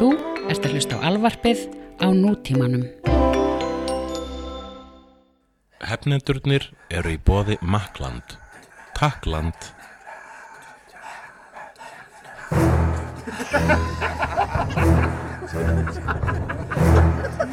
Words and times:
Þú 0.00 0.14
ert 0.48 0.64
að 0.64 0.72
hlusta 0.78 0.96
á 0.96 1.04
alvarpið 1.10 1.66
á 2.00 2.08
nútímanum. 2.08 2.86
Hefnendurnir 5.84 6.64
eru 6.88 7.12
í 7.12 7.18
bóði 7.20 7.58
Makland. 7.60 8.38
Takkland. 8.96 9.68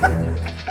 Hérna, 0.08 0.64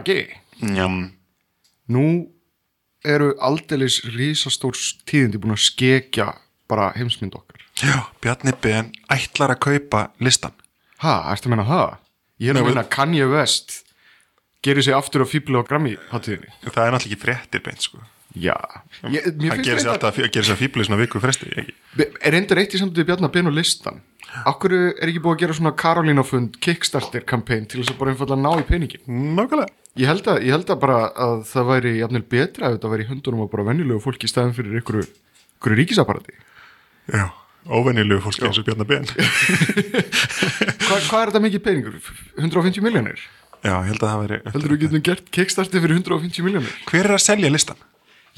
Raggi, 0.00 0.22
Njám, 0.64 1.12
nú 1.92 2.04
eru 3.04 3.30
aldeilis 3.40 4.00
risastór 4.16 4.76
tíðindi 5.08 5.40
búin 5.40 5.52
að 5.56 5.62
skekja 5.66 6.26
bara 6.68 6.90
heimsmynd 6.96 7.36
okkar. 7.36 7.60
já, 7.80 8.08
Bjarni 8.20 8.52
Ben 8.62 8.90
ætlar 9.12 9.52
að 9.54 9.60
kaupa 9.60 10.10
listan 10.20 10.52
Ha, 11.00 11.32
ertu 11.32 11.48
að 11.48 11.54
menna 11.54 11.64
það? 11.68 11.94
Ég 12.40 12.48
er 12.50 12.56
Nei, 12.56 12.62
að 12.62 12.68
menna 12.70 12.84
Kanye 12.88 13.26
West 13.28 13.82
gerir 14.64 14.84
sig 14.84 14.94
aftur 14.96 15.24
á 15.24 15.26
fíbli 15.28 15.56
á 15.56 15.64
Grammy 15.64 15.96
hátíðinni. 16.12 16.48
Það 16.64 16.84
er 16.86 16.92
náttúrulega 16.92 17.12
ekki 17.12 17.20
fréttir 17.24 17.62
beint 17.64 17.84
sko 17.84 18.00
Já. 18.36 18.54
Ég, 19.10 19.24
mér 19.36 19.50
Hann 19.50 19.58
finnst 19.58 19.66
gerir 19.66 19.80
þetta, 19.82 19.96
alltaf, 19.96 20.16
gerir 20.30 20.46
sér 20.46 20.56
fíbli 20.60 20.84
svona 20.86 21.00
viku 21.00 21.20
fresti 21.20 21.48
ekki? 21.50 21.74
er 22.20 22.32
reyndar 22.36 22.60
eitt 22.62 22.76
í 22.76 22.80
samtöðu 22.80 23.08
Bjarnar 23.08 23.32
Ben 23.34 23.48
og 23.50 23.56
listan. 23.56 24.00
Akkur 24.46 24.74
er 24.76 25.08
ekki 25.08 25.22
búið 25.24 25.36
að 25.36 25.42
gera 25.42 25.56
svona 25.58 25.74
Karolínafund 25.78 26.60
Kickstarter 26.62 27.24
kampæn 27.26 27.66
til 27.70 27.80
þess 27.80 27.94
að 27.94 28.00
bara 28.02 28.12
einfallega 28.14 28.42
ná 28.42 28.52
í 28.60 28.66
peningin? 28.68 29.02
Nákvæmlega 29.08 29.72
Ég 29.98 30.06
held 30.06 30.28
að, 30.30 30.44
ég 30.46 30.54
held 30.54 30.68
að 30.70 30.78
bara 30.84 30.98
að 31.18 31.40
það 31.50 31.66
væri 31.66 31.92
jafnvel 31.98 32.22
betra 32.30 32.68
ef 32.68 32.76
þetta 32.76 32.90
væri 32.92 33.04
í 33.04 33.08
höndunum 33.08 33.42
á 33.42 33.46
bara 33.50 33.66
venjulegu 33.66 34.02
fólki 34.04 34.28
í 34.28 34.30
staðin 34.30 34.54
fyrir 34.54 34.78
ykkur, 34.78 35.00
ykkur 35.58 35.74
ríkisaparati. 35.80 36.36
Já, 37.10 37.24
óvenjulegu 37.66 38.22
fólki 38.22 38.46
eins 38.46 38.60
og 38.62 38.68
Bjarni 38.68 38.86
Ben 38.86 39.08
Hva, 40.86 40.94
hvað 40.94 41.24
er 41.24 41.32
þetta 41.32 41.42
mikið 41.42 41.64
peningur? 41.64 41.96
150 42.38 42.86
miljónir? 42.86 43.24
Já, 43.64 43.74
ég 43.74 43.90
held 43.90 43.98
að 44.04 44.06
það 44.12 44.22
veri 44.22 44.38
Heldur 44.54 44.74
við 44.76 44.82
getum 44.84 45.04
gert 45.10 45.32
kickstarti 45.34 45.82
fyrir 45.82 45.98
150 45.98 46.46
miljónir? 46.46 46.76
Hver 46.86 47.10
er 47.10 47.16
að 47.16 47.24
selja 47.26 47.50
listan? 47.50 47.82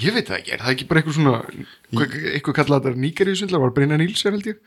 Ég 0.00 0.16
veit 0.16 0.24
það 0.30 0.38
ekki, 0.40 0.54
er 0.56 0.64
það 0.64 0.72
ekki 0.72 0.88
bara 0.88 1.02
eitthvað 1.02 1.18
svona 1.18 1.34
hvað, 1.92 2.16
eitthvað 2.32 2.56
kallað 2.62 2.86
þetta 2.86 3.02
nýgeríusvindlar 3.04 3.62
var 3.62 3.74
Brynja 3.76 4.00
Nílsen 4.00 4.38
held 4.38 4.48
ég? 4.54 4.62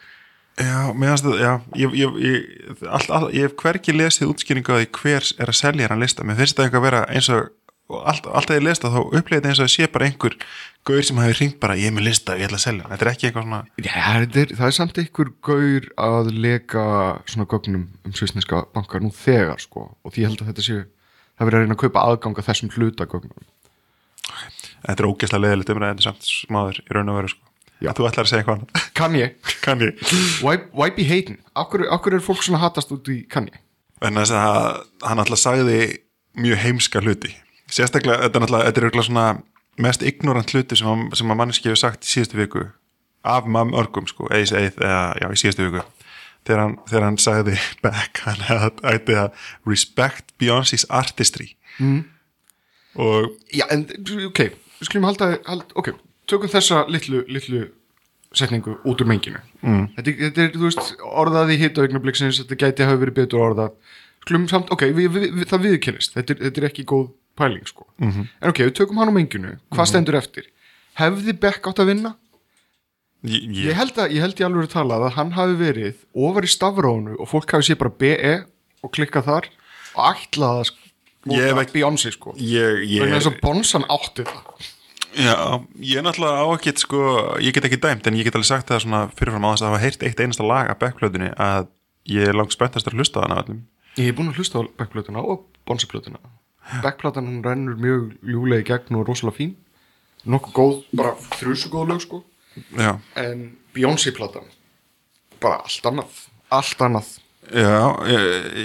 Já, 0.56 0.94
meðan 0.95 1.20
það, 1.20 1.38
já 1.42 1.52
ég, 1.81 1.95
ég, 2.00 2.17
ég, 2.23 2.84
all, 2.88 3.06
all, 3.11 3.25
ég 3.36 3.50
hef 3.50 3.58
hverki 3.59 3.95
lesið 3.95 4.30
útskýringu 4.31 4.72
á 4.72 4.80
því 4.80 4.89
hver 5.02 5.30
er 5.44 5.52
að 5.52 5.58
selja 5.59 5.89
hann 5.92 6.00
lista 6.00 6.23
Mér 6.23 6.39
finnst 6.39 6.56
það 6.56 6.70
einhver 6.70 6.80
að 6.80 6.86
vera 6.88 7.02
eins 7.12 7.28
og 7.34 7.50
og 7.86 8.02
allt, 8.09 8.25
alltaf 8.25 8.58
ég 8.58 8.64
lest 8.66 8.81
það 8.81 8.95
þá 8.95 9.02
upplegið 9.03 9.36
þetta 9.36 9.50
eins 9.52 9.59
og 9.62 9.67
að 9.67 9.73
sé 9.75 9.88
bara 9.94 10.08
einhver 10.09 10.36
gaur 10.89 11.06
sem 11.06 11.20
hafi 11.22 11.36
ringt 11.38 11.59
bara 11.62 11.75
ég 11.78 11.92
er 11.92 11.94
með 11.94 12.08
lista, 12.08 12.38
ég 12.38 12.47
ætla 12.47 12.58
að 12.58 12.64
selja 12.64 12.86
hann. 12.86 12.94
Þetta 12.95 13.06
er 13.06 13.12
ekki 13.12 13.28
eitthvað 13.28 13.45
svona 13.45 13.59
Já, 13.78 13.92
það 13.94 14.39
er, 14.42 14.53
það 14.58 14.67
er 14.67 14.75
samt 14.78 15.02
einhver 15.02 15.31
gaur 15.45 15.88
að 16.08 16.31
leka 16.45 16.86
svona 17.30 17.47
gögnum 17.52 17.86
um 17.86 18.16
svisneska 18.17 18.64
bankar 18.73 19.06
nú 19.06 19.12
þegar 19.14 19.62
sko 19.62 19.85
og 20.02 20.16
því 20.16 20.25
held 20.29 20.41
að 20.41 20.50
þetta 20.52 20.66
sé 20.66 20.79
það 20.81 21.50
verið 21.50 21.59
að 21.59 21.66
reyna 21.66 21.78
að 21.78 21.84
kaupa 21.84 22.08
aðgang 22.09 22.41
að 22.41 22.50
þessum 22.50 22.74
hluta 22.74 23.09
gögnum 23.12 23.52
Þetta 24.85 25.02
er 25.02 25.09
ógeðslega 25.09 25.44
leðilegt 25.46 25.74
umræðandi 25.74 26.06
samt 26.06 26.25
smáður 26.25 26.81
í 26.81 26.94
raun 26.94 27.12
og 27.13 27.19
veru 27.19 27.31
sko. 27.34 27.44
Já. 27.84 27.91
Þú 27.97 28.06
ætlar 28.08 28.24
að 28.25 28.30
segja 28.31 28.44
eitthvað. 28.44 28.86
Kann 28.96 29.16
ég? 29.19 29.36
Kann 29.66 29.81
ég. 29.84 30.00
Why, 30.46 30.58
why 30.72 30.90
be 30.96 31.03
hating? 31.08 31.40
Akkur, 31.59 31.84
akkur 31.91 32.16
er 32.18 32.24
fólk 32.24 32.44
svona 32.46 32.62
hatast 32.63 32.91
út 32.96 33.09
í 33.12 33.22
kann 33.30 33.50
ég? 33.52 33.58
En 34.06 34.16
þess 34.19 34.31
að 34.36 34.86
hann 35.08 35.22
alltaf 35.24 35.40
sagði 35.41 35.80
mjög 36.40 36.62
heimska 36.64 37.02
hluti. 37.03 37.34
Sérstaklega, 37.72 38.25
þetta 38.28 38.40
er 38.41 38.46
alltaf, 38.47 38.64
þetta 38.69 38.81
er 38.81 38.88
örugglega 38.88 39.08
svona 39.09 39.28
mest 39.81 40.03
ignorant 40.08 40.52
hluti 40.56 40.78
sem, 40.80 40.88
að- 40.88 41.16
sem 41.19 41.31
að 41.34 41.40
manneski 41.41 41.68
hefur 41.72 41.81
sagt 41.81 42.06
í 42.08 42.12
síðustu 42.14 42.38
viku 42.40 42.66
af 43.25 43.47
mam 43.50 43.74
örgum 43.75 44.06
sko, 44.08 44.28
eða, 44.31 44.62
í- 44.62 44.72
eða 44.78 45.00
já, 45.19 45.28
í 45.34 45.40
síðustu 45.41 45.66
viku 45.68 45.81
þegar 46.46 46.62
hann, 46.62 46.75
þegar 46.88 47.06
hann 47.09 47.18
sagði 47.19 47.56
back, 47.84 48.22
hann 48.28 48.44
hefði 48.47 48.85
ætti 48.94 49.18
að 49.19 49.47
respect 49.68 50.31
Beyoncé's 50.40 50.85
artistry 50.94 51.50
mm. 51.81 52.03
og 53.02 53.31
Já, 53.52 53.66
en 53.74 53.88
ok, 54.30 54.44
við 54.80 54.88
skulum 54.91 55.08
halda, 55.09 55.31
hald, 55.50 55.74
ok, 55.75 55.91
tökum 56.28 56.50
þessa 56.52 56.86
litlu, 56.90 57.24
litlu 57.28 57.68
setningu 58.36 58.78
út 58.84 59.02
úr 59.02 59.08
menginu. 59.08 59.40
Mm. 59.63 59.86
Þetta, 59.96 60.09
er- 60.12 60.18
þetta 60.30 60.41
er, 60.46 60.50
þú 60.56 60.66
veist, 60.68 60.90
orðað 61.24 61.53
í 61.53 61.59
hita 61.62 61.81
augnabliksins, 61.86 62.40
þetta 62.44 62.58
gæti 62.66 62.84
hafa 62.88 63.00
verið 63.06 63.13
betur 63.22 63.40
orðað. 63.46 63.72
Skulum 64.25 64.47
samt, 64.50 64.72
ok, 64.74 64.81
við, 64.97 65.08
við, 65.14 65.25
við, 65.38 65.46
það 65.52 65.64
viðkennist, 65.69 66.14
þetta, 66.18 66.34
er- 66.35 66.44
þetta 66.50 66.62
er 66.64 66.68
ekki 66.72 66.85
góð 66.90 67.08
pæling, 67.38 67.66
sko. 67.68 67.85
-hmm. 68.02 68.28
En 68.41 68.50
ok, 68.50 68.58
við 68.66 68.74
tökum 68.75 68.97
hann 68.97 69.12
á 69.12 69.16
menginu, 69.16 69.58
hvað 69.72 69.88
stendur 69.91 70.16
eftir? 70.19 70.46
Hefði 70.97 71.34
Beck 71.40 71.68
átt 71.68 71.80
að 71.80 71.85
vinna? 71.94 72.16
ég, 73.25 73.41
Ég 73.50 73.66
ég, 73.69 73.74
held 73.75 73.96
að, 73.97 74.12
ég 74.14 74.22
held 74.22 74.35
ég 74.40 74.46
alveg 74.46 74.68
að 74.68 74.74
tala 74.75 74.96
að 75.00 75.14
hann 75.18 75.31
hafi 75.31 75.56
verið 75.58 75.96
ofar 76.14 76.44
í 76.44 76.52
stafrónu 76.52 77.16
og 77.19 77.28
fólk 77.30 77.52
hafi 77.52 77.72
séð 77.74 77.80
bara 77.81 77.90
BE 77.97 78.46
og 78.84 78.91
klikkað 78.91 79.25
þar 79.25 79.46
og 79.96 80.03
ætlað 80.16 80.72
að 81.25 81.62
ekki- 81.66 81.74
Beyoncé, 81.74 82.12
sko. 82.14 82.35
ég, 82.38 82.84
ég, 82.85 83.02
Vegna 83.02 83.18
þess 83.19 83.31
að 83.31 83.40
Bonsan 83.41 83.84
átti 83.90 84.24
það. 84.24 84.44
Já, 85.16 85.64
ég 85.80 86.00
er 86.00 86.03
náttúrulega 86.03 86.44
á 86.44 86.48
ekkert 86.58 86.81
sko, 86.84 87.02
ég 87.40 87.56
get 87.56 87.66
ekki 87.70 87.80
dæmt 87.80 88.08
en 88.08 88.18
ég 88.20 88.28
get 88.28 88.36
alveg 88.36 88.50
sagt 88.50 88.72
það 88.72 88.81
svona 88.84 89.02
fyrirfram 89.16 89.48
á 89.48 89.52
þess 89.53 89.64
að 89.64 89.70
hafa 89.72 89.84
heyrt 89.86 90.03
eitt 90.03 90.20
einasta 90.20 90.44
lag 90.48 90.72
af 90.74 90.80
backplötunni 90.81 91.30
að 91.40 91.70
ég 92.12 92.28
er 92.30 92.36
langt 92.36 92.56
spenntast 92.56 92.90
að 92.90 92.98
hlusta 93.00 93.24
á 93.24 93.26
hana 93.26 93.38
öllum. 93.44 93.62
Ég 93.96 94.09
hef 94.09 94.18
búin 94.18 94.31
að 94.34 94.42
hlusta 94.42 94.59
á 94.59 94.68
backplötuna 94.76 95.24
og 95.24 95.46
bonsaplötuna 95.68 96.20
Backplatan 96.84 97.30
hún 97.30 97.44
rennur 97.46 97.78
mjög 97.80 98.16
ljúlega 98.26 98.64
í 98.64 98.68
gegn 98.68 98.98
og 98.98 99.06
rosalega 99.08 99.38
fín. 99.38 99.52
Nokkuð 100.26 100.56
góð, 100.58 100.78
bara 100.98 101.12
þrjusu 101.38 101.70
góð 101.70 101.92
lög 101.94 102.02
sko. 102.02 102.24
Já, 102.76 102.96
En 103.20 103.58
Beyoncé-platan 103.76 104.47
Bara 105.44 105.59
allt 105.64 105.88
annað 105.90 106.20
Allt 106.56 106.82
annað 106.86 107.09
já, 107.51 107.79
ég, 108.09 108.22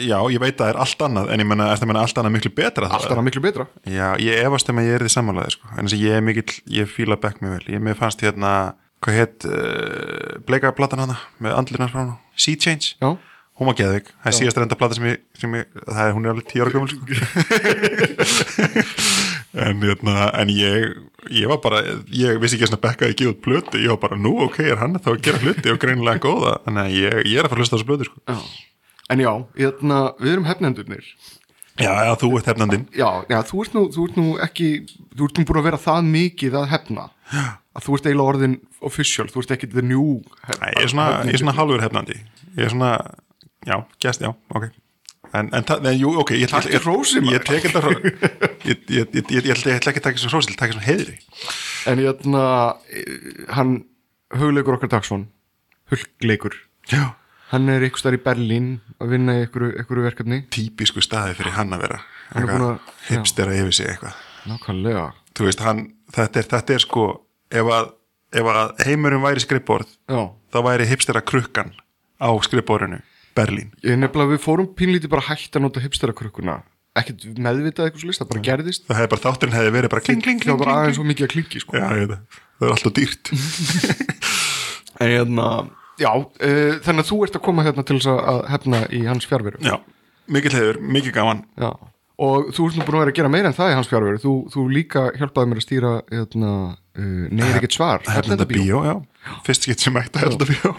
já, 0.08 0.16
ég 0.34 0.42
veit 0.42 0.54
að 0.54 0.60
það 0.60 0.70
er 0.72 0.78
allt 0.84 1.02
annað 1.06 1.32
en 1.34 1.42
ég 1.42 1.48
menna, 1.50 1.68
er 1.72 1.80
það 1.80 1.90
menna 1.90 2.04
allt 2.06 2.20
annað 2.20 2.34
miklu 2.36 2.52
betra? 2.56 2.90
Allt 2.90 3.10
annað 3.10 3.26
miklu 3.28 3.42
betra. 3.44 3.66
Já, 3.84 4.06
ég 4.22 4.44
efast 4.44 4.70
um 4.72 4.80
að 4.80 4.88
ég 4.88 4.98
er 4.98 5.04
því 5.04 5.12
sammálaði 5.14 5.54
sko, 5.56 5.72
en 5.74 5.88
þess 5.88 5.96
að 5.98 6.04
ég 6.06 6.18
er 6.18 6.24
mikill, 6.26 6.54
ég 6.76 6.92
fíla 6.92 7.18
back 7.20 7.42
mjög 7.44 7.56
vel, 7.56 7.66
ég 7.74 7.84
mér 7.86 7.98
fannst 7.98 8.24
hérna, 8.24 8.52
hvað 9.04 9.18
hétt 9.20 9.48
uh, 9.50 10.38
bleika 10.48 10.72
platan 10.76 11.04
hana 11.04 11.18
með 11.42 11.58
andlirnar 11.58 11.92
frá 11.92 12.02
hana, 12.04 12.16
Sea 12.36 12.60
Change. 12.60 12.94
Já. 13.00 13.12
Hún 13.60 13.68
var 13.68 13.76
geðvig, 13.76 14.06
það 14.22 14.30
er 14.30 14.36
síðast 14.38 14.56
reynda 14.56 14.76
plata 14.80 14.96
sem 14.96 15.04
ég, 15.10 15.18
sem 15.36 15.54
ég 15.58 15.66
það 15.82 15.98
er, 16.06 16.14
hún 16.16 16.24
er 16.24 16.32
alveg 16.32 16.46
tíu 16.48 16.64
ára 16.64 16.72
gömul 16.72 16.88
sko. 16.88 17.02
en, 19.66 19.82
hérna, 19.84 20.14
en 20.40 20.52
ég 20.54 20.94
ég 21.28 21.50
var 21.50 21.60
bara, 21.62 21.82
ég 22.14 22.40
vissi 22.40 22.56
ekki 22.56 22.70
að 22.70 22.80
bekka 22.86 23.10
ekki 23.10 23.28
út 23.30 23.42
plötu, 23.44 23.80
ég 23.82 23.92
var 23.92 24.00
bara, 24.06 24.18
nú 24.20 24.32
ok, 24.46 24.62
er 24.64 24.80
hann 24.80 24.96
þá 24.96 25.12
að 25.12 25.22
gera 25.26 25.42
hluti 25.44 25.72
og 25.72 25.80
greinilega 25.82 26.22
góða? 26.24 26.56
Að 26.64 26.94
ég, 26.94 27.20
ég 27.28 27.36
er 27.36 27.46
að 27.46 27.52
fara 27.52 27.60
að 27.60 27.64
hlusta 27.64 27.76
á 27.76 27.78
þessu 27.78 27.88
plötu 27.90 28.08
sko. 28.08 28.22
En 29.10 29.18
já, 29.22 29.30
hérna, 29.58 30.00
við 30.20 30.32
erum 30.36 30.46
hefnendurnir. 30.48 31.06
Já, 31.80 31.90
já, 32.04 32.12
þú 32.20 32.28
ert 32.38 32.48
hefnandinn. 32.50 32.82
Já, 32.94 33.08
já, 33.30 33.38
þú 33.48 33.62
ert 33.64 33.74
nú, 33.76 33.82
þú 33.94 34.02
ert 34.08 34.16
nú 34.20 34.26
ekki 34.44 34.66
Þú 35.16 35.26
ert 35.26 35.38
nú 35.40 35.44
búin 35.48 35.60
að 35.62 35.66
vera 35.70 35.78
það 35.80 36.10
mikið 36.10 36.56
að 36.60 36.66
hefna. 36.74 37.06
Að 37.30 37.86
þú 37.86 37.94
ert 37.96 38.06
eiginlega 38.10 38.32
orðin 38.34 38.56
official 38.84 39.26
Þú 39.30 39.42
ert 39.44 39.54
ekki 39.56 39.68
the 39.72 39.82
new 39.86 40.20
hef, 40.44 40.58
Nei, 40.60 40.70
ég 40.76 40.84
er 40.84 40.92
svona, 40.92 41.06
ég 41.30 41.40
svona 41.40 41.54
halvur 41.56 41.82
hefnandi. 41.82 42.18
Ég 42.58 42.66
er 42.66 42.72
svona, 42.74 42.90
já, 43.66 43.76
gæst, 44.02 44.22
já, 44.26 44.32
ok. 44.54 44.68
En, 45.30 45.46
en 45.54 45.64
en, 45.86 45.92
jú, 45.94 46.10
ok 46.18 46.32
ég, 46.34 46.50
Taktu 46.50 46.80
hrósið, 46.82 47.22
maður. 47.22 47.52
ég 47.54 47.66
ég, 48.66 48.86
ég, 48.90 48.90
ég, 48.90 49.12
ég, 49.14 49.30
ég, 49.30 49.50
ætla- 49.54 49.70
ég 49.70 49.78
ætla 49.78 49.92
ekki 49.94 50.00
að 50.02 50.06
taka 50.08 50.18
þessu 50.18 50.30
hrósil, 50.32 50.56
taka 50.58 50.74
þessu 50.74 50.86
heiðri. 50.88 51.18
En 51.86 52.02
hérna, 52.02 52.44
eh, 52.90 53.44
hann 53.54 53.76
hugleikur 54.34 54.74
okkar 54.76 54.90
dagsson 54.90 55.28
Hulgleikur 55.90 56.54
já, 56.90 57.14
Hann 57.50 57.68
er 57.68 57.82
einhvers 57.82 58.02
staðar 58.04 58.18
í 58.18 58.22
Berlín 58.22 58.66
að 59.02 59.14
vinna 59.14 59.34
í 59.34 59.44
einhverju, 59.44 59.72
einhverju 59.80 60.04
verkefni. 60.06 60.38
Típisku 60.54 61.02
staði 61.02 61.34
fyrir 61.38 61.56
hann 61.56 61.74
að 61.74 61.82
vera. 61.86 62.00
Hann 62.30 62.42
er 62.42 62.46
eitthvað 62.46 62.60
búinn 62.60 62.68
að- 62.70 62.80
já. 62.80 63.08
hipstera 63.10 63.56
yfir 63.58 63.72
sig 63.74 63.86
eitthvað. 63.90 64.14
Nákvæmlega. 64.46 65.04
Þú 65.34 65.46
veist, 65.48 65.60
hann, 65.66 65.80
þetta 66.14 66.36
er, 66.42 66.48
þetta 66.54 66.74
er 66.74 66.84
sko 66.84 67.06
ef 67.50 67.66
að, 67.74 67.92
ef 68.32 68.50
að 68.54 68.84
heimurinn 68.86 69.24
væri 69.24 69.40
skrifborð, 69.42 69.86
Já, 70.08 70.20
þá 70.52 70.58
væri 70.68 70.86
hipstera 70.86 71.20
krukkan 71.20 71.72
á 72.22 72.30
skrifborðinu 72.46 73.02
Berlín. 73.34 73.72
Ég 73.82 73.98
nefnilega 73.98 74.36
við 74.36 74.44
fórum 74.44 74.70
pínlítið 74.74 75.10
bara 75.10 75.22
hægt 75.22 75.56
að 75.56 75.62
nota 75.66 75.80
hipsterakrökkuna 75.80 76.62
Ekkert 76.98 77.22
meðvitað 77.38 77.86
eitthvað 77.86 78.02
svo 78.02 78.08
list, 78.10 78.20
það 78.20 78.30
bara 78.32 78.40
gerðist. 78.48 78.86
Það 78.88 78.98
hefði 78.98 79.10
bara 79.12 79.22
þátturinn 79.22 79.54
hefði 79.54 79.72
verið 79.76 79.92
bara 79.92 80.02
kling, 80.02 80.22
kling, 80.24 80.40
Það 80.40 80.42
kling, 80.42 80.56
var 80.56 80.64
bara 80.64 80.70
kling, 80.70 80.80
aðeins 80.82 80.96
svo 80.98 81.04
mikið 81.06 81.26
að 81.26 81.32
klingi 81.34 81.60
sko. 81.62 81.76
Já, 81.78 81.84
ég 81.86 82.00
veit 82.00 82.10
það. 82.10 82.40
Það 82.58 82.66
er 82.66 82.72
alltaf 82.74 82.94
dýrt. 82.98 83.30
en 85.00 85.12
hérna, 85.14 85.46
já, 86.00 86.10
uh, 86.16 86.74
þannig 86.86 87.04
að 87.04 87.10
þú 87.12 87.20
ert 87.28 87.38
að 87.38 87.44
koma 87.46 87.66
hérna 87.68 87.84
til 87.86 87.98
þess 88.00 88.10
að- 88.16 88.42
hefna 88.54 88.82
í 88.90 89.04
hans 89.06 89.28
fjárveru 89.30 89.60
Já, 89.64 89.76
mikið 90.30 90.56
hliður, 90.58 90.82
mikið 90.96 91.16
gaman. 91.20 91.44
Já, 91.60 91.70
og 92.20 92.50
þú 92.56 92.66
ert 92.68 92.76
nú 92.80 92.84
búin 92.84 92.96
að 92.98 93.02
vera 93.04 93.12
að 93.14 93.18
gera 93.20 93.32
meira 93.32 93.48
en 93.52 93.56
það 93.56 93.70
í 93.72 93.76
hans 93.78 93.88
fjárveru 93.92 94.20
þú, 94.24 94.34
þú 94.52 94.64
líka 94.74 95.06
hjálpaði 95.16 95.48
mér 95.52 95.60
að 95.60 95.64
stýra 95.66 95.92
hérna, 96.12 96.50
uh, 96.76 97.22
neyri 97.32 97.54
ekkert 97.60 97.76
svar. 97.78 98.04
Hellenda 98.10 98.46
bíó, 98.50 98.82
já. 98.84 98.94
Fyrst 99.46 99.64
skipt 99.66 99.80
sem 99.84 99.96
ætti 100.00 100.16
að 100.16 100.26
hellenda 100.26 100.48
bíó. 100.48 100.70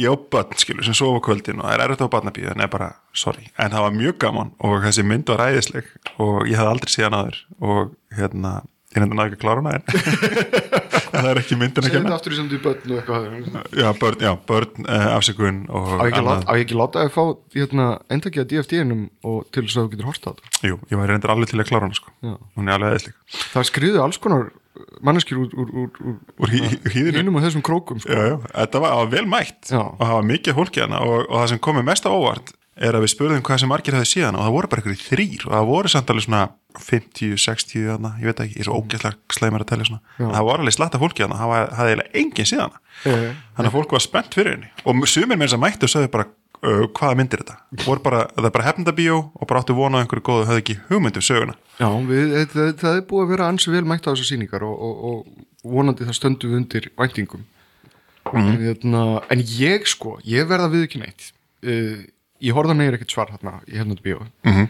Ég 0.00 0.10
á 0.10 0.14
börn, 0.30 0.54
skilur, 0.58 0.84
sem 0.86 0.94
sofa 0.94 1.18
kvöldin 1.26 1.58
og 1.62 1.66
það 1.66 1.74
er 1.76 1.84
erfitt 1.86 2.02
á 2.06 2.14
barnabíu, 2.14 2.50
en 2.52 2.62
er 2.62 2.70
bara, 2.70 2.92
sorry. 3.14 3.48
En 3.58 3.70
það 3.74 3.86
var 3.88 3.96
mjög 3.98 4.18
gaman 4.22 4.52
og 4.62 4.76
þessi 4.86 5.02
mynd 5.06 5.30
var 5.32 5.42
ræðisleg 5.44 5.88
og 6.22 6.44
ég 6.50 6.58
hafði 6.60 6.74
aldrei 6.74 6.92
séð 6.94 7.08
hann 7.08 7.18
aður 7.20 7.40
og 7.60 7.94
hérna, 8.18 8.52
ég 8.94 9.02
nefndi 9.02 9.18
náðu 9.18 9.30
ekki 9.32 9.38
að 9.38 9.44
klára 9.46 9.62
hana 9.62 9.78
en 9.78 9.82
það 11.12 11.28
er 11.30 11.40
ekki 11.42 11.58
myndin 11.60 11.84
að 11.86 11.92
kenna 11.94 12.08
þetta 12.10 12.16
aftur 12.20 12.34
í 12.34 12.38
samt 12.40 12.54
í 12.56 12.60
börn 12.64 12.94
og 12.94 13.00
eitthvað 13.00 13.78
Já, 13.80 13.88
börn, 14.00 14.18
já, 14.24 14.32
börn 14.50 14.86
uh, 14.86 15.08
afsökun 15.16 15.58
og 15.70 15.90
Á 15.90 16.02
ég 16.04 16.12
ekki 16.14 16.24
láta- 16.26 16.46
á 16.46 16.52
ég 16.56 16.64
ekki 16.66 16.78
að 16.80 17.10
fá 17.16 17.24
hérna, 17.56 17.86
endakið 18.10 18.44
að 18.44 18.48
DFD-inum 18.54 19.02
og 19.30 19.44
til 19.52 19.64
þess 19.66 19.76
að 19.80 19.86
þú 19.88 19.92
getur 19.96 20.10
horta 20.10 20.30
á 20.30 20.32
þetta 20.34 20.70
Jú, 20.70 20.78
ég 20.92 21.00
var 21.02 21.12
reyndir 21.14 21.34
alveg 21.34 21.50
til 21.52 21.60
að 21.62 21.68
klára 21.70 21.86
hana 21.88 21.98
sko. 22.00 22.12
Hún 22.56 22.68
er 22.70 22.76
alveg 22.78 22.96
eðisleg 22.96 23.38
Það 23.54 23.68
skriðu 23.70 24.02
alls 24.04 24.20
konar 24.22 24.50
manneskjur 25.04 25.40
úr, 25.42 25.50
úr, 25.60 25.70
úr, 25.74 25.90
úr, 26.00 26.14
Úr 26.40 26.52
hí- 26.54 26.78
hýðinu. 26.94 27.18
hinum 27.20 27.36
og 27.36 27.42
þessum 27.44 27.62
krókum 27.66 27.98
sko. 28.00 28.14
Já, 28.14 28.22
já, 28.30 28.36
þetta 28.54 28.80
var, 28.80 28.94
var 29.00 29.10
vel 29.12 29.26
mætt 29.28 29.68
Já. 29.74 29.80
og 29.82 29.98
það 30.00 30.14
var 30.14 30.28
mikið 30.30 30.56
fólki 30.60 30.80
hana 30.84 31.00
og, 31.04 31.26
og 31.26 31.36
það 31.42 31.48
sem 31.52 31.60
komið 31.66 31.84
mest 31.90 32.06
á 32.06 32.10
óvart 32.14 32.52
er 32.80 32.96
að 32.96 33.02
við 33.04 33.12
spurðum 33.12 33.42
hvað 33.44 33.60
sem 33.60 33.68
margir 33.68 33.96
hefði 33.98 34.08
síðan 34.14 34.38
og 34.38 34.46
það 34.46 34.54
voru 34.56 34.70
bara 34.72 34.80
einhverjir 34.80 35.02
þrýr 35.10 35.42
og 35.48 35.52
það 35.52 35.66
voru 35.74 35.90
samt 35.92 36.12
alveg 36.14 36.24
svona 36.24 36.42
50, 36.78 37.36
60 37.40 37.86
hana, 37.90 38.14
ég 38.20 38.30
veit 38.30 38.40
ekki, 38.44 38.56
ég 38.58 38.64
er 38.64 38.68
svo 38.68 38.78
ógæslega 38.80 39.16
sleimar 39.32 39.64
að 39.64 39.70
telja 39.72 39.84
svona, 39.88 40.00
en 40.18 40.34
það 40.34 40.46
voru 40.48 40.64
alveg 40.64 40.76
slatta 40.76 40.98
fólki 41.02 41.24
hana, 41.24 41.38
það 41.40 41.48
var- 41.52 41.72
hafði 41.78 41.90
eiginlega 41.94 42.14
enginn 42.22 42.50
síðan 42.52 42.78
Eh, 43.08 43.32
þannig 43.56 43.70
að 43.70 43.72
fólk 43.72 43.92
var 43.96 44.02
spennt 44.04 44.34
fyrir 44.36 44.52
henni. 44.52 44.68
Og 44.84 45.06
sumir 45.08 45.38
með 45.38 45.46
þess 45.48 45.56
að 45.56 45.62
mættu 45.62 45.88
sagði 45.88 46.08
bara 46.12 46.26
uh, 46.62 46.82
hvaða 46.92 47.16
myndir 47.16 47.40
þetta, 47.40 47.54
voru 47.88 48.02
bara, 48.04 48.26
það 48.36 48.44
er 48.44 48.54
bara 48.56 48.66
hefndabíó 48.66 49.16
og 49.32 49.46
bara 49.48 49.62
áttu 49.62 49.76
vona 49.78 49.96
á 49.96 50.00
einhverju 50.04 50.24
góðu 50.26 50.48
höfðu 50.50 50.60
ekki 50.60 50.76
hugmyndu 50.90 51.22
söguna. 51.24 51.54
Já, 51.80 51.88
við, 52.10 52.34
það, 52.52 52.74
það 52.82 52.98
er 52.98 53.06
búið 53.08 53.24
að 53.24 53.32
vera 53.32 53.48
ansi 53.48 53.72
vel 53.72 53.84
mætt 53.88 54.04
á 54.04 54.12
þessar 54.12 54.28
sýningar 54.28 54.66
og, 54.68 54.76
og, 54.84 55.00
og 55.10 55.72
vonandi 55.72 56.04
það 56.04 56.18
stöndum 56.20 56.52
við 56.52 56.60
undir 56.60 56.90
væntingum. 57.00 57.46
En, 58.36 58.52
hérna, 58.60 59.04
en 59.32 59.40
ég 59.40 59.88
sko, 59.88 60.18
ég 60.28 60.44
verða 60.50 60.68
við 60.70 60.84
ekki 60.90 61.00
neitt 61.00 61.30
uh, 61.64 62.04
ég 62.44 62.54
horfða 62.56 62.76
neyri 62.76 62.98
ekkert 62.98 63.14
svar 63.16 63.32
hérna 63.32 63.56
í 63.64 63.78
hefnandi 63.80 64.04
bíó 64.04 64.20
-hmm. 64.44 64.68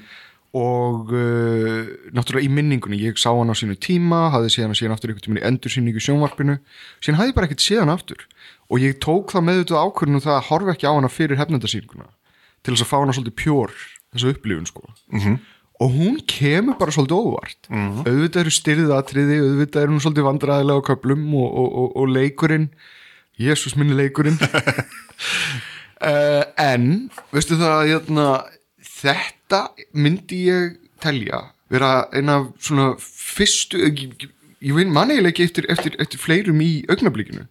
Og 0.56 1.12
uh, 1.14 1.90
náttúrulega 2.10 2.46
í 2.48 2.50
minningunni 2.50 2.98
ég 2.98 3.18
sá 3.20 3.28
hann 3.30 3.52
á 3.52 3.54
sínu 3.54 3.76
tíma, 3.78 4.30
hafði 4.34 4.50
séð 4.54 4.66
hann 4.66 4.78
síðan 4.78 4.94
aftur 4.96 5.12
einhvern 5.12 5.26
tímann 5.26 5.42
í 5.42 5.46
endursýningu 5.46 6.02
sjónvarpinu. 6.02 6.56
Síðan 6.98 7.20
hafði 7.20 7.30
ég 7.30 7.36
bara 7.36 7.50
ekkert 7.50 7.62
séð 7.62 7.82
hann 7.84 7.94
aftur. 7.94 8.24
Og 8.70 8.82
ég 8.82 8.98
tók 9.02 9.30
það 9.34 9.46
meðutuð 9.46 9.78
ákvörðinu 9.84 10.22
það 10.24 10.36
að 10.36 10.48
horfa 10.48 10.74
ekki 10.74 10.90
á 10.90 10.92
hana 10.96 11.10
fyrir 11.12 11.38
hefnandasýninguna 11.38 12.10
til 12.60 12.74
þess 12.74 12.84
að 12.84 12.90
fá 12.90 12.98
hana 12.98 13.14
svolítið 13.16 13.38
pjór 13.38 13.76
þessa 14.10 14.32
upplifun 14.34 14.68
sko. 14.68 14.90
Og 15.80 15.94
hún 15.96 16.18
kemur 16.28 16.76
bara 16.80 16.92
svolítið 16.92 17.22
óvart. 17.30 17.70
Auðvitað 18.04 18.42
eru 18.42 18.52
styrðið 18.52 18.90
atriði 18.98 19.38
auðvitað 19.40 19.86
eru 19.86 19.94
hún 19.94 20.02
svolítið 20.04 20.26
vandræðilega 20.26 20.82
á 20.82 20.88
köplum 20.90 21.22
og, 21.40 21.46
og, 21.62 21.70
og, 21.70 21.94
og 22.02 22.10
leikurinn. 22.10 22.66
Jésús 23.40 23.78
minni 23.80 23.96
leikurinn. 23.96 24.36
Uh, 26.02 26.44
en 26.72 27.08
þetta 29.00 29.62
myndi 29.96 30.44
ég 30.48 30.76
telja 31.02 31.40
vera 31.70 32.06
eina 32.12 32.40
svona 32.60 32.92
fyrstu 33.00 33.80
ég, 33.86 34.28
ég, 34.60 34.74
veit 34.76 34.90
mannilega 34.92 35.30
ekki 35.32 35.46
eftir, 35.48 35.68
eftir, 35.72 35.96
eftir 36.02 36.20
fleirum 36.20 36.60
í 36.64 36.84
augnablikinu 36.90 37.46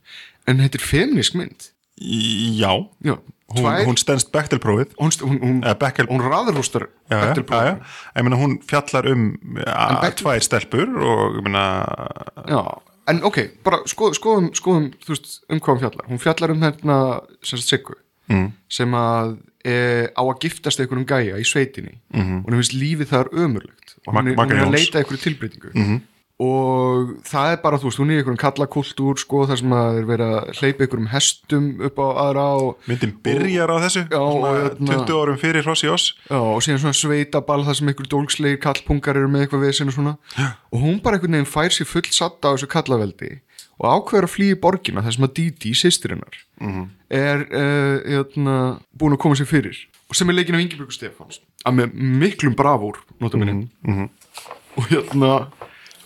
en 0.49 0.63
þetta 0.63 0.79
er 0.79 0.85
femnisk 0.85 1.35
mynd. 1.37 1.69
Já, 1.99 2.71
Já, 3.03 3.15
hún, 3.51 3.59
tvær- 3.59 3.85
hún 3.85 3.97
stendst 3.99 4.29
Bechtel-prófið. 4.31 4.93
Hún, 4.97 5.11
hún, 5.21 5.39
hún, 5.43 5.57
eða 5.63 5.75
Bechdel- 5.81 6.07
hún 6.07 6.21
já, 7.49 7.65
já. 7.67 7.73
ég 8.15 8.23
meina 8.23 8.39
hún 8.39 8.53
fjallar 8.63 9.09
um 9.11 9.25
Bechdel- 9.55 10.15
tvær 10.21 10.45
stelpur 10.45 10.87
og 10.95 11.35
ég 11.39 11.43
meina 11.43 11.65
Já, 12.47 12.61
en 13.07 13.23
ok, 13.23 13.39
bara 13.63 13.81
skoðum, 13.85 14.15
skoðum, 14.15 14.49
skoðum 14.55 14.89
veist, 15.07 15.41
um 15.49 15.59
hvað 15.59 15.75
hún 15.75 15.83
fjallar. 15.83 16.07
Hún 16.09 16.23
fjallar 16.23 16.51
um 16.51 16.61
hérna, 16.61 16.97
Siggu 17.43 17.95
mm. 18.29 18.51
sem 18.69 18.91
að 18.95 19.37
e, 19.69 19.79
á 20.11 20.21
að 20.23 20.37
giftast 20.43 20.81
einhverjum 20.81 21.07
gæja 21.09 21.39
í 21.39 21.47
sveitinni. 21.47 21.97
Mm 22.13 22.21
-hmm. 22.21 22.39
og 22.43 22.51
hún 22.51 22.61
finnst 22.61 22.77
lífið 22.77 23.11
þar 23.13 23.33
ömurlegt. 23.33 23.97
Og 24.07 24.13
Mag- 24.13 24.25
hún 24.25 24.51
er, 24.51 24.63
að 24.65 24.73
leita 24.77 24.99
einhverju 24.99 25.21
tilbreytingu. 25.25 25.71
-hmm. 25.73 26.01
og 26.39 27.09
það 27.27 27.51
er 27.51 27.57
bara, 27.63 27.77
þú 27.77 27.83
veist, 27.89 27.99
hún 27.99 28.09
er 28.09 28.15
í 28.15 28.19
einhverjum 28.19 28.43
kallakultúr 28.43 29.17
sko, 29.19 29.45
þar 29.45 29.57
sem 29.59 29.73
að 29.75 29.97
er 29.99 30.05
verið 30.07 30.29
að 30.37 30.59
hleypa 30.59 30.83
einhverjum 30.83 31.11
hestum 31.11 31.65
upp 31.83 31.97
á 31.99 32.07
aðra 32.23 32.45
og, 32.63 32.77
myndin 32.87 33.13
byrjar 33.23 33.69
á 33.69 33.77
þessu 33.83 34.03
Já, 34.07 34.19
og 34.19 34.39
svona 34.39 34.53
hérna- 34.63 35.05
20 35.05 35.19
árum 35.19 35.37
fyrir 35.37 35.65
Rossi 35.67 35.87
Oss. 35.87 36.15
Já, 36.29 36.39
og 36.39 36.61
síðan 36.63 36.79
svona 36.79 37.01
sveitaball 37.01 37.65
þar 37.65 37.75
sem 37.75 37.87
einhver 37.87 38.07
dólkslegir 38.07 38.59
kallpungar 38.63 39.17
eru 39.17 39.27
með 39.27 39.41
eitthvað 39.41 39.63
við 39.67 39.87
og 39.87 39.93
svona. 39.93 40.17
Og 40.71 40.79
hún 40.79 41.01
bara 41.03 41.15
einhvern 41.17 41.35
veginn 41.35 41.53
fær 41.55 41.69
sér 41.69 41.85
full 41.85 42.07
satt 42.07 42.39
á 42.45 42.55
þessu 42.55 42.67
kallaveldi 42.67 43.41
og 43.79 43.87
ákveður 43.87 44.27
að 44.27 44.33
flýja 44.33 44.57
í 44.57 44.61
borgina 44.61 45.03
þar 45.05 45.15
sem 45.15 45.27
að 45.27 45.35
Didi, 45.39 45.73
sýstirinnar 45.77 46.39
-hmm. 46.59 46.87
er 47.09 47.45
uh, 47.47 47.97
jötna, 48.15 48.55
búin 48.91 49.15
að 49.15 49.23
koma 49.23 49.39
sér 49.39 49.49
fyrir 49.49 49.77
og 50.09 50.17
sem 50.17 50.29
er 50.29 50.39
leikin 50.39 50.57
af 50.57 50.63
Ingibjörgu 50.63 50.95
Stefáns 50.95 51.41
að 51.65 51.79
með 51.79 51.93
miklum 52.23 52.55
bravúr 52.55 52.99
nota 53.19 53.37
minni 53.37 53.69
-hmm. 53.85 54.09
og 54.75 54.91
jötna 54.91 55.47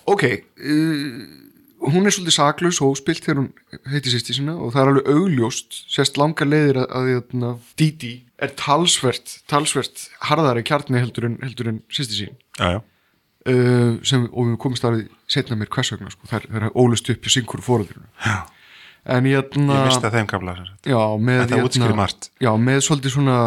ok 0.06 0.24
uh, 0.24 1.42
hún 1.84 2.06
er 2.06 2.14
svolítið 2.16 2.38
saklaus 2.38 2.80
og 2.82 2.96
spilt 2.98 3.26
þegar 3.26 3.42
hún 3.42 3.52
heiti 3.92 4.14
sýsti 4.14 4.38
sinna 4.38 4.56
og 4.56 4.74
það 4.74 4.82
er 4.82 4.92
alveg 4.92 5.10
augljóst 5.10 5.80
sérst 5.92 6.18
langar 6.18 6.48
leiðir 6.48 6.78
að, 6.84 6.88
að 7.00 7.10
jötna, 7.14 7.58
Didi 7.80 8.14
er 8.38 8.54
talsvert 8.60 9.40
talsvert 9.48 10.08
harðari 10.30 10.64
kjarni 10.64 11.02
heldur 11.02 11.30
en, 11.30 11.38
en 11.42 11.82
sýsti 11.90 12.20
sín 12.22 12.38
já, 12.60 12.78
já. 12.78 12.80
uh, 13.50 14.00
sem, 14.04 14.30
og 14.32 14.52
við 14.52 14.58
komumst 14.64 14.88
að 14.88 15.08
setna 15.34 15.58
mér 15.60 15.72
hvers 15.74 15.94
vegna 15.94 16.14
sko, 16.14 16.30
það 16.30 16.48
er, 16.48 16.64
er 16.64 16.78
ólust 16.78 17.10
upp 17.14 17.26
hjá 17.28 17.36
syngur 17.38 17.64
fóröldurinu 17.66 18.08
en 19.04 19.28
jötna 19.28 19.80
ég 19.82 19.90
misti 19.90 20.08
að 20.08 20.18
þeim 20.18 20.32
kabla 20.32 20.56
sem 20.58 20.68
sagt. 20.70 20.88
já, 20.88 21.00
með, 21.20 21.40
það 21.44 21.54
hérna- 21.56 21.68
útskýrir 21.68 21.98
margt. 22.00 22.30
já, 22.40 22.52
með 22.70 22.82
svolítið 22.88 23.16
svona 23.18 23.38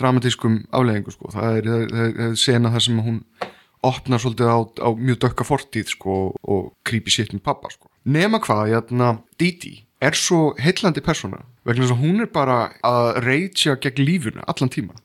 dramatískum 0.00 0.58
afleggingu 0.72 1.14
sko. 1.14 1.30
það 1.34 1.58
er, 1.60 1.70
er, 1.76 2.14
er 2.26 2.36
sena 2.40 2.72
þar 2.74 2.86
sem 2.88 3.02
hún 3.04 3.20
opnar 3.82 4.22
svolítið 4.22 4.50
á, 4.50 4.58
á 4.82 4.88
mjög 4.98 5.20
dökka 5.26 5.46
fortíð 5.46 5.94
sko, 5.94 6.18
og 6.42 6.72
creepy 6.86 7.14
shit 7.14 7.32
með 7.34 7.44
pappa 7.46 7.70
sko. 7.74 7.90
nema 8.04 8.40
hvað, 8.42 8.72
jæna, 8.74 9.14
Didi 9.38 9.76
er 10.02 10.18
svo 10.18 10.52
heillandi 10.58 11.02
persóna 11.04 11.44
vegna 11.66 11.84
þess 11.84 11.94
að 11.94 12.02
hún 12.02 12.24
er 12.24 12.30
bara 12.34 12.58
að 12.82 13.22
reytja 13.22 13.76
gegn 13.82 14.06
lífuna 14.06 14.46
allan 14.50 14.72
tíma 14.72 14.98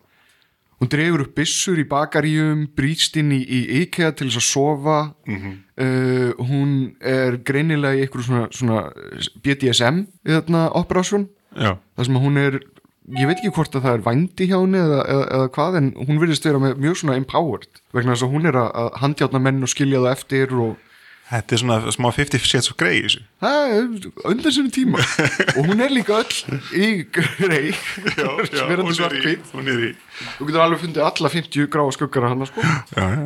hún 0.78 0.92
dregur 0.94 1.24
upp 1.26 1.36
byssur 1.38 1.80
í 1.82 1.88
bakaríum 1.90 2.68
brýst 2.78 3.18
inn 3.18 3.32
í, 3.34 3.42
í 3.42 3.60
IKEA 3.84 4.14
til 4.14 4.30
þess 4.30 4.42
að 4.42 4.48
sofa. 4.48 4.98
Uh, 5.78 6.32
hún 6.50 6.72
er 7.02 7.40
greinilega 7.46 7.98
í 7.98 8.06
einhverju 8.06 8.28
svona, 8.30 8.48
svona 8.54 8.84
BDSM 9.46 10.06
þarna, 10.26 10.68
operasjón 10.78 11.30
þar 11.54 12.08
sem 12.08 12.18
að 12.18 12.26
hún 12.26 12.42
er 12.42 12.60
ég 13.16 13.30
veit 13.30 13.38
ekki 13.38 13.54
hvort 13.56 13.76
að 13.78 13.86
það 13.86 13.94
er 13.98 14.04
vændi 14.04 14.48
hjá 14.50 14.58
henni 14.58 14.80
eða, 14.82 15.00
eða, 15.08 15.28
eða 15.38 15.52
hvað 15.56 15.78
en 15.80 15.88
hún 16.02 16.20
virðist 16.20 16.48
vera 16.48 16.60
með 16.60 16.82
mjög 16.84 16.98
svona 17.02 17.16
empowered 17.22 17.82
vegna 17.96 18.16
þess 18.16 18.26
að 18.28 18.34
hún 18.34 18.50
er 18.50 18.60
að, 18.60 18.90
handjátna 19.04 19.42
menn 19.44 19.64
og 19.64 19.72
skilja 19.72 20.02
það 20.04 20.16
eftir 20.18 20.56
og 20.58 20.87
þetta 21.28 21.56
er 21.56 21.62
svona 21.62 21.92
smá 21.92 22.08
50 22.16 22.46
shades 22.48 22.70
of 22.72 22.78
grey 22.80 23.02
í 23.02 23.04
þessu 23.06 23.24
það 23.44 23.74
er 23.76 23.88
undan 24.32 24.56
sinni 24.56 24.72
tíma 24.74 25.02
og 25.58 25.68
hún 25.68 25.84
er 25.84 25.94
líka 25.94 26.22
öll 26.22 26.60
í 26.78 26.92
grei 27.14 27.74
verandi 28.70 28.96
svartkvít 28.96 29.52
hún 29.56 29.72
er 29.74 29.84
í 29.90 29.92
þú 30.38 30.48
getur 30.48 30.64
alveg 30.64 30.84
fundið 30.86 31.08
alla 31.08 31.34
50 31.34 31.70
gráa 31.74 31.96
skuggara 31.96 32.32
hann 32.32 32.48
sko. 32.48 32.64
já, 32.64 33.06
já. 33.18 33.26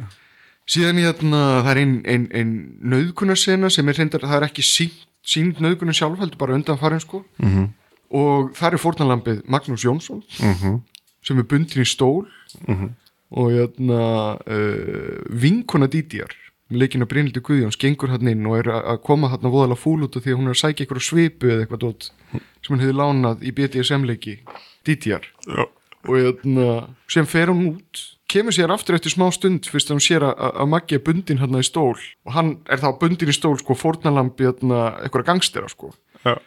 síðan 0.65 1.03
hérna 1.03 1.43
það 1.61 1.71
er 1.73 1.83
ein, 1.83 1.95
ein, 2.15 2.27
ein 2.33 2.55
nöðkunarsena 2.93 3.69
sem 3.73 3.91
er 3.91 4.01
reyndar, 4.01 4.25
það 4.25 4.39
er 4.39 4.47
ekki 4.49 4.65
sínt, 4.65 5.05
sínt 5.21 5.61
nöðkunar 5.61 5.97
sjálf 5.97 6.21
heldur 6.23 6.41
bara 6.41 6.57
undan 6.57 6.81
farin 6.81 7.03
sko 7.03 7.23
-hmm. 7.37 7.69
og 8.09 8.53
það 8.57 8.73
er 8.73 8.85
fórnalambið 8.85 9.43
Magnús 9.45 9.85
Jónsson 9.85 10.23
-hmm. 10.39 10.81
sem 11.21 11.37
er 11.37 11.43
bundin 11.45 11.85
í 11.85 11.85
stól 11.85 12.25
-hmm. 12.65 12.89
og 13.29 13.51
hérna 13.51 14.37
uh, 14.41 15.21
vinkona 15.29 15.85
Dídjar 15.85 16.33
með 16.33 16.50
leikinu 16.71 17.07
Brynildi 17.09 17.43
Guðjóns 17.43 17.79
gengur 17.79 18.13
hann 18.13 18.29
inn 18.31 18.47
og 18.47 18.61
er 18.61 18.71
að 18.71 18.87
að 18.93 19.03
koma 19.07 19.31
hann 19.33 19.51
voðalega 19.51 19.81
fúl 19.81 20.05
út 20.05 20.15
af 20.15 20.25
því 20.25 20.33
að 20.33 20.39
hún 20.39 20.49
er 20.49 20.55
að 20.55 20.61
sækja 20.61 20.85
eitthvað 20.85 21.05
svipu 21.07 21.51
eða 21.51 21.65
eitthvað 21.65 21.83
dót 21.85 22.09
sem 22.31 22.71
hann 22.73 22.83
hefði 22.83 22.97
lánað 22.99 23.45
í 23.45 23.53
BDSM 23.57 24.07
leiki 24.07 24.39
Dídjar 24.87 25.27
já. 25.45 25.63
og 26.07 26.15
hérna, 26.15 26.67
sem 27.11 27.27
fer 27.29 27.51
hún 27.51 27.67
út 27.73 28.05
kemur 28.31 28.55
sér 28.55 28.71
aftur 28.71 28.95
eftir 28.95 29.13
smá 29.13 29.27
stund 29.35 29.67
fyrst 29.69 29.91
að 29.91 29.97
hún 29.97 30.05
sér 30.05 30.25
að, 30.25 30.39
að 30.63 30.95
er 30.95 31.03
bundin 31.05 31.41
hérna 31.41 31.61
í 31.61 31.67
stól. 31.67 31.97
Og 32.27 32.35
hann 32.35 32.53
er 32.71 32.81
þá 32.81 32.89
bundin 33.01 33.31
í 33.31 33.35
stól 33.35 33.57
sko 33.59 33.75
fórnalambi 33.77 34.47
hérna, 34.47 34.83
eitthvað 35.03 35.27
gangstera 35.27 35.71
sko. 35.71 35.91
Já. 36.23 36.37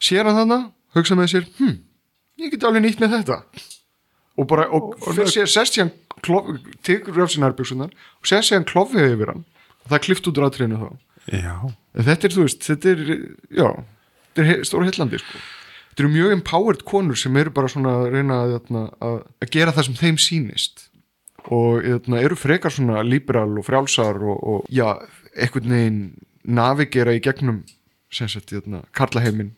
sér 0.00 0.28
hann 0.28 0.38
þarna, 0.38 0.58
hugsa 0.96 1.16
með 1.18 1.32
sér 1.32 1.48
hm, 1.58 1.74
ég 2.40 2.54
get 2.54 2.64
alveg 2.64 2.84
nýtt 2.84 3.02
með 3.02 3.18
þetta. 3.18 3.40
Og 4.40 4.48
bara, 4.50 4.68
og, 4.74 4.94
og 4.98 5.16
fyrir 5.16 5.32
sér 5.32 5.50
sest 5.50 5.76
sér 5.76 5.88
hann 5.88 5.94
sér 6.24 7.44
nærbjöksunar 7.44 7.92
og 7.92 8.30
sest 8.30 8.50
sér 8.50 8.60
hann 8.60 8.68
klofið 8.70 9.12
yfir 9.12 9.34
hann. 9.34 9.44
og 9.44 9.53
það 9.88 9.98
er 9.98 10.04
klift 10.06 10.30
út 10.30 10.40
rátriðinu 10.42 10.80
þá. 10.80 10.88
Já. 11.32 11.52
þetta 11.96 12.28
er, 12.28 12.34
þú 12.34 12.46
veist, 12.46 12.64
þetta 12.68 12.90
er 12.90 13.04
já, 13.48 13.68
þetta 14.34 14.44
er 14.44 14.66
stóra 14.68 14.88
hillandi 14.90 15.20
sko. 15.22 15.42
Þetta 15.90 16.02
eru 16.04 16.10
mjög 16.10 16.34
empowered 16.34 16.82
konur 16.88 17.18
sem 17.18 17.36
eru 17.38 17.52
bara 17.54 17.70
svona 17.70 17.94
að 18.00 18.08
reyna 18.16 18.40
að, 18.42 18.54
að, 18.58 18.88
að, 19.06 19.18
að 19.44 19.52
gera 19.54 19.74
það 19.76 19.88
sem 19.88 19.98
þeim 20.00 20.20
sýnist. 20.20 20.86
Og 21.54 21.84
jötna, 21.84 22.22
eru 22.24 22.36
frekar 22.40 22.72
svona 22.72 23.02
liberal 23.04 23.60
og 23.60 23.66
frjálsar 23.66 24.18
og, 24.24 24.38
og 24.40 24.72
já, 24.72 24.88
einhvern 25.36 25.76
veginn 25.76 26.00
navigera 26.44 27.14
í 27.14 27.22
gegnum 27.24 27.62
sem 28.14 28.30
sagt, 28.30 28.52
jötna, 28.54 28.82
karlaheimin 28.96 29.52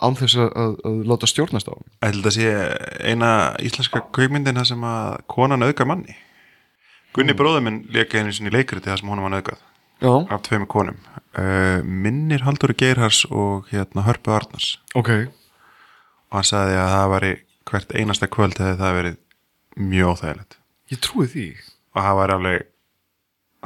án 0.00 0.16
þess 0.16 0.38
að, 0.40 0.50
að, 0.56 0.74
að 0.88 0.98
láta 1.10 1.28
stjórnast 1.28 1.68
á 1.70 1.74
Ætli 2.06 2.22
þetta 2.22 2.32
sé 2.34 2.50
eina 3.12 3.30
íslenska 3.62 4.02
kveikmyndina 4.14 4.64
sem 4.68 4.82
að 4.86 5.20
konan 5.30 5.66
auðgar 5.66 5.88
manni 5.90 6.16
Gunni 7.16 7.34
bróður 7.34 7.64
minn 7.66 7.82
leka 7.90 8.20
einu 8.20 8.32
sinni 8.34 8.52
leikriti 8.54 8.90
það 8.90 9.02
sem 9.02 9.10
honum 9.10 9.26
var 9.26 9.56
Já, 10.00 10.12
af 10.32 10.40
tveimur 10.46 10.68
konum. 10.70 10.96
Uh, 11.36 11.84
Minnir 11.84 12.40
Halldóri 12.46 12.72
Geirhars 12.72 13.26
og 13.28 13.68
hérna 13.68 14.06
Hörpu 14.06 14.32
Arnars. 14.32 14.78
Ok. 14.96 15.10
Og 16.30 16.38
hann 16.38 16.48
sagði 16.48 16.78
að 16.80 16.92
það 16.94 17.10
væri 17.14 17.32
hvert 17.70 17.92
einasta 17.92 18.28
kvöld 18.32 18.56
hefði 18.56 18.78
það 18.80 18.96
verið 18.96 19.18
mjög 19.90 20.14
óþægilegt. 20.14 20.56
Ég 20.90 21.02
trúi 21.04 21.28
því. 21.28 21.46
Og 21.94 22.06
það 22.06 22.18
var 22.20 22.32
alveg 22.36 22.64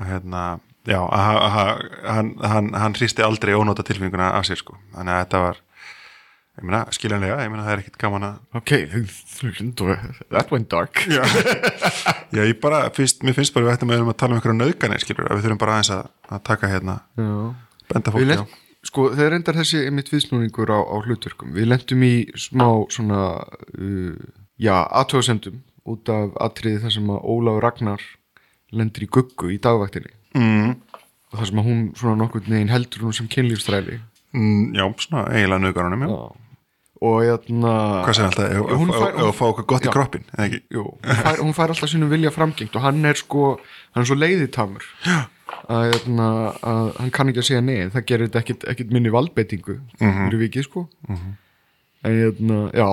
hérna, 0.09 0.43
já, 0.91 0.99
að, 0.99 1.39
að, 1.39 1.59
að, 1.61 1.85
hann, 2.17 2.33
hann, 2.43 2.73
hann 2.83 2.99
hristi 2.99 3.25
aldrei 3.25 3.55
ónóta 3.55 3.87
tilfinninguna 3.87 4.33
af 4.35 4.49
sér 4.49 4.59
sko, 4.59 4.75
þannig 4.97 5.15
að 5.15 5.23
þetta 5.23 5.43
var 5.45 5.63
ég 6.55 6.67
meina, 6.67 6.81
skiljanlega, 6.95 7.39
ég 7.43 7.51
meina 7.53 7.65
það 7.67 7.75
er 7.75 7.83
ekkit 7.83 7.97
gaman 8.01 8.27
að 8.29 8.61
Ok, 8.61 8.73
that 10.31 10.53
went 10.55 10.69
dark. 10.71 11.03
Já, 11.11 11.23
já 12.35 12.43
ég 12.45 12.59
bara, 12.63 12.85
fyrst, 12.95 13.25
mér 13.27 13.37
finnst 13.39 13.55
bara 13.57 13.69
við 13.69 13.77
ættum 13.77 13.95
að, 13.95 14.05
að 14.13 14.19
tala 14.23 14.35
um 14.35 14.41
einhverja 14.41 14.59
nöðganir, 14.61 15.03
skilur, 15.03 15.31
að 15.31 15.41
við 15.41 15.49
þurfum 15.49 15.63
bara 15.65 15.77
aðeins 15.79 15.93
að, 15.97 16.13
að 16.31 16.45
taka 16.51 16.71
hérna, 16.71 16.97
Já. 17.19 17.35
benda 17.91 18.15
á. 18.15 18.17
lent, 18.31 18.57
sko, 18.87 19.09
þeir 19.19 19.35
reyndar 19.35 19.59
þessi 19.61 19.85
mitt 19.95 20.13
viðsnúningur 20.13 20.75
á, 20.75 20.79
á 20.79 20.97
hlutverkum. 21.03 21.55
Við 21.57 21.71
lentum 21.73 22.07
í 22.07 22.15
smá 22.39 22.69
svona 22.95 23.23
uh, 23.43 24.17
já, 24.61 24.77
aðtöðasendum 24.79 25.63
út 25.91 26.09
af 26.13 26.39
atriði 26.41 26.85
þar 26.87 26.97
sem 26.97 27.11
að 27.13 27.25
Ólafur 27.35 27.67
Ragnar 27.67 28.07
lendir 28.75 29.05
í 29.05 29.11
guggu 29.13 29.51
í 29.53 29.61
dagvaktinni. 29.63 30.15
Mm, 30.35 30.79
og 31.35 31.41
þar 31.41 31.51
sem 31.51 31.61
að 31.61 31.69
hún 31.69 31.85
svona 31.99 32.19
nokkurn 32.23 32.51
veginn 32.55 32.73
heldur 32.73 33.05
hún 33.09 33.15
sem 33.17 33.29
kynlífstræli 33.31 33.99
mm, 34.35 34.75
já, 34.77 34.85
svona 35.03 35.27
eiginlega 35.31 35.63
nöðgarunum 35.65 36.05
já. 36.07 36.13
Og 37.03 37.23
jæna 37.27 37.73
hvað 38.07 38.15
segir 38.15 38.29
alltaf, 38.29 38.75
Hún 38.79 38.91
fær- 38.95 39.17
að 39.25 39.31
fá 39.35 39.45
okkur 39.51 39.67
gott 39.73 39.83
Já. 39.85 39.91
í 39.91 39.95
kroppin 39.95 40.25
ekki, 40.39 40.61
Jú, 40.71 40.85
hún 41.03 41.23
fær, 41.25 41.39
hún 41.43 41.55
fær 41.57 41.73
alltaf 41.75 41.91
sínum 41.91 42.11
vilja 42.13 42.31
framgengt 42.35 42.77
og 42.77 42.83
hann 42.87 43.05
er 43.05 43.15
sko, 43.19 43.59
hann 43.95 44.03
er 44.05 44.09
svo 44.09 44.17
leiðitamur. 44.19 44.85
Að, 45.69 45.83
hérna, 45.93 46.29
að 46.63 46.97
hann 47.01 47.11
kann 47.15 47.29
ekki 47.31 47.41
að 47.43 47.49
segja 47.49 47.61
nei 47.65 47.89
það 47.93 48.07
gerir 48.09 48.29
þetta 48.29 48.41
ekkit, 48.45 48.65
ekkit 48.73 48.91
minni 48.93 49.11
valdbeitingu 49.13 49.79
fyrir 49.99 50.41
vikið 50.45 50.65
sko. 50.69 50.87
En 51.09 52.19
hérna, 52.21 52.59
já 52.77 52.89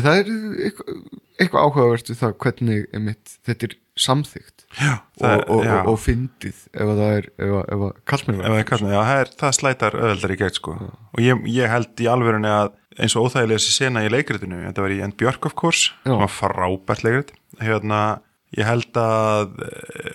það 0.00 0.20
er 0.20 0.30
eitthvað, 0.66 0.98
eitthvað 1.40 1.64
áhugavert 1.66 2.10
við 2.12 2.18
það 2.20 2.34
hvernig 2.44 2.84
einmitt, 2.94 3.36
þetta 3.46 3.66
er 3.68 3.74
samþygt 4.00 4.66
já, 4.78 4.92
og, 5.20 5.44
og, 5.50 5.62
já. 5.66 5.74
og, 5.80 5.90
og 5.92 5.98
fyndið 6.00 6.60
ef 6.72 6.92
að 6.92 7.00
það 7.02 7.14
er, 7.18 7.28
ef 7.36 7.84
að, 7.86 7.96
kallmenn 8.12 8.40
Ef 8.40 8.46
það, 8.46 8.58
er 8.60 8.68
kallað, 8.70 8.94
já, 8.94 9.00
það, 9.10 9.32
það 9.42 9.56
slætar 9.58 9.98
öðveldar 10.00 10.34
í 10.34 10.38
gegn 10.40 10.56
sko. 10.56 10.76
og 10.88 11.22
ég, 11.24 11.44
ég 11.50 11.74
held 11.74 12.04
í 12.04 12.08
alvörunni 12.10 12.52
að 12.54 12.72
eins 13.00 13.14
og 13.16 13.28
óþægilega 13.28 13.60
þessi 13.60 13.76
sena 13.76 14.02
í 14.04 14.10
leikritinu 14.12 14.64
þetta 14.64 14.84
var 14.84 14.94
í 14.94 14.98
End 15.04 15.16
Björk 15.20 15.46
of 15.48 15.56
course 15.58 15.92
Já. 16.02 16.12
það 16.12 16.24
var 16.24 16.34
frábært 16.34 17.06
leikrit 17.06 17.32
hérna, 17.60 18.00
ég 18.56 18.66
held 18.66 18.98
að 18.98 19.54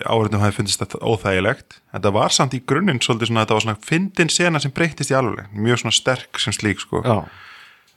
áhverjum 0.04 0.42
hafi 0.42 0.58
fundist 0.58 0.82
þetta 0.82 1.00
óþægilegt 1.02 1.80
þetta 1.94 2.14
var 2.18 2.36
samt 2.36 2.56
í 2.56 2.62
grunninn 2.68 3.02
svolítið 3.04 3.30
svona 3.30 3.46
þetta 3.46 3.58
var 3.58 3.66
svona 3.66 3.86
fyndin 3.90 4.32
sena 4.32 4.62
sem 4.62 4.74
breyttist 4.76 5.12
í 5.12 5.18
alveg 5.18 5.52
mjög 5.56 5.84
svona 5.84 5.96
sterk 5.96 6.42
sem 6.42 6.54
slík 6.56 6.82
sko. 6.84 7.02
já, 7.06 7.24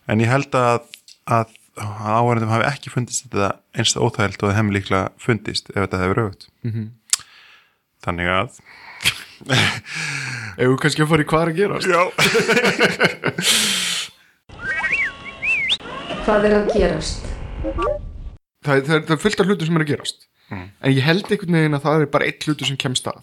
en 0.10 0.24
ég 0.24 0.32
held 0.32 0.56
að, 0.58 0.88
að 1.28 1.56
áhverjum 1.78 2.50
hafi 2.54 2.66
ekki 2.70 2.90
fundist 2.94 3.26
þetta 3.30 3.50
einst 3.78 3.96
óþægilt 4.00 4.42
og 4.44 4.50
það 4.50 4.58
hefði 4.60 4.74
líklega 4.78 5.04
fundist 5.22 5.70
ef 5.70 5.80
þetta 5.86 6.02
hefur 6.04 6.22
auðvitað 6.24 6.50
mm 6.50 6.70
Mhm. 6.70 6.80
-hmm. 6.80 6.90
þannig 8.06 8.28
að 8.28 8.50
ef 10.60 10.68
við 10.68 10.80
kannski 10.84 11.02
að 11.04 11.10
fara 11.14 11.24
í 11.24 11.30
hvað 11.30 11.42
er 11.42 11.50
að 11.50 11.60
gerast? 11.60 11.88
Já. 11.88 12.02
Hvað 16.26 16.46
er 16.46 16.54
að 16.60 16.68
gerast? 16.76 17.24
það, 17.64 18.76
er- 18.76 18.84
það, 18.86 18.96
er, 18.96 19.04
það 19.08 19.14
er 19.16 19.22
fullt 19.24 19.40
af 19.42 19.48
hlutum 19.50 19.68
sem 19.70 19.76
er 19.80 19.84
að 19.86 19.92
gerast. 19.94 20.26
En 20.52 20.92
ég 20.94 21.04
held 21.06 21.26
einhvern 21.30 21.56
veginn 21.58 21.78
að 21.78 21.84
það 21.86 22.02
er 22.04 22.10
bara 22.14 22.26
eitt 22.30 22.46
hlutur 22.48 22.68
sem 22.70 22.78
kemst 22.78 23.08
að. 23.10 23.20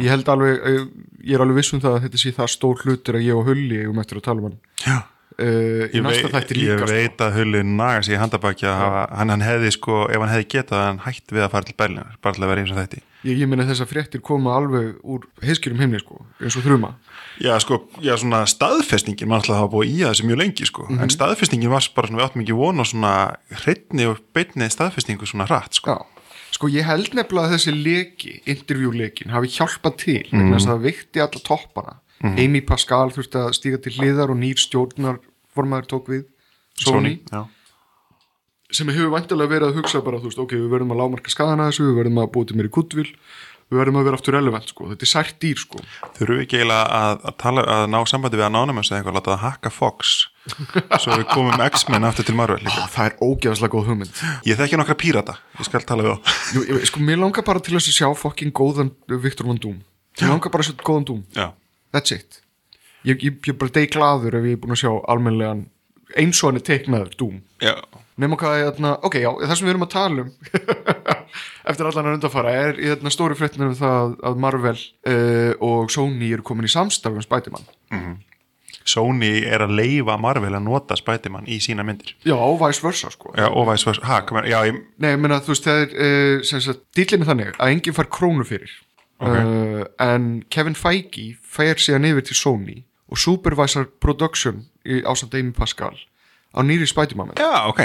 Ég 0.00 0.08
held 0.12 0.28
alveg, 0.28 0.58
eh, 0.68 0.82
ég 1.24 1.34
er 1.38 1.40
alveg 1.44 1.56
viss 1.60 1.72
um 1.72 1.80
það 1.80 1.94
að 1.96 2.02
þetta 2.06 2.18
sé 2.22 2.32
það 2.36 2.50
stór 2.52 2.82
hlutur 2.84 3.14
að 3.16 3.24
ég 3.24 3.36
og 3.38 3.46
Hulli 3.48 3.86
um 3.88 3.98
eftir 4.02 4.16
að 4.20 4.26
tala 4.26 4.38
um 4.42 4.48
hann. 4.50 4.58
Já 4.84 4.98
uh, 5.40 5.84
í 5.88 5.98
ég, 5.98 6.04
næsta 6.04 6.28
vei, 6.28 6.32
þætti 6.34 6.56
ég 6.56 6.60
líka 6.60 6.86
sko. 6.86 6.90
veit 6.94 7.22
að 7.24 7.36
Hulli 7.38 7.62
naga 7.66 8.02
sig 8.06 8.16
í 8.16 8.20
handabaki 8.20 8.66
að 8.68 8.76
hafa, 8.80 9.04
hann, 9.18 9.32
hann 9.34 9.44
hefði 9.44 9.72
sko, 9.76 10.00
ef 10.08 10.22
hann 10.22 10.32
hefði 10.34 10.48
getað 10.54 10.84
hann 10.84 11.00
hætti 11.06 11.36
við 11.36 11.46
að 11.46 11.54
fara 11.54 11.68
til 11.68 11.76
Berlínar, 11.80 12.18
bara 12.20 12.36
til 12.36 12.44
að 12.44 12.52
vera 12.52 12.64
eins 12.64 12.74
og 12.74 12.80
þetta 12.80 13.00
ég, 13.00 13.40
ég 13.42 13.50
meina 13.50 13.66
þess 13.68 13.84
að 13.84 13.90
fréttir 13.92 14.24
koma 14.24 14.54
alveg 14.58 14.92
úr 15.02 15.26
heiskjörum 15.44 15.82
heimni 15.82 16.00
sko, 16.02 16.20
eins 16.40 16.58
og 16.58 16.64
þrjuma 16.66 16.92
já 17.40 17.52
sko, 17.64 17.80
já 18.04 18.14
svona 18.20 18.44
staðfestingin 18.50 19.30
mann 19.30 19.40
alltaf 19.40 19.60
hafa 19.60 19.72
búið 19.74 19.92
í 19.92 19.98
að 20.04 20.14
þessi 20.14 20.28
mjög 20.30 20.40
lengi 20.44 20.68
sko. 20.68 20.86
Mhm. 20.88 21.02
en 21.04 21.14
staðfestingin 21.16 21.72
var 21.72 21.90
bara 21.96 22.10
svona, 22.10 22.20
við 22.20 22.28
áttum 22.28 22.44
ekki 22.44 22.58
von 22.60 22.84
og 22.84 22.90
svona 22.90 23.14
hreitni 23.64 24.08
og 24.10 24.22
beinni 24.36 24.70
staðfestingu 24.72 25.28
svona 25.28 25.48
hratt 25.48 25.80
sko, 25.80 25.96
Já, 25.96 26.28
sko 26.56 26.70
ég 26.72 26.88
held 26.88 27.14
nefnilega 27.16 27.48
að 27.48 27.56
þessi 27.56 27.76
leki, 27.76 28.36
intervjúlekin 28.44 29.34
hafi 29.34 29.52
hjálpað 29.56 29.98
til 30.04 30.22
vegna 30.30 30.56
þess 30.56 30.68
að 30.68 30.72
það 30.74 30.86
vikti 30.88 31.24
alla 31.24 31.44
toppana. 31.46 31.98
Amy 32.20 32.60
Pascal 32.60 33.08
þurfti 33.14 33.38
að 33.40 33.54
stíga 33.56 33.78
til 33.80 33.94
hliðar 33.96 34.28
og 34.34 34.36
nýr 34.36 34.60
stjórnarformaður 35.50 35.90
tók 35.90 36.08
við. 36.08 36.26
Sony, 36.80 37.20
já, 37.28 37.44
sem 38.70 38.88
hefur 38.88 39.10
vantilega 39.12 39.50
verið 39.50 39.70
að 39.70 39.78
hugsa 39.80 40.00
bara, 40.06 40.20
þú 40.22 40.30
veist, 40.30 40.40
ok, 40.40 40.56
við 40.56 40.70
verðum 40.70 40.92
að 40.94 41.00
lámarka 41.02 41.32
skadana 41.32 41.68
þessu, 41.68 41.88
við 41.90 41.96
verðum 41.98 42.20
að 42.22 42.28
búið 42.34 42.50
til 42.50 42.58
meiri 42.60 42.70
kuttvill 42.72 43.08
við 43.70 43.78
verðum 43.78 43.98
að 44.00 44.06
vera 44.08 44.18
aftur 44.18 44.34
relevant, 44.34 44.70
sko, 44.70 44.86
þetta 44.90 45.06
er 45.06 45.10
sært 45.10 45.36
dýr, 45.42 45.58
sko. 45.60 45.82
Þurfum 46.16 46.38
við 46.38 46.40
ekki 46.42 46.56
eiginlega 46.58 46.86
að, 46.96 47.20
að, 47.22 47.36
tala, 47.38 47.64
að 47.70 47.84
ná 47.92 47.98
sambandi 48.10 48.40
við 48.40 48.48
nánum 48.50 48.80
eða 48.80 48.96
eitthvað, 48.96 49.18
láta 49.18 49.30
það 49.30 49.44
hakka 49.44 49.72
Fox 49.74 50.14
svo 51.04 51.18
við 51.20 51.26
komum 51.30 51.62
X-Men 51.68 52.08
aftur 52.08 52.26
til 52.26 52.34
Marvel 52.38 52.58
líka. 52.64 52.88
það 52.90 53.12
er 53.12 53.16
ógeðaslega 53.22 53.74
góð 53.76 53.92
hugmynd. 53.92 54.24
Ég 54.50 54.58
þekki 54.58 54.80
nokkra 54.80 54.98
pírata, 54.98 55.38
ég 55.60 55.70
skal 55.70 55.86
tala 55.86 56.08
við 56.08 56.16
þá. 56.16 56.34
Jú, 56.56 56.64
ég, 56.66 56.82
sko, 56.90 57.04
mér 57.06 57.22
langar 57.22 57.46
bara 57.46 57.62
til 57.62 57.78
að 57.78 57.86
sjá 57.86 58.08
fucking 58.18 58.50
góðan 58.50 58.90
Viktor 59.06 59.46
Van 59.46 59.62
Doom. 59.62 59.78
Mér 60.18 60.34
langar 60.34 60.50
bara 60.50 60.66
að 60.66 60.72
sjá 60.72 60.82
góðan 60.82 61.06
Doom, 61.12 61.24
that's 61.94 62.10
it 62.16 62.39
ég, 63.08 63.22
ég, 63.22 63.38
ég 63.46 63.58
bara 63.60 63.76
deg 63.76 63.92
glaður 63.94 64.40
ef 64.40 64.48
ég 64.48 64.58
er 64.58 64.62
búin 64.62 64.76
að 64.76 64.82
sjá 64.84 64.92
almennilegan 65.10 65.66
eins 66.18 66.40
og 66.42 66.50
hann 66.50 66.60
er 66.60 66.66
teiknaður 66.66 67.12
já, 67.62 67.74
nema 68.20 68.38
hvað 68.38 68.56
ég, 68.58 68.70
þarna, 68.72 68.94
ok, 69.06 69.18
já, 69.22 69.30
það 69.44 69.56
sem 69.56 69.68
við 69.68 69.74
erum 69.74 69.86
að 69.86 69.92
tala 69.94 70.24
um 70.24 70.32
eftir 71.70 71.86
allan 71.86 72.08
að 72.10 72.16
undarfara 72.18 72.56
er 72.64 72.80
í 72.80 72.88
þarna 72.90 73.12
stóri 73.14 73.38
fréttinu 73.38 73.70
um 73.70 73.78
það 73.78 74.16
að 74.30 74.42
Marvel 74.42 74.74
uh, 74.80 75.52
og 75.66 75.94
Sony 75.94 76.32
eru 76.34 76.44
komin 76.46 76.68
í 76.68 76.72
samstarf 76.72 77.16
um 77.16 77.24
Spiderman. 77.24 77.68
Sony 78.90 79.44
er 79.46 79.62
að 79.62 79.76
leifa 79.76 80.16
Marvel 80.18 80.54
að 80.56 80.64
nota 80.66 80.96
Spiderman 80.98 81.46
í 81.50 81.60
sína 81.62 81.84
myndir. 81.86 82.14
Já, 82.26 82.34
og 82.34 82.58
vice 82.62 82.82
versa, 82.82 83.10
sko. 83.12 83.34
Já, 83.38 83.46
og 83.46 83.68
vice 83.68 83.86
versa, 83.86 84.04
ha, 84.08 84.20
kom, 84.26 84.40
já, 84.48 84.58
ég, 84.66 84.80
Nei, 85.02 85.12
ég 85.12 85.22
meina, 85.22 85.38
þú 85.44 85.54
veist, 85.54 85.68
það 85.68 85.82
er 85.84 85.92
uh, 85.94 86.46
sem 86.48 86.64
sagt, 86.64 86.86
dýllinni 86.96 87.28
þannig 87.28 87.52
að 87.54 87.74
enginn 87.74 87.98
fær 87.98 88.10
krónu 88.10 88.46
fyrir. 88.48 88.72
Uh, 89.20 89.84
en 90.00 90.30
Kevin 90.48 90.78
Feige 90.78 91.34
fær 91.44 91.76
síðan 91.76 92.08
yfir 92.08 92.24
til 92.24 92.38
Sony 92.38 92.78
og 93.10 93.18
supervisor 93.18 93.88
production 94.00 94.64
í 94.86 95.02
ásand 95.02 95.34
Amy 95.38 95.52
Pascal 95.56 95.94
á 96.54 96.60
nýri 96.62 96.86
mynd. 96.86 97.38
já, 97.38 97.66
ok 97.68 97.80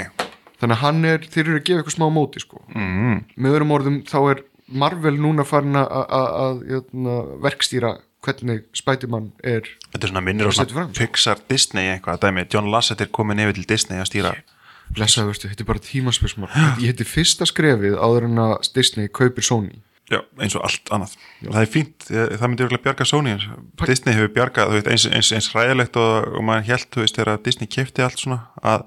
þannig 0.59 0.75
að 0.77 0.81
hann 0.81 1.05
er, 1.05 1.19
þeir 1.27 1.45
eru 1.49 1.59
að 1.59 1.65
gefa 1.67 1.79
eitthvað 1.81 1.97
smá 1.97 2.07
móti 2.13 2.39
sko. 2.41 2.61
mm. 2.73 3.17
með 3.37 3.55
öðrum 3.57 3.71
orðum 3.75 4.03
þá 4.07 4.19
er 4.31 4.43
Marvel 4.67 5.17
núna 5.21 5.43
farin 5.45 5.75
að- 5.77 6.63
hérna, 6.65 7.15
verkstýra 7.43 7.97
hvernig 8.25 8.63
Spiderman 8.73 9.31
er 9.43 9.67
Þetta 9.93 10.07
er 10.07 10.09
svona 10.09 10.23
minnir 10.25 10.49
á 10.49 10.53
setur 10.57 10.73
svona. 10.79 10.93
Pixar 10.97 11.37
Disney 11.49 11.91
eitthvað, 11.91 12.23
dæmi, 12.23 12.47
John 12.49 12.71
Lasseter 12.73 13.05
komin 13.13 13.37
yfir 13.43 13.53
til 13.59 13.67
Disney 13.69 13.99
að 14.01 14.09
stýra 14.09 14.31
blessaðu, 14.95 15.31
veistu, 15.33 15.49
þetta 15.49 15.61
er 15.65 15.69
bara 15.69 15.83
tímaspörsmál 15.85 16.49
ég 16.81 16.93
heiti 16.93 17.05
fyrsta 17.09 17.45
skrefið 17.49 17.97
áður 17.97 18.27
en 18.29 18.41
að 18.47 18.71
Disney 18.73 19.07
kaupir 19.09 19.45
Sony 19.45 19.81
Já, 20.11 20.19
eins 20.37 20.53
og 20.53 20.61
allt 20.67 20.91
annað. 20.93 21.13
Það 21.41 21.61
er 21.63 21.69
fínt, 21.73 22.03
eh, 22.11 22.33
það 22.37 22.49
myndi 22.51 22.65
örgulega 22.67 22.83
bjarga 22.85 23.05
Sony. 23.09 23.31
Disney 23.87 24.13
hefur 24.13 24.33
bjargað, 24.35 24.67
þú 24.69 24.75
veist, 24.77 24.89
eins, 24.93 25.05
eins, 25.09 25.31
eins 25.33 25.47
ræðilegt 25.55 25.97
og, 25.97 26.27
og 26.37 26.43
maður 26.45 26.67
held, 26.67 26.85
þú 26.93 27.01
veist, 27.01 27.17
þegar 27.17 27.39
Disney 27.47 27.71
kefti 27.73 28.05
allt 28.05 28.21
svona, 28.21 28.37
að 28.61 28.85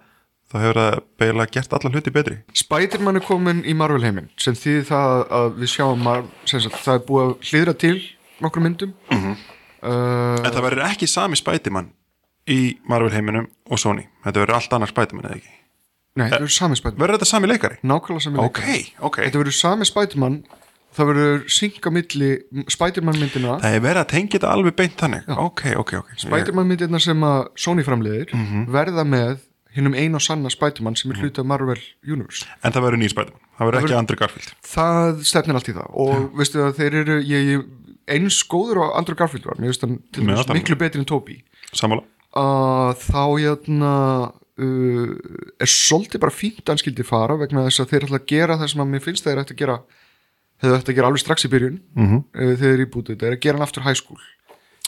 þá 0.49 0.57
hefur 0.63 0.79
það 0.81 1.01
beiglega 1.21 1.55
gert 1.59 1.75
alla 1.77 1.91
hluti 1.93 2.15
betri. 2.15 2.37
Spiderman 2.57 3.19
er 3.19 3.27
komin 3.27 3.65
í 3.67 3.75
Marvel 3.77 4.01
heiminn 4.07 4.31
sem 4.41 4.55
þýðir 4.57 4.87
það 4.93 5.27
að 5.41 5.49
við 5.59 5.73
sjáum 5.75 6.07
sem 6.49 6.63
sagt, 6.65 6.79
það 6.87 6.95
er 6.95 7.05
búið 7.11 7.27
að 7.27 7.35
hlýðra 7.51 7.75
til 7.83 7.97
nokkur 8.47 8.65
myndum. 8.65 8.95
Uh, 9.79 10.39
En 10.43 10.51
það 10.55 10.65
verður 10.65 10.87
ekki 10.89 11.07
sami 11.11 11.37
Spiderman 11.39 11.91
í 12.51 12.79
Marvel 12.89 13.13
heiminum 13.13 13.51
og 13.69 13.79
Sony. 13.83 14.07
Þetta 14.25 14.43
verður 14.45 14.57
allt 14.59 14.73
annar 14.79 14.91
Spiderman 14.91 15.29
eða 15.29 15.37
ekki? 15.43 15.53
Nei, 16.19 16.25
þetta 16.31 16.41
verður 16.41 16.55
sami 16.57 16.79
Spiderman. 16.81 17.03
Verður 17.05 17.19
þetta 17.19 17.29
sami 17.31 17.51
leikari? 17.53 17.77
Nákvæmlega 17.87 18.25
sami 18.25 18.41
Ok, 18.43 18.63
leikari. 18.65 18.87
ok. 19.11 19.19
Þetta 19.27 19.43
verður 19.43 19.59
sami 19.59 19.87
Spiderman 19.87 20.39
það 20.99 21.11
verður 21.13 21.43
synga 21.55 21.93
milli 21.95 22.31
Spiderman 22.71 23.19
myndina 23.19 23.59
það 23.63 23.77
er 23.77 23.85
verið 23.85 24.03
að 24.03 24.09
tengja 24.13 24.35
þetta 24.37 24.55
alveg 24.55 24.79
beint 24.79 24.97
þannig. 25.03 25.29
Ok, 25.47 25.65
ok, 25.79 25.93
ok. 26.03 26.15
Spiderman 26.25 26.71
myndirna 26.71 27.01
sem 27.03 27.29
að 27.29 27.45
Sony 27.59 27.85
framleiðir 27.87 28.35
verða 28.75 29.05
með 29.09 29.45
hinnum 29.77 29.95
ein 29.99 30.17
og 30.19 30.25
sanna 30.25 30.51
Spiderman 30.53 30.97
sem 30.99 31.13
er 31.13 31.21
hluti 31.23 31.43
af 31.43 31.47
Marvel 31.49 31.81
Universe. 32.07 32.49
En 32.65 32.75
það 32.75 32.89
verður 32.89 33.03
nýr 33.03 33.13
Spiderman, 33.15 33.45
það 33.59 33.71
verður 33.71 33.85
ekki 33.85 33.99
Andri 33.99 34.19
Garfield. 34.19 34.55
Það 34.67 35.23
stefnir 35.31 35.61
allt 35.61 35.71
í 35.71 35.77
það. 35.77 35.93
Og 36.05 36.27
veistu 36.41 36.65
að 36.65 36.81
þeir 36.81 36.99
eru 37.03 37.19
ég, 37.29 37.67
eins 38.17 38.41
góður 38.49 38.83
á 38.83 38.87
Andrew 38.99 39.19
Garfield 39.19 39.47
var. 39.49 39.61
Mér 39.61 39.73
finnst 39.73 39.87
hann 39.87 39.99
til 40.13 40.27
dæmis 40.27 40.51
miklu 40.51 40.79
betri 40.81 41.03
en 41.03 41.09
Toby. 41.09 41.39
Sammála, 41.77 42.07
að 42.41 43.05
þá 43.05 43.23
hérna 43.39 43.95
uh, 44.59 45.13
er 45.61 45.71
svolítið 45.71 46.25
bara 46.25 46.35
fínt 46.35 46.65
að 46.65 46.75
hann 46.75 46.83
skildi 46.83 47.07
fara 47.07 47.39
vegna 47.41 47.67
þess 47.69 47.85
að 47.85 47.93
þeir 47.93 48.09
ætla 48.09 48.23
að 48.23 48.29
gera 48.33 48.59
það 48.61 48.73
sem 48.73 48.85
að 48.85 48.93
mér 48.95 49.05
finnst 49.05 49.29
þeir 49.29 49.43
ætti 49.43 49.57
að 49.57 49.63
gera 49.63 49.79
þeir 50.63 50.77
ætti 50.79 50.93
að 50.93 50.99
gera 50.99 51.13
alveg 51.13 51.23
strax 51.23 51.47
í 51.47 51.53
byrjun 51.53 51.79
mm. 51.95 52.09
-hmm. 52.09 52.21
eru 52.73 52.85
í 52.85 52.91
bútið, 52.91 53.21
þeir 53.21 53.31
eru 53.31 53.39
að 53.39 53.45
gera 53.47 53.59
hann 53.59 53.69
aftur 53.69 53.87
high 53.87 53.99
school. 53.99 54.21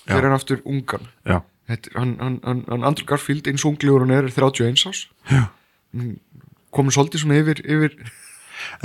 Eru 0.07 0.27
hann 0.27 0.37
aftur 0.37 0.63
ungan. 0.65 1.09
Þetta, 1.71 1.95
hann, 1.95 2.17
hann, 2.19 2.41
hann, 2.43 2.65
hann 2.67 2.85
Andrew 2.85 3.07
Garfield 3.07 3.47
eins 3.47 3.65
og 3.65 3.77
unglegur 3.77 4.03
hann 4.03 4.17
er 4.17 4.27
er 4.27 4.35
31 4.35 4.89
ás 4.91 5.07
komur 6.75 6.95
svolítið 6.95 7.25
svona 7.25 7.39
yfir, 7.41 7.63
yfir 7.67 7.97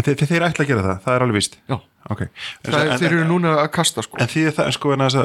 þeir, 0.02 0.24
þeir 0.24 0.46
ætla 0.48 0.66
að 0.66 0.72
gera 0.72 0.86
það, 0.86 1.02
það 1.06 1.16
er 1.16 1.26
alveg 1.26 1.38
víst. 1.38 1.58
Já, 1.70 1.76
ok, 2.14 2.24
það, 2.66 2.78
en, 2.82 3.02
þeir 3.02 3.10
eru 3.12 3.28
núna 3.30 3.54
að 3.62 3.70
kasta 3.76 4.06
sko. 4.06 4.20
En 4.22 4.32
því 4.32 4.46
það, 4.58 4.72
sko, 4.78 4.94
en 4.96 5.06
að, 5.06 5.18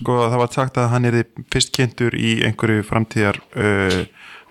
sko, 0.00 0.18
það 0.24 0.42
var 0.42 0.52
sagt 0.54 0.80
að 0.80 0.90
hann 0.94 1.08
er 1.10 1.18
fyrst 1.54 1.72
kynntur 1.76 2.16
í 2.18 2.38
einhverju 2.48 2.86
framtíðar 2.88 3.40
uh, 3.54 4.00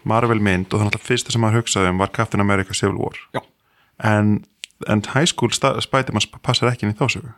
Marvel 0.07 0.39
mynd 0.43 0.71
og 0.71 0.83
þannig 0.83 0.99
að 0.99 1.07
fyrsta 1.09 1.35
sem 1.35 1.47
hann 1.47 1.57
hugsaði 1.57 1.91
um 1.91 2.03
var 2.03 2.13
Captain 2.15 2.43
America 2.43 2.77
Civil 2.77 2.99
War. 3.01 3.19
Já. 3.35 3.43
En, 4.07 4.37
en 4.87 5.01
High 5.13 5.29
School 5.33 5.51
Spider-Man 5.55 6.27
passar 6.45 6.69
ekki 6.71 6.85
inn 6.87 6.93
í 6.93 6.99
þásögu 6.99 7.31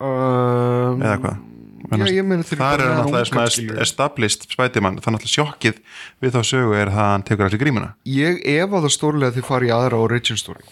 um, 0.00 1.02
eða 1.02 1.18
hvað? 1.22 1.42
Já, 1.84 2.06
ég 2.08 2.24
það 2.24 2.80
er 2.80 2.80
náttúrulega 2.96 3.02
ungan, 3.04 3.26
svona 3.52 3.82
established 3.84 4.46
Spider-Man 4.48 4.96
þannig 5.04 5.26
að 5.26 5.32
sjokkið 5.34 5.80
við 6.24 6.32
þá 6.32 6.40
sögu 6.48 6.78
er 6.80 6.90
það 6.94 7.02
að 7.04 7.10
hann 7.12 7.24
tekur 7.28 7.44
allir 7.48 7.60
grímuna. 7.60 7.90
Ég 8.08 8.40
efa 8.54 8.80
það 8.80 8.94
stórlega 8.94 9.30
að 9.30 9.36
þið 9.38 9.46
fari 9.50 9.72
aðra 9.74 10.00
origin 10.00 10.40
story. 10.40 10.64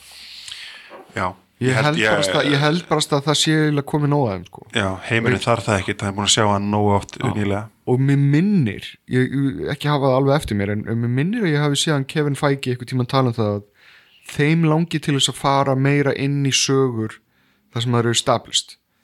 Já, 1.13 1.27
ég 1.61 1.77
held, 1.77 2.01
bara, 2.01 2.25
stað, 2.25 2.49
ég 2.49 2.63
held 2.65 2.87
bara 2.89 3.05
að 3.05 3.27
það 3.29 3.39
sé 3.43 3.59
komið 3.93 4.13
nóg 4.15 4.25
aðeim 4.31 4.47
sko. 4.49 4.65
já, 4.73 4.89
heimurinn 5.11 5.45
þarf 5.45 5.67
það 5.69 5.83
ekki 5.83 5.97
það 6.01 6.09
er 6.09 6.17
búin 6.17 6.29
að 6.31 6.35
sjá 6.39 6.45
hann 6.49 6.71
nógu 6.73 6.95
oft 6.97 7.19
nýlega. 7.21 7.63
Og 7.93 8.01
mér 8.01 8.25
minnir 8.33 8.89
ég, 9.11 9.29
ég- 9.37 9.69
ekki 9.75 9.91
hafa 9.93 10.07
það 10.09 10.17
alveg 10.17 10.37
eftir 10.41 10.57
mér 10.57 10.73
en, 10.73 10.85
mér 11.03 11.13
minnir 11.21 11.45
að 11.45 11.53
ég 11.53 11.61
hafi 11.67 11.81
séðan 11.83 12.09
Kevin 12.09 12.39
Feige 12.39 12.73
eitthvað 12.73 12.93
tíma 12.95 13.07
tala 13.11 13.33
um 13.35 13.37
það 13.37 13.53
að 13.59 13.63
þeim 14.29 14.65
langi 14.69 15.01
til 15.03 15.17
þess 15.19 15.33
að 15.33 15.41
fara 15.41 15.75
meira 15.75 16.15
inn 16.15 16.45
í 16.47 16.53
sögur 16.55 17.19
þar 17.73 17.83
sem 17.83 17.93
það 17.93 18.05
eru 18.05 18.15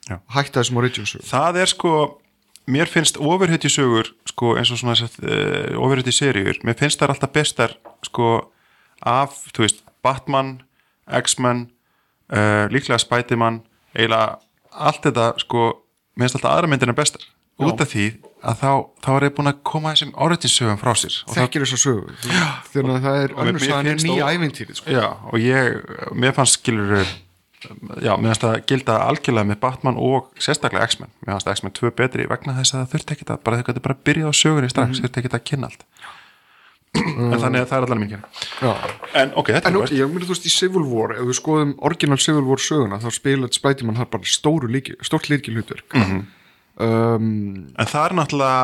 Já. 0.09 0.17
hætta 0.33 0.61
þessum 0.61 0.79
origin 0.81 1.05
sögur 1.05 1.27
það 1.29 1.61
er 1.61 1.69
sko 1.69 1.93
mér 2.69 2.89
finnst 2.89 3.17
ofurhutti 3.17 3.69
sögur 3.71 4.11
sko, 4.29 4.53
eins 4.57 4.71
og 4.73 4.79
svona 4.81 4.95
uh, 4.95 5.77
ofurhutti 5.81 6.13
seríur 6.13 6.59
mér 6.65 6.77
finnst 6.79 7.01
það 7.01 7.15
alltaf 7.15 7.33
bestar 7.33 7.75
sko, 8.05 8.51
af, 9.01 9.37
þú 9.53 9.65
veist, 9.65 9.83
Batman 10.05 10.59
X-Men 11.19 11.67
uh, 12.33 12.69
líklega 12.71 12.99
Spiderman 13.01 13.63
eiginlega 13.95 14.39
allt 14.69 15.03
þetta 15.07 15.31
sko, 15.41 15.69
mér 16.15 16.27
finnst 16.27 16.39
alltaf 16.39 16.55
aðra 16.55 16.71
myndina 16.71 16.97
bestar 16.97 17.25
út 17.59 17.81
af 17.83 17.89
því 17.93 18.05
að 18.39 18.59
þá, 18.61 18.69
þá 19.03 19.09
er 19.17 19.23
ég 19.27 19.33
búin 19.35 19.51
að 19.51 19.57
koma 19.67 19.91
þessum 19.93 20.11
origin 20.15 20.51
sögum 20.53 20.77
frá 20.79 20.93
sér 20.95 21.15
og 21.27 21.33
það 21.33 21.41
þekkir 21.43 21.65
þessa 21.65 21.79
sögur. 21.83 22.13
Þannig 22.71 22.93
að 22.95 23.07
það 23.07 23.17
er 23.23 23.33
önnur 23.43 23.65
sagan 23.65 23.89
er 23.91 24.03
nýja 24.05 24.29
ævintýri 24.35 24.75
sko. 24.79 24.93
Já, 24.95 25.07
og 25.27 25.39
ég, 25.43 25.81
mér 26.15 26.35
fannst 26.37 26.59
skilur 26.61 26.93
já, 27.99 28.13
mér 28.15 28.29
fannst 28.31 28.45
það 28.45 28.55
gilda 28.71 28.95
algjörlega 29.09 29.49
með 29.51 29.59
Batman 29.65 29.99
og 29.99 30.29
sérstaklega 30.39 30.87
X-Men. 30.87 31.11
Mér 31.27 31.35
fannst 31.35 31.51
X-Men 31.57 31.75
2 31.81 31.91
betri 31.99 32.29
vegna 32.31 32.55
þess 32.61 32.73
að 32.77 32.85
það 32.85 32.93
þurfti 32.95 33.17
ekki 33.17 33.27
að 33.27 33.43
bara 33.43 33.59
þau 33.59 33.67
gæti 33.73 33.83
bara 33.89 33.97
að 33.99 34.05
byrja 34.07 34.31
á 34.31 34.33
sögunni 34.39 34.71
strax 34.71 34.89
Mhm. 34.95 35.03
þurfti 35.03 35.19
ekki 35.25 35.35
að 35.35 35.43
kynna 35.51 35.67
allt. 35.67 35.83
En 36.95 37.35
þannig 37.37 37.61
að 37.61 37.67
það 37.69 37.77
er 37.77 37.85
allan 37.85 37.99
mín 38.01 38.13
Já. 38.63 38.71
en 39.13 39.33
ok, 39.37 39.47
þetta 39.53 39.67
En 39.69 39.75
er 39.75 39.79
verst 39.83 39.93
ég 39.93 40.07
myndi 40.09 40.25
þú 40.25 40.33
veist 40.33 40.47
í 40.47 40.53
Civil 40.55 40.81
War 40.89 41.11
ef 41.13 41.21
við 41.27 41.37
skoðum 41.37 41.75
orginal 41.85 42.17
Civil 42.17 42.41
War 42.47 42.57
söguna 42.57 42.97
þá 42.97 43.11
spilaði 43.13 43.53
Spiderman 43.53 43.99
um, 46.83 47.25
en 47.75 47.89
það 47.89 48.05
er 48.05 48.15
náttúrulega 48.19 48.61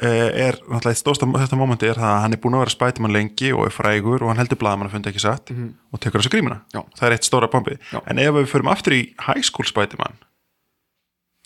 eh, 0.00 0.28
er 0.48 0.58
náttúrulega 0.62 0.94
eitt 0.94 1.02
stósta 1.02 1.28
þetta 1.28 1.58
momenti 1.60 1.90
er 1.90 2.00
það 2.00 2.12
að 2.12 2.22
hann 2.24 2.36
er 2.36 2.42
búin 2.44 2.58
að 2.58 2.64
vera 2.64 2.74
spætumann 2.76 3.16
lengi 3.16 3.52
og 3.56 3.66
er 3.68 3.74
frægur 3.74 4.24
og 4.24 4.32
hann 4.32 4.42
heldur 4.42 4.60
blaðamann 4.62 4.90
að 4.90 4.96
fundi 4.96 5.12
ekki 5.12 5.24
satt 5.24 5.52
og 5.52 6.00
tekur 6.02 6.22
þessu 6.22 6.32
grímuna. 6.36 6.62
Já. 6.74 6.82
það 6.98 7.08
er 7.08 7.16
eitt 7.18 7.28
stóra 7.28 7.50
bombi 7.52 7.76
Já. 7.90 8.00
en 8.04 8.22
ef 8.22 8.38
við 8.38 8.48
förum 8.54 8.72
aftur 8.72 8.96
í 8.96 9.02
high 9.28 9.44
school 9.46 9.68
spætumann 9.68 10.18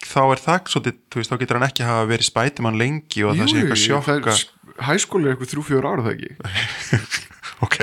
þá 0.00 0.22
er 0.32 0.40
það 0.40 0.70
svolítið, 0.72 1.00
þú 1.12 1.20
veist, 1.20 1.32
þá 1.32 1.40
getur 1.42 1.58
hann 1.58 1.68
ekki 1.68 1.84
hafa 1.84 2.06
verið 2.08 2.30
spætumann 2.30 2.80
lengi 2.80 3.26
og 3.26 3.36
það 3.36 3.52
sé 3.52 3.60
eitthvað 3.64 3.84
sjokka 3.84 4.38
Hæskóli 4.80 5.28
er 5.28 5.34
eitthvað 5.34 5.50
þrjú 5.50 5.62
fjögur 5.66 5.86
ára 5.90 6.06
það 6.06 6.14
ekki? 6.14 7.26
Ok, 7.60 7.76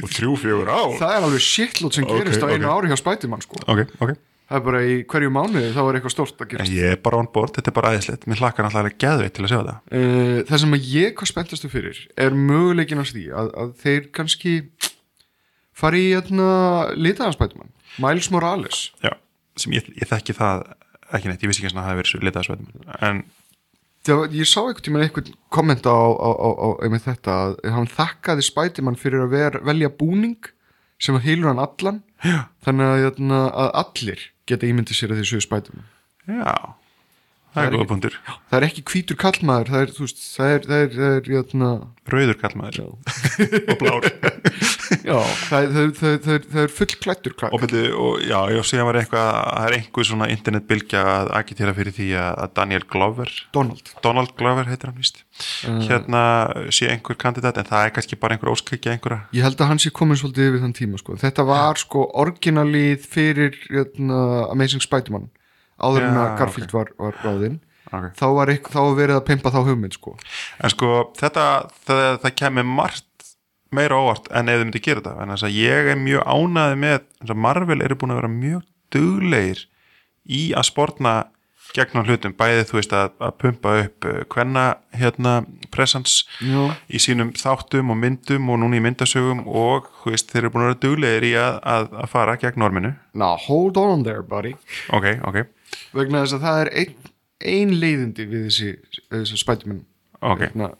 og 0.00 0.08
þrjú 0.08 0.34
fjögur 0.40 0.70
á 0.72 0.80
Það 0.96 1.10
er 1.12 1.26
alveg 1.26 1.42
shitlót 1.44 1.96
sem 1.98 2.06
gerist 2.08 2.40
á 2.40 2.48
einu 2.48 2.64
ok. 2.64 2.70
ári 2.72 2.88
hjá 2.88 2.96
Spiderman 2.96 3.42
sko. 3.44 3.60
Ok, 3.68 3.82
ok, 4.00 4.14
Það 4.48 4.56
er 4.58 4.64
bara 4.64 4.78
í 4.88 4.94
hverju 5.12 5.30
mánuði 5.34 5.70
þá 5.74 5.80
er 5.82 5.96
eitthvað 5.98 6.12
stórt 6.14 6.38
að 6.40 6.50
gerast. 6.54 6.72
Ég 6.72 6.94
er 6.94 7.00
bara 7.04 7.18
on 7.20 7.26
board 7.34 7.52
þetta 7.58 7.68
er 7.68 7.76
bara 7.76 7.90
aðeinslegt, 7.92 8.22
mér 8.30 8.40
hlakkar 8.40 8.64
náttúrulega 8.64 9.00
geðveitt 9.04 9.34
til 9.36 9.44
að 9.44 9.50
sjá 9.52 9.58
þetta. 9.58 9.74
Uh, 9.92 10.38
Það 10.48 10.62
sem 10.62 10.76
að 10.78 10.86
ég 10.94 11.16
hvað 11.18 11.30
spenntastu 11.32 11.70
fyrir 11.72 11.98
er 12.24 12.38
möguleikin 12.48 13.02
af 13.02 13.10
því 13.12 13.24
að, 13.42 13.50
að 13.64 13.74
þeir 13.82 14.06
kannski 14.16 14.54
fari 15.76 16.04
í 16.06 16.14
hérna 16.14 16.48
litaðan 16.96 17.36
Spiderman 17.36 17.74
Miles 18.00 18.30
Morales. 18.32 18.86
Já, 19.04 19.12
sem 19.60 19.76
ég, 19.76 19.92
ég 20.00 20.08
þekki 20.08 20.36
það 20.38 20.64
ekki 21.12 21.30
neitt, 21.30 21.44
ég 21.44 21.52
vissi 21.52 21.62
ekki 21.64 21.72
að 21.74 21.78
það 21.80 21.90
hafi 21.90 22.00
verið 22.00 22.12
svo 22.14 22.24
litað 22.24 22.48
spætumann 22.48 22.96
en 23.10 23.26
Þegar, 24.08 24.30
ég 24.32 24.46
sá 24.48 24.60
einhvern 24.62 24.84
tímann 24.86 25.02
einhvern 25.04 25.32
kommenta 25.52 25.92
á, 25.92 26.06
á, 26.08 26.30
á, 26.32 26.48
á 26.54 26.68
einmitt 26.86 27.04
þetta 27.04 27.32
að 27.42 27.56
hann 27.74 27.88
þakkaði 27.92 28.44
Spiderman 28.46 28.96
fyrir 28.96 29.24
að 29.26 29.32
ver, 29.34 29.58
velja 29.66 29.90
búning 29.92 30.48
sem 31.02 31.18
að 31.18 31.26
hýlur 31.26 31.50
hann 31.50 31.60
allan. 31.60 31.98
Já. 32.24 32.48
þannig 32.66 32.88
að, 32.88 33.00
hérna, 33.04 33.40
að 33.52 33.68
allir 33.82 34.22
geta 34.48 34.68
ímyndið 34.68 34.98
sér 34.98 35.14
að 35.14 35.24
séu 35.28 35.44
Spiderman 35.44 35.86
Já, 36.28 36.54
það 37.54 37.62
er 37.64 37.76
góða 37.76 37.88
punktur 37.92 38.18
það 38.26 38.58
er 38.58 38.68
ekki 38.68 38.84
hvítur 38.92 39.20
kallmaður 39.20 39.72
það 39.74 39.86
er, 39.86 39.94
veist, 40.00 40.24
það 40.34 40.54
er, 40.54 40.66
það 40.68 40.84
er, 40.84 40.90
það 40.98 41.16
er 41.18 41.30
hérna, 41.34 41.70
Rauður 42.14 42.40
kallmaður 42.42 42.82
og 43.72 43.78
blár 43.82 44.10
það 44.88 45.58
er, 45.58 45.70
það 45.72 45.80
er, 45.82 45.92
það 45.98 46.10
er, 46.10 46.18
það 46.24 46.34
er, 46.34 46.46
það 46.52 46.62
er 46.62 46.72
full 46.74 46.96
klættur 47.04 47.34
og, 47.48 47.56
byrju, 47.64 47.84
og 48.02 48.24
já, 48.24 48.38
ég 48.54 48.68
sé 48.68 48.80
að 48.82 48.90
það 49.12 49.64
er 49.64 49.76
einhver 49.78 50.08
svona 50.08 50.28
internetbylgja 50.32 51.04
að 51.12 51.32
agitera 51.40 51.74
fyrir 51.76 51.96
því 51.96 52.08
að 52.22 52.54
Daniel 52.56 52.86
Glover 52.88 53.32
Donald. 53.56 53.92
Donald 54.04 54.34
Glover 54.38 54.68
heitir 54.70 54.90
hann 54.90 54.98
víst. 54.98 55.22
Hérna 55.88 56.22
sé 56.74 56.90
einhver 56.92 57.18
kandidat 57.20 57.60
en 57.60 57.68
það 57.68 57.88
er 57.88 57.94
kannski 57.98 58.18
bara 58.20 58.36
einhver 58.36 58.52
óskækja 58.54 58.96
einhverja 58.96 59.22
ég 59.36 59.46
held 59.46 59.60
að 59.60 59.72
hann 59.72 59.82
sé 59.82 59.92
komin 59.94 60.18
svolítið 60.18 60.52
yfir 60.52 60.64
þann 60.64 60.76
tíma 60.78 61.00
sko. 61.00 61.16
þetta 61.20 61.46
var 61.48 61.80
sko 61.80 62.08
orginalið 62.24 63.06
fyrir 63.08 63.56
hérna, 63.68 64.48
Amazing 64.52 64.84
Spiderman 64.84 65.28
áður 65.78 66.08
en 66.08 66.16
Já, 66.16 66.22
að 66.24 66.36
Garfield 66.40 66.74
var, 66.74 66.94
var 66.98 67.18
ráðinn. 67.22 67.58
Okay. 67.88 68.10
þá 68.18 68.26
var, 68.36 68.50
eitthvað, 68.52 68.74
þá 68.74 68.80
var 68.84 68.96
verið 68.98 69.16
að 69.16 69.26
pimpa 69.30 69.50
þá 69.54 69.58
hugmynd 69.64 69.94
sko. 69.96 70.10
en 70.60 70.72
sko 70.74 70.88
þetta 71.16 71.44
það, 71.88 72.02
það 72.24 72.34
kemur 72.42 72.66
margt 72.68 73.07
meira 73.74 73.98
óvart 74.00 74.28
en 74.32 74.48
ef 74.48 74.58
þið 74.58 74.66
myndi 74.66 74.84
gera 74.84 75.02
þetta. 75.04 75.16
En 75.22 75.34
þess 75.34 75.48
að 75.48 75.56
ég 75.58 75.90
er 75.92 75.98
mjög 76.00 76.28
ánaði 76.28 76.78
með 76.84 77.34
Marvel 77.34 77.80
eru 77.84 77.98
búin 77.98 78.14
að 78.14 78.22
vera 78.22 78.32
mjög 78.32 78.62
duglegir 78.94 79.66
í 80.28 80.42
að 80.56 80.68
sportna 80.70 81.16
gegnum 81.76 82.06
hlutum, 82.08 82.32
bæði 82.36 82.64
þú 82.68 82.78
veist 82.78 82.94
að, 82.96 83.10
að 83.20 83.34
pumpa 83.42 83.72
upp 83.82 84.06
hvenna 84.32 84.62
hérna 84.96 85.34
presence 85.74 86.24
Já. 86.40 86.72
í 86.88 87.00
sínum 87.02 87.34
þáttum 87.36 87.92
og 87.92 87.98
myndum 88.00 88.48
og 88.52 88.60
núna 88.62 88.78
í 88.78 88.82
myndasögum 88.84 89.44
og 89.46 89.90
veist 90.06 90.32
þeir 90.32 90.46
eru 90.46 90.52
búin 90.54 90.64
að 90.64 90.70
vera 90.70 90.80
duglegir 90.86 91.28
í 91.28 91.34
að, 91.40 91.60
að, 91.74 91.90
að 92.04 92.10
fara 92.14 92.38
gegn 92.40 92.62
norminu. 92.64 92.94
Now 93.12 93.36
hold 93.44 93.80
on 93.80 94.06
there 94.08 94.24
buddy. 94.24 94.54
Ok, 94.96 95.10
ok, 95.28 95.42
vegna 95.96 96.24
þess 96.24 96.38
að 96.38 96.48
það 96.48 96.62
er 96.64 96.72
ein, 96.82 96.96
ein 97.52 97.76
leiðindi 97.82 98.28
við 98.32 98.48
þessi, 98.48 98.72
þessi 99.12 99.40
Spiderman. 99.42 99.84
Ok. 100.18 100.48
Hérna, 100.48 100.72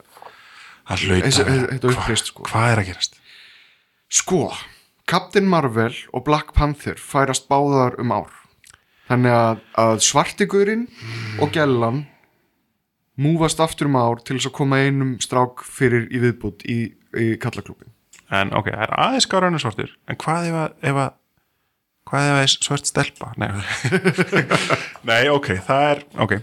það 0.89 1.05
hlauta 1.05 1.25
Þessi- 1.29 1.45
að 1.45 1.49
vera. 1.53 1.71
þetta 1.75 1.93
uppreist, 1.93 2.31
sko. 2.33 2.43
hvað 2.49 2.73
er 2.73 2.81
að 2.83 2.89
gerast? 2.91 3.15
sko, 4.09 4.41
Captain 5.09 5.45
Marvel 5.49 5.93
og 6.13 6.23
Black 6.25 6.53
Panther 6.57 6.97
færast 7.01 7.47
báðar 7.49 7.95
um 8.01 8.11
ár 8.13 8.31
þannig 9.09 9.33
að, 9.33 9.61
að 9.81 9.99
svartigurinn 10.05 10.87
og 11.41 11.51
gellan 11.55 12.03
múfast 13.19 13.59
aftur 13.59 13.89
um 13.89 13.97
ár 13.99 14.21
til 14.23 14.37
þess 14.37 14.49
að 14.51 14.57
koma 14.59 14.79
einum 14.85 15.15
strák 15.21 15.63
fyrir 15.65 16.05
í 16.13 16.21
viðbútt 16.23 16.65
í, 16.69 16.77
í 17.17 17.29
kallaklúbin 17.41 17.89
en 18.29 18.53
ok, 18.53 18.69
það 18.69 18.83
er 18.85 18.93
aðeins 19.01 19.25
skára 19.25 19.49
en 19.49 19.59
svartur 19.61 19.95
en 20.07 20.19
hvað 20.21 20.49
ef 20.51 20.59
að, 20.61 20.75
ef 20.91 20.99
að 21.05 21.15
hvað 22.09 22.27
ef 22.29 22.35
að 22.37 22.43
er 22.45 22.53
svört 22.53 22.89
stelpa 22.89 23.31
nei, 23.41 23.49
nei 25.09 25.23
ok, 25.33 25.51
það 25.65 25.83
er 25.89 26.03
ok, 26.25 26.35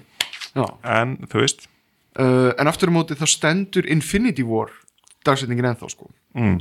Já. 0.56 0.66
en 0.98 1.16
þú 1.30 1.42
veist 1.42 1.66
uh, 2.20 2.50
en 2.57 2.70
aftur 2.70 2.92
um 2.92 2.98
móti 2.98 3.16
þá 3.18 3.26
stendur 3.31 3.88
Infinity 3.92 4.44
War 4.46 4.72
dagsetningin 5.26 5.70
ennþá 5.72 5.90
sko. 5.90 6.11
Mm. 6.37 6.61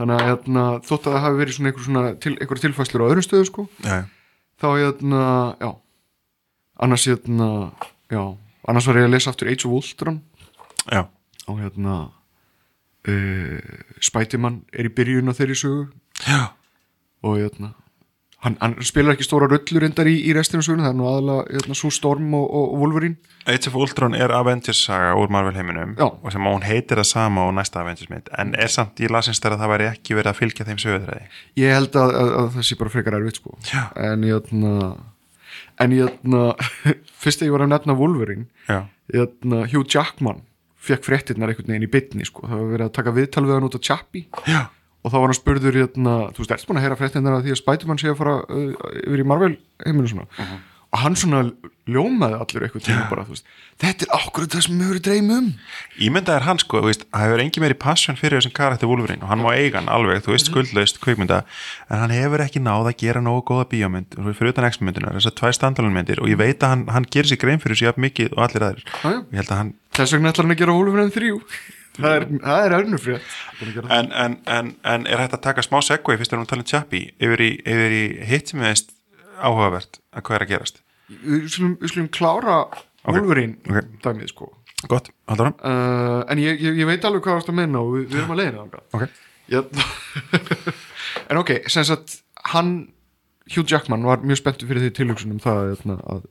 þannig 0.00 0.16
að 0.16 0.28
hérna, 0.30 0.64
þótt 0.86 1.06
að 1.06 1.14
það 1.14 1.24
hafi 1.26 1.40
verið 1.40 1.56
svona 1.56 1.70
einhver, 1.70 1.86
svona 1.86 2.02
til, 2.24 2.34
einhver 2.38 2.62
tilfæslur 2.62 3.04
á 3.04 3.08
öðrum 3.10 3.26
stöðu 3.26 3.48
sko 3.50 3.66
ja. 3.84 3.98
þá 4.60 4.68
hérna, 4.78 5.24
já. 5.60 5.70
Annars 6.80 7.04
hérna, 7.04 7.48
já. 8.08 8.22
Annars 8.68 8.88
var 8.88 9.00
ég 9.00 9.08
að 9.08 9.12
lesa 9.12 9.32
aftur 9.32 9.50
Age 9.50 9.66
of 9.68 9.74
Ultron. 9.76 10.22
Já, 10.88 11.02
og 11.44 11.60
hérna 11.60 11.96
uh, 13.08 13.58
Spiderman 14.00 14.62
er 14.72 14.88
í 14.88 14.94
byrjun 14.94 15.28
á 15.28 15.36
þeirri 15.36 15.58
sögu. 15.60 15.84
Já, 16.24 16.56
og 17.20 17.36
hérna 17.40 17.74
hann, 18.44 18.56
hann 18.60 18.76
spilar 18.86 19.14
ekki 19.14 19.26
stóra 19.26 19.48
röllur 19.50 19.84
endar 19.86 20.08
í, 20.10 20.16
í 20.28 20.34
restinu 20.36 20.64
söguna, 20.64 20.88
það 20.88 20.94
er 20.94 20.98
nú 20.98 21.08
aðalega 21.10 21.44
hérna, 21.50 21.76
Sue 21.78 21.94
Storm 21.94 22.34
og, 22.38 22.46
og, 22.48 22.72
Wolverine. 22.80 23.34
Age 23.50 23.70
of 23.70 23.76
Ultron 23.80 24.16
er 24.16 24.34
Avengers 24.36 24.82
saga 24.86 25.12
úr 25.18 25.32
Marvel 25.32 25.56
heiminum 25.56 25.94
Já. 25.98 26.06
og 26.08 26.32
sem 26.32 26.48
hún 26.48 26.66
heitir 26.66 27.00
það 27.00 27.08
sama 27.10 27.46
og 27.48 27.54
næsta 27.56 27.80
Avengers 27.82 28.10
mynd 28.12 28.28
en 28.38 28.52
er 28.58 28.72
samt 28.72 29.00
í 29.00 29.08
lasins 29.10 29.40
þegar 29.40 29.60
það 29.62 29.72
væri 29.74 29.88
ekki 29.90 30.18
verið 30.18 30.32
að 30.32 30.40
fylgja 30.42 30.68
þeim 30.68 30.82
sögutræði. 30.82 31.30
Ég 31.60 31.74
held 31.76 31.96
að, 32.00 32.16
að, 32.20 32.34
að 32.40 32.52
það 32.56 32.68
sé 32.68 32.80
bara 32.80 32.94
frekar 32.96 33.18
erfitt 33.20 33.40
sko. 33.40 33.56
Já. 33.70 33.86
en 33.96 34.28
hérna 34.28 34.74
en 35.80 35.96
hérna, 35.96 36.44
fyrst 37.22 37.42
að 37.42 37.50
ég 37.50 37.56
var 37.56 37.64
að 37.64 37.72
nefna 37.74 37.96
Wolverine 37.98 38.46
já, 38.68 38.84
hérna, 39.14 39.64
Hugh 39.72 39.88
Jackman 39.88 40.44
fekk 40.80 41.04
fréttirnar 41.04 41.52
einhvern 41.52 41.74
veginn 41.74 41.88
í 41.88 41.92
bytni 41.92 42.26
sko. 42.28 42.46
það 42.48 42.62
var 42.62 42.70
verið 42.74 42.86
að 42.86 42.94
taka 42.96 43.16
viðtal 43.16 43.44
við 43.46 43.56
hann 43.56 43.66
út 43.68 43.76
á 43.76 43.86
Chappie. 43.90 44.28
Já, 44.48 44.60
og 45.00 45.12
þá 45.12 45.16
var 45.18 45.30
hann 45.30 45.38
spurður 45.38 45.78
hérna, 45.80 46.16
þú 46.34 46.42
veist, 46.42 46.56
ertu 46.56 46.68
búin 46.70 46.80
að 46.80 46.88
heyra 46.88 46.98
fréttirnar 47.00 47.38
að 47.38 47.46
því 47.46 47.54
að 47.54 47.62
Spiderman 47.62 48.00
sé 48.00 48.10
að 48.10 48.18
fara 48.20 48.40
uh, 48.44 48.90
yfir 49.06 49.22
í 49.22 49.28
Marvel 49.28 49.54
heiminu 49.86 50.10
svona? 50.10 50.28
Og 50.90 50.98
hann 51.04 51.14
svona 51.14 51.44
ljómaði 51.86 52.38
allir 52.42 52.64
eitthvað 52.66 52.82
tíma 52.88 53.04
bara, 53.06 53.22
þú 53.26 53.36
veist, 53.36 53.50
þetta 53.80 54.06
er 54.06 54.12
akkurat 54.16 54.54
það 54.54 54.64
sem 54.66 54.74
við 54.74 54.88
höfum 54.90 55.04
dreym 55.06 55.30
um. 55.36 55.46
Ímynda 56.02 56.34
er 56.34 56.46
hann 56.48 56.60
sko, 56.60 56.82
þú 56.82 56.90
veist, 56.90 57.06
það 57.14 57.24
hefur 57.26 57.42
engi 57.44 57.62
meiri 57.62 57.76
passion 57.84 58.18
fyrir 58.18 58.40
þessum 58.40 58.54
karakter 58.58 58.90
Wolverine 58.90 59.22
og 59.22 59.30
hann 59.30 59.42
má 59.44 59.50
eiga 59.54 59.78
hann 59.78 59.90
alveg, 59.92 60.24
þú 60.26 60.34
veist, 60.34 60.50
skuldlaust 60.50 61.00
kvikmynda 61.02 61.40
en 61.86 62.02
hann 62.04 62.14
hefur 62.14 62.42
ekki 62.42 62.62
náð 62.62 62.90
að 62.90 62.98
gera 63.04 63.22
nógu 63.22 63.46
góða 63.52 63.68
bíómynd 63.70 64.18
fyrir 64.18 64.52
utan 64.52 64.68
X-myndunar, 64.70 65.16
þessar 65.18 65.36
tvær 65.38 65.58
standalunmyndir 65.60 66.22
og 66.24 66.30
ég 66.30 66.42
veit 66.42 66.58
að 66.58 66.74
hann, 66.74 66.86
hann 66.90 67.06
gerir 67.06 67.30
sér 67.30 67.42
grein 67.42 67.62
fyrir 67.62 67.86
jafn 67.86 68.02
mikið 68.06 68.34
og 68.34 68.48
allir 68.48 68.82
já. 68.82 69.14
ég 69.14 69.38
held 69.40 69.46
að 69.46 69.60
hann, 69.62 69.76
þess 69.94 70.16
vegna 70.18 70.34
ætlar 70.34 70.50
hann 70.50 70.58
að 70.58 70.64
gera 70.64 70.78
Wolverine 70.78 71.14
3 71.14 71.34
það 72.00 72.16
er, 72.16 72.86
frétt. 73.04 73.34
En, 73.88 74.12
en, 74.12 74.36
en, 74.46 74.70
en 74.84 75.06
er 75.06 75.22
hægt 75.22 75.36
að 75.38 75.44
taka 75.48 75.64
smá 75.66 75.80
segway 75.84 76.18
fyrst 76.20 76.32
erum 76.34 76.44
við 76.44 76.48
að 76.48 76.52
tala 76.54 76.64
um 76.66 76.70
Chappie 76.72 77.10
yfir 77.18 77.44
í, 77.46 77.50
yfir 77.64 77.96
í 77.96 78.04
hitt 78.30 78.52
sem 78.52 78.62
veist 78.64 78.94
áhugavert 79.40 80.00
að 80.14 80.26
hvað 80.26 80.38
er 80.38 80.46
að 80.46 80.52
gerast? 80.54 80.80
Við 81.10 81.48
skulum 81.54 82.08
klára 82.14 82.60
Wolverine 83.08 83.56
ok. 83.66 83.92
dæmið 84.04 84.32
sko. 84.32 84.52
Gott, 84.88 85.10
haldur 85.28 85.50
hann 85.50 85.58
uh, 85.60 86.22
en 86.32 86.40
ég, 86.40 86.60
ég, 86.62 86.78
ég 86.80 86.88
veit 86.88 87.04
alveg 87.04 87.24
hvað 87.26 87.36
það 87.36 87.42
er 87.42 87.52
að 87.52 87.58
menna 87.58 87.82
og 87.84 87.90
við, 87.96 88.06
við 88.08 88.22
erum 88.22 88.32
að 88.32 88.40
leiðina 88.40 88.62
þangað. 88.62 88.84
Ok, 88.96 89.26
Ég- 89.50 89.66
en 91.30 91.40
ok, 91.40 91.52
sem 91.72 91.84
sagt 91.88 92.20
hann, 92.54 92.72
Hugh 93.50 93.66
Jackman 93.68 94.06
var 94.06 94.22
mjög 94.24 94.40
spenntur 94.40 94.70
fyrir 94.70 94.86
því 94.86 94.92
tilhugsunum 94.96 95.42
það 95.42 95.60
hérna, 95.74 95.98
að 96.14 96.24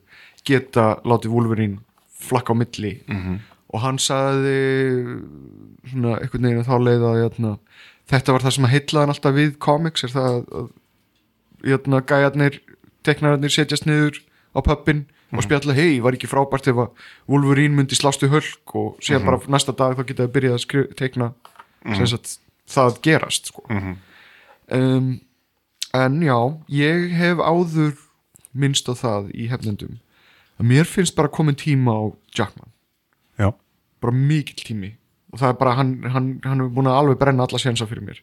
geta 0.48 0.86
látið 1.06 1.34
Wolverine 1.36 1.78
flakka 2.20 2.56
á 2.56 2.60
milli 2.60 2.94
-hmm. 3.06 3.38
Og 3.70 3.84
hann 3.84 4.00
sagði 4.02 4.56
svona 5.90 6.16
einhvern 6.18 6.48
veginn 6.48 6.62
að 6.62 6.68
þá 6.70 6.76
leið 6.86 7.06
að 7.06 7.20
hérna, 7.20 7.52
þetta 8.10 8.34
var 8.34 8.44
það 8.44 8.56
sem 8.56 8.66
að 8.66 8.74
heilla 8.74 9.04
hann 9.04 9.14
alltaf 9.14 9.36
við 9.36 9.54
comics 9.62 10.06
er 10.06 10.14
það 10.14 10.40
að, 10.60 10.68
hérna, 11.68 12.02
gæjarnir, 12.10 12.60
teknararnir 13.06 13.54
setjast 13.54 13.86
niður 13.88 14.20
á 14.56 14.58
pöppin 14.66 15.04
og 15.30 15.44
spjalla 15.46 15.76
hei, 15.76 16.00
var 16.02 16.16
ekki 16.16 16.30
frábært 16.30 16.66
ef 16.72 16.80
að 16.82 17.06
Wolverine 17.30 17.76
myndi 17.76 17.94
slástu 17.94 18.26
hölk 18.32 18.74
og 18.74 18.98
síðan 19.04 19.28
bara 19.28 19.52
næsta 19.54 19.74
dag 19.78 19.94
þá 19.98 20.02
geta 20.08 20.26
að 20.26 20.34
byrja 20.34 20.56
að 20.56 20.62
skrifa, 20.64 20.94
tekna 20.98 21.30
sem 21.94 22.08
sagt, 22.10 22.38
það 22.70 22.98
gerast 23.06 23.52
sko. 23.52 23.62
um, 23.70 25.12
en 25.94 26.18
já 26.26 26.38
ég 26.74 27.14
hef 27.14 27.38
áður 27.38 27.94
minnst 28.50 28.90
á 28.90 28.94
það 28.98 29.30
í 29.38 29.46
hefnendum. 29.46 30.00
Að 30.58 30.66
mér 30.74 30.90
finnst 30.90 31.14
bara 31.14 31.30
komin 31.30 31.54
tíma 31.54 31.94
á 31.94 32.02
Jackman 32.34 32.69
bara 34.02 34.12
mikill 34.16 34.64
tími. 34.66 34.92
Og 35.32 35.38
það 35.38 35.52
er 35.52 35.58
bara, 35.60 35.74
hann, 35.78 35.90
hann, 36.10 36.28
hann 36.44 36.60
er 36.64 36.70
búin 36.74 36.88
að 36.90 36.98
alveg 37.00 37.18
brenna 37.20 37.46
alla 37.46 37.58
sénsa 37.62 37.86
fyrir 37.86 38.02
mér. 38.06 38.18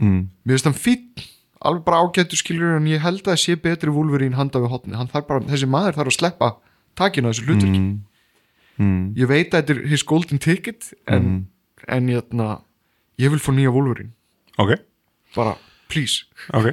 Mm. 0.00 0.28
mér 0.46 0.54
finnst 0.54 0.68
hann 0.68 0.76
fýtt 0.78 1.24
alveg 1.66 1.82
bara 1.84 1.98
ágættur 2.04 2.38
skilur 2.38 2.76
en 2.76 2.86
ég 2.86 3.00
held 3.02 3.24
að 3.24 3.32
það 3.32 3.40
sé 3.42 3.56
betri 3.60 3.90
Wolverine 3.90 4.36
handa 4.38 4.60
við 4.62 4.70
hotni, 4.70 4.94
hann 4.96 5.08
þarf 5.10 5.26
bara, 5.26 5.40
þessi 5.48 5.66
maður 5.68 5.96
þarf 5.98 6.12
að 6.12 6.16
sleppa 6.18 6.50
takinu 7.00 7.28
á 7.28 7.30
þessu 7.32 7.46
hlutur 7.48 7.74
Mm. 8.80 9.10
ég 9.18 9.28
veit 9.28 9.50
að 9.52 9.58
þetta 9.60 9.74
er 9.74 9.88
his 9.90 10.02
golden 10.08 10.38
ticket 10.40 10.94
en, 11.06 11.46
en 11.88 12.06
jæna, 12.08 12.62
ég 13.20 13.28
vil 13.34 13.42
fá 13.42 13.50
nýja 13.52 13.68
Wolverine. 13.74 14.14
Ok, 14.56 14.70
bara, 15.36 15.56
please. 15.92 16.24
Ok. 16.56 16.70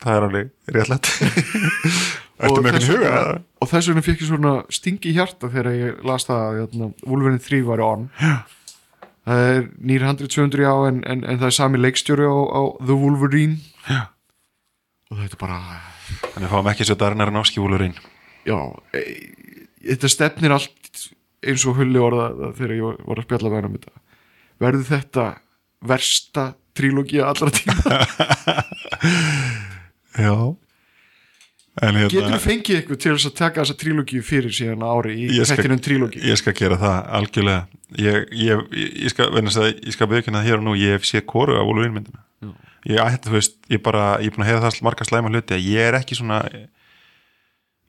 Það 0.00 0.14
er 0.16 0.24
alveg 0.28 0.50
réttlætt 0.72 1.10
Og 2.36 2.58
þess 2.66 2.88
huga? 2.90 3.00
vegna- 3.00 3.42
og 3.64 3.68
þess 3.70 3.88
vegna 3.88 4.02
fekk 4.04 4.20
ég 4.20 4.28
svona 4.28 4.50
stingi 4.68 5.08
í 5.08 5.14
hjarta 5.16 5.48
þegar 5.48 5.72
ég 5.72 6.02
las 6.04 6.26
það 6.28 6.42
að 6.44 6.58
jæna, 6.60 6.88
Wolverine 7.08 7.38
3 7.40 7.62
var 7.64 7.80
on 7.80 8.10
Já. 8.20 8.34
það 9.26 9.40
er 9.56 9.62
nýri 9.80 10.04
100-200 10.04 10.66
á 10.68 10.76
en, 10.90 10.98
en, 11.06 11.24
en 11.24 11.38
það 11.40 11.46
er 11.48 11.56
sami 11.56 11.78
leikstjóri 11.80 12.26
á, 12.28 12.36
á 12.36 12.60
The 12.84 12.92
Wolverine 13.00 13.56
Já. 13.88 14.02
og 15.10 15.16
þetta 15.22 15.32
er 15.38 15.40
bara 15.40 15.60
Þannig 16.36 16.52
fáum 16.52 16.68
ekki 16.70 16.84
svo 16.86 16.94
Darnar 17.00 17.32
Náski 17.34 17.58
Wolverine 17.62 17.96
já, 18.46 18.58
e, 18.94 19.00
þetta 19.88 20.08
stefnir 20.12 20.52
allt 20.54 21.08
eins 21.46 21.64
og 21.66 21.80
hulli 21.80 21.98
orða 21.98 22.52
þegar 22.54 22.76
ég 22.76 22.84
var- 22.84 23.16
að 23.16 23.24
spjalla 23.26 23.54
hann 23.56 23.64
um 23.70 23.74
þetta 23.78 23.96
verður 24.60 24.86
þetta 24.92 25.24
versta 25.86 26.44
trílógia 26.76 27.26
allra 27.32 27.50
tíma 27.50 27.76
Já 30.20 30.36
En 31.84 31.96
getur 31.98 32.22
hérna 32.22 32.38
þú 32.38 32.44
fengið 32.46 32.76
eitthvað 32.78 33.00
til 33.02 33.10
þess 33.12 33.28
að 33.28 33.34
taka 33.36 33.60
þessa 33.62 33.74
trílógíu 33.82 34.22
fyrir 34.24 34.54
síðan 34.56 34.84
ári 34.88 35.16
í 35.26 35.40
hættinum 35.42 35.82
trílógi 35.84 36.22
Ég 36.24 36.38
skal 36.40 36.54
gera 36.56 36.78
það 36.80 37.10
algjörlega. 37.18 37.66
Ég, 38.00 38.22
ég, 38.32 38.62
ég, 38.72 38.94
ég 39.04 39.12
skal, 39.12 39.28
skal 39.92 40.08
viðkynna 40.14 40.40
það 40.40 40.48
hér 40.48 40.62
og 40.62 40.64
nú 40.64 40.76
Ég 40.80 40.96
hef 40.96 41.04
séð 41.04 41.26
koru 41.28 41.58
af 41.60 41.66
Wolverine 41.68 41.98
myndina. 41.98 42.22
Ég 42.86 43.02
ætti, 43.02 43.28
þú 43.28 43.36
veist, 43.36 43.58
ég 43.68 43.82
bara 43.84 44.06
Ég 44.22 44.30
er 44.30 44.36
búin 44.38 44.46
að 44.46 44.50
heyra 44.52 44.64
það 44.64 44.80
marga 44.88 45.08
slæma 45.10 45.32
hluti 45.34 45.58
að 45.58 45.68
Ég 45.68 45.90
er 45.90 45.98
ekki 46.00 46.16
svona 46.16 46.40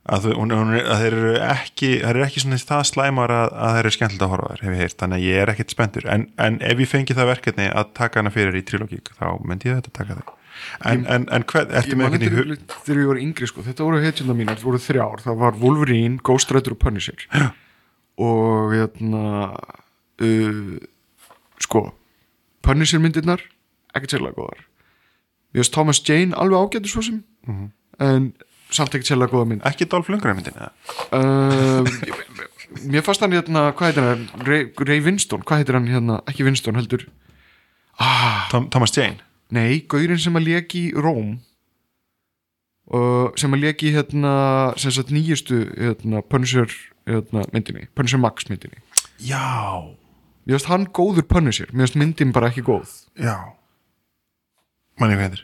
að, 0.07 0.29
hún, 0.39 0.51
hún, 0.55 0.73
er- 0.77 0.87
að 0.87 1.01
þeir 1.03 1.15
eru 1.17 1.31
ekki 1.43 1.89
þeir 1.99 2.09
eru 2.13 2.25
ekki 2.27 2.43
svona 2.43 2.59
það 2.63 2.83
slæmar 2.91 3.33
að, 3.35 3.49
að 3.59 3.73
þeir 3.75 3.81
eru 3.85 3.95
skemmtilegt 3.95 4.23
að 4.23 4.31
horfa 4.33 4.47
á 4.47 4.51
þær, 4.53 4.61
hef 4.63 4.75
ég 4.75 4.83
heyrt, 4.83 4.97
þannig 5.01 5.17
að 5.17 5.25
ég 5.27 5.41
er 5.41 5.51
ekkert 5.51 5.73
spenntur. 5.75 6.07
En, 6.13 6.23
en 6.39 6.59
ef 6.63 6.83
ég 6.83 6.91
fengi 6.91 7.17
það 7.17 7.31
verkefni 7.33 7.67
að 7.71 7.89
taka 7.99 8.21
hana 8.21 8.31
fyrir 8.31 8.55
í 8.55 8.63
trilógík, 8.67 9.11
þá 9.19 9.25
myndi 9.43 9.67
ég 9.71 9.81
þetta 9.81 9.95
taka 9.99 10.19
það 10.21 10.36
en, 10.85 11.05
en, 11.07 11.27
en 11.31 11.43
hvern, 11.51 11.71
ertu 11.79 11.93
ég 11.93 11.97
með 11.99 12.07
einhvern 12.07 12.25
í 12.27 12.31
hug 12.35 12.75
þegar 12.85 13.01
ég 13.03 13.07
var 13.11 13.21
yngri 13.23 13.47
sko, 13.49 13.63
þetta 13.65 13.83
voru 13.87 14.01
hetjuna 14.03 14.33
mínar, 14.37 14.55
þetta 14.57 14.67
voru 14.69 14.81
þrjár. 14.83 15.23
Það 15.25 15.37
var 15.43 15.57
Wolverine, 15.61 16.17
Ghost 16.23 16.51
Rider 16.55 16.75
og 16.75 16.79
Punisher. 16.83 17.27
Já. 17.33 17.47
og 18.17 18.71
hérna 18.73 19.23
uh, 20.25 20.77
sko 21.61 21.83
Punisher 22.65 22.99
myndirnar 22.99 23.43
ekkert 23.95 24.15
sérlega 24.17 24.33
góðar. 24.39 24.63
Mér 25.53 25.61
finnst 25.63 25.73
Thomas 25.75 26.01
Jane 26.05 26.35
alveg 26.35 26.57
ágættur 26.65 26.91
svo 26.91 27.01
sem 27.05 27.23
Mhm. 27.47 27.67
en 27.99 28.33
samt 28.71 28.89
ekkert 28.95 29.07
sérlega 29.11 29.31
góða 29.31 29.47
mynd. 29.47 29.61
Ekki 29.65 29.85
Dolph 29.89 30.09
Lundgren 30.09 30.35
myndin 30.35 30.57
eða? 30.57 30.71
uh, 31.13 31.85
mér 32.91 33.05
fannst 33.05 33.21
hann 33.23 33.31
hérna, 33.31 33.71
hvað 33.77 33.91
heitir 33.93 34.03
hann? 34.09 34.25
Ray, 34.45 34.65
Ray 34.81 34.99
Winston, 35.05 35.41
hvað 35.47 35.61
heitir 35.63 35.77
hann 35.77 35.87
hérna? 35.87 36.19
Ekki 36.27 36.43
Winston 36.43 36.75
heldur, 36.75 37.05
Tom, 38.51 38.67
Thomas 38.69 38.91
Jane 38.97 39.17
nei, 39.53 39.81
gaurinn 39.89 40.21
sem 40.21 40.35
að 40.37 40.49
leki 40.51 40.87
í 40.89 40.95
Róm 40.95 41.37
og 42.87 43.35
sem 43.39 43.51
að 43.55 43.65
leki 43.65 43.91
hérna 43.95 44.33
sem 44.79 44.93
sagt 44.95 45.11
nýjustu 45.11 45.65
hérna, 45.75 46.21
Punisher 46.23 46.71
hérna, 47.07 47.43
myndinni, 47.51 47.87
Punisher 47.95 48.21
Max 48.21 48.47
myndinni. 48.51 48.79
Já, 49.19 49.83
mér 50.47 50.57
finnst 50.57 50.71
hann 50.71 50.87
góður 50.95 51.27
Punisher, 51.27 51.71
mér 51.73 51.87
finnst 51.87 51.99
myndin 51.99 52.35
bara 52.35 52.51
ekki 52.51 52.63
góð. 52.67 52.93
Já. 53.19 53.35
Manni 54.97 55.17
hvað 55.17 55.27
heitir. 55.27 55.43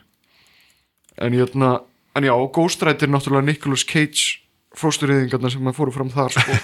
En 1.20 1.36
hérna, 1.36 1.74
en 2.16 2.26
já, 2.26 2.34
Ghost 2.54 2.82
Rider 2.82 3.06
er 3.06 3.12
náttúrulega 3.12 3.46
Nicolas 3.46 3.84
Cage 3.86 4.40
fóstureyðingarna 4.78 5.52
sem 5.52 5.68
að 5.70 5.76
fóru 5.76 5.94
fram 5.94 6.10
þar 6.10 6.34
sko. 6.34 6.56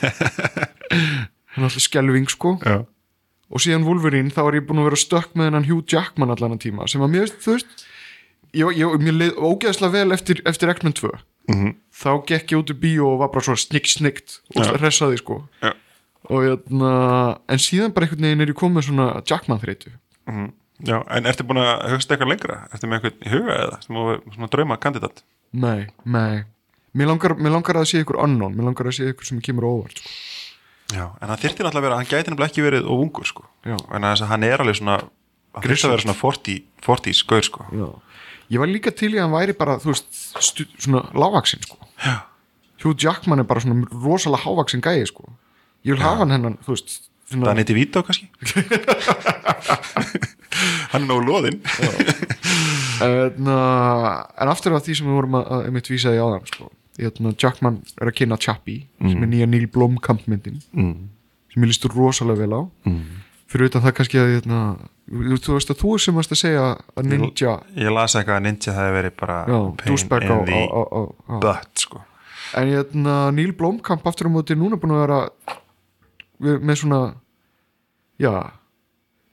Hann 1.54 1.64
er 1.64 1.68
alltaf 1.68 1.84
skelving 1.84 2.26
sko. 2.30 2.56
Já, 2.64 2.82
og 3.50 3.60
síðan 3.62 3.84
Wolverine 3.86 4.30
þá 4.30 4.40
er 4.48 4.58
ég 4.60 4.66
búin 4.68 4.78
að 4.82 4.88
vera 4.90 5.00
stökk 5.00 5.32
með 5.34 5.48
hennan 5.50 5.66
Hugh 5.68 5.84
Jackman 5.90 6.30
allan 6.30 6.54
að 6.56 6.62
tíma 6.68 6.86
sem 6.88 7.02
að 7.02 7.10
mér, 7.16 7.32
þú 7.42 7.56
veist 7.56 7.84
ég, 8.54 8.72
ég, 8.78 8.94
mér 9.02 9.16
leið 9.18 9.40
ógeðslega 9.50 9.92
vel 9.92 10.12
eftir, 10.16 10.42
eftir 10.46 10.70
X-Men 10.76 10.92
2 11.00 11.10
Mhm. 11.50 11.70
þá 11.90 12.10
gekk 12.28 12.52
ég 12.52 12.58
út 12.60 12.70
í 12.70 12.76
bíó 12.78 13.06
og 13.14 13.18
var 13.24 13.28
bara 13.32 13.42
svona 13.42 13.58
snikt 13.58 13.90
snikt 13.96 14.38
og 14.54 14.62
Já. 14.64 14.76
hressaði 14.78 15.18
sko 15.18 15.48
Já. 15.62 15.72
og 16.30 16.44
hérna, 16.46 16.90
en 17.48 17.58
síðan 17.58 17.92
bara 17.94 18.06
einhvern 18.06 18.22
veginn 18.22 18.40
er 18.44 18.52
ég 18.52 18.58
komið 18.60 18.86
svona 18.86 19.22
Jackman 19.26 19.58
þreytu 19.58 19.90
Mhm. 20.28 20.52
já, 20.84 21.02
en 21.10 21.24
ertu 21.24 21.42
búin 21.48 21.58
að 21.58 21.90
hugsta 21.90 22.14
eitthvað 22.14 22.28
lengra 22.30 22.68
ertu 22.72 22.86
með 22.86 23.00
eitthvað 23.00 23.26
í 23.26 23.30
huga 23.34 23.56
eða 23.64 23.76
svona 24.36 24.48
drauma 24.52 24.76
kandidat 24.78 25.22
nei, 25.52 25.88
nei 26.04 26.44
mér 26.94 27.06
langar, 27.08 27.34
mér 27.34 27.50
langar 27.56 27.74
að 27.80 27.88
sé 27.90 28.04
ykkur 28.04 28.22
unknown 28.22 28.54
mér 28.54 28.64
langar 28.70 28.86
að 28.86 28.94
sé 29.00 29.10
ykkur 29.10 29.24
sem 29.26 29.40
kemur 29.40 29.64
óvart 29.66 29.98
sko. 29.98 30.08
Já, 30.94 31.06
en 31.20 31.30
það 31.30 31.42
þyrfti 31.44 31.64
náttúrulega 31.64 31.80
að 31.80 31.86
vera, 31.86 31.98
hann 32.00 32.08
gæti 32.10 32.30
nefnilega 32.32 32.50
ekki 32.50 32.64
verið 32.66 32.88
og 32.90 33.02
ungur 33.04 33.28
sko, 33.28 33.44
Já. 33.66 33.76
en 33.78 34.06
þess 34.08 34.24
að 34.24 34.30
hann 34.32 34.46
er 34.48 34.64
alveg 34.64 34.78
svona 34.80 34.96
hann 35.00 35.66
þyrfti 35.66 35.86
að 35.88 35.94
vera 35.94 36.04
svona 36.06 36.18
40, 36.20 36.56
40 36.86 37.18
skaur 37.20 37.46
sko 37.46 37.66
Já. 37.74 37.86
ég 38.54 38.62
var 38.62 38.70
líka 38.72 38.92
til 38.94 39.12
í 39.12 39.18
að 39.18 39.26
hann 39.26 39.36
væri 39.36 39.56
bara 39.58 39.78
þú 39.82 39.92
veist, 39.92 40.08
stu, 40.42 40.66
svona 40.78 41.04
lágvaksinn 41.14 41.62
sko 41.66 41.78
Já. 42.04 42.16
Hugh 42.80 42.96
Jackman 42.96 43.42
er 43.42 43.48
bara 43.48 43.60
svona 43.62 43.84
rosalega 43.92 44.44
hávaksin 44.46 44.80
gæi 44.84 45.04
sko. 45.10 45.28
ég 45.84 45.94
vil 45.94 46.02
hafa 46.02 46.24
hann 46.24 46.34
hennan 46.36 46.58
þú 46.64 46.74
veist, 46.74 46.96
svona, 47.30 47.50
Danny 47.50 47.64
DeVito 47.68 48.02
kannski 48.06 48.30
hann 50.92 51.04
er 51.04 51.08
nógu 51.08 51.24
loðinn 51.28 51.60
en, 53.00 53.48
en 53.48 54.50
aftur 54.52 54.74
af 54.76 54.84
því 54.84 54.98
sem 54.98 55.08
við 55.08 55.16
vorum 55.20 55.38
að, 55.38 55.46
að 55.54 55.68
einmitt 55.68 55.90
vísa 55.92 56.12
í 56.14 56.20
áðan 56.20 56.46
sko. 56.50 56.68
Hérna, 57.00 57.32
Jackman 57.40 57.80
er 57.96 58.10
að 58.10 58.16
kynna 58.20 58.38
Chappie 58.40 58.84
sem 59.00 59.24
er 59.24 59.30
nýja 59.30 59.48
Neil 59.48 59.66
Blomkamp 59.72 60.26
myndin 60.30 60.60
mm. 60.76 60.94
sem 61.52 61.64
ég 61.64 61.72
lístu 61.72 61.90
rosalega 61.92 62.44
vel 62.44 62.56
á. 62.56 62.62
Fyrir 63.50 63.70
utan 63.70 63.82
það 63.82 63.96
kannski 63.98 64.20
að 64.20 64.32
hérna, 64.36 64.60
þú 65.10 65.56
veist 65.56 65.72
að 65.72 65.80
þú 65.80 65.96
sem 65.98 66.14
varst 66.20 66.34
að 66.36 66.40
segja 66.44 66.66
að 66.94 67.08
Ninja 67.10 67.56
ég 67.74 67.90
las 67.94 68.14
eitthvað 68.14 68.36
að 68.36 68.44
Ninja 68.46 68.68
það 68.68 68.78
hefði 68.78 68.96
verið 68.98 69.16
bara 69.18 69.38
já, 69.42 69.58
pain 69.80 69.96
in 69.96 70.30
á, 70.30 70.38
the 70.46 70.60
á, 70.70 70.82
á, 70.86 71.00
butt 71.42 71.82
sko. 71.82 72.04
en 72.60 72.70
hérna, 72.70 73.16
Neil 73.34 73.56
Blomkamp 73.58 74.06
aftur 74.06 74.30
á 74.30 74.34
móti 74.36 74.54
núna 74.54 74.78
búin 74.78 74.94
að 74.94 75.02
vera 75.02 75.20
með 76.62 76.80
svona 76.84 77.00
já 78.22 78.32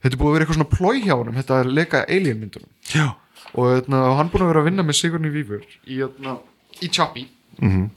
þetta 0.01 0.15
er 0.15 0.19
búin 0.19 0.31
að 0.31 0.35
vera 0.37 0.47
eitthvað 0.47 0.59
svona 0.59 0.73
plói 0.73 1.05
hjá 1.05 1.13
honum 1.13 1.37
þetta 1.37 1.61
er 1.61 1.71
leika 1.77 2.03
alien 2.07 2.41
myndunum. 2.41 2.69
Já, 2.89 3.07
og 3.53 3.71
hérna, 3.75 4.03
hann 4.17 4.33
búin 4.33 4.47
að 4.47 4.53
vera 4.53 4.63
að 4.63 4.69
vinna 4.71 4.87
með 4.87 4.99
Sigourney 5.03 5.33
Weaver 5.33 5.61
í, 5.85 5.99
hérna, 5.99 6.39
í 6.81 6.89
Chappie 6.89 7.29
Mhm. 7.61 7.89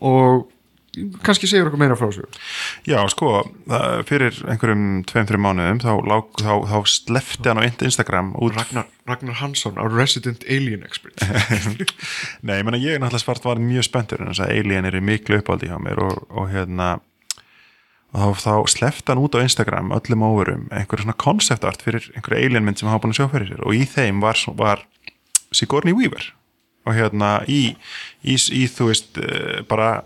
og 0.00 0.46
kannski 1.22 1.46
segir 1.46 1.68
okkur 1.68 1.78
meira 1.78 1.96
frá 1.98 2.08
þessu. 2.08 2.24
Já 2.88 2.98
sko 3.12 3.42
fyrir 4.08 4.34
einhverjum 4.48 5.02
tveim-þreim 5.06 5.44
mánuðum 5.44 5.80
þá, 5.84 5.92
þá, 6.40 6.52
þá 6.70 6.78
slefti 6.90 7.50
hann 7.50 7.60
á 7.60 7.68
Instagram 7.68 8.32
út. 8.40 8.56
Ragnar, 8.56 8.88
Ragnar 9.06 9.38
Hansson, 9.42 9.78
our 9.78 9.92
resident 9.94 10.42
alien 10.48 10.82
expert 10.86 11.20
Nei, 12.46 12.56
ég 12.58 12.66
meina 12.66 12.80
ég 12.80 12.98
náttúrulega 12.98 13.22
svart 13.22 13.46
var 13.46 13.60
mjög 13.62 13.86
spenntur 13.86 14.24
en 14.24 14.32
þess 14.32 14.42
að 14.46 14.54
Alien 14.56 14.88
er 14.88 14.98
miklu 15.04 15.38
uppáldi 15.38 15.70
hjá 15.70 15.78
mér 15.82 16.02
og, 16.02 16.24
og 16.30 16.50
hérna 16.54 16.96
og 18.16 18.38
þá, 18.40 18.54
slefti 18.72 19.12
hann 19.12 19.20
út 19.20 19.36
á 19.36 19.44
Instagram 19.44 19.92
öllum 19.92 20.24
óverum 20.24 20.66
einhverju 20.72 21.04
svona 21.04 21.18
concept 21.20 21.66
art 21.68 21.84
fyrir 21.84 22.08
einhverju 22.16 22.40
Alien 22.40 22.64
mynd 22.64 22.80
sem 22.80 22.88
hann 22.88 22.96
hafa 22.96 23.04
búin 23.04 23.12
að 23.14 23.20
sjá 23.20 23.30
fyrir 23.34 23.52
sér 23.52 23.64
og 23.68 23.76
í 23.76 23.84
þeim 23.84 24.24
var, 24.24 24.40
var 24.56 24.86
Sigourney 25.52 25.94
Weaver 25.96 26.32
og 26.88 26.96
hérna 26.96 27.34
í, 27.48 27.62
í, 28.24 28.34
í 28.34 28.64
þú 28.72 28.88
veist 28.90 29.20
eh, 29.22 29.60
bara 29.68 29.98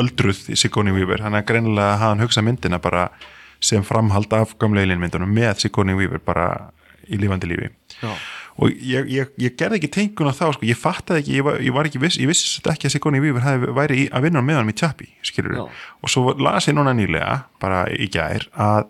öldruð 0.00 0.46
í 0.54 0.56
Sigourney 0.56 0.94
Weaver 0.96 1.20
þannig 1.20 1.42
að 1.42 1.48
greinilega 1.50 1.96
hafði 2.00 2.08
hann 2.14 2.24
hugsað 2.24 2.46
myndina 2.46 2.80
bara 2.80 3.08
sem 3.60 3.84
framhald 3.84 4.32
af 4.32 4.54
gamla 4.60 4.84
Alien 4.84 5.00
myndunum 5.02 5.32
með 5.36 5.66
Sigourney 5.66 5.96
Weaver 5.98 6.22
bara 6.24 6.46
í 7.10 7.18
lífandi 7.20 7.50
lífi 7.50 7.68
Já. 8.00 8.12
og 8.60 8.70
ég, 8.72 9.10
ég, 9.12 9.32
ég 9.40 9.56
gerði 9.58 9.80
ekki 9.80 9.90
tengun 9.92 10.30
á 10.30 10.34
þá 10.36 10.46
sko, 10.56 10.68
ég 10.68 10.78
fattaði 10.78 11.24
ekki, 11.24 11.36
ég 11.36 11.46
var, 11.46 11.58
ég 11.64 11.76
var 11.76 11.88
ekki 11.88 12.00
viss 12.02 12.20
ég 12.20 12.30
vissi 12.30 12.54
þetta 12.56 12.76
ekki 12.76 12.88
að 12.88 12.94
Sigourney 12.96 13.24
Weaver 13.24 13.44
hefði 13.44 13.74
væri 13.76 13.98
í, 14.04 14.06
að 14.08 14.26
vinna 14.28 14.44
með 14.46 14.60
hann 14.60 14.72
í 14.72 14.76
Chappie, 14.80 15.12
skilur 15.26 15.58
Já. 15.58 15.64
og 16.00 16.12
svo 16.12 16.34
las 16.40 16.70
ég 16.70 16.78
núna 16.78 16.94
nýlega, 16.96 17.42
bara 17.62 17.84
í 17.92 18.08
gær 18.12 18.46
að, 18.54 18.88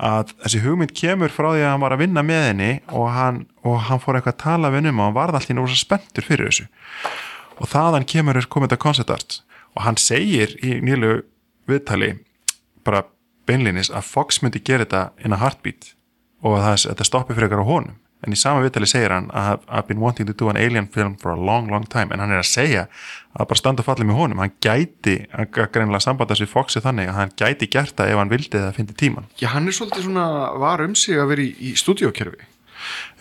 að 0.00 0.32
þessi 0.44 0.62
hugmynd 0.64 0.94
kemur 0.96 1.32
frá 1.32 1.50
því 1.52 1.62
að 1.62 1.70
hann 1.70 1.84
var 1.84 1.94
að 1.96 2.02
vinna 2.02 2.24
með 2.26 2.44
henni 2.48 2.70
og 2.88 3.08
hann, 3.14 3.40
og 3.66 3.78
hann 3.88 4.02
fór 4.02 4.18
eitthvað 4.18 4.36
að 4.36 4.42
tala 4.42 4.70
við 4.72 4.80
henni 4.80 4.92
um 4.92 5.00
og 5.00 5.08
hann 5.08 5.18
varð 5.18 5.38
alltaf 5.38 5.54
náttúrulega 5.54 5.82
spenntur 5.82 6.26
fyrir 6.26 6.50
þessu. 6.50 6.68
Og 7.60 7.70
þaðan 7.70 8.08
kemur 8.08 8.38
þess 8.38 8.52
komið 8.52 8.72
þetta 8.72 8.82
concept 8.82 9.14
art. 9.14 9.38
Og 9.76 9.84
hann 9.86 10.00
segir 10.00 10.56
í 10.64 10.78
nýlu 10.84 11.22
viðtali 11.70 12.14
bara 12.86 13.04
beinlinis 13.46 13.90
að 13.92 14.08
Fox 14.08 14.42
myndi 14.42 14.62
gera 14.64 14.86
þetta 14.86 15.02
in 15.24 15.34
a 15.34 15.40
heartbeat 15.40 15.92
og 16.42 16.58
að 16.58 16.88
þetta 16.88 17.06
stoppi 17.06 17.36
fyrir 17.36 17.48
eitthvað 17.48 17.66
á 17.66 17.72
honum 17.72 18.01
en 18.22 18.34
í 18.34 18.38
sama 18.38 18.62
viðtali 18.64 18.88
segir 18.90 19.14
hann 19.14 19.28
að 19.34 19.64
I've 19.66 19.88
been 19.88 20.02
wanting 20.02 20.28
to 20.28 20.36
do 20.36 20.50
an 20.52 20.60
alien 20.60 20.88
film 20.92 21.16
for 21.20 21.34
a 21.34 21.38
long 21.38 21.70
long 21.72 21.84
time. 21.90 22.14
En 22.14 22.22
hann 22.22 22.32
er 22.34 22.42
að 22.42 22.50
segja 22.50 22.86
að 23.32 23.48
bara 23.50 23.60
standa 23.60 23.86
falla 23.86 24.06
með 24.06 24.20
honum. 24.20 24.42
Hann 24.44 24.54
gæti, 24.62 25.18
að 25.32 25.68
greinlega 25.74 26.04
sambandast 26.06 26.44
við 26.44 26.52
Foxi 26.52 26.82
þannig 26.84 27.10
að 27.10 27.18
hann 27.18 27.34
gæti 27.42 27.68
gert 27.72 27.96
það 27.98 28.14
ef 28.14 28.22
hann 28.22 28.32
vildi 28.32 28.60
eða 28.60 28.72
fyndi 28.76 28.96
tíman 28.98 29.28
Já, 29.40 29.50
hann 29.56 29.68
er 29.68 29.76
svolítið 29.76 30.08
svona 30.08 30.26
var 30.62 30.84
um 30.84 30.96
sig 30.98 31.20
að 31.20 31.30
vera 31.34 31.46
í, 31.46 31.52
í 31.58 31.74
stúdíókerfi. 31.78 32.48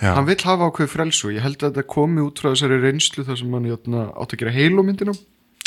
Já. 0.01 0.15
hann 0.15 0.25
vill 0.25 0.41
hafa 0.41 0.71
ákveð 0.71 0.87
frelsu 0.89 1.29
ég 1.35 1.43
held 1.45 1.61
að 1.61 1.75
þetta 1.75 1.83
komi 1.85 2.23
út 2.25 2.39
frá 2.41 2.47
þessari 2.49 2.79
reynslu 2.81 3.21
þar 3.27 3.37
sem 3.37 3.51
hann 3.53 3.67
jötna, 3.69 4.07
átt 4.17 4.33
að 4.33 4.41
gera 4.41 5.13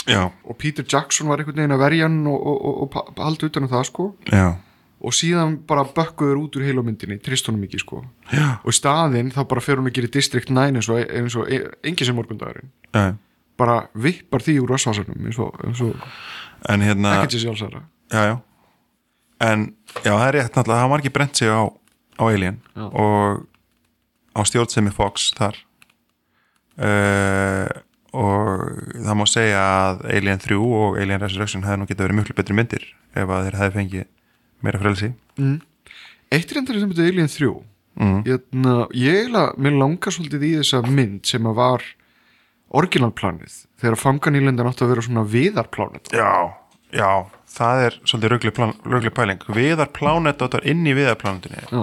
já, 0.06 0.30
og 0.44 0.56
Peter 0.58 0.84
Jackson 0.84 1.28
var 1.28 1.40
einhvern 1.40 1.62
veginn 1.62 1.74
að 1.74 1.82
verja 1.84 2.08
hann 2.08 2.22
og, 2.28 2.46
og, 2.50 2.64
og, 2.64 2.96
og 2.96 3.22
halda 3.24 3.48
utan 3.48 3.66
um 3.66 3.72
það 3.72 3.84
sko. 3.88 4.08
Já, 4.28 4.46
og 5.00 5.12
síðan 5.16 5.58
bara 5.68 5.84
bökkuður 5.84 6.40
út 6.44 6.56
úr 6.58 6.64
Halo 6.68 6.84
myndinni 6.86 7.18
trist 7.22 7.48
honum 7.50 7.64
ekki 7.66 7.80
sko. 7.82 8.02
Já, 8.32 8.60
og 8.62 8.70
í 8.70 8.76
staðinn 8.76 9.32
þá 9.34 9.42
bara 9.50 9.64
fer 9.64 9.80
hún 9.80 9.90
að 9.90 9.98
gera 9.98 10.12
District 10.14 10.50
9 10.52 10.78
eins 10.78 10.88
og, 10.92 11.02
eins 11.02 11.36
og 11.40 11.50
engi 11.84 12.06
sem 12.06 12.16
morgundagurinn. 12.16 12.72
Já. 12.94 13.14
bara 13.56 13.84
vippar 13.94 14.42
því 14.42 14.56
úr 14.64 14.72
rössvasanum 14.74 15.28
eins 15.28 15.38
og, 15.38 15.54
eins 15.62 15.80
og 15.84 15.94
en 16.70 16.82
hérna 16.82 17.12
ekkert 17.20 17.36
sér 17.36 17.44
sjálfsæra 17.44 17.82
já, 18.10 18.22
já. 18.32 18.36
En 19.44 19.66
já, 20.02 20.10
það 20.10 20.26
er 20.26 20.34
rétt 20.38 20.56
náttúrulega, 20.56 20.80
hann 20.80 20.90
var 20.90 21.02
ekki 21.02 21.12
brent 21.14 21.36
sig 21.38 21.50
á, 21.50 21.62
á 22.18 22.24
Alien 22.26 22.60
Já. 22.74 22.86
og 22.90 23.46
á 24.34 24.40
stjórnsemi 24.46 24.90
Fox 24.94 25.30
þar. 25.38 25.58
Uh, 26.74 27.68
og 28.14 28.62
það 28.98 29.18
má 29.18 29.24
segja 29.30 29.62
að 29.62 30.04
Alien 30.10 30.42
3 30.42 30.58
og 30.58 30.98
Alien 30.98 31.22
Resurrection 31.22 31.62
hefði 31.66 31.82
nú 31.82 31.88
getað 31.90 32.08
verið 32.08 32.18
mjög 32.20 32.34
betri 32.38 32.56
myndir 32.58 32.86
ef 33.14 33.30
að 33.30 33.46
þeir 33.46 33.58
hefði 33.60 33.76
fengið 33.78 34.08
meira 34.62 34.80
frelsi. 34.82 35.12
Eitt 36.34 36.54
reyndar 36.54 36.78
sem 36.80 36.90
þetta 36.90 37.06
Alien 37.10 37.30
3 37.30 37.50
mm. 37.50 38.18
Jötna, 38.28 38.74
ég 38.96 39.20
eiginlega, 39.20 39.54
mér 39.58 39.78
langar 39.78 40.14
svolítið 40.14 40.48
í 40.48 40.52
þessa 40.60 40.82
mynd 40.86 41.22
sem 41.30 41.46
að 41.50 41.58
var 41.60 41.86
orginalplanið 42.74 43.56
þegar 43.82 44.00
fanganýlendan 44.00 44.70
átti 44.70 44.86
að 44.86 44.92
vera 44.94 45.06
svona 45.06 45.24
viðarplanið 45.30 46.14
já, 46.16 46.30
já, 46.94 47.10
það 47.54 47.86
er 47.86 47.98
svolítið 48.02 48.34
rögli, 48.34 49.14
pæling. 49.14 49.48
Viðar 49.54 49.90
plánet 49.94 50.42
áttar 50.42 50.66
inn 50.66 50.82
í 50.86 50.94
viðar 50.96 51.20
plánetinni 51.20 51.66
Já. 51.68 51.82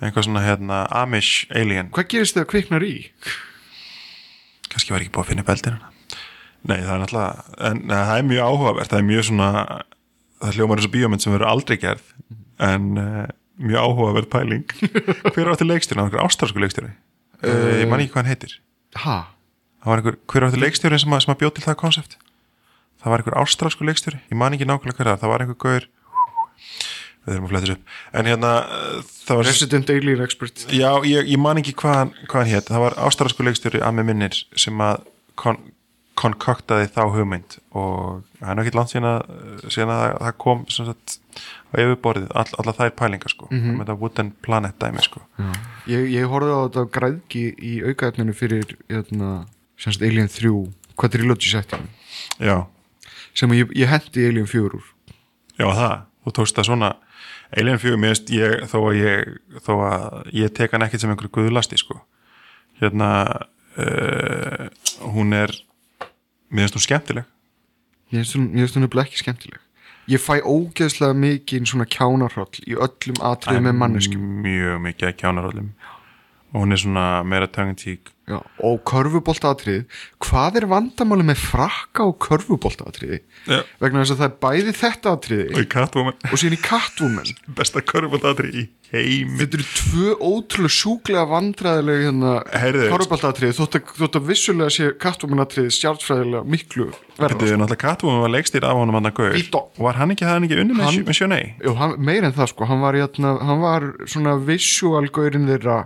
eitthvað 0.00 0.28
svona 0.28 0.44
hérna 0.46 0.84
Amish 1.02 1.48
Alien. 1.52 1.90
Hvað 1.92 2.12
gerist 2.14 2.38
þegar 2.38 2.52
kviknar 2.54 2.86
í? 2.86 2.94
kannski 4.72 4.94
var 4.94 5.04
ekki 5.04 5.12
búið 5.14 5.26
að 5.26 5.32
finna 5.32 5.46
beldir 5.46 5.78
nei 6.62 6.78
það 6.78 6.92
er 6.94 7.02
náttúrulega 7.02 7.68
en, 7.68 7.82
það 7.90 8.14
er 8.16 8.28
mjög 8.28 8.48
áhugavert, 8.48 8.92
það 8.92 9.00
er 9.00 9.08
mjög 9.08 9.26
svona 9.28 9.48
það 10.42 10.58
hljómar 10.58 10.80
eins 10.82 10.88
og 10.90 10.94
bíómynd 10.96 11.22
sem 11.24 11.32
verður 11.34 11.50
aldrei 11.52 11.76
gerð 11.82 12.10
en 12.62 12.90
uh, 12.98 13.22
mjög 13.62 13.86
áhugaverð 13.86 14.28
pæling. 14.32 14.66
Hver 15.34 15.50
átti 15.54 15.66
leikstjóri, 15.68 15.98
það 15.98 16.02
var 16.02 16.10
einhver 16.10 16.26
ástarsku 16.26 16.62
leikstjóri. 16.62 16.92
Uh, 17.42 17.80
ég 17.82 17.88
man 17.90 18.02
ekki 18.02 18.12
hvað 18.14 18.22
hann 18.24 18.32
heitir. 18.34 18.58
Ha? 19.06 19.16
það 19.82 19.90
var 19.90 20.00
einhver, 20.02 20.16
hver 20.30 20.44
átti 20.46 20.60
leikstjóri 20.62 20.98
sem, 21.02 21.10
að- 21.16 21.24
sem 21.24 21.32
að 21.34 21.40
bjóð 21.42 21.54
til 21.56 21.64
það 21.66 21.78
konsept 21.80 22.12
það 23.02 23.10
var 23.10 23.22
einhver 23.24 23.34
ástralsku 23.40 23.86
leikstjóri. 23.88 24.20
Ég 24.30 24.38
man 24.38 24.54
ekki 24.54 24.66
nákvæmlega 24.70 24.94
hver 25.00 25.08
það, 25.08 25.14
var. 25.16 25.22
það 25.24 25.32
var 25.32 25.42
einhver 25.42 25.58
gaur. 25.64 25.86
Við 27.22 27.32
þurfum 27.32 27.44
að 27.46 27.50
fletta 27.52 27.66
þessu 27.66 27.74
upp. 27.78 27.96
En 28.18 28.28
hérna, 28.30 28.52
uh, 28.62 29.10
það 29.26 29.38
var 29.40 29.48
Resident 29.48 29.90
Alien 29.94 30.22
Expert. 30.22 30.62
Já, 30.74 30.88
ég, 31.06 31.28
ég 31.32 31.38
man 31.42 31.58
ekki 31.62 31.74
hvað 31.82 31.96
hann, 31.98 32.12
hvað 32.30 32.40
hann 32.44 32.50
hétt 32.52 32.70
það 32.70 32.84
var 32.84 32.96
ástralsku 33.08 33.46
leikstjóri 33.46 33.82
að 33.82 33.96
með 33.98 34.08
minnir 34.12 34.38
sem 34.58 34.82
að 34.86 35.04
kon, 35.42 35.58
konkoktaði 36.22 36.88
þá 36.94 37.02
hugmynd 37.16 37.56
og 37.74 38.22
það 38.38 38.50
er 38.50 38.58
náttúrulega 38.58 38.78
langt 38.78 38.92
síðan 38.92 39.08
að, 39.10 39.22
síðan 39.66 39.92
að 39.94 40.04
það 40.20 40.36
kom 40.44 40.62
sagt, 40.72 41.16
á 41.72 41.74
yfirborðið 41.82 42.28
all, 42.38 42.46
alla 42.62 42.74
þær 42.78 42.92
pælingar 43.00 43.32
sko, 43.32 43.48
mm 43.50 43.62
-hmm. 43.62 43.96
Wooden 44.00 44.32
Planet 44.44 44.78
dæmi 44.78 45.02
sko. 45.02 45.22
Ég, 45.90 46.06
ég 46.12 46.28
horfði 46.30 46.54
á 46.54 46.60
þetta 46.66 46.84
græðki 46.98 47.44
í 47.58 47.74
aukaefninu 47.88 48.36
fyrir 48.36 48.76
jötna, 48.88 49.46
semst 49.76 50.02
Alien 50.02 50.28
3 50.28 50.52
quadrilogy 50.96 51.48
Já, 52.38 52.66
sem 53.34 53.50
ég, 53.52 53.72
ég 53.74 53.88
hendi 53.88 54.28
Alien 54.28 54.46
4 54.46 54.76
úr. 54.76 54.84
Já 55.58 55.68
það, 55.72 55.96
þú 56.24 56.34
tókst 56.38 56.56
það 56.56 56.68
svona. 56.68 56.92
Alien 57.56 57.78
4, 57.78 57.96
mér 58.00 58.14
veist 58.14 58.30
ég 58.32 58.64
þó 58.70 58.78
að 58.88 59.00
ég, 59.00 59.32
þó 59.64 59.72
að 59.88 60.30
ég 60.32 60.52
tek 60.56 60.72
hann 60.72 60.84
ekkert 60.86 61.00
sem 61.00 61.10
einhver 61.12 61.32
guðlasti 61.32 61.76
sko. 61.80 61.98
Hérna 62.80 63.10
uh, 63.76 64.68
hún 65.12 65.32
er 65.36 65.52
mér 66.52 66.68
finnst 66.68 66.78
hún 66.78 66.86
skemmtileg. 66.86 67.28
Mér 68.12 68.22
finnst 68.22 68.36
hún 68.36 68.50
nefnilega 68.52 69.06
ekki 69.08 69.22
skemmtileg. 69.22 69.60
Ég 70.10 70.18
fæ 70.18 70.42
ógeðslega 70.42 71.14
mikið 71.14 71.66
svona 71.70 71.86
kjánarhroll 71.86 72.62
í 72.66 72.74
öllum 72.74 73.20
atriðum 73.22 73.68
með 73.68 73.76
manneskjum. 73.78 74.22
mjög 74.42 74.80
mikið 74.82 75.08
að 75.08 75.18
kjánaröllum 75.20 75.68
og 76.52 76.64
hún 76.64 76.74
er 76.76 76.82
svona 76.82 77.06
meira 77.24 77.48
Já, 78.22 78.36
og 78.62 78.76
körfuboltaatrið 78.86 79.80
hvað 80.22 80.60
er 80.60 80.66
vandamáli 80.70 81.24
með 81.26 81.40
frakka 81.42 82.04
og 82.06 82.20
körfuboltaatriði? 82.22 83.18
Já. 83.50 83.64
vegna 83.82 84.04
þess 84.04 84.14
að 84.14 84.20
það 84.20 84.28
er 84.28 84.36
bæði 84.44 84.74
þetta 84.78 85.10
og 85.10 85.16
atriði 85.18 85.64
Catwoman. 85.72 86.18
og 86.28 86.38
síðan 86.38 86.54
í 86.54 86.60
Catwoman. 86.62 87.32
Besta 87.58 87.82
körfbóltatri 87.82 88.52
í 88.54 88.62
heimi. 88.92 89.40
Þetta 89.40 89.58
eru 89.58 89.66
tvö 89.80 90.14
ótrúlega 90.28 90.74
sjúklega 90.76 91.24
vandræðilega 91.32 92.04
hérna, 92.06 92.34
Heyrðu. 92.62 92.84
körfuboltaatriði. 92.94 93.56
Þótt, 93.58 93.78
þótt 93.98 94.18
að 94.20 94.28
vissulega 94.30 94.74
sé 94.76 94.90
Catwoman 95.02 95.42
atriði 95.42 95.72
stjárnfræðilega 95.80 96.52
miklu 96.54 96.86
Þetta 97.16 97.26
er 97.26 97.58
náttúrulega 97.58 97.80
Catwoman 97.82 98.22
var 98.22 98.34
leikstýr 98.36 98.68
af 98.68 98.78
honum 98.78 99.00
hann 99.00 99.10
að 99.10 99.32
Vító. 99.34 99.64
Var 99.82 99.98
hann 99.98 100.14
ekki, 100.14 100.28
hafði 100.28 100.38
hann 100.38 100.46
ekki 100.46 100.60
unni 100.62 100.78
með, 100.78 100.86
hann, 101.82 101.98
meir 101.98 102.22
en 102.22 102.36
það 102.38 102.52
sko, 102.54 102.70
hann 102.70 102.80
var, 102.86 102.96
hérna, 103.02 103.34
hann 103.42 103.60
var 103.64 103.88
svona 104.06 104.38
visual 104.46 105.10
gaurinn 105.12 105.50
þeirra 105.50 105.82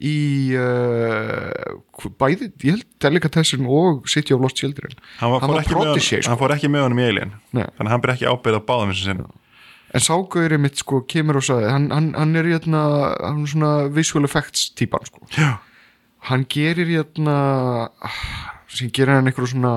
í 0.00 0.16
uh, 0.56 2.08
bæði, 2.20 2.48
ég 2.64 2.78
held 2.78 2.86
Delicatessen 3.04 3.66
og 3.68 4.06
City 4.08 4.32
of 4.32 4.40
Lost 4.40 4.56
Children 4.60 4.94
hann, 5.20 5.34
Hann 5.36 5.52
fór 5.52 5.60
ekki 5.60 5.76
honum- 5.76 6.00
sko. 6.00 6.22
hann 6.30 6.40
fór 6.40 6.54
ekki 6.56 6.72
með 6.72 6.86
honum 6.86 7.02
í 7.02 7.08
Alien 7.10 7.34
Nei. 7.52 7.66
þannig 7.66 7.86
að 7.86 7.92
hann 7.94 8.04
ber 8.04 8.14
ekki 8.14 8.30
ábyrð 8.30 8.60
á 8.60 8.68
báðum 8.70 8.94
en 9.90 10.04
ságauðri 10.06 10.60
mitt 10.62 10.78
sko 10.78 11.02
kemur 11.10 11.40
og 11.40 11.44
sagði 11.44 11.72
hann, 11.72 11.90
hann, 11.90 12.36
er 12.38 12.46
hérna 12.46 12.82
hann 13.18 13.42
er 13.42 13.50
svona 13.50 13.72
visual 13.92 14.24
effects 14.24 14.70
típan 14.78 15.04
sko 15.08 15.26
hann 16.30 16.46
gerir 16.48 16.88
hérna 16.88 17.90
sem 18.70 18.90
gerir 18.94 19.18
hann 19.18 19.28
einhverju 19.28 19.52
svona 19.56 19.74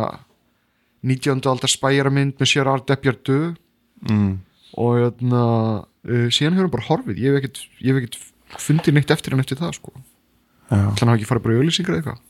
19. 1.04 1.42
aldar 1.50 1.72
spæjaramynd 1.72 2.38
með 2.40 2.70
Art 2.72 2.88
Depardieu 2.88 3.56
mm. 4.08 4.34
og 4.80 5.00
hérna 5.02 5.44
uh, 5.84 6.28
síðan 6.32 6.56
hefur 6.56 6.68
hann 6.68 6.76
bara 6.78 6.88
horfið 6.88 7.20
ég 7.20 7.36
hef 7.36 8.00
ekkert, 8.00 8.20
fundið 8.62 8.98
neitt 9.00 9.12
eftir 9.12 9.34
hann 9.36 9.44
eftir 9.44 9.60
það 9.60 9.76
sko. 9.80 9.94
Þannig 10.70 11.02
hann 11.02 11.12
hafa 11.12 11.18
ekki 11.20 11.30
farið 11.30 11.46
bara 11.46 11.56
í 11.56 11.62
auðlýsingar 11.62 11.96
eða 11.96 12.02
eitthvað? 12.02 12.22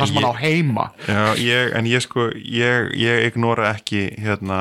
Það 0.00 0.08
sem 0.08 0.18
hann 0.20 0.30
á 0.30 0.34
heima. 0.40 0.84
Já, 1.04 1.24
ég, 1.44 1.72
en 1.76 1.88
ég 1.90 2.04
sko 2.04 2.28
ég, 2.34 2.92
ég 2.96 3.26
ignora 3.28 3.72
ekki 3.74 4.06
hérna 4.20 4.60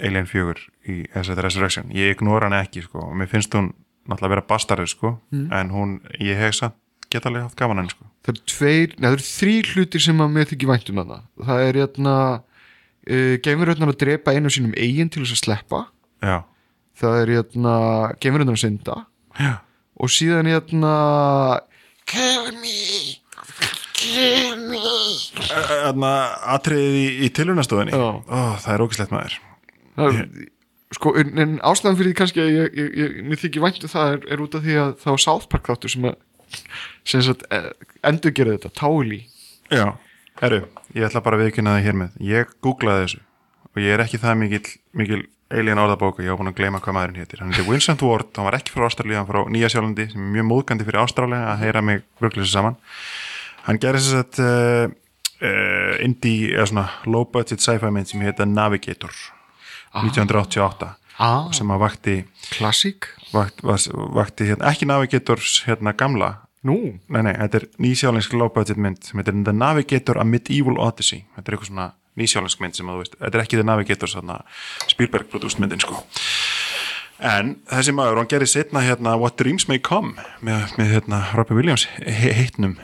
Alien 0.00 0.28
4 0.28 0.56
í 0.88 1.02
SZ 1.12 1.36
Resurrection. 1.44 1.90
Ég 1.92 2.14
ignora 2.16 2.48
hann 2.48 2.56
ekki 2.62 2.84
sko. 2.86 3.02
Og 3.10 3.16
mér 3.20 3.28
finnst 3.30 3.52
hún 3.56 3.72
náttúrulega 4.08 4.36
vera 4.36 4.46
bastarður 4.48 4.90
sko. 4.90 5.16
En 5.52 5.74
hún, 5.74 5.98
ég 6.22 6.40
hef 6.40 6.56
samt 6.56 6.78
geta 7.10 7.28
alveg 7.28 7.48
haft 7.48 7.58
gaman 7.58 7.82
hann 7.82 7.90
sko. 7.90 8.06
Það 8.24 8.32
eru 8.32 8.44
tveir, 8.52 8.92
neða 8.96 9.08
það 9.10 9.16
eru 9.16 9.26
þrý 9.26 9.54
hlutir 9.72 10.04
sem 10.04 10.22
að 10.22 10.36
mér 10.36 10.50
þykir 10.50 10.70
vænt 10.70 10.92
um 10.92 11.00
þarna. 11.00 11.18
Það 11.48 11.64
er 11.64 11.78
hérna 11.80 12.14
uh, 12.36 13.34
geimuröðnar 13.46 13.92
að 13.94 13.98
drepa 14.04 14.34
einu 14.36 14.52
sínum 14.52 14.76
eigin 14.78 15.10
til 15.10 15.24
þess 15.24 15.36
að 15.36 15.42
sleppa. 15.42 15.80
Já, 16.22 16.36
það 17.00 17.18
er 17.22 17.34
hérna 17.36 17.74
geimuröðnar 18.22 18.58
að 18.58 18.62
synda. 18.62 18.98
Já, 19.40 19.52
og 19.98 20.12
síðan 20.14 20.50
hérna 20.52 20.94
kill 22.10 22.50
me 22.60 22.76
kill 23.98 24.64
me 24.70 24.80
Þarna 25.50 26.14
atriðið 26.56 26.96
í, 27.00 27.06
í 27.26 27.30
tilhjónastofunni 27.36 27.94
Já. 27.94 28.06
Ó, 28.20 28.40
það 28.62 28.72
er 28.74 28.84
ógislegt 28.84 29.14
maður. 29.14 29.36
Það, 29.96 30.20
sko, 30.96 31.14
en, 31.20 31.32
en 31.44 31.56
ástæðan 31.66 31.98
fyrir 32.00 32.12
því 32.12 32.18
kannski 32.20 32.42
að 32.42 32.52
ég, 32.54 32.76
ég, 32.80 32.92
ég, 33.02 33.16
mér 33.30 33.42
þykir 33.42 33.64
vænt 33.66 33.86
um 33.86 33.92
það 33.94 34.14
er, 34.14 34.28
er 34.34 34.44
út 34.44 34.58
af 34.58 34.66
því 34.66 34.78
að 34.82 34.92
það 35.02 35.16
var 35.16 35.24
South 35.26 35.50
Park 35.52 35.70
þáttur 35.70 35.94
sem 35.94 36.08
að 36.10 36.18
sem 37.06 37.22
sagt, 37.22 37.44
endur 38.06 38.34
gera 38.34 38.56
þetta, 38.56 38.72
Táli 38.74 39.20
Já, 39.70 39.84
herru, 40.40 40.64
ég 40.96 41.06
ætla 41.06 41.22
bara 41.22 41.38
að 41.38 41.44
viðkynna 41.46 41.76
það 41.76 41.84
hér 41.86 41.98
með. 42.00 42.16
Ég 42.26 42.54
googlaði 42.64 43.04
þessu 43.04 43.20
og 43.70 43.84
ég 43.84 43.94
er 43.94 44.02
ekki 44.02 44.18
það 44.18 44.40
mikil, 44.40 44.62
mikil 44.98 45.20
alien 45.50 45.80
orðabóka, 45.82 46.22
ég 46.22 46.32
var 46.32 46.40
búin 46.40 46.52
að 46.52 46.58
gleyma 46.60 46.80
hvað 46.82 46.96
maðurinn 46.96 47.20
hétir 47.22 47.42
Hann 47.42 47.52
heitir 47.52 47.66
Vincent 47.68 48.02
Ward, 48.06 48.30
hann 48.36 48.46
var 48.46 48.56
ekki 48.60 48.74
frá 48.74 48.86
Ástralíu 48.86 49.18
hann 49.18 49.28
frá 49.28 49.40
Nýja 49.50 49.70
Sjálandi, 49.72 50.06
sem 50.12 50.22
er 50.22 50.32
mjög 50.36 50.48
móðgandi 50.50 50.86
fyrir 50.86 51.02
Ástralíu 51.02 51.40
að 51.40 51.64
heyra 51.64 51.82
mig 51.84 52.04
bruglega 52.20 52.50
saman. 52.50 52.78
Hann 53.66 53.80
gerir 53.82 54.02
þess 54.02 54.20
að 54.20 54.42
uh, 54.44 54.94
uh, 55.42 55.94
indie, 56.06 56.52
eða 56.54 56.68
svona 56.70 56.86
low 57.10 57.26
budget 57.32 57.64
sci-fi 57.64 57.90
mynd 57.92 58.10
sem 58.10 58.22
heita 58.24 58.46
Navigator 58.48 59.14
1988 60.00 60.92
ah, 61.18 61.48
sem 61.56 61.72
að 61.74 61.82
vakti, 61.82 62.16
klassík 62.54 63.10
vakt, 63.34 63.64
vakti 63.64 64.52
hérna, 64.52 64.70
ekki 64.70 64.88
Navigators 64.88 65.60
hérna 65.66 65.94
gamla. 65.96 66.36
Nú, 66.66 66.76
Nei, 67.08 67.22
nei, 67.24 67.32
þetta 67.32 67.56
er 67.56 67.64
nýsjálensk 67.80 68.34
low 68.36 68.50
budget 68.52 68.76
mynd 68.80 69.00
sem 69.06 69.20
heitir 69.20 69.38
The 69.46 69.54
Navigator 69.56 70.20
A 70.20 70.26
Medieval 70.28 70.76
Odyssey. 70.84 71.24
Þetta 71.36 71.48
er 71.48 71.56
eitthvað 71.56 71.70
svona 71.70 71.86
nýsjálensk 72.20 72.62
mynd 72.62 72.78
sem 72.78 72.88
að 72.88 72.96
þú 72.98 73.04
veist 73.04 73.18
þetta 73.18 73.38
er 73.38 73.44
ekki 73.44 73.60
The 73.60 73.66
Navigator 73.66 74.14
Spielberg 74.90 75.30
produkt 75.32 75.60
myndin 75.62 75.82
sko. 75.82 76.04
En 77.20 77.58
þessi 77.68 77.92
maður, 77.92 78.22
hann 78.22 78.30
gerir 78.32 78.48
setna 78.48 78.80
hérna 78.80 79.12
What 79.20 79.36
Dreams 79.40 79.66
May 79.68 79.80
Come 79.84 80.16
með, 80.40 80.72
með 80.80 80.94
hérna 80.94 81.20
Robin 81.36 81.58
Williams 81.58 81.84
he 82.00 82.32
heitnum 82.32 82.78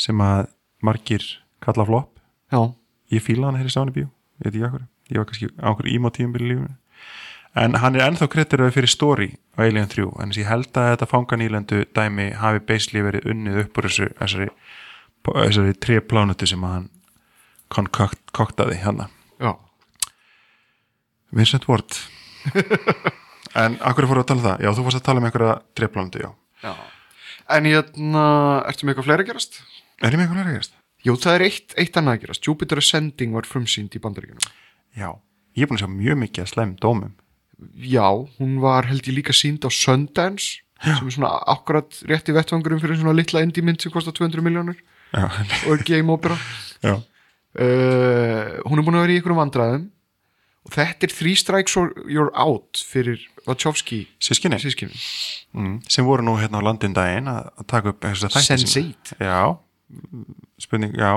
sem 0.00 0.20
að 0.24 0.46
margir 0.82 1.26
kalla 1.62 1.84
flop. 1.84 2.16
Já, 2.52 2.72
ég 3.12 3.24
fíla 3.24 3.50
hann 3.50 3.60
hér 3.60 3.68
í 3.68 3.74
Sáni 3.74 3.92
bíó, 3.92 4.08
ég 4.44 4.56
ég 5.12 5.20
var 5.20 5.28
kannski 5.28 5.50
á 5.60 5.68
okkur 5.72 5.90
emo 5.92 6.10
tíum 6.10 6.32
byrju 6.32 6.48
lífinu. 6.48 6.72
En 7.52 7.76
hann 7.82 7.96
er 7.98 8.06
ennþá 8.06 8.30
krediteraði 8.32 8.72
fyrir 8.78 8.88
story 8.88 9.28
á 9.58 9.66
Alien 9.66 9.90
3, 9.92 10.08
en 10.24 10.32
ég 10.32 10.48
held 10.48 10.72
að 10.72 10.94
þetta 10.94 11.08
fanganýlendu 11.10 11.82
dæmi 11.92 12.30
hafi 12.40 12.62
basically 12.64 13.04
verið 13.04 13.28
unnið 13.28 13.58
upp 13.66 13.78
úr 13.78 13.88
þessu, 13.90 14.08
þessari, 14.16 14.48
þessari 15.28 15.76
tre 15.76 16.00
plánutu 16.00 16.48
sem 16.48 16.64
hann 16.64 16.88
konkoktaði 17.72 18.78
hann 18.84 19.04
já 19.42 19.52
Vincent 21.32 21.66
Ward 21.70 21.96
en 23.62 23.78
akkur 23.84 24.06
fóru 24.10 24.22
að 24.22 24.28
tala 24.30 24.40
um 24.40 24.46
það, 24.46 24.64
já 24.66 24.70
þú 24.76 24.84
fórst 24.86 25.00
að 25.00 25.06
tala 25.08 25.22
um 25.22 25.28
einhverja 25.28 25.54
tre 25.78 25.88
plánutu, 25.92 26.22
já, 26.26 26.30
Já. 26.62 26.72
En 27.52 27.66
hérna, 27.66 28.24
ertu 28.70 28.86
með 28.86 28.92
eitthvað 28.94 29.06
fleira 29.08 29.24
að 29.24 29.28
gerast? 29.32 29.56
er 30.02 30.14
ég 30.14 30.18
með 30.20 30.26
einhverja 30.28 30.44
að 30.46 30.54
gerast? 30.56 30.76
Jú, 31.02 31.14
það 31.18 31.34
er 31.34 31.44
eitt, 31.48 31.72
eitt 31.82 31.96
annað 31.98 32.14
að 32.14 32.20
gerast. 32.22 32.46
Jupiter 32.46 32.78
Ascending 32.78 33.32
var 33.34 33.48
frumsýnd 33.50 33.96
í 33.98 34.00
bandaríkjunum. 34.04 34.44
Já, 34.94 35.08
ég 35.58 35.64
er 35.64 35.70
búin 35.72 35.80
að 35.80 35.82
sjá 35.82 35.90
mjög 35.96 36.20
mikið 36.22 36.44
að 36.44 36.50
slæm 36.52 36.74
dómum 36.82 37.16
Já, 37.78 38.06
hún 38.38 38.54
var 38.62 38.86
held 38.90 39.06
ég 39.10 39.16
líka 39.18 39.34
sínd 39.36 39.66
á 39.66 39.70
Sundance, 39.74 40.62
sem 40.82 41.06
er 41.10 41.14
svona 41.14 41.32
akkurat 41.50 41.98
rétti 42.10 42.34
vettvangurum 42.34 42.80
fyrir 42.82 42.98
svona 43.00 43.14
litla 43.14 43.42
indie 43.46 43.62
mynd 43.66 43.82
sem 43.82 43.92
kostar 43.94 44.14
200 44.18 44.42
miljónur 44.46 44.78
Já, 45.14 45.26
og 45.70 45.82
game 45.86 46.10
opera. 46.14 46.38
já, 46.82 46.96
Uh, 47.52 48.62
hún 48.64 48.80
er 48.80 48.84
búin 48.86 48.96
að 48.96 49.02
vera 49.04 49.12
í 49.12 49.16
einhverjum 49.20 49.40
vandræðum 49.42 49.82
og 50.62 50.72
þetta 50.72 51.04
er 51.08 51.12
Three 51.12 51.34
Strikes 51.36 51.74
or 51.76 51.90
You're 52.08 52.30
Out 52.38 52.80
fyrir 52.88 53.20
Wachowski 53.44 54.06
sískinni 54.22 54.56
sískinu. 54.62 54.94
mm, 55.52 55.74
sem 55.90 56.06
voru 56.06 56.24
nú 56.24 56.36
hérna 56.40 56.62
á 56.62 56.66
landin 56.68 56.94
daginn 56.96 57.28
að 57.28 57.50
taka 57.68 57.92
upp 57.92 58.06
Sense8. 58.08 59.12
Já, 59.20 59.58
spurning, 60.64 60.94
já 60.96 61.12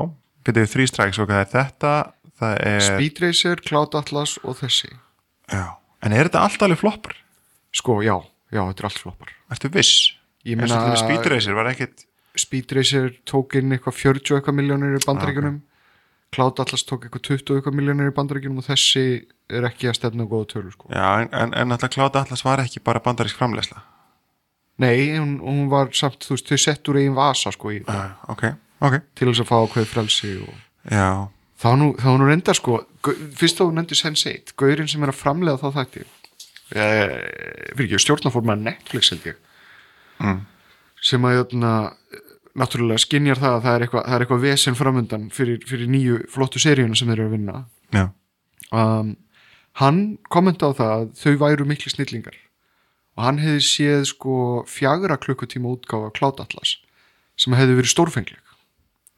Byrjuðu 0.45 0.71
þrý 0.73 0.87
stræks 0.91 1.19
og 1.23 1.29
hvað 1.29 1.39
er 1.45 1.51
þetta 1.53 1.93
það 2.41 2.57
er, 2.67 2.81
Speed 2.89 3.21
Racer, 3.23 3.61
Cloud 3.65 3.95
Atlas 3.97 4.35
og 4.43 4.57
þessi. 4.59 4.91
já 5.49 5.63
en 6.03 6.13
er 6.13 6.27
þetta 6.27 6.41
allt 6.45 6.65
alveg 6.67 6.81
floppar? 6.83 7.15
Sko, 7.75 8.01
já, 8.05 8.17
já, 8.51 8.59
þetta 8.61 8.83
er 8.83 8.89
allt 8.89 8.99
floppar. 9.01 9.31
Ertu 9.55 9.71
viss? 9.73 10.11
Meina- 10.45 10.95
Speed 10.99 11.25
Racer 11.31 11.55
var 11.57 11.71
ekkit 11.71 12.03
Speed 12.37 12.75
Racer 12.75 13.09
tók 13.25 13.55
inn 13.55 13.71
eitthvað 13.71 13.95
40 14.03 14.35
og 14.35 14.41
eitthvað 14.41 14.57
miljónir 14.59 14.99
í 14.99 15.05
bandaríkjunum 15.07 15.61
Cloud 16.35 16.59
Atlas 16.61 16.83
tók 16.87 17.07
eitthvað 17.07 17.25
20 17.31 17.51
og 17.53 17.59
eitthvað 17.59 17.77
miljónir 17.79 18.11
í 18.11 18.15
bandaríkjunum 18.15 18.61
og 18.61 18.67
þessi 18.67 19.05
er 19.55 19.67
ekki 19.69 19.89
að 19.89 19.97
stefna 19.99 20.27
góða 20.29 20.49
tölu 20.55 20.73
sko. 20.73 20.89
Já, 20.91 21.05
en, 21.23 21.29
en, 21.31 21.53
en 21.55 21.75
alltaf 21.75 21.93
Kláta 21.95 22.25
Atlas 22.25 22.43
var 22.45 22.63
ekki 22.63 22.83
bara 22.85 23.03
bandarísk 23.05 23.39
framleysla 23.39 23.83
Nei, 24.83 25.15
hún, 25.15 25.37
hún 25.39 25.69
var 25.71 25.93
samt, 25.95 26.25
þú 26.27 26.35
veist, 26.35 26.49
þau 26.51 26.59
sett 26.59 26.89
úr 26.91 26.99
eigin 26.99 27.15
vasa 27.15 27.53
sko 27.55 27.71
í 27.71 27.79
það 27.85 28.01
uh, 28.01 28.33
Ok, 28.33 28.43
ok. 28.83 28.97
til 29.15 29.29
þess 29.29 29.43
að 29.45 29.49
fá 29.51 29.55
ákveð 29.61 29.87
frelsi 29.93 30.33
og 30.43 30.91
Já, 30.91 31.07
þá 31.63 31.69
nú, 31.79 31.87
þá 32.01 32.09
nú 32.19 32.27
reynda 32.27 32.55
sko 32.57 32.81
fyrst 33.39 33.61
þá 33.61 33.69
nefndi 33.77 33.97
Sense8, 33.99 34.53
gaurinn 34.59 34.89
sem 34.91 35.03
er 35.05 35.13
að 35.13 35.19
framlega 35.19 35.61
þá 35.61 35.79
þætti. 35.79 36.03
Eh, 36.75 37.11
fyrir 37.77 37.87
ekki, 37.87 38.01
stjórnarforma 38.01 38.55
Netflix 38.57 39.11
held 39.13 39.27
ég. 39.29 39.41
Mm. 40.15 40.45
sem 41.03 41.25
að 41.27 41.35
jötna, 41.35 41.71
náttúrulega 42.55 43.03
skinjar 43.03 43.41
það 43.41 43.57
að 43.57 43.65
það 43.65 43.75
er 43.75 43.85
eitthvað, 43.85 44.05
það 44.05 44.25
eitthvað 44.25 44.45
vesen 44.45 44.79
framundan 44.79 45.27
fyrir, 45.35 45.59
fyrir 45.67 45.91
nýju 45.91 46.21
flottu 46.31 46.61
seríuna 46.63 46.97
sem 46.97 47.11
þeir 47.11 47.19
eru 47.19 47.27
að 47.29 47.35
vinna. 47.35 47.59
Já, 47.95 48.05
um, 48.71 49.13
hann 49.81 50.01
kommenta 50.31 50.71
á 50.71 50.77
það 50.77 50.95
að 50.95 51.05
þau 51.19 51.35
væru 51.43 51.67
miklu 51.69 51.91
snillingar. 51.91 52.39
Og 53.15 53.23
hann 53.23 53.39
hefði 53.39 53.61
séð 53.63 54.07
sko 54.11 54.37
fjagra 54.67 55.15
klukkutíma 55.19 55.71
útgáfa 55.71 56.11
Cloud 56.15 56.41
Atlas 56.43 56.77
sem 57.39 57.55
hefði 57.55 57.77
verið 57.79 57.91
stórfengleg. 57.91 58.41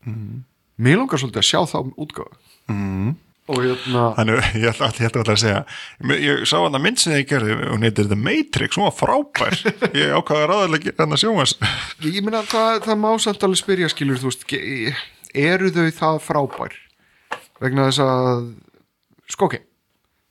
Mm. 0.07 0.43
mér 0.79 1.01
langar 1.01 1.19
svolítið 1.19 1.41
að 1.41 1.47
sjá 1.49 1.59
þá 1.67 1.79
útgáfa 1.99 2.37
mm. 2.71 3.15
Og 3.47 3.59
hérna 3.63 4.03
Þannig, 4.17 4.41
ég 4.61 4.67
ætla 4.71 4.89
alltaf 4.89 5.31
að 5.33 5.41
segja 5.41 5.61
Ég, 6.19 6.43
sá 6.49 6.55
hann 6.59 6.77
að 6.77 6.83
mynd 6.83 7.01
sem 7.01 7.15
ég 7.15 7.27
gerði 7.29 7.57
og 7.71 7.79
neytir 7.81 8.09
The 8.09 8.17
Matrix, 8.19 8.77
hún 8.77 8.87
var 8.87 8.95
frábær. 8.97 9.57
Ég 9.97 10.13
ákvaði 10.13 10.43
að 10.43 10.51
ráðalegi 10.51 10.93
hann 10.99 11.15
að 11.15 11.23
sjómas 11.23 11.55
ég 12.03 12.19
meina 12.25 12.43
það, 12.47 12.83
það 12.87 13.01
má 13.03 13.09
samt 13.23 13.47
alveg 13.47 13.61
spyrja 13.61 13.91
skilur 13.93 14.21
þú 14.21 14.31
veist, 14.31 14.47
eru 15.47 15.73
þau 15.73 15.87
það 16.01 16.21
frábær? 16.27 16.77
Vegna 17.63 17.89
þess 17.89 18.03
að 18.05 18.45
sko 19.33 19.49
ok, 19.49 19.59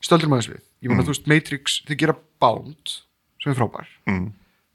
stöldur 0.05 0.31
maður 0.33 0.55
við. 0.55 0.65
Ég 0.85 0.93
meina 0.93 1.05
þú 1.05 1.15
veist 1.15 1.31
Matrix, 1.31 1.79
þau 1.89 1.97
gera 2.01 2.19
Bound 2.43 2.97
sem 3.43 3.53
er 3.53 3.59
frábær. 3.59 3.93
Mm. 4.11 4.27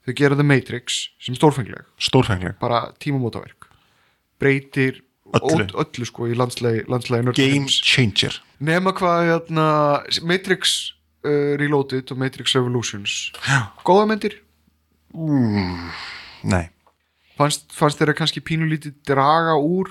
þau 0.06 0.16
gera 0.18 0.38
The 0.38 0.46
Matrix 0.46 1.02
sem 1.22 1.34
er 1.34 1.40
stórfengleg. 1.40 1.92
Stórfengleg. 2.02 2.58
Bara 2.62 2.88
tímamótaverk 3.02 3.72
breytir 4.42 5.02
Öllu. 5.32 5.66
öllu, 5.80 6.06
sko 6.08 6.26
í 6.28 6.34
landslægi 6.36 7.32
Game 7.36 7.68
changer. 7.68 8.36
Nema 8.60 8.92
hvað 8.96 9.22
hérna, 9.30 9.66
Matrix 10.28 10.92
uh, 11.24 11.54
Reloaded 11.60 12.12
og 12.12 12.20
Matrix 12.20 12.54
Revolutions. 12.54 13.32
Góða 13.86 14.06
myndir? 14.10 14.38
Nei, 16.42 16.64
fannst, 17.36 17.68
fannst 17.72 18.00
þeirra 18.00 18.16
kannski 18.16 18.40
pínulítið 18.44 18.96
draga 19.08 19.56
úr 19.60 19.90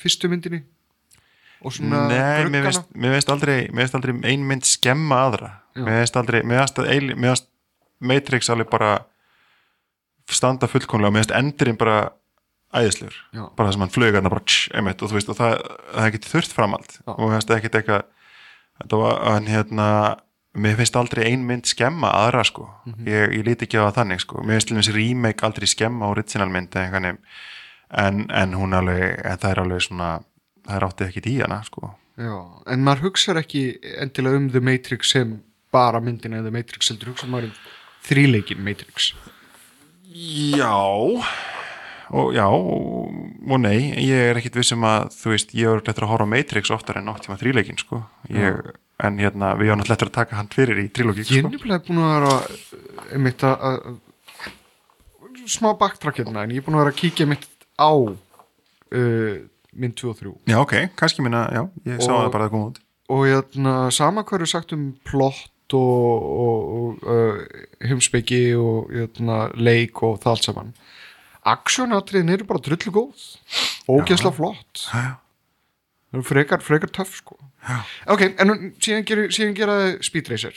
fyrstu 0.00 0.30
myndinni? 0.32 0.62
Nei, 1.60 2.48
mér 2.48 2.64
veist, 2.70 2.86
mér 2.96 3.18
veist 3.18 3.28
aldrei 3.28 3.66
veist 3.76 3.96
aldrei 3.96 4.14
ein 4.24 4.44
mynd 4.48 4.64
skemma 4.64 5.24
aðra. 5.26 5.50
Já. 5.76 5.84
mér 5.84 5.98
veist 6.00 6.16
aldrei, 6.16 6.40
mér 6.44 6.62
veist, 6.62 6.80
mér 6.80 7.34
veist 7.34 7.48
Matrix 8.00 8.48
alveg 8.48 8.70
bara 8.72 8.94
standa 10.30 10.68
fullkomlega. 10.70 11.10
Og 11.10 11.16
mér 11.16 11.26
finnst 11.26 11.36
endurinn 11.36 11.80
bara 11.80 11.98
æðislegur, 12.74 13.16
Já. 13.34 13.44
bara 13.56 13.68
það 13.68 13.72
sem 13.76 13.80
hann 13.84 13.94
flög 13.96 14.14
hann 14.14 14.28
bara, 14.30 14.40
tss, 14.46 14.68
einmitt, 14.78 15.02
og 15.02 15.10
þú 15.10 15.16
veist, 15.18 15.28
og 15.32 15.36
það, 15.40 15.54
það 15.94 16.04
er 16.04 16.10
ekki 16.12 16.30
þurft 16.30 16.52
framald 16.54 16.90
Já. 17.00 17.10
og 17.16 17.22
mér 17.24 17.36
finnst 17.40 17.50
ekkit 17.56 17.78
eitthvað 17.80 18.02
þetta 18.80 19.00
var, 19.00 19.16
hann 19.32 19.46
hérna 19.50 19.86
mér 20.54 20.76
finnst 20.78 20.96
aldrei 20.98 21.24
ein 21.30 21.44
mynd 21.46 21.66
skemma 21.70 22.10
aðra 22.14 22.44
sko, 22.46 22.68
Mhm. 22.86 23.06
ég, 23.06 23.34
ég 23.38 23.44
líti 23.46 23.66
ekki 23.66 23.78
á 23.78 23.86
það 23.90 23.96
þannig 24.00 24.20
sko, 24.24 24.42
mér 24.42 24.58
finnst 24.60 24.74
þessi 24.78 24.94
remake 24.96 25.42
aldrei 25.46 25.66
skemma 25.66 26.08
original 26.10 26.48
mynd 26.50 26.70
eða 26.70 26.90
veginn 26.94 27.18
en, 27.90 28.26
en 28.30 28.52
hún 28.54 28.72
alveg, 28.78 29.20
en 29.24 29.38
það 29.38 29.50
er 29.50 29.60
alveg 29.64 29.82
svona 29.82 30.10
það 30.66 30.76
er 30.76 30.86
áttið 30.86 31.08
ekki 31.08 31.22
í 31.30 31.40
hana 31.42 31.62
sko. 31.66 31.94
Já, 32.20 32.36
en 32.70 32.84
maður 32.84 33.08
hugsar 33.08 33.38
ekki 33.40 33.78
endilega 33.98 34.36
um 34.36 34.50
The 34.50 34.60
Matrix 34.60 35.10
sem 35.10 35.40
bara 35.72 35.98
myndina 36.00 36.38
eða 36.38 36.50
The 36.50 36.54
Matrix, 36.58 36.90
heldur 36.92 37.10
hugsa 37.14 37.26
maður 37.26 37.50
um 37.50 37.52
þríleikin 38.06 38.62
Matrix? 38.62 39.12
Já 40.10 40.70
og 42.10 42.32
já 42.34 42.44
og 42.50 43.60
nei, 43.62 43.78
ég 44.02 44.30
er 44.30 44.38
ekkit 44.40 44.56
vissum 44.60 44.82
að 44.88 45.08
þú 45.14 45.32
veist, 45.34 45.54
ég 45.54 45.70
er 45.70 45.82
lettur 45.86 46.06
að 46.06 46.12
horfa 46.14 46.26
Matrix 46.30 46.70
oftar 46.74 46.98
en 47.00 47.06
náttíma 47.10 47.38
þríleikin 47.40 47.78
sko. 47.80 48.02
Ég, 48.34 48.58
en 49.00 49.18
hérna, 49.22 49.54
við 49.58 49.70
erum 49.72 49.84
lettur 49.88 50.10
að 50.10 50.16
taka 50.18 50.36
hann 50.38 50.50
fyrir 50.52 50.80
í 50.82 50.88
trílógi 50.92 51.24
Ég 51.24 51.38
er 51.38 51.46
sko. 51.46 51.52
nefnilega 51.54 51.84
búin 51.86 52.02
að 52.04 52.14
vera 52.16 52.34
einmitt 53.14 53.44
að, 53.46 53.64
að 53.70 55.46
smá 55.50 55.70
baktrakk 55.80 56.20
hérna, 56.20 56.44
en 56.44 56.52
ég 56.54 56.60
er 56.60 56.66
búin 56.66 56.76
að 56.78 56.84
vera 56.84 56.94
að 56.94 57.00
kíkja 57.00 57.28
mitt 57.30 57.46
á 57.80 57.90
uh, 57.94 59.38
mynd 59.72 59.96
2 60.02 60.10
og 60.12 60.18
3 60.20 60.34
Já, 60.52 60.58
ok, 60.60 60.74
kannski 60.98 61.24
minna, 61.24 61.46
já, 61.54 61.62
ég 61.88 62.02
sá 62.02 62.12
Og- 62.12 62.26
það 62.26 62.32
bara 62.36 62.48
að 62.50 62.54
koma 62.56 62.70
út. 62.72 62.82
og 63.10 63.24
hérna, 63.26 63.74
sama 63.90 64.22
er 64.22 64.46
sagt 64.46 64.72
um 64.76 64.90
plott 65.04 65.50
og, 65.72 66.26
og, 66.44 66.60
og 66.76 67.04
uh, 67.06 67.40
heimspeki 67.86 68.54
og 68.58 68.90
hérna, 68.94 69.50
leik 69.54 70.02
og 70.02 70.18
það 70.22 70.30
allt 70.34 70.44
saman 70.48 70.72
aksjónatriðin 71.48 72.34
eru 72.36 72.46
bara 72.48 72.62
drullu 72.64 72.92
góð 72.94 73.26
ógeðslega 73.90 74.36
flott. 74.36 74.84
Það 74.90 76.18
eru 76.18 76.26
frekar, 76.26 76.64
frekar 76.64 76.90
töff 76.94 77.14
sko. 77.20 77.36
Já. 77.60 77.76
ok, 78.08 78.22
en 78.40 78.48
nú- 78.48 78.72
síðan, 78.80 79.04
ger, 79.04 79.20
síðan 79.28 79.54
gera 79.54 79.74
Speed 80.00 80.30
Racer 80.32 80.54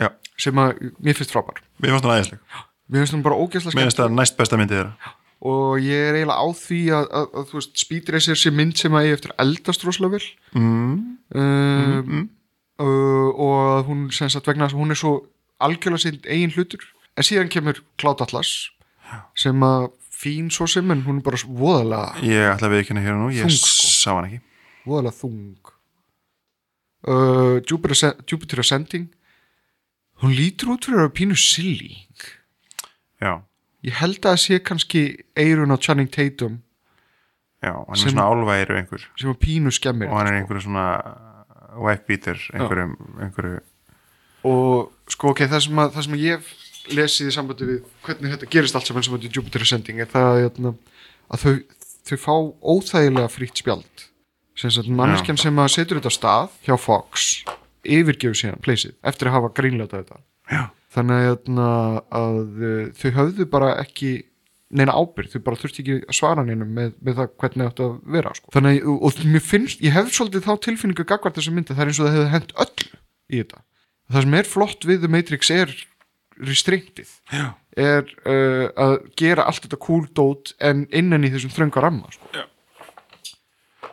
Já, 0.00 0.08
sem 0.40 0.56
að 0.56 0.78
mér 1.00 1.16
finnst 1.16 1.32
frábær. 1.32 1.60
Við 1.80 1.92
fannst 1.92 2.06
það 2.06 2.16
æðisleg. 2.16 2.40
Mér 2.88 3.02
finnst 3.02 3.14
hún 3.16 3.24
bara 3.24 3.36
ógeðslega 3.40 3.76
Mér 3.76 3.88
finnst 3.88 4.00
það 4.00 4.16
næst 4.16 4.36
besta 4.38 4.58
myndið 4.60 4.80
þeirra. 4.80 5.12
Og 5.46 5.76
ég 5.84 6.08
er 6.08 6.16
eiginlega 6.16 6.40
á 6.40 6.46
því 6.56 6.80
að, 6.96 7.06
að, 7.20 7.26
að 7.36 7.52
veist, 7.52 7.72
Speed 7.80 8.08
Racer 8.14 8.40
sé 8.40 8.52
mynd 8.52 8.76
sem 8.80 8.96
að 8.96 9.08
ég 9.10 9.18
eftir 9.18 9.34
eldast 9.44 9.84
rosalega 9.84 10.16
vel. 10.16 10.28
Mm, 10.56 10.94
um, 11.36 12.22
uh, 12.80 13.28
og 13.46 13.90
hún 13.90 14.06
sagt 14.12 14.48
vegna 14.48 14.70
hún 14.72 14.94
er 14.94 15.00
svo 15.00 15.12
algjörlega 15.60 16.04
sinn 16.06 16.20
eigin 16.24 16.54
hlutur. 16.56 16.84
En 17.16 17.24
síðan 17.24 17.52
kemur 17.52 17.82
Cloud 18.00 18.24
Atlas 18.24 18.70
sem 19.34 19.60
að 19.66 19.88
fín 20.16 20.50
svo 20.50 20.66
sem 20.70 20.90
en 20.90 21.02
hún 21.04 21.18
er 21.20 21.22
bara 21.26 21.36
voðalega, 21.44 22.22
Ég 22.24 22.50
ætla 22.54 22.68
að 22.68 22.72
við 22.74 22.80
ekki 22.82 22.92
hérna 22.94 23.04
hér 23.04 23.16
og 23.16 23.20
nú, 23.24 23.30
ég 23.36 23.44
Þung, 23.46 23.58
sko. 23.60 23.88
sá 23.92 24.10
hann 24.16 24.28
ekki. 24.30 24.40
Voðalega 24.86 25.18
þung. 25.20 25.72
Uh, 27.06 27.60
Jupiter, 27.70 28.14
Jupiter 28.26 28.58
Ascending. 28.60 29.08
Hún 30.22 30.32
lítur 30.34 30.72
út 30.74 30.86
fyrir 30.88 31.04
að 31.04 31.12
pínu 31.14 31.36
silly. 31.38 31.92
Já, 33.20 33.42
ég 33.84 33.92
held 34.00 34.18
að 34.24 34.32
það 34.32 34.40
sé 34.42 34.58
kannski 34.64 35.02
eirun 35.38 35.70
á 35.72 35.76
Channing 35.78 36.08
Tatum 36.12 36.56
já, 37.62 37.70
hann 37.72 37.92
er 37.94 38.00
Sem- 38.00 38.10
svona 38.12 38.26
álværu 38.28 38.74
einhver. 38.76 39.04
sem 39.16 39.30
að 39.30 39.38
pínu 39.40 39.70
skemmir 39.72 40.08
og 40.10 40.18
hann 40.18 40.26
er 40.28 40.40
einhverju 40.40 40.64
svona 40.66 40.84
wife 41.80 42.04
beater, 42.08 42.36
einhverju, 42.52 43.60
og 44.44 44.92
sko 45.08 45.30
ok, 45.32 45.44
það 45.48 45.62
sem, 45.64 45.78
að, 45.80 45.92
það 45.96 46.04
sem 46.08 46.16
að 46.18 46.24
ég 46.26 46.50
lesið 46.92 47.30
í 47.30 47.34
sambandi 47.34 47.68
við 47.68 47.80
hvernig 48.06 48.34
þetta 48.34 48.50
gerist 48.52 48.78
allt 48.78 48.90
saman 48.90 49.06
sem 49.06 49.16
þetta 49.16 49.38
Jupiter 49.38 49.64
Ascending 49.64 50.02
er 50.02 50.10
það 50.10 50.40
hérna, 50.42 50.72
að 51.32 51.44
þau, 51.44 51.54
þau 52.10 52.16
fá 52.22 52.34
óþægilega 52.74 53.32
frítt 53.32 53.62
spjald. 53.62 54.06
Manneskjan 54.88 55.40
sem 55.40 55.58
að 55.60 55.72
setur 55.74 56.00
þetta 56.00 56.14
stað 56.14 56.54
hjá 56.64 56.76
Fox 56.80 57.26
yfirgefur 57.86 58.38
síðan 58.38 58.62
pleysið 58.64 58.94
eftir 59.06 59.30
að 59.30 59.36
hafa 59.36 59.52
grínlöta 59.58 60.00
þetta. 60.00 60.22
Já, 60.50 60.62
þannig 60.96 61.18
að, 61.18 61.26
hérna, 61.28 61.68
að 62.20 62.40
uh, 62.40 62.80
þau 62.96 63.10
höfðu 63.20 63.46
bara 63.52 63.74
ekki 63.82 64.14
neina 64.76 64.94
ábyrgð, 64.96 65.36
þau 65.36 65.44
bara 65.46 65.60
þurfti 65.60 65.82
ekki 65.82 65.96
að 66.02 66.16
svara 66.18 66.44
neinum 66.46 66.72
með, 66.74 66.94
með 67.04 67.20
það 67.20 67.34
hvernig 67.42 67.68
þetta 67.68 67.84
að 67.86 68.14
vera 68.16 68.32
sko. 68.34 68.52
þannig 68.56 68.80
að, 68.80 68.88
og, 68.96 69.20
mér 69.34 69.44
finnst, 69.44 69.82
ég 69.84 69.94
hef 69.94 70.08
svolítið 70.14 70.46
þá 70.48 70.64
tilfinningu 70.66 71.06
gagvart 71.06 71.38
þessa 71.38 71.54
myndi, 71.54 71.76
það 71.76 71.84
er 71.84 71.92
eins 71.92 72.00
og 72.00 72.08
það 72.08 72.16
hefði 72.16 72.32
hent 72.32 72.56
öllu 72.64 72.88
í 73.30 73.42
þetta. 73.42 73.62
Það 74.06 74.26
sem 74.26 74.36
er 74.38 74.50
flott 74.50 74.88
við 74.88 75.04
The 75.04 75.12
Matrix 75.12 75.52
er 75.54 75.76
restrictið 76.44 77.08
já, 77.32 77.46
er 77.76 78.04
uh, 78.28 78.66
að 78.76 78.96
gera 79.16 79.46
allt 79.48 79.62
þetta 79.64 79.78
cool 79.80 80.04
dót 80.16 80.52
en 80.60 80.86
innan 80.92 81.24
í 81.24 81.30
þessum 81.32 81.54
þrönga 81.54 81.80
ramma 81.84 82.10
sko. 82.12 82.28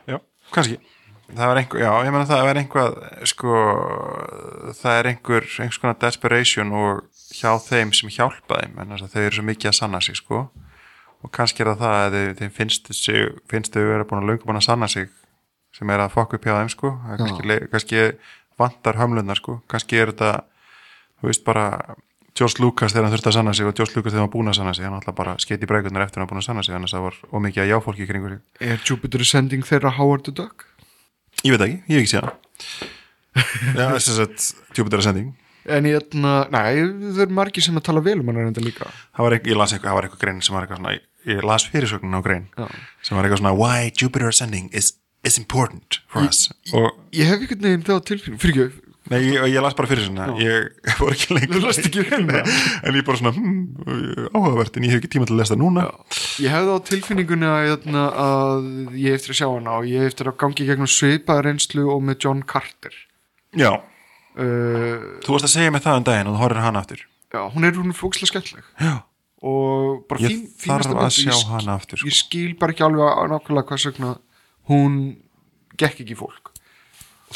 já, 0.07 0.17
kannski. 0.51 0.79
Það 1.33 1.47
var 1.49 1.57
einhver, 1.57 1.79
já, 1.81 1.89
ég 2.05 2.11
meina 2.13 2.27
það 2.29 2.43
var 2.45 2.57
einhvað 2.59 2.97
sko, 3.31 3.53
það 4.77 4.97
er 4.99 5.07
einhver 5.13 5.47
einhvers 5.47 5.79
konar 5.81 5.95
desperation 6.03 6.73
og 6.77 6.99
hjá 7.33 7.53
þeim 7.63 7.93
sem 7.95 8.11
hjálpa 8.13 8.59
þeim 8.61 8.75
en 8.83 8.91
þess 8.93 9.05
að 9.07 9.15
þau 9.15 9.23
eru 9.23 9.37
svo 9.39 9.45
mikið 9.47 9.71
að 9.71 9.77
sanna 9.79 10.01
sig 10.03 10.19
sko. 10.19 10.43
Og 11.23 11.31
kannski 11.33 11.63
er 11.63 11.71
það 11.71 11.79
það 11.81 11.97
að 12.03 12.15
þeim- 12.17 12.35
þeim 12.41 12.53
finnst 12.59 12.91
sig, 12.99 13.31
finnst 13.49 13.73
þau 13.73 13.81
vera 13.87 14.05
búin 14.05 14.21
að 14.21 14.29
löngu 14.29 14.45
búin 14.45 14.59
að 14.59 14.67
sanna 14.67 14.87
sig 14.91 15.09
sem 15.73 15.89
er 15.89 16.03
að 16.03 16.11
fokka 16.13 16.35
upp 16.37 16.45
hjá 16.45 16.57
þeim 16.59 16.69
sko. 16.75 16.91
Það 17.05 17.13
er 17.15 17.21
kannski, 17.23 17.47
le- 17.49 17.67
kannski 17.71 18.01
vantar 18.59 18.99
hömlunar 18.99 19.39
sko. 19.39 19.61
Kannski 19.71 19.97
er 20.03 20.11
þetta, 20.11 20.33
þú 21.21 21.31
veist 21.31 21.45
bara 21.47 21.65
George 22.34 22.63
Lucas 22.63 22.93
þegar 22.93 23.07
hann 23.07 23.13
þurfti 23.13 23.29
að 23.29 23.36
sanna 23.38 23.53
sig 23.53 23.67
og 23.69 23.75
George 23.77 23.93
Lucas 23.97 24.13
þegar 24.13 24.25
hann 24.25 24.34
búin 24.34 24.49
að 24.49 24.57
sanna 24.57 24.73
sig, 24.73 24.88
hann 24.88 24.97
alltaf 24.97 25.15
bara 25.17 25.36
skeiti 25.41 25.69
brækunar 25.69 26.05
eftir 26.07 26.23
hann 26.23 26.29
búin 26.31 26.41
að 26.41 26.47
sanna 26.47 26.63
sig, 26.65 26.73
þannig 26.73 26.89
að 26.89 26.97
það 26.97 27.05
var 27.05 27.19
ómikið 27.38 27.63
að 27.63 27.71
jáfólki 27.73 28.09
kringur 28.09 28.34
sig. 28.34 28.41
Er 28.71 28.81
Jupiter 28.89 29.25
Ascending 29.25 29.67
þeirra 29.69 29.93
Howard 29.99 30.25
the 30.25 30.34
Duck? 30.34 30.65
Ég 31.43 31.53
veit 31.53 31.67
ekki, 31.67 31.79
ég 31.93 31.93
hef 31.93 32.03
ekki 32.03 32.13
séð 32.15 32.25
hann. 32.25 32.91
Já, 33.77 33.86
þess 33.97 34.23
að 34.25 34.51
Jupiter 34.77 35.03
Ascending 35.03 35.31
en 35.65 35.88
ég, 35.88 36.15
na, 36.19 36.34
nei, 36.51 36.84
það 37.15 37.21
er 37.25 37.34
margir 37.36 37.63
sem 37.63 37.77
að 37.79 37.86
tala 37.88 38.03
vel 38.03 38.17
um 38.19 38.29
hann 38.29 38.39
reynda 38.41 38.63
líka. 38.63 38.89
Það 39.15 39.25
var 39.27 39.36
eitthvað, 39.38 39.53
ég 39.53 39.59
las 39.59 39.73
eitthvað, 39.75 39.89
það 39.89 39.97
var 39.97 40.07
eitthvað 40.07 40.23
grein 40.23 40.41
sem 40.43 40.55
var 40.55 40.65
eitthvað 40.65 40.81
svona, 40.81 40.95
ég 41.29 41.45
las 41.47 41.67
fyrirsögnin 41.71 42.19
á 42.19 42.21
grein 42.25 42.45
Já. 42.57 42.65
sem 43.07 43.17
var 43.17 43.27
eitthvað 43.27 43.41
svona, 43.43 43.53
why 43.59 43.91
Jupiter 43.95 44.31
Ascending 44.31 44.69
is, 44.75 44.93
is 45.23 45.39
important 45.39 46.01
for 46.11 46.27
us. 46.27 46.49
og, 46.75 46.89
ég 47.15 47.31
hef 47.31 47.45
einhvern 47.45 47.67
veginn 47.69 47.88
þá 47.88 47.93
tilfinning 48.09 48.43
fyrir 48.43 48.65
ekki, 48.67 48.82
nei, 49.12 49.20
ég, 49.26 49.45
ég 49.51 49.64
las 49.64 49.76
bara 49.78 49.89
fyrirsögnina 49.89 50.28
ég 50.39 50.70
fór 50.99 51.14
ekki 51.16 51.38
lengur 51.38 51.70
ekki 51.72 52.04
Nei, 52.24 52.41
en 52.88 52.97
ég 52.97 53.06
bara 53.08 53.20
svona, 53.20 53.34
hmm, 53.36 54.30
áhugavert 54.32 54.78
en 54.78 54.88
ég 54.88 54.93
hef 54.93 55.01
ekki 55.01 55.14
tíma 55.16 55.28
til 55.30 55.36
að 55.36 55.41
lesa 55.41 55.58
núna. 55.60 55.86
Ég 56.43 56.54
hef 56.54 56.68
þá 56.70 56.89
tilfinningunni 56.89 57.49
að, 57.49 57.70
hérna, 57.72 58.04
að 58.24 58.68
ég 58.99 59.18
eftir 59.18 59.34
að 59.34 59.39
sjá 59.41 59.47
hana 59.49 59.78
og 59.80 59.88
ég 59.89 60.10
eftir 60.10 60.30
að 60.32 60.38
gangi 60.43 60.68
gegnum 60.68 60.91
svipaða 60.91 61.47
reynslu 61.47 61.88
og 61.93 62.04
með 62.08 62.28
John 62.28 62.43
Carter. 62.47 62.95
Já, 63.60 63.72
uh, 63.80 65.08
þú 65.26 65.36
varst 65.36 65.49
að 65.49 65.56
segja 65.56 65.74
mig 65.74 65.84
það 65.86 65.99
um 66.01 66.08
daginn 66.12 66.32
og 66.32 66.38
þú 66.38 66.45
horfir 66.45 66.64
hann 66.66 66.80
aftur. 66.80 67.08
Já, 67.34 67.41
hún 67.54 67.68
er 67.68 67.80
hún 67.80 67.97
fókslega 67.97 68.32
skemmtileg. 68.32 68.70
Já, 68.78 68.95
og 69.43 70.06
bara 70.08 70.24
fín, 70.24 70.45
fínasta 70.56 70.93
þarf 70.93 71.04
að 71.04 71.16
sjá 71.18 71.36
hann 71.51 71.72
aftur 71.74 71.99
sko. 71.99 72.08
ég 72.08 72.16
skil 72.16 72.54
bara 72.60 72.74
ekki 72.74 72.86
alveg 72.86 73.32
nákvæmlega 73.34 73.68
hvað 73.70 73.82
sögna 73.84 74.12
hún 74.72 74.99
gekk 75.76 76.04
ekki 76.06 76.16
fólk 76.16 76.42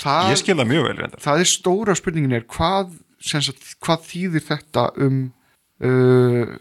það, 0.01 0.29
Ég 0.33 0.41
skil 0.41 0.57
það 0.57 0.71
mjög 0.71 0.87
vel 0.87 0.95
reyndar. 1.01 1.23
það 1.23 1.43
er 1.43 1.51
stóra 1.51 1.95
spurningin 1.97 2.37
er 2.37 2.45
hvað, 2.53 2.95
sagt, 3.23 3.73
hvað 3.83 4.05
þýðir 4.11 4.45
þetta 4.47 4.85
um 5.07 5.19
uh, 5.81 6.55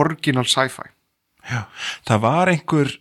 original 0.00 0.46
sci-fi? 0.46 0.88
Það 2.06 2.22
var 2.22 2.52
einhver 2.52 2.94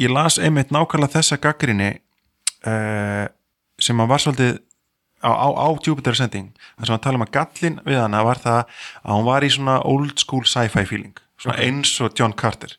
ég 0.00 0.12
las 0.12 0.38
einmitt 0.40 0.72
nákvæmlega 0.72 1.18
þessa 1.18 1.38
gaggrinni 1.42 1.92
uh, 2.64 3.26
sem 3.80 4.00
að 4.00 4.12
var 4.12 4.22
svolítið 4.22 4.58
á, 5.20 5.30
á, 5.32 5.48
á 5.52 5.68
Jupiter 5.84 6.16
Ascending 6.16 6.52
þar 6.78 6.88
sem 6.88 6.96
að 6.96 7.02
tala 7.04 7.20
um 7.20 7.26
að 7.26 7.34
gallin 7.36 7.80
við 7.84 8.00
hana 8.00 8.22
var 8.24 8.40
það 8.40 8.60
að 9.02 9.16
hún 9.16 9.26
var 9.28 9.44
í 9.44 9.50
svona 9.52 9.80
old 9.88 10.22
school 10.22 10.46
sci-fi 10.48 10.86
feeling 10.88 11.16
svona 11.40 11.58
eins 11.60 11.92
og 12.00 12.14
John 12.16 12.32
Carter 12.36 12.76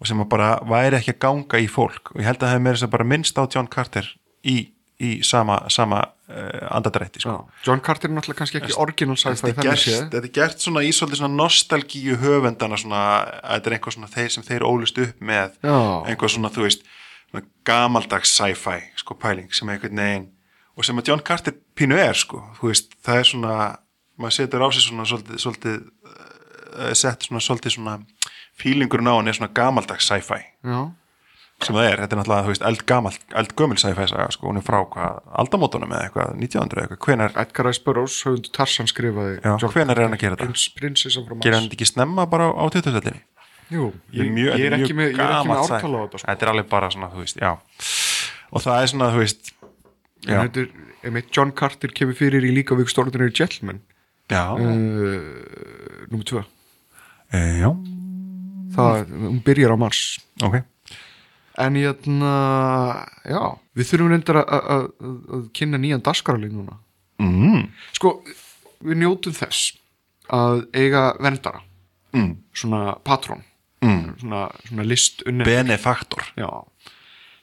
og 0.00 0.08
sem 0.10 0.18
að 0.22 0.30
bara 0.32 0.48
væri 0.66 0.98
ekki 0.98 1.14
að 1.14 1.20
ganga 1.22 1.58
í 1.62 1.68
fólk. 1.70 2.10
Og 2.12 2.18
ég 2.20 2.26
held 2.26 2.40
að 2.40 2.48
það 2.48 2.52
hefði 2.52 2.64
meira 2.64 2.76
þess 2.78 2.86
að 2.88 2.94
bara 2.96 3.06
minnst 3.12 3.38
á 3.38 3.42
John 3.54 3.68
Carter 3.70 4.08
í, 4.42 4.56
í 5.02 5.10
sama, 5.26 5.58
sama 5.74 6.00
uh, 6.04 6.66
andadrætti 6.70 7.22
sko. 7.24 7.36
John 7.66 7.82
Carter 7.84 8.10
er 8.10 8.14
náttúrulega 8.14 8.42
kannski 8.42 8.60
ekki 8.60 8.76
original 8.78 9.18
Þetta 9.18 9.40
sci-fi 9.40 9.50
er, 9.50 9.66
gert, 9.66 9.82
séð 9.82 10.04
þetta 10.12 10.20
er 10.28 10.34
gert 10.38 10.66
svona 10.66 10.84
í 10.86 10.92
svona 10.94 11.30
nostalgíu 11.32 12.18
höfendana 12.22 12.78
svona, 12.78 13.00
þetta 13.42 13.70
er 13.70 13.76
einhver 13.78 13.96
svona 13.96 14.12
þeir 14.12 14.30
sem 14.36 14.46
þeir 14.46 14.66
ólust 14.68 15.00
upp 15.02 15.24
með 15.24 15.58
Já. 15.66 15.78
einhver 16.06 16.30
svona, 16.30 16.52
þú 16.54 16.68
veist 16.68 16.86
svona 17.30 17.44
gamaldags 17.66 18.36
sci-fi, 18.38 18.78
sko, 19.02 19.18
pæling 19.18 19.50
sem 19.54 19.68
er 19.68 19.80
einhvern 19.80 20.04
veginn, 20.04 20.28
og 20.78 20.86
sem 20.86 21.02
að 21.02 21.10
John 21.10 21.24
Carter 21.26 21.58
pínu 21.74 21.98
er, 21.98 22.14
sko, 22.18 22.44
veist, 22.62 22.94
það 23.02 23.22
er 23.22 23.30
svona 23.32 23.56
maður 24.20 24.36
setur 24.38 24.62
á 24.62 24.68
sig 24.70 24.84
svona 24.86 25.06
svolítið, 25.10 25.40
svolítið 25.42 25.78
uh, 26.06 26.92
sett 26.94 27.26
svona 27.26 27.42
svolítið 27.42 27.76
svona 27.76 27.96
fílingurinn 28.54 29.10
á 29.10 29.18
hann 29.18 29.30
er 29.30 29.38
svona 29.38 29.54
gamaldags 29.56 30.06
sci-fi 30.06 30.38
Já, 30.62 30.94
sem 31.68 31.76
það 31.76 31.88
er, 31.90 32.00
þetta 32.04 32.16
er 32.16 32.20
náttúrulega, 32.20 32.44
þú 32.46 32.52
veist, 32.52 32.64
eldgamall 32.70 33.18
eldgömul 33.42 33.78
sci-fi 33.80 34.06
saga, 34.10 34.26
sko, 34.34 34.48
hún 34.50 34.60
er 34.60 34.64
frá 34.66 34.78
hvað 34.94 35.20
aldamótunum 35.42 35.94
eða 35.94 36.08
eitthvað, 36.08 36.32
1900 36.38 36.80
eða 36.80 36.86
eitthvað. 36.86 37.02
Hvenar, 37.08 37.36
Edgar 37.44 37.68
Rice 37.68 37.84
Burroughs, 37.86 38.16
höfundu 38.26 38.52
Tarsan 38.54 38.90
skrifaði 38.90 39.38
Já, 39.40 39.54
hvenær 39.74 40.00
er 40.00 40.08
hann 40.08 40.16
að 40.18 40.24
gera 40.24 40.38
þetta? 40.40 41.38
Gerir 41.44 41.58
hann 41.58 41.70
ekki 41.70 41.88
snemma 41.88 42.26
bara 42.30 42.50
á 42.52 42.64
2000-öldinni? 42.74 43.22
Jú, 43.72 43.92
Ég 44.12 44.28
mjög- 44.28 44.58
ég, 44.60 44.66
er 44.68 44.76
ekki 44.76 44.94
með, 44.96 45.14
með 45.16 45.56
ártala 45.56 45.56
á 45.56 46.04
þetta 46.04 46.18
sko. 46.20 46.28
Þetta 46.28 46.44
er 46.44 46.50
alveg 46.52 46.68
bara 46.68 46.90
svona, 46.92 47.08
þú 47.14 47.22
veist, 47.24 47.40
já. 47.40 47.52
Og 48.52 48.62
það 48.62 48.82
er 48.82 48.90
svona, 48.92 49.08
þú 49.14 49.22
veist 49.24 49.52
já, 50.28 50.36
þetta 50.44 50.60
er, 50.60 50.68
einmitt 51.04 51.30
John 51.34 51.52
Carter 51.56 51.92
kemur 51.96 52.16
fyrir 52.18 52.44
í 52.44 52.52
líka 52.54 52.76
við 52.76 52.86
Extraordinary 52.88 53.32
Gentleman 53.34 53.80
já, 54.30 54.44
uh, 54.52 56.06
Númer 56.12 56.24
2 56.28 56.44
e, 57.32 57.40
já. 57.60 57.70
Það, 58.74 59.10
hún 59.24 59.40
byrjar 59.46 59.74
á 59.74 59.78
Mars. 59.78 60.00
Ok, 60.42 60.56
En 61.58 61.76
hérna, 61.78 62.32
já 63.24 63.42
Við 63.74 63.88
þurfum 63.90 64.10
reyndar 64.10 64.40
að- 64.42 65.50
kynna 65.54 65.78
nýjan 65.78 66.02
daskarali 66.02 66.48
núna. 66.50 66.78
Mm, 67.18 67.70
Sko, 67.92 68.22
við 68.82 68.98
njótum 69.02 69.32
þess 69.34 69.76
að 70.28 70.66
eiga 70.74 71.16
verndara. 71.20 71.62
Mm, 72.14 72.36
svona 72.54 72.98
patrón 73.02 73.42
mm. 73.84 74.18
svona, 74.20 74.44
svona 74.68 74.86
list 74.86 75.24
unni 75.28 75.46
benefaktor. 75.46 76.24
Já, 76.38 76.48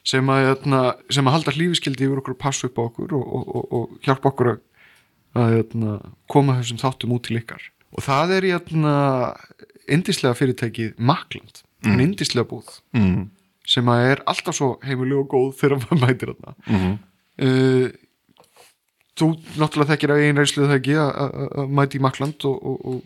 sem 0.06 0.30
að, 0.32 0.46
jötna, 0.48 0.82
sem 1.12 1.28
að 1.28 1.36
halda 1.36 1.54
hlífiskildi 1.56 2.08
yfir 2.08 2.22
okkur 2.22 2.36
og 2.36 2.40
passa 2.42 2.68
upp 2.68 2.80
á 2.80 2.82
okkur 2.88 3.14
og, 3.18 3.26
og, 3.38 3.52
og, 3.56 3.76
og 3.78 4.06
hjálpa 4.06 4.32
okkur 4.32 4.52
að, 4.54 4.62
að 5.42 5.58
jötna, 5.58 5.98
koma 6.32 6.58
þessum 6.60 6.82
þáttum 6.82 7.14
út 7.16 7.26
til 7.28 7.38
ykkar. 7.42 7.68
Og 7.92 8.06
það 8.06 8.34
er 8.38 8.48
jötna, 8.48 8.96
indislega 9.92 10.38
fyrirtækið 10.38 10.96
Makland, 10.98 11.62
mm. 11.84 11.92
en 11.92 12.04
indislega 12.08 12.48
búð. 12.48 12.74
Mm, 12.96 13.28
sem 13.68 13.88
að 13.92 14.06
er 14.12 14.22
alltaf 14.26 14.56
svo 14.58 14.70
heimileg 14.82 15.18
og 15.22 15.28
góð 15.32 15.50
þegar 15.60 15.82
maður 15.84 16.00
mætir 16.06 16.32
þarna. 16.32 16.54
Mm, 16.66 16.94
uh, 17.46 17.88
þú 19.18 19.28
náttúrulega 19.60 19.90
þekkir 19.92 20.14
að 20.14 20.22
einn 20.26 20.40
reynslu 20.40 20.64
það 20.68 20.78
ekki 20.80 20.96
að- 21.02 21.68
mæti 21.78 21.98
í 22.00 22.02
Makland 22.02 22.46
og, 22.48 22.56
og, 22.62 22.86
og, 22.92 23.02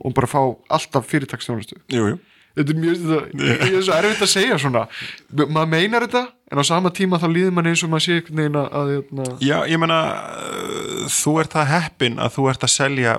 og 0.00 0.14
bara 0.16 0.30
fá 0.30 0.40
alltaf 0.72 1.06
jú 1.92 2.16
þetta 2.56 2.72
er 2.72 2.78
mjög, 2.80 3.02
ég 3.44 3.74
er 3.92 4.06
erfitt 4.08 4.22
að 4.24 4.30
segja 4.32 4.56
svona. 4.56 4.86
Ma- 5.36 5.44
maður 5.58 5.68
meinar 5.74 6.06
þetta 6.06 6.22
en 6.48 6.60
á 6.62 6.64
sama 6.64 6.88
tíma 6.94 7.18
þá 7.20 7.26
líður 7.28 7.52
mann 7.52 7.68
eins 7.68 7.82
og 7.84 7.90
maður 7.92 8.04
sé 8.06 8.14
einhvern 8.16 8.40
veginn 8.40 8.56
að, 8.56 8.76
að 8.80 9.42
Já, 9.44 9.58
ég 9.68 9.80
meina 9.82 9.98
uh, 10.16 11.02
þú 11.12 11.34
ert 11.42 11.52
það 11.58 11.68
heppin 11.74 12.16
að 12.22 12.32
þú 12.38 12.46
ert 12.54 12.64
að 12.64 12.72
selja 12.72 13.16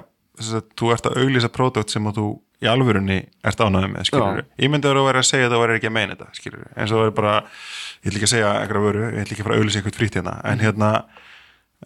þú 0.78 0.90
ert 0.96 1.06
að 1.12 1.20
auglýsa 1.22 1.52
pródúkt 1.54 1.94
sem 1.94 2.10
að 2.10 2.18
þú 2.18 2.26
í 2.58 2.70
alvörunni 2.72 3.20
ert 3.46 3.62
ánægð 3.62 3.92
með, 3.92 4.08
skilur 4.10 4.42
Já. 4.42 4.46
ég 4.64 4.72
myndi 4.74 4.90
að 4.90 4.98
þú 4.98 5.06
væri 5.08 5.22
að 5.22 5.28
segja 5.30 5.48
að 5.48 5.54
þú 5.54 5.62
væri 5.62 5.78
ekki 5.78 5.90
að 5.90 5.96
meina 5.98 6.16
þetta 6.16 6.40
skilur 6.40 6.66
eins 6.74 6.90
og 6.90 6.98
þú 6.98 7.04
væri 7.04 7.16
bara, 7.20 7.34
ég 8.02 8.10
ætla 8.10 8.18
ekki 8.18 8.28
að 8.28 8.34
segja 8.34 8.52
eitthvað 8.62 8.88
vöru, 8.88 9.06
ég 9.06 9.22
ætla 9.22 9.36
ekki 9.36 9.44
að 9.44 9.48
fara 9.48 9.58
að 9.58 9.62
auglýsa 9.62 9.82
eitthvað 9.82 9.98
frýtt 10.00 10.18
hérna. 10.18 10.36
En 10.50 10.64
hérna, 10.64 10.92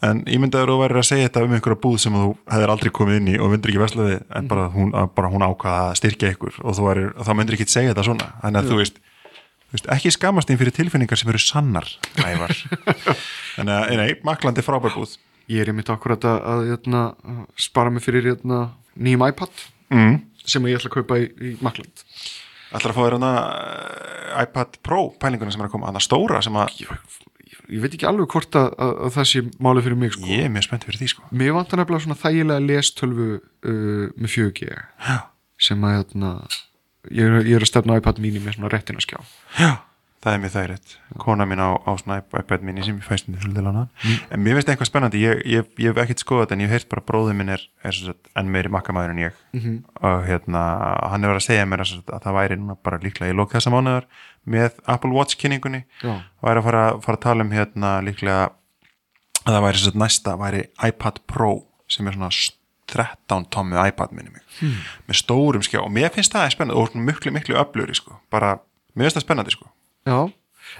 en 0.07 0.23
ég 0.31 0.41
myndi 0.41 0.59
að 0.61 0.71
þú 0.71 0.77
væri 0.81 1.01
að 1.01 1.07
segja 1.09 1.27
þetta 1.27 1.45
um 1.47 1.55
einhverja 1.57 1.81
búð 1.83 1.97
sem 2.05 2.19
þú 2.21 2.29
hefðir 2.53 2.73
aldrei 2.75 2.91
komið 3.01 3.19
inn 3.19 3.31
í 3.33 3.37
og 3.37 3.51
myndir 3.51 3.73
ekki 3.73 3.83
verslaði 3.83 4.19
en 4.39 4.51
bara 4.51 4.67
hún, 4.71 4.93
að 4.95 5.09
bara 5.19 5.31
hún 5.33 5.47
ákvaða 5.47 5.81
að 5.89 5.97
styrkja 5.99 6.31
ykkur 6.37 6.61
og 6.63 6.83
væri, 6.87 7.07
og 7.11 7.27
þá 7.27 7.33
myndir 7.35 7.57
ekki 7.59 7.67
segja 7.71 7.91
þetta 7.91 8.07
svona. 8.07 8.29
Þannig 8.45 8.61
að 8.61 8.71
þú 8.71 8.79
veist 8.79 9.01
ekki 9.91 10.11
skamast 10.11 10.49
þín 10.51 10.59
fyrir 10.59 10.75
tilfinningar 10.75 11.19
sem 11.19 11.29
eru 11.31 11.39
sannar 11.39 11.87
ævar. 12.19 12.55
Þannig 13.57 13.75
að, 13.75 13.93
nei, 13.99 14.09
maklandi 14.27 14.63
frábær 14.65 14.95
búð. 14.95 15.15
Ég 15.51 15.63
er 15.63 15.71
einmitt 15.71 15.91
akkurat 15.91 16.23
að, 16.27 16.39
að, 16.47 16.65
jötna, 16.71 17.03
spara 17.59 17.91
mig 17.91 18.03
fyrir 18.03 18.33
jötna, 18.33 18.65
nýjum 18.99 19.23
iPad 19.27 19.63
mm. 19.91 20.15
sem 20.45 20.69
ég 20.71 20.79
ætla 20.79 20.91
að 20.91 20.97
kaupa 20.99 21.19
í, 21.21 21.27
í 21.29 21.57
Makland 21.63 22.05
ætlar 22.71 22.93
að 22.93 22.97
fá 22.97 23.03
þér 23.03 23.17
hana 23.17 23.31
uh, 23.41 24.41
iPad 24.45 24.79
Pro 24.85 25.01
pælinguna 25.21 25.53
sem 25.53 25.63
er 25.63 25.69
að 25.69 25.75
koma, 25.75 25.89
hana 25.91 26.01
stóra 26.03 26.41
sem 26.43 26.55
að 26.59 26.73
ég, 26.79 26.93
ég, 27.43 27.61
ég 27.75 27.83
veit 27.83 27.91
ekki 27.91 28.07
alveg 28.09 28.31
hvort 28.31 28.57
að, 28.57 28.71
að, 28.85 28.93
að 29.07 29.13
það 29.17 29.29
sé 29.33 29.43
málið 29.59 29.87
fyrir 29.87 30.01
mig 30.03 30.15
sko. 30.15 30.25
ég 30.31 30.47
er 30.47 30.53
mjög 30.53 30.67
spennt 30.69 30.87
fyrir 30.87 31.01
því 31.01 31.11
sko. 31.13 31.27
Mér 31.41 31.55
vantar 31.57 31.81
nefnilega 31.81 32.05
svona 32.07 32.19
þægilega 32.21 32.65
lestölvu 32.69 33.29
uh, 33.37 34.07
með 34.15 34.35
4G 34.37 34.71
já, 34.71 35.17
sem 35.67 35.87
að 35.87 35.97
jötna, 35.97 36.33
ég, 37.09 37.23
er, 37.25 37.39
ég 37.41 37.55
er 37.59 37.67
að 37.67 37.71
stefna 37.73 37.97
á 37.97 37.99
iPad 38.01 38.23
mini 38.23 38.43
með 38.43 38.59
svona 38.59 38.73
réttina 38.73 39.03
skjá 39.03 39.19
já, 39.59 39.71
það 40.21 40.35
er 40.35 40.41
mjög 40.41 40.53
þægilegt. 40.53 40.91
Kona 41.21 41.45
mín 41.49 41.61
á, 41.61 41.69
á 41.81 41.91
svona 41.97 42.19
iPad 42.21 42.65
mini 42.65 42.83
sem 42.85 42.97
ég 42.99 43.05
fæst 43.05 43.29
um 43.29 43.37
til 43.41 43.63
lána 43.65 43.87
en 44.29 44.43
mér 44.43 44.59
finnst 44.59 44.69
eitthvað 44.69 44.89
spennandi, 44.91 45.21
ég, 45.23 45.41
ég, 45.49 45.71
ég 45.81 45.89
hef 45.89 46.01
ekkert 46.03 46.21
skoðað 46.21 46.45
þetta 46.45 46.55
en 46.57 46.61
ég 46.61 46.69
hef 46.69 46.75
heyrt 46.77 46.89
bara 46.91 47.05
bróðið 47.07 47.37
minn 47.39 47.53
er, 47.55 47.63
er 47.81 47.97
sagt, 47.97 48.29
enn 48.37 48.51
meiri 48.53 48.69
makkamæður 48.73 49.15
en 49.15 49.23
ég. 49.23 49.39
Og 49.97 50.27
hérna, 50.29 50.61
hann 51.09 51.25
hefur 51.25 51.41
að 51.41 51.47
segja 51.47 51.65
mér 51.65 51.85
að, 51.87 51.95
að 52.05 52.21
það 52.27 52.37
væri 52.37 52.59
núna 52.61 52.77
bara 52.85 53.01
líklega 53.01 53.33
í 53.33 53.37
lók 53.39 53.57
þessa 53.57 53.73
mánuðar 53.73 54.07
með 54.45 54.77
Apple 54.85 55.11
Watch 55.17 55.41
kynningunni. 55.41 55.83
Já. 56.05 56.13
væri 56.45 56.61
að 56.61 56.69
fara, 56.69 56.85
fara 57.01 57.17
að 57.17 57.25
tala 57.25 57.47
um 57.47 57.57
hérna 57.57 57.97
líklega 58.05 58.39
að 59.41 59.53
það 59.55 59.65
væri 59.65 59.85
sagt 59.87 60.01
næsta 60.05 60.37
væri 60.37 60.63
iPad 60.85 61.21
Pro 61.25 61.53
sem 61.89 62.07
er 62.07 62.19
svona 62.19 62.31
13 62.91 63.45
tommið 63.49 63.87
iPad 63.87 64.13
minni 64.13 64.35
mig. 64.35 64.41
Hmm. 64.59 64.81
með 65.07 65.23
stórum 65.23 65.63
skjá 65.65 65.79
og 65.81 65.93
mér 65.95 66.11
finnst 66.13 66.33
það 66.35 66.51
spennandi. 66.53 66.77
Og 66.77 67.05
miklu 67.09 67.31
miklu 67.33 67.57
öfluri 67.57 67.95
sko. 67.95 68.19
Bara, 68.29 68.59
mér 68.93 69.07
finnst 69.07 69.21
það 69.21 69.29
spennandi 69.29 69.53
sko 69.55 69.71
Já, 70.07 70.17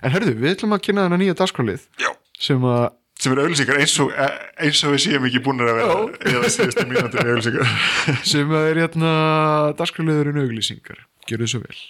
en 0.01 0.15
herðu, 0.15 0.33
við 0.39 0.55
ætlum 0.55 0.75
að 0.75 0.83
kynna 0.87 1.05
þennan 1.05 1.21
nýja 1.21 1.37
dagskrálið 1.41 1.85
Já. 2.01 2.09
sem 2.41 2.65
að 2.65 2.83
sem 3.21 3.35
eru 3.35 3.43
auðlýsingar 3.45 3.77
eins 3.83 3.93
og, 4.01 4.13
eins 4.57 4.79
og 4.81 4.95
við 4.95 5.03
séum 5.03 5.27
ekki 5.29 5.43
búin 5.45 5.61
að 5.61 5.69
vera 5.69 5.97
eða 6.31 6.49
síðustu 6.55 6.85
mínútur 6.89 7.21
í 7.21 7.33
auðlýsingar 7.35 7.73
sem 8.33 8.55
að 8.57 8.69
er 8.71 8.81
hérna 8.85 9.11
dagskráliðurinn 9.77 10.41
auglýsingar 10.45 11.05
Gjörðu 11.29 11.51
svo 11.53 11.61
vel 11.61 11.81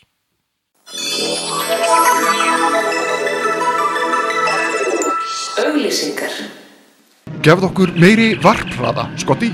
Auglýsingar. 5.61 6.34
Gefð 7.45 7.67
okkur 7.67 7.91
meiri 7.99 8.32
varpraða, 8.41 9.07
Skotti 9.21 9.51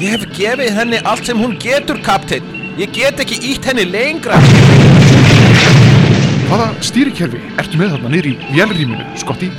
Ég 0.00 0.14
hef 0.14 0.22
gefið 0.32 0.70
henni 0.78 0.98
allt 1.04 1.28
sem 1.28 1.36
hún 1.36 1.58
getur, 1.60 1.98
kapteinn. 2.00 2.46
Ég 2.80 2.88
get 2.96 3.20
ekki 3.20 3.36
ítt 3.50 3.66
henni 3.68 3.84
lengra. 3.84 4.38
Hvaða 6.50 6.72
stýrikerfi 6.82 7.38
ertu 7.62 7.78
með 7.78 7.92
þarna 7.92 8.08
niður 8.10 8.26
í 8.26 8.30
vélrýminu, 8.56 9.04
Skotti? 9.22 9.52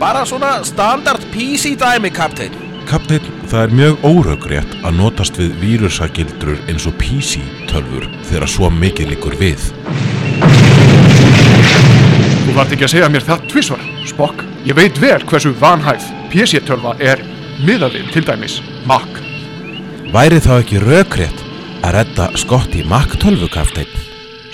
Bara 0.00 0.22
svona 0.24 0.54
standard 0.64 1.20
PC 1.34 1.74
dæmi, 1.76 2.08
kapteinn. 2.16 2.56
Kapteinn, 2.88 3.28
það 3.52 3.60
er 3.66 3.74
mjög 3.76 4.06
óröggrétt 4.08 4.72
að 4.80 4.96
notast 5.02 5.36
við 5.36 5.52
vírusagildrur 5.60 6.64
eins 6.64 6.88
og 6.88 6.96
PC-tölfur 6.96 8.08
þegar 8.30 8.48
svo 8.54 8.72
mikið 8.72 9.12
líkur 9.12 9.36
við. 9.36 9.68
Þú 12.46 12.56
vart 12.56 12.72
ekki 12.72 12.88
að 12.88 12.94
segja 12.96 13.12
mér 13.12 13.28
það 13.28 13.46
tvisvar, 13.52 13.86
Spock 14.08 14.48
Ég 14.64 14.80
veit 14.80 14.96
vel 14.96 15.20
hversu 15.28 15.52
vanhæf 15.60 16.08
PC-tölva 16.32 16.96
er 17.04 17.20
miðaðið 17.68 18.12
til 18.16 18.24
dæmis 18.24 18.62
Mac 18.88 19.20
Væri 20.14 20.40
þá 20.40 20.54
ekki 20.62 20.80
röggrétt 20.80 21.48
að 21.84 21.98
redda 21.98 22.32
skott 22.40 22.72
í 22.72 22.84
Mac-tölvu, 22.88 23.52
kapteinn? 23.52 24.00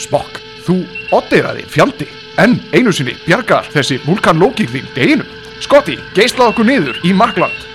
Spock, 0.03 0.43
þú 0.67 0.83
oddiraði 1.17 1.67
fjandi 1.69 2.09
En 2.41 2.61
einu 2.73 2.93
sinni 2.95 3.17
bjargar 3.27 3.67
þessi 3.75 3.99
vulkan 4.07 4.39
Loki 4.41 4.69
þín 4.71 4.87
deginum 4.95 5.37
Skotti, 5.61 5.99
geislað 6.17 6.55
okkur 6.55 6.71
niður 6.71 7.03
í 7.05 7.13
Macland 7.17 7.71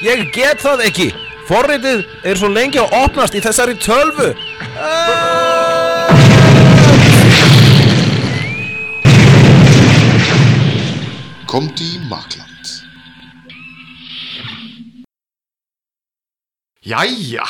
Ég 0.00 0.30
get 0.32 0.62
það 0.64 0.80
ekki. 0.86 1.10
Forritið 1.44 2.06
er 2.24 2.38
svo 2.40 2.48
lengi 2.48 2.78
að 2.80 2.94
opnast 3.02 3.34
í 3.36 3.40
þessari 3.44 3.74
tölvu. 3.76 4.30
Komdu 11.50 11.84
í 11.84 12.00
Makland. 12.08 12.72
Jæja 16.80 17.44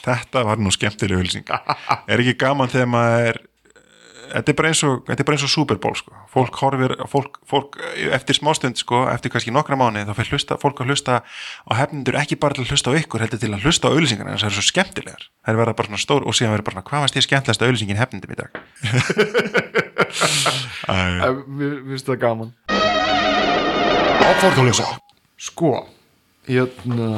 þetta 0.00 0.46
var 0.48 0.56
nú 0.56 0.72
skemmtileg 0.72 1.20
auðlýsing 1.20 1.50
er 1.50 2.22
ekki 2.22 2.38
gaman 2.40 2.70
þegar 2.72 2.88
maður 2.88 3.26
er 3.28 3.40
þetta 4.30 4.52
er 4.52 4.56
bara 4.58 4.68
eins 4.70 4.82
og, 4.86 4.92
þetta 5.08 5.22
er 5.22 5.26
bara 5.28 5.36
eins 5.36 5.46
og 5.46 5.52
Super 5.52 5.78
Bowl 5.82 5.96
sko. 5.98 6.10
fólk 6.32 6.54
horfir, 6.62 6.92
fólk, 7.10 7.32
fólk 7.48 7.70
eftir 8.16 8.34
smástund 8.38 8.76
sko, 8.80 8.96
eftir 9.12 9.30
kannski 9.34 9.52
nokkra 9.54 9.76
mánu 9.80 9.98
þá 10.08 10.14
fyrir 10.18 10.32
hlusta, 10.36 10.52
fólk 10.62 10.76
að 10.84 10.88
hlusta 10.92 11.12
á 11.22 11.72
hefnendur 11.78 12.16
ekki 12.20 12.36
bara 12.40 12.52
til 12.56 12.64
að 12.64 12.70
hlusta 12.74 12.88
á 12.90 12.92
ykkur, 13.00 13.20
heldur 13.24 13.40
til 13.42 13.52
að 13.52 13.64
hlusta 13.66 13.84
á 13.88 13.90
auðlýsingarna 13.92 14.30
að 14.36 14.40
það 14.42 14.50
eru 14.50 14.58
svo 14.58 14.66
skemmtilegar. 14.70 15.22
Það 15.44 15.52
er 15.52 15.60
verða 15.60 15.78
bara 15.80 15.88
svona 15.90 16.06
stór 16.06 16.22
og 16.26 16.32
síðan 16.36 16.54
verður 16.56 16.68
bara 16.70 16.76
svona, 16.78 16.88
hvað 16.90 17.00
varst 17.06 17.18
ég 17.18 17.26
skemmtilegast 17.26 17.64
auðlýsingin 17.66 18.00
hefnendum 18.00 18.32
í 18.32 18.40
dag? 18.40 18.50
Mér 21.60 21.74
finnst 21.92 22.08
það 22.08 22.22
gaman. 22.24 22.50
Áfórðuleysa 24.30 24.86
Sko, 25.40 25.70
hérna 26.46 27.08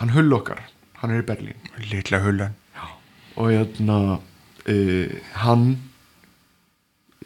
Hann 0.00 0.14
hull 0.14 0.32
okkar, 0.32 0.62
hann 1.02 1.10
er 1.12 1.20
í 1.20 1.24
Berlín. 1.28 1.58
Litla 1.90 2.22
hullan. 2.24 2.54
Og 3.36 3.50
hérna 3.52 3.96
uh, 4.16 5.10
hann 5.42 5.64
uh, 5.74 5.89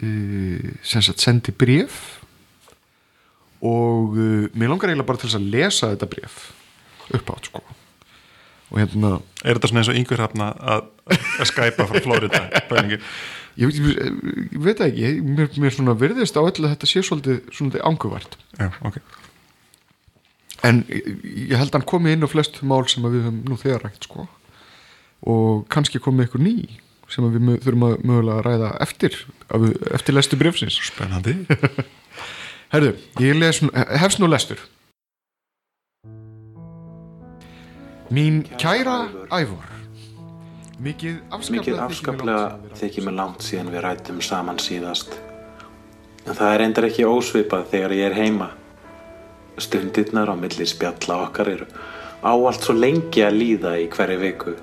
sem 0.00 1.02
sagt 1.06 1.22
sendi 1.22 1.52
bréf 1.54 2.00
og 3.64 4.16
uh, 4.18 4.48
mér 4.52 4.68
langar 4.72 4.90
eiginlega 4.90 5.06
bara 5.08 5.20
til 5.22 5.28
þess 5.30 5.38
að 5.38 5.50
lesa 5.54 5.90
þetta 5.94 6.08
bréf 6.10 6.38
upp 7.14 7.30
átt 7.34 7.48
sko. 7.50 7.62
Og 8.72 8.80
hérna 8.80 9.10
Er 9.44 9.54
þetta 9.58 9.68
svona 9.70 9.82
eins 9.84 9.90
og 9.92 9.98
yngur 10.00 10.20
hafna 10.24 10.48
að, 10.56 10.86
að 11.14 11.48
skæpa 11.50 11.86
frá 11.88 12.00
Florida 12.02 12.40
ég, 13.60 13.68
veit- 13.70 13.76
ég, 13.78 14.54
veit 14.64 14.80
ekki. 14.82 15.10
Mér, 15.22 15.50
mér 15.62 15.74
svona 15.76 15.94
virðist 16.00 16.34
á 16.36 16.42
öllu 16.42 16.66
að 16.66 16.72
þetta 16.74 16.88
sé 16.90 17.02
svolítið, 17.06 17.78
ánguvart 17.86 18.38
Já, 18.58 18.70
ok. 18.88 18.98
En 20.64 20.80
ég, 20.88 21.52
held 21.54 21.68
að 21.70 21.76
hann 21.78 21.86
komi 21.92 22.14
inn 22.16 22.24
á 22.24 22.28
flest 22.32 22.58
mál 22.66 22.82
sem 22.90 23.04
við 23.04 23.26
höfum 23.28 23.42
nú 23.52 23.58
þegar 23.60 23.84
rætt 23.86 24.08
sko. 24.08 24.26
og 25.28 25.68
kannski 25.72 26.00
komi 26.02 26.24
ykkur 26.26 26.42
ný 26.42 26.56
sem 27.12 27.26
við 27.34 27.58
þurfum 27.64 27.86
að 27.88 27.96
mögulega 28.06 28.38
að 28.38 28.46
ræða 28.48 28.70
eftir, 28.86 29.18
af- 29.48 29.66
eftir 29.98 30.16
lestu 30.16 30.38
brefsins 30.40 30.78
Spennandi 30.88 31.36
Herðu, 32.74 32.94
ég 33.22 33.36
les, 33.38 33.60
hefst 34.00 34.22
nú 34.22 34.30
lestur 34.30 34.62
Mín 38.14 38.42
kæra 38.60 39.04
Ævor 39.32 39.70
Mikið 40.84 41.20
afskaplega, 41.32 42.58
þykir 42.76 43.04
mér 43.06 43.14
langt 43.16 43.44
síðan 43.46 43.70
við 43.72 43.84
rættum 43.84 44.18
saman 44.20 44.58
síðast. 44.60 45.12
En 46.26 46.34
það 46.34 46.48
er 46.50 46.58
reyndar 46.60 46.86
ekki 46.88 47.06
ósvipað 47.06 47.68
þegar 47.70 47.94
ég 47.94 48.08
er 48.10 48.16
heima. 48.18 48.48
Stundirnar 49.62 50.28
á 50.28 50.36
milli 50.36 50.66
spjalla 50.66 51.20
okkar 51.28 51.52
eru 51.54 51.68
áallt 52.26 52.66
svo 52.66 52.74
lengi 52.76 53.22
að 53.24 53.38
líða 53.38 53.76
í 53.80 53.86
hverju 53.94 54.18
viku. 54.24 54.56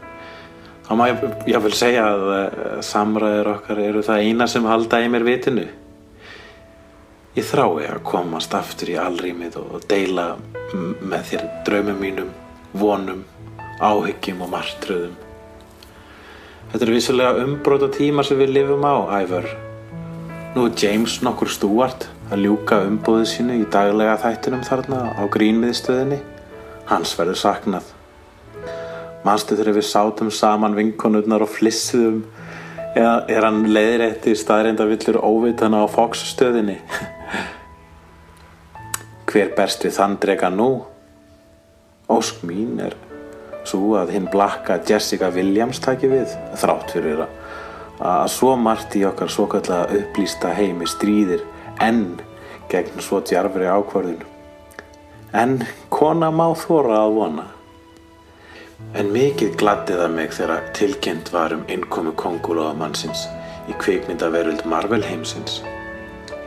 Þá 0.91 0.95
má 0.99 1.05
ég, 1.07 1.21
ég 1.47 1.61
vil 1.63 1.69
segja 1.71 2.01
að 2.03 2.21
uh, 2.27 2.79
samræður 2.83 3.49
okkar 3.53 3.79
eru 3.79 4.01
það 4.03 4.23
eina 4.25 4.43
sem 4.51 4.65
halda 4.67 4.97
í 4.99 5.05
mér 5.07 5.23
vitinu. 5.23 5.63
Ég 7.37 7.45
þrái 7.47 7.85
að 7.85 8.01
komast 8.09 8.51
aftur 8.59 8.91
í 8.91 8.97
alrýmið 8.99 9.55
og 9.61 9.85
deila 9.87 10.25
með 10.99 11.29
þér 11.29 11.45
draumum 11.69 12.03
mínum, 12.03 12.33
vonum, 12.75 13.21
áhyggjum 13.79 14.43
og 14.43 14.51
martröðum. 14.51 15.15
Þetta 16.73 16.87
er 16.89 16.93
vissulega 16.97 17.45
umbróta 17.45 17.87
tíma 17.95 18.27
sem 18.27 18.43
við 18.43 18.51
lifum 18.57 18.83
á, 18.83 19.15
Ævar. 19.21 19.47
Nú 20.57 20.67
er 20.67 20.75
James 20.75 21.21
nokkur 21.23 21.55
stúart 21.55 22.09
að 22.27 22.49
ljúka 22.49 22.81
umbúðu 22.89 23.31
sínu 23.31 23.61
í 23.61 23.71
daglega 23.71 24.19
þættunum 24.27 24.67
þarna 24.67 25.01
á 25.15 25.23
grínmiðstöðinni. 25.39 26.19
Hans 26.91 27.15
verður 27.15 27.43
saknað. 27.45 27.95
Manstu 29.25 29.57
þegar 29.57 29.77
við 29.77 29.85
sátum 29.85 30.31
saman 30.33 30.73
vinkonurnar 30.77 31.43
og 31.45 31.51
flissuðum 31.53 32.23
eða 32.97 33.13
er 33.31 33.45
hann 33.45 33.67
leiðrétti 33.69 34.33
staðreinda 34.35 34.87
villur 34.89 35.19
óvitana 35.21 35.83
á 35.83 35.87
Fox 35.91 36.23
stöðinni? 36.31 36.79
Hver 39.29 39.53
berst 39.55 39.85
við 39.85 39.95
þann 39.99 40.17
drega 40.23 40.49
nú? 40.51 40.71
Ósk 42.11 42.41
mín 42.47 42.81
er 42.83 42.97
svo 43.67 43.93
að 43.99 44.15
hinn 44.15 44.27
blakka 44.31 44.79
Jessica 44.89 45.29
Williams 45.31 45.79
taki 45.83 46.09
við 46.11 46.33
þrátt 46.59 46.91
fyrir 46.95 47.23
að, 47.27 47.37
að 48.01 48.27
svo 48.33 48.55
margt 48.57 48.97
í 48.97 49.05
okkar 49.07 49.31
svo 49.31 49.47
kallega 49.51 50.01
upplýsta 50.01 50.51
heimi 50.57 50.89
stríðir 50.89 51.45
enn 51.81 52.17
gegn 52.71 53.03
svo 53.03 53.21
djarfri 53.21 53.69
ákvörðun. 53.69 54.25
En 55.37 55.61
kona 55.93 56.31
má 56.33 56.49
þóra 56.57 57.05
að 57.05 57.17
vona. 57.19 57.47
En 58.91 59.11
mikið 59.13 59.53
gladdi 59.59 59.95
það 59.95 60.15
mig 60.15 60.33
þegar 60.35 60.65
tilkynnt 60.77 61.29
var 61.33 61.53
um 61.55 61.61
innkomu 61.71 62.11
kongulóðamannsins 62.19 63.27
í 63.71 63.75
kvikmyndaveröld 63.79 64.65
Marvel 64.67 65.03
heimsins. 65.05 65.61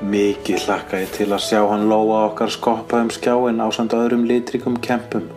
Mikið 0.05 0.67
hlakka 0.67 1.01
ég 1.01 1.15
til 1.15 1.31
að 1.33 1.45
sjá 1.47 1.63
hann 1.71 1.87
lóa 1.89 2.27
okkar 2.29 2.53
skoppa 2.53 3.01
um 3.01 3.09
skjáin 3.15 3.63
á 3.65 3.67
samt 3.73 3.97
öðrum 3.97 4.27
litrikum 4.29 4.77
kempum. 4.85 5.31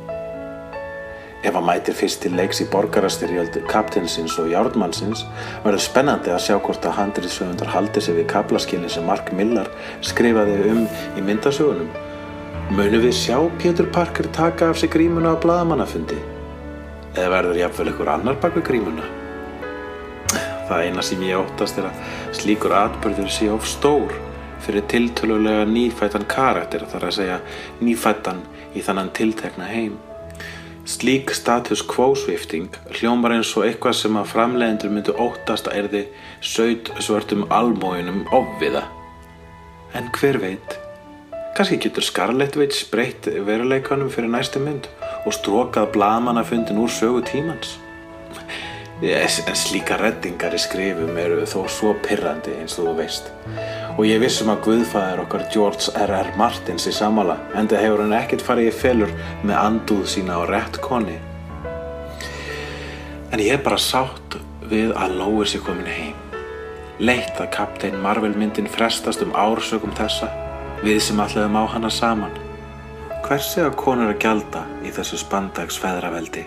Ef 1.46 1.54
hann 1.56 1.68
mætir 1.68 1.96
fyrst 1.96 2.24
til 2.26 2.34
leiks 2.36 2.60
í 2.60 2.68
borgarastyrjöld 2.74 3.56
kapteinsins 3.72 4.36
og 4.42 4.50
járnmannsins 4.52 5.22
verður 5.64 5.84
spennandi 5.86 6.34
að 6.34 6.44
sjá 6.44 6.56
hvort 6.58 6.88
að 6.90 6.98
handriðsöfundar 6.98 7.72
haldi 7.72 8.04
sig 8.04 8.18
við 8.18 8.28
kaplaskilin 8.34 8.92
sem 8.92 9.06
Mark 9.08 9.30
Millar 9.38 9.70
skrifaði 10.02 10.58
um 10.74 10.88
í 11.16 11.24
myndasögunum. 11.24 11.94
Munum 12.74 13.06
við 13.06 13.16
sjá 13.16 13.38
Pétur 13.62 13.88
Parker 13.96 14.28
taka 14.36 14.74
af 14.74 14.82
sig 14.82 14.92
grímuna 14.92 15.38
á 15.38 15.40
blaðamannafundi? 15.40 16.20
Eða 17.16 17.30
verður 17.34 17.62
jafnvel 17.62 17.92
ykkur 17.94 18.12
annar 18.12 18.42
bak 18.42 18.58
við 18.60 18.68
grímuna? 18.72 19.08
Það 20.68 20.84
eina 20.84 21.04
sem 21.06 21.22
ég 21.24 21.40
óttast 21.40 21.78
er 21.80 21.88
að 21.88 22.02
slíkur 22.36 22.74
atbyrður 22.76 23.30
sé 23.32 23.48
of 23.54 23.68
stór 23.68 24.12
fyrir 24.66 24.84
tiltölulega 24.92 25.64
nýfættan 25.70 26.26
karakter 26.28 26.84
þar 26.92 27.08
að 27.08 27.16
segja 27.20 27.38
nýfættan 27.80 28.42
í 28.76 28.84
þannan 28.84 29.14
tiltekna 29.16 29.70
heim. 29.70 29.96
Slík 30.88 31.34
status 31.36 31.82
quo 31.84 32.14
svifting 32.16 32.76
hljómar 32.96 33.34
eins 33.36 33.50
og 33.60 33.66
eitthvað 33.68 33.98
sem 34.00 34.20
að 34.20 34.30
framleiðendur 34.34 34.94
myndu 34.96 35.16
óttast 35.20 35.68
að 35.68 35.80
erði 35.82 36.04
saut 36.40 36.92
svörtum 37.04 37.48
almóinum 37.52 38.26
ofviða. 38.36 38.86
En 39.96 40.12
hver 40.16 40.40
veit? 40.44 40.78
Kannski 41.58 41.80
getur 41.88 42.06
Scarlet 42.06 42.56
Witch 42.60 42.88
breytt 42.92 43.28
veruleikanum 43.28 44.12
fyrir 44.14 44.32
næstu 44.32 44.62
mynd 44.64 44.88
og 45.26 45.36
strókað 45.36 45.92
blaðmannafundin 45.96 46.80
úr 46.82 46.92
sögu 46.92 47.24
tímans. 47.26 47.78
Yes, 49.02 49.44
en 49.46 49.54
slíka 49.54 49.94
reddingar 50.02 50.56
í 50.58 50.60
skrifum 50.62 51.18
eru 51.22 51.44
þó 51.46 51.68
svo 51.70 51.92
pirrandi 52.02 52.56
eins 52.58 52.80
þú 52.80 52.96
veist. 52.98 53.28
Og 53.94 54.08
ég 54.10 54.18
vissum 54.24 54.50
að 54.50 54.64
Guðfæður 54.66 55.22
okkar 55.24 55.44
George 55.54 55.94
R.R. 56.02 56.32
Martins 56.38 56.88
í 56.90 56.94
samála 56.98 57.36
enda 57.58 57.78
hefur 57.78 58.02
hann 58.02 58.16
ekkert 58.18 58.46
farið 58.46 58.72
í 58.72 58.74
felur 58.74 59.14
með 59.44 59.60
andúð 59.60 60.08
sína 60.16 60.40
á 60.42 60.50
rétt 60.50 60.82
koni. 60.82 61.20
En 63.30 63.44
ég 63.44 63.62
bara 63.62 63.78
sátt 63.78 64.40
við 64.66 64.96
að 64.98 65.20
Lóis 65.22 65.54
er 65.54 65.62
komin 65.62 65.94
heim. 65.94 66.18
Leitt 66.98 67.38
að 67.38 67.54
kaptein 67.54 68.02
Marvel 68.02 68.34
myndin 68.34 68.66
frestast 68.66 69.22
um 69.22 69.38
ársökum 69.38 69.94
þessa, 69.94 70.32
við 70.82 71.04
sem 71.06 71.22
allavegum 71.22 71.62
á 71.62 71.64
hana 71.70 71.94
saman. 71.94 72.47
Hversi 73.28 73.60
að 73.60 73.74
konur 73.76 74.14
að 74.14 74.22
gjalda 74.24 74.60
í 74.88 74.92
þessu 74.96 75.18
spandags 75.20 75.76
feðraveldi? 75.84 76.46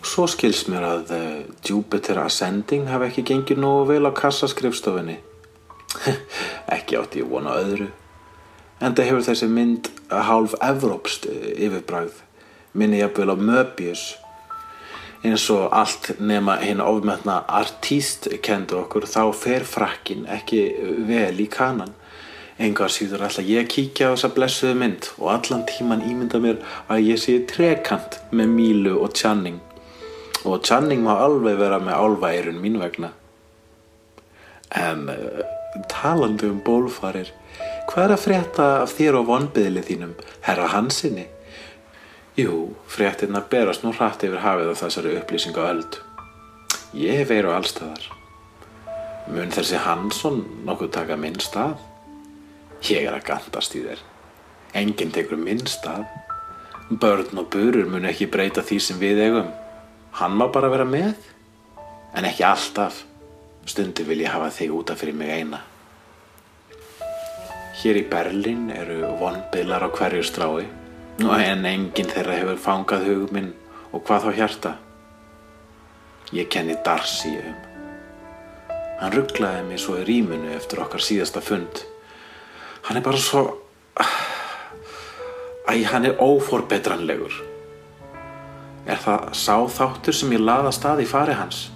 Svo 0.00 0.24
skils 0.32 0.62
mér 0.72 0.86
að 0.88 1.10
uh, 1.12 1.24
Jupiter 1.60 2.22
Ascending 2.22 2.86
hafi 2.88 3.10
ekki 3.10 3.24
gengið 3.28 3.58
nógu 3.60 3.82
vel 3.90 4.08
á 4.08 4.16
kassaskrifstofinni. 4.16 5.18
ekki 6.78 6.96
átti 6.96 7.20
ég 7.20 7.28
vona 7.28 7.52
öðru. 7.60 7.90
Enda 8.80 9.04
hefur 9.04 9.26
þessi 9.26 9.48
mynd 9.52 9.90
hálf 10.08 10.54
evrópst 10.64 11.28
yfirbragð. 11.28 12.22
Minni 12.72 13.02
jafnvel 13.02 13.34
á 13.34 13.36
Möbius. 13.36 14.06
Eins 15.20 15.44
og 15.52 15.66
allt 15.68 16.14
nema 16.16 16.56
hinn 16.64 16.80
ofmetna 16.80 17.42
artíst 17.44 18.30
kendu 18.40 18.80
okkur 18.86 19.04
þá 19.04 19.20
fer 19.36 19.68
frakkin 19.68 20.24
ekki 20.32 20.64
vel 21.12 21.44
í 21.44 21.50
kanan. 21.52 21.92
Engar 22.58 22.92
síður 22.94 23.24
ætla 23.26 23.42
ég 23.42 23.64
að 23.64 23.70
kíkja 23.72 24.10
á 24.10 24.14
þessa 24.14 24.30
blessuðu 24.36 24.74
mynd 24.78 25.08
og 25.18 25.30
allan 25.32 25.64
tíman 25.66 26.04
ímynda 26.06 26.38
mér 26.42 26.60
að 26.86 27.08
ég 27.08 27.18
sé 27.18 27.40
trekant 27.50 28.20
með 28.30 28.52
Mílu 28.54 28.98
og 29.02 29.16
Channing 29.18 29.58
og 30.44 30.62
Channing 30.62 31.02
má 31.04 31.16
alveg 31.16 31.56
vera 31.58 31.80
með 31.80 32.00
álvæirun 32.04 32.60
mín 32.60 32.78
vegna. 32.80 33.10
En 34.70 35.08
uh, 35.08 35.44
talandi 35.90 36.50
um 36.50 36.60
bólfarir, 36.64 37.30
hvað 37.88 38.04
er 38.04 38.14
að 38.16 38.24
frétta 38.24 38.66
af 38.82 38.92
þér 38.98 39.20
og 39.22 39.30
vonbyðli 39.30 39.84
þínum, 39.88 40.12
herra 40.44 40.68
Hansinni? 40.74 41.26
Jú, 42.36 42.74
fréttirna 42.90 43.44
berast 43.50 43.84
nú 43.86 43.94
hratt 43.94 44.24
yfir 44.26 44.42
hafið 44.42 44.72
af 44.72 44.82
þessari 44.82 45.16
upplýsinga 45.20 45.64
öld. 45.70 45.98
Ég 46.98 47.24
veru 47.30 47.54
allstaðar. 47.54 48.10
Mun 49.30 49.54
þessi 49.54 49.80
Hansson 49.80 50.42
nokkuð 50.66 50.92
taka 50.98 51.16
minn 51.16 51.40
stað? 51.40 51.78
Ég 52.84 53.06
er 53.08 53.14
að 53.16 53.24
gandast 53.24 53.74
í 53.78 53.80
þér. 53.80 54.00
Enginn 54.76 55.12
tekur 55.14 55.38
minn 55.40 55.62
stað. 55.64 56.04
Börn 57.00 57.38
og 57.40 57.46
burur 57.48 57.86
mun 57.88 58.04
ekki 58.04 58.26
breyta 58.28 58.60
því 58.60 58.76
sem 58.84 58.98
við 59.00 59.22
eigum. 59.24 59.46
Hann 60.18 60.34
má 60.36 60.50
bara 60.52 60.68
vera 60.68 60.84
með, 60.84 61.14
en 62.12 62.28
ekki 62.28 62.44
alltaf. 62.44 63.00
Stundu 63.64 64.04
vil 64.04 64.20
ég 64.20 64.34
hafa 64.34 64.50
þig 64.52 64.74
útaf 64.76 65.00
fyrir 65.00 65.16
mig 65.16 65.32
eina. 65.32 65.62
Hér 67.80 68.02
í 68.02 68.04
Berlín 68.10 68.68
eru 68.74 69.00
vonbilar 69.18 69.86
á 69.86 69.88
hverju 69.88 70.20
strái, 70.28 70.68
en 71.24 71.64
enginn 71.64 72.12
þeirra 72.12 72.36
hefur 72.42 72.60
fangað 72.66 73.08
hug 73.08 73.32
minn 73.32 73.54
og 73.92 74.04
hvað 74.04 74.28
þá 74.28 74.42
hjarta. 74.42 74.74
Ég 76.36 76.52
kenni 76.52 76.76
Darcy 76.84 77.32
um. 77.40 77.56
Hann 79.00 79.16
rugglaði 79.16 79.64
mig 79.70 79.80
svo 79.80 79.96
í 80.02 80.06
rýmunu 80.06 80.52
eftir 80.52 80.84
okkar 80.84 81.00
síðasta 81.00 81.40
fund. 81.40 81.86
Hann 82.84 83.00
er 83.00 83.04
bara 83.04 83.20
svo... 83.20 83.44
Æ, 85.68 85.84
hann 85.88 86.04
er 86.04 86.20
óforbetranlegur. 86.20 87.32
Er 88.84 89.00
það 89.00 89.30
sá 89.32 89.56
þáttur 89.78 90.16
sem 90.16 90.34
ég 90.36 90.42
laða 90.44 90.72
stað 90.76 91.04
í 91.04 91.08
fari 91.08 91.36
hans? 91.38 91.70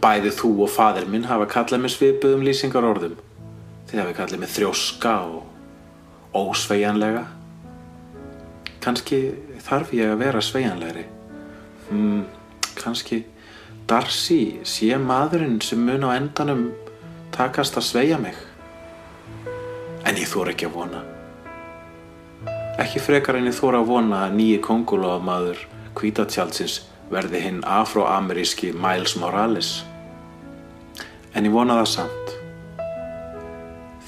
Bæði 0.00 0.32
þú 0.32 0.50
og 0.64 0.70
fadir 0.72 1.04
minn 1.10 1.26
hafa 1.28 1.44
kallað 1.50 1.82
mér 1.82 1.92
svipuðum 1.92 2.44
lýsingar 2.46 2.86
orðum. 2.88 3.18
Þið 3.90 4.00
hafi 4.00 4.14
kallað 4.16 4.40
mér 4.40 4.52
þrjóska 4.54 5.14
og 5.28 5.42
ósveigjanlega. 6.34 7.26
kannski 8.84 9.18
þarf 9.64 9.92
ég 9.96 10.10
að 10.12 10.18
vera 10.20 10.40
sveianlegri. 10.44 11.04
Hmm, 11.88 12.24
kannski 12.76 13.24
Darcy 13.88 14.60
sé 14.64 14.96
maðurinn 15.00 15.60
sem 15.64 15.80
mun 15.80 16.04
á 16.04 16.16
endanum 16.16 16.66
takast 17.32 17.76
að 17.76 17.88
sveia 17.88 18.18
mig. 18.20 18.36
En 20.04 20.18
ég 20.20 20.28
þór 20.28 20.50
ekki 20.52 20.66
að 20.68 20.74
vona. 20.78 21.00
Ekki 22.82 23.00
frekar 23.00 23.38
en 23.38 23.48
ég 23.48 23.56
þór 23.56 23.78
að 23.78 23.88
vona 23.88 24.18
að 24.26 24.34
nýji 24.40 24.58
kongulóamaður 24.64 25.58
kvítatjaldsins 25.96 26.80
verði 27.12 27.40
hinn 27.44 27.60
afroameríski 27.64 28.72
Miles 28.76 29.14
Morales. 29.20 29.70
En 31.34 31.48
ég 31.48 31.54
vona 31.54 31.78
það 31.80 31.90
samt. 31.94 32.28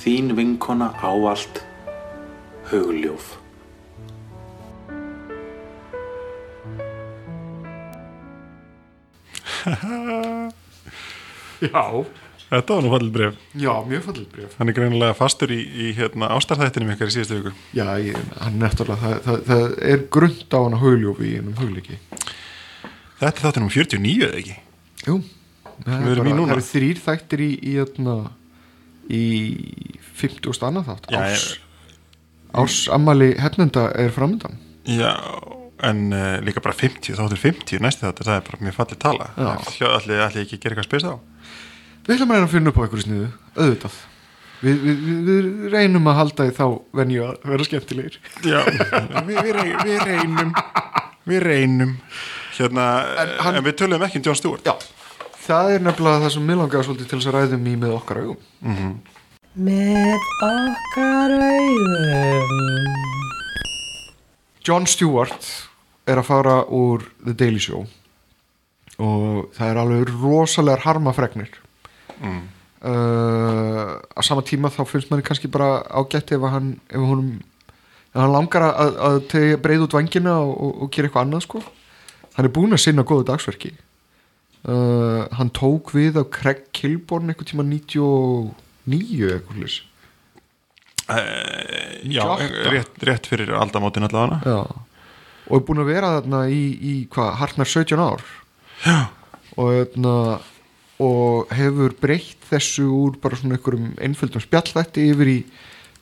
Þín 0.03 0.27
vinkona 0.39 0.89
ávallt 1.03 1.57
hugljóf. 2.71 3.27
Já, 11.73 12.05
Þetta 12.47 12.77
var 12.77 12.85
nú 12.85 12.91
fallið 12.93 13.15
bref 13.17 13.39
já, 13.59 13.71
mjög 13.91 14.03
fallið 14.05 14.27
bref 14.31 14.53
Hann 14.61 14.71
er 14.71 14.77
greinilega 14.77 15.17
fastur 15.19 15.51
í, 15.51 15.59
í 15.67 15.89
hérna, 15.97 16.29
ástarþættinum 16.37 16.93
ykkar 16.95 17.11
í 17.11 17.15
síðustu 17.17 17.41
viku. 17.41 17.53
Já, 17.75 17.89
ég, 17.99 18.21
hann 18.39 18.61
nefnilega, 18.63 18.99
það, 19.03 19.17
það, 19.25 19.41
það 19.49 19.75
er 19.91 20.05
grund 20.15 20.55
á 20.55 20.59
hann 20.61 20.77
að 20.77 20.85
hugljófi 20.85 21.27
í 21.27 21.35
einum 21.41 21.59
hugliki 21.59 21.99
Þetta 23.17 23.33
er 23.33 23.43
þáttur 23.43 23.65
nú 23.65 23.73
49 23.75 24.29
eða 24.29 24.41
ekki? 24.43 24.57
Jú, 25.07 25.19
það 25.83 26.07
í 26.07 26.17
núna. 26.23 26.47
það 26.47 26.55
eru 26.57 26.67
þrýr 26.71 27.03
þættir 27.09 27.43
í 27.43 27.51
í, 27.57 27.75
í, 29.17 29.23
í 29.97 30.01
50 30.21 30.67
annað 30.69 30.91
þátt. 30.93 31.13
Árs, 31.17 31.47
árs 32.63 32.81
ammali 32.95 33.33
hennenda 33.41 33.89
er 33.99 34.13
framöndan 34.15 34.61
Já, 34.87 35.17
en 35.83 36.13
uh, 36.15 36.37
líka 36.47 36.63
bara 36.63 36.77
50, 36.79 37.17
þáttur 37.19 37.41
50 37.43 37.83
næsti 37.83 38.07
þáttur, 38.07 38.29
það 38.29 38.39
er 38.39 38.45
bara 38.47 38.67
mjög 38.69 38.77
fallið 38.77 39.01
tala. 39.03 39.33
Já. 39.35 39.89
Allir 39.97 40.23
allir 40.29 40.45
ekki 40.45 40.61
að 40.61 40.63
gera 40.63 40.77
eitthvað 40.77 40.87
spes 40.93 41.09
á 41.11 41.15
Við 42.07 42.15
ætlum 42.17 42.31
að 42.31 42.37
reyna 42.39 42.47
að 42.47 42.53
finna 42.55 42.71
upp 42.73 42.77
á 42.79 42.83
einhverju 42.87 43.05
sniðu, 43.07 43.29
auðvitað. 43.57 43.97
Við, 44.63 44.77
við, 44.87 45.01
við, 45.27 45.47
reynum 45.75 46.07
að 46.09 46.19
halda 46.21 46.47
í 46.49 46.53
þá 46.57 46.65
venju 46.97 47.25
að 47.27 47.35
vera 47.51 47.67
skemmtilegir. 47.67 48.15
Já, 48.47 48.61
við, 49.29 49.41
við, 49.43 49.51
rey, 49.59 49.73
við 49.85 50.05
reynum. 50.07 50.53
Við 51.27 51.43
reynum. 51.45 51.97
Hérna, 52.57 52.87
en, 53.25 53.33
hann- 53.45 53.59
en 53.61 53.67
við 53.67 53.77
töluðum 53.83 54.07
ekki 54.07 54.23
um 54.23 54.27
John 54.31 54.39
Stewart. 54.39 54.65
Já, 54.71 54.75
það 55.49 55.75
er 55.75 55.85
nefnilega 55.89 56.23
það 56.25 56.33
sem 56.37 56.47
mér 56.49 56.61
langaði 56.63 56.89
svolítið 56.89 57.11
til 57.11 57.19
þess 57.21 57.31
að 57.33 57.37
ræðum 57.41 57.67
í 57.69 57.75
með 57.83 57.97
okkar 57.99 58.23
augum. 58.23 58.41
Með 59.67 60.31
okkar 60.47 61.37
augum. 61.37 62.89
John 64.67 64.87
Stewart 64.91 65.51
er 66.11 66.23
að 66.23 66.27
fara 66.31 66.57
úr 66.75 67.05
The 67.27 67.35
Daily 67.39 67.61
Show. 67.63 67.85
Og 68.97 69.51
það 69.59 69.69
er 69.75 69.79
alveg 69.83 70.11
rosalegar 70.23 70.87
harmafregnir 70.87 71.51
mm. 72.21 72.45
á 72.87 74.21
sama 74.23 74.45
tíma 74.47 74.71
þá 74.73 74.83
finnst 74.89 75.11
manni 75.11 75.27
kannski 75.27 75.51
bara 75.51 75.83
ágætt 75.91 76.35
ef 76.37 76.45
hann 76.53 76.77
ef 76.89 77.01
honum 77.01 77.33
ef 78.14 78.21
hann 78.21 78.33
langar 78.33 78.69
að, 78.69 79.01
að 79.09 79.59
breið 79.64 79.89
út 79.89 79.97
vangina 79.99 80.39
og, 80.41 80.55
og, 80.55 80.79
og 80.85 80.95
gera 80.95 81.11
eitthvað 81.11 81.27
annað 81.27 81.47
sko 81.49 81.64
hann 82.37 82.49
er 82.49 82.53
búinn 82.53 82.77
að 82.77 82.85
sinna 82.85 83.05
góðu 83.07 83.27
dagsverki 83.31 83.73
uh, 84.69 85.27
hann 85.37 85.53
tók 85.57 85.93
við 85.97 86.21
af 86.21 86.31
Craig 86.35 86.64
Kilborn 86.77 87.33
eitthvað 87.33 87.53
tíma 87.53 87.67
99 87.69 89.31
eitthvað 89.33 89.61
hlis 89.61 89.79
uh, 91.11 91.21
Já, 92.07 92.25
98. 92.25 92.67
rétt, 92.75 92.99
rétt 93.09 93.31
fyrir 93.31 93.55
aldamótin 93.57 94.07
allavega 94.09 94.41
Já. 94.45 94.61
og 95.47 95.57
er 95.59 95.64
búin 95.69 95.85
að 95.85 95.93
vera 95.93 96.17
þarna 96.19 96.43
í, 96.53 96.62
í 96.77 96.95
hvað, 97.12 97.33
hartnar 97.43 97.73
17 97.73 98.03
ár 98.03 98.27
Já. 98.85 98.99
og, 99.57 99.73
þarna, 99.81 100.17
og 101.03 101.53
hefur 101.53 101.95
breytt 102.01 102.47
þessu 102.51 102.87
úr 102.89 103.17
bara 103.21 103.37
svona 103.37 103.59
einhverjum 103.59 103.95
einföldum 104.01 104.45
spjallþætti 104.45 105.11
yfir 105.13 105.33
í 105.33 105.39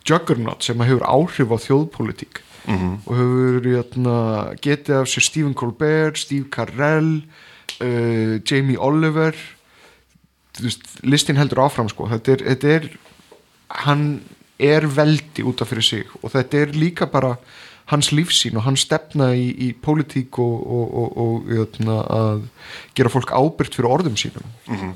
Juggernaut 0.05 0.63
sem 0.63 0.81
hefur 0.85 1.07
áhrif 1.09 1.51
á 1.51 1.59
þjóðpolítík 1.67 2.43
-hmm. 2.67 2.95
og 3.07 3.17
hefur 3.19 3.59
þarna, 3.65 4.19
getið 4.63 5.01
af 5.01 5.11
sér 5.11 5.27
Stephen 5.27 5.55
Colbert, 5.55 6.19
Steve 6.19 6.49
Carell 6.51 7.25
uh, 7.81 8.41
Jamie 8.45 8.79
Oliver. 8.79 9.35
Veist, 10.61 10.87
listin 11.03 11.39
heldur 11.41 11.65
áfram 11.65 11.91
sko. 11.91 12.09
Þetta 12.11 12.37
er, 12.37 12.45
þetta 12.53 12.75
er 12.77 12.89
hann 13.85 14.07
er 14.59 14.87
veldi 14.87 15.45
út 15.47 15.63
af 15.63 15.73
fyrir 15.73 15.87
sig. 15.87 16.11
Og 16.23 16.33
þetta 16.35 16.63
er 16.63 16.77
líka 16.79 17.09
bara 17.11 17.35
hans 17.93 18.09
lífsín 18.17 18.57
og 18.57 18.65
hans 18.65 18.81
stefna 18.87 19.33
í, 19.37 19.49
í 19.67 19.73
pólitík 19.85 20.39
og, 20.41 20.55
og, 20.65 20.95
og, 21.03 21.17
og 21.25 21.51
jötna, 21.53 21.99
að 22.09 22.45
gera 22.97 23.13
fólk 23.13 23.33
ábyrgt 23.37 23.77
fyrir 23.77 23.91
orðum 23.93 24.17
sínum 24.17 24.95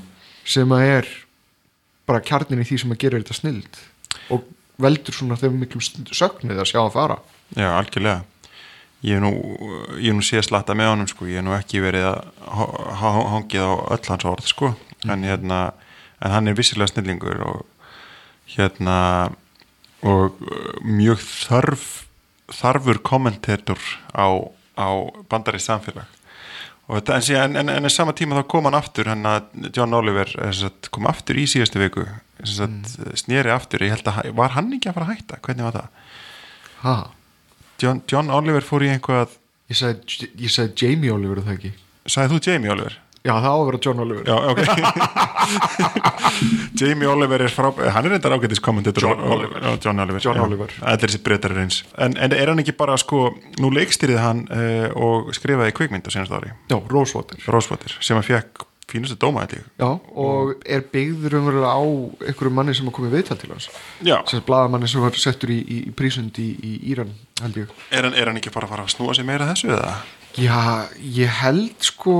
sem 0.49 0.71
að 0.73 0.85
er 0.95 1.09
bara 2.09 2.23
kjarnin 2.25 2.63
í 2.63 2.65
því 2.65 2.79
sem 2.81 2.95
að 2.95 3.01
gera 3.03 3.19
þetta 3.21 3.37
snild 3.37 3.77
og 4.33 4.47
veldur 4.81 5.13
svona 5.13 5.37
þeim 5.37 5.59
miklum 5.61 5.83
sögnið 5.83 6.61
að 6.63 6.69
sjá 6.71 6.79
að 6.81 6.93
fara. 6.95 7.17
Já, 7.53 7.67
algjörlega. 7.75 8.23
Ég 9.05 9.15
hef 9.15 9.21
nú, 9.23 9.31
nú 10.17 10.23
séð 10.25 10.47
slatta 10.47 10.73
með 10.75 10.89
honum 10.93 11.07
sko, 11.11 11.27
ég 11.29 11.39
hef 11.39 11.45
nú 11.45 11.53
ekki 11.55 11.81
verið 11.83 12.07
að 12.09 12.17
ha- 12.57 12.95
ha- 12.99 13.27
hangið 13.35 13.63
á 13.63 13.71
öll 13.95 14.09
hans 14.09 14.25
orð 14.27 14.47
sko, 14.49 14.71
en 15.05 15.23
hérna 15.27 15.59
en 16.19 16.31
hann 16.33 16.47
er 16.51 16.57
vissilega 16.57 16.89
snillingur 16.91 17.39
og 17.45 17.61
hérna 18.55 18.97
og 20.03 20.39
mjög 20.83 21.21
þarf 21.23 21.85
þarfur 22.55 23.01
kommentator 23.05 23.79
á, 24.13 24.27
á 24.79 24.87
bandari 25.29 25.61
samfélag. 25.61 26.07
Og 26.89 26.97
þetta, 26.97 27.15
en, 27.19 27.25
síðan, 27.25 27.57
en, 27.59 27.69
en, 27.69 27.85
en 27.85 27.93
sama 27.93 28.15
tíma 28.17 28.39
þá 28.39 28.47
kom 28.49 28.65
hann 28.65 28.77
aftur 28.79 29.11
hann 29.11 29.27
að 29.29 29.69
John 29.77 29.93
Oliver 29.93 30.31
eh, 30.41 30.53
sagt, 30.57 30.89
kom 30.93 31.05
aftur 31.09 31.37
í 31.37 31.45
síðustu 31.49 31.81
viku 31.83 32.07
sagt, 32.47 32.95
sneri 33.19 33.51
aftur, 33.53 33.83
ég 33.85 33.93
held 33.93 34.09
að 34.09 34.31
var 34.39 34.55
hann 34.55 34.71
ekki 34.73 34.89
að 34.89 34.97
fara 34.97 35.05
að 35.05 35.19
hætta, 35.19 35.37
hvernig 35.45 35.67
var 35.67 35.77
það? 35.77 36.07
ha, 36.79 36.95
John, 37.83 38.01
John 38.09 38.33
Oliver 38.33 38.65
fór 38.65 38.87
í 38.87 38.89
einhvað 38.95 39.37
ég 39.69 39.77
sagði, 39.77 40.31
ég 40.39 40.55
sagði 40.55 40.87
Jamie 40.87 41.13
Oliver 41.13 41.43
er 41.43 41.47
það 41.51 41.59
ekki? 41.59 41.71
Sagði 42.09 42.33
þú 42.33 42.41
Jamie 42.47 42.73
Oliver? 42.73 42.97
Já 43.29 43.33
það 43.35 43.49
á 43.49 43.55
að 43.55 43.65
vera 43.69 43.81
John 43.85 44.03
Oliver. 44.05 44.23
Já, 44.29 44.35
ok. 44.51 44.61
Jamie 46.79 47.09
Oliver 47.09 47.43
er 47.45 47.53
frá 47.53 47.69
hann 47.69 48.07
er 48.07 48.15
reyndar 48.15 48.35
ágætis 48.37 48.61
kommentator. 48.63 49.05
John 49.05 49.21
Oliver. 49.35 49.59
Já, 49.63 49.71
John 49.85 50.03
Oliver, 50.05 50.23
John. 50.25 50.41
Oliver. 50.45 50.73
Allir 50.81 51.05
þessi 51.05 51.21
breytar 51.25 51.55
er 51.55 51.61
eins. 51.65 51.83
En, 51.97 52.17
en 52.17 52.35
er 52.35 52.53
hann 52.53 52.63
ekki 52.63 52.75
bara 52.79 52.97
sko 53.01 53.29
nú 53.61 53.71
leikstýrið 53.75 54.21
hann 54.23 54.45
uh, 54.49 54.89
og 54.97 55.31
skrifaði 55.37 55.75
kvikmynd 55.77 56.09
á 56.09 56.11
senast 56.13 56.33
ári? 56.35 56.55
Já, 56.71 56.79
Rosewater 56.89 57.39
Rosewater 57.47 57.97
sem 58.03 58.19
að 58.19 58.33
fekk 58.33 58.65
fínustu 58.89 59.17
dóma 59.21 59.45
ég. 59.53 59.65
Já, 59.77 59.89
og 60.17 60.55
er 60.65 60.81
byggður 60.91 61.37
umverulega 61.39 61.73
á 61.77 61.81
einhverju 62.25 62.53
manni 62.53 62.73
sem 62.77 62.89
að 62.89 62.95
komið 62.97 63.17
viðtal 63.19 63.37
til 63.41 63.51
hans. 63.53 63.69
Já, 64.05 64.17
sem 64.29 64.41
bladamanni 64.45 64.89
sem 64.89 65.03
var 65.03 65.17
settur 65.19 65.53
í, 65.53 65.59
í, 65.61 65.81
í 65.89 65.93
prísund 65.95 66.39
í, 66.41 66.49
í 66.57 66.71
Íran 66.91 67.11
held 67.43 67.61
ég. 67.61 67.75
Er 67.93 68.07
hann, 68.07 68.17
er 68.17 68.31
hann 68.31 68.41
ekki 68.41 68.53
bara 68.55 68.65
að 68.65 68.73
fara 68.73 68.87
að 68.87 68.95
snúa 68.95 69.15
sig 69.17 69.27
meira 69.29 69.49
þessu 69.51 69.69
eða? 69.75 69.93
Já, 70.39 70.87
ég 70.99 71.31
held 71.41 71.85
sko 71.85 72.15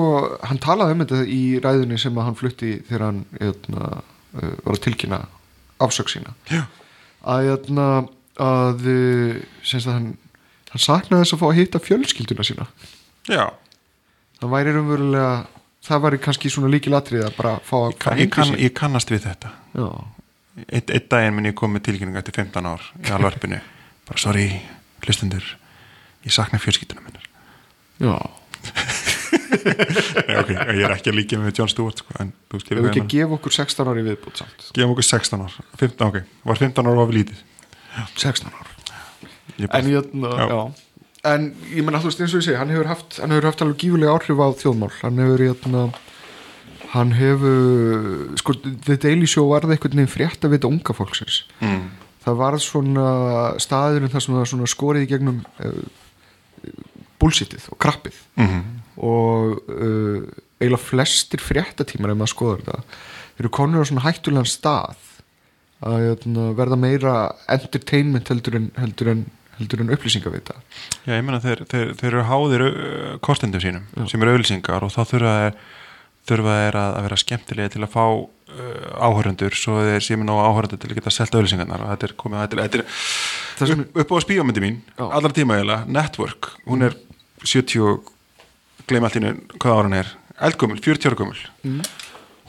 hann 0.46 0.62
talaði 0.62 0.96
um 0.96 1.04
þetta 1.04 1.20
í 1.32 1.42
ræðunni 1.64 2.00
sem 2.02 2.18
hann 2.20 2.38
flutti 2.38 2.78
þegar 2.88 3.06
hann 3.08 3.22
eitna, 3.40 3.90
uh, 4.36 4.56
var 4.66 4.76
að 4.76 4.82
tilkynna 4.88 5.20
afsök 5.84 6.12
sína. 6.12 6.34
Já. 6.52 6.66
að, 7.24 7.52
eitna, 7.54 7.86
að 8.40 8.90
semst 9.68 9.88
að 9.88 9.96
hann, 9.96 10.10
hann 10.74 10.84
saknaði 10.84 11.24
þess 11.24 11.38
að 11.38 11.42
fá 11.44 11.48
að 11.50 11.60
hitta 11.62 11.84
fjölskylduna 11.84 12.48
sína. 12.48 12.68
Já, 13.30 13.46
það 14.42 14.54
væri 14.56 14.76
raunverulega 14.76 15.32
það 15.90 16.04
væri 16.06 16.22
kannski 16.24 16.52
svona 16.52 16.72
líkilatrið 16.74 17.26
að 17.28 17.38
bara 17.40 17.56
fá 17.66 17.78
að 17.80 18.20
hitta 18.20 18.36
kann, 18.36 18.52
sig 18.52 18.66
ég 18.66 18.76
kannast 18.78 19.14
við 19.14 19.26
þetta. 19.30 19.54
Eitt, 20.68 20.92
eitt 20.92 21.08
daginn 21.12 21.38
minn 21.38 21.48
ég 21.52 21.56
kom 21.56 21.72
með 21.76 21.88
tilkynninga 21.88 22.20
eftir 22.20 22.36
15 22.42 22.68
ár 22.68 22.92
í 23.00 23.16
alvarpinu. 23.16 23.62
Bara 24.10 24.22
sorry, 24.22 24.50
hlustundur 25.06 25.46
ég 26.26 26.36
sakna 26.36 26.60
fjölskyldunum 26.60 27.08
minnar 27.08 27.29
já, 28.00 28.16
Nei, 29.50 30.36
ok, 30.40 30.50
ég 30.52 30.84
er 30.86 30.94
ekki 30.94 31.12
að 31.12 31.16
líka 31.18 31.38
með 31.42 31.60
John 31.60 31.70
Stewart 31.72 32.02
sko, 32.02 32.14
en 32.22 32.32
þú 32.52 32.60
ef 32.60 32.64
skilur 32.64 32.88
ekki 32.90 33.00
við 33.02 33.06
að 33.06 33.14
gefa 33.14 33.38
okkur 33.38 33.56
16 33.56 33.90
ári 33.92 34.04
viðbútt 34.06 34.42
samt. 34.42 34.66
Gefum 34.76 34.94
okkur 34.94 35.08
16 35.08 35.44
ár 35.46 35.56
15, 35.80 36.04
ok, 36.10 36.18
var 36.50 36.60
15 36.62 36.90
ára 36.92 37.04
of 37.06 37.14
lítið? 37.16 37.40
16 38.20 38.52
ár. 38.54 38.70
Ég 39.60 39.74
en, 39.76 39.90
ég, 39.92 40.12
Já. 40.14 40.44
já. 40.54 40.60
en 41.34 41.48
ég 41.74 41.84
menna 41.88 42.02
þú 42.04 42.12
veist 42.12 42.22
eins 42.24 42.36
og 42.36 42.42
ég 42.42 42.46
segi 42.50 42.60
hann 42.60 42.74
hefur 42.74 42.92
haft, 42.92 43.18
hann 43.24 43.34
hefur 43.36 43.50
haft 43.50 43.64
alveg 43.66 43.82
gífulega 43.84 44.14
áhrif 44.16 44.40
á 44.44 44.48
þjóðmál. 44.62 44.92
Hann 45.02 45.20
hefur 45.24 45.44
jötna, 45.48 45.86
hann 46.94 47.16
hefur 47.18 48.38
sko, 48.40 48.56
The 48.86 49.00
Daily 49.02 49.28
Show 49.30 49.50
varði 49.52 49.76
einhvern 49.76 49.98
veginn 50.04 50.14
frétt 50.14 50.46
að 50.48 50.56
vita 50.56 50.70
unga 50.72 50.96
fólksins. 50.96 51.42
Mm, 51.64 51.90
það 52.28 52.40
varð 52.44 52.64
svona 52.64 53.08
staðurinn 53.62 54.14
þar 54.14 54.26
sem 54.28 54.38
það 54.40 54.48
svona 54.54 54.72
skorið 54.76 55.08
í 55.08 55.12
gegnum 55.12 55.42
uh, 55.66 55.82
bullshitið 57.20 57.70
og 57.74 57.80
krappið. 57.82 58.20
Mm, 58.40 58.62
og 59.06 59.60
uh, 59.72 60.24
eiginlega 60.60 60.84
flestir 60.84 61.44
fréttatímar 61.44 62.14
ef 62.14 62.20
maður 62.20 62.34
skoður 62.34 62.66
þetta 62.66 62.82
eru 63.40 63.52
konur 63.56 63.86
á 63.86 63.88
svona 63.88 64.04
hættulegan 64.04 64.50
stað 64.50 64.98
að 65.88 66.06
jötna, 66.10 66.50
verða 66.58 66.80
meira 66.80 67.14
entertainment 67.52 68.32
heldur 68.32 68.58
en, 68.60 68.66
heldur 68.76 69.14
en, 69.14 69.22
heldur 69.60 69.84
en 69.84 69.94
upplýsingavita. 69.96 70.58
Já, 71.06 71.14
ég 71.16 71.24
meina 71.24 71.40
þeir, 71.44 71.64
þeir, 71.72 71.94
þeir 72.02 72.10
eru 72.12 72.26
háðir 72.28 72.66
uh, 72.68 73.14
kostendum 73.24 73.64
sínum 73.64 74.10
sem 74.12 74.20
eru 74.20 74.36
auðlýsingar 74.36 74.84
og 74.84 74.92
þá 74.96 75.00
þurfa 75.14 75.36
þeir, 75.44 75.62
þurfa 76.30 76.58
þeir 76.64 76.80
að, 76.82 76.98
að 76.98 77.08
vera 77.08 77.22
skemmtilega 77.24 77.74
til 77.76 77.86
að 77.86 77.94
fá 77.96 78.04
uh, 78.04 79.08
áhörundur 79.08 79.56
svo 79.56 79.80
þeir 79.88 80.04
séu 80.04 80.20
með 80.20 80.32
nóg 80.34 80.44
áhörundur 80.44 80.84
til 80.84 80.92
að 80.92 81.00
geta 81.00 81.16
selt 81.16 81.40
auðlýsingarnar 81.40 81.86
og 81.86 81.94
þetta 81.94 82.10
er 82.10 82.16
komið 82.20 82.44
þetta 82.44 82.84
er, 82.84 82.90
þetta 83.62 83.72
er 83.78 84.04
upp 84.04 84.12
á 84.12 84.26
spíómyndi 84.26 84.66
mín 84.66 84.82
Já. 84.92 85.06
allar 85.08 85.36
tíma 85.38 85.62
eiginlega, 85.62 85.88
Network 85.88 86.52
hún 86.68 86.90
er 86.90 87.00
70 87.44 87.82
og 87.82 88.12
gleym 88.88 89.04
allt 89.08 89.16
innu 89.20 89.34
hvað 89.60 89.74
ára 89.78 89.88
hún 89.90 89.98
er. 90.00 90.08
Eldgömmul, 90.40 90.80
40 90.82 91.10
ára 91.10 91.16
gömmul 91.20 91.42
Mm. 91.64 91.82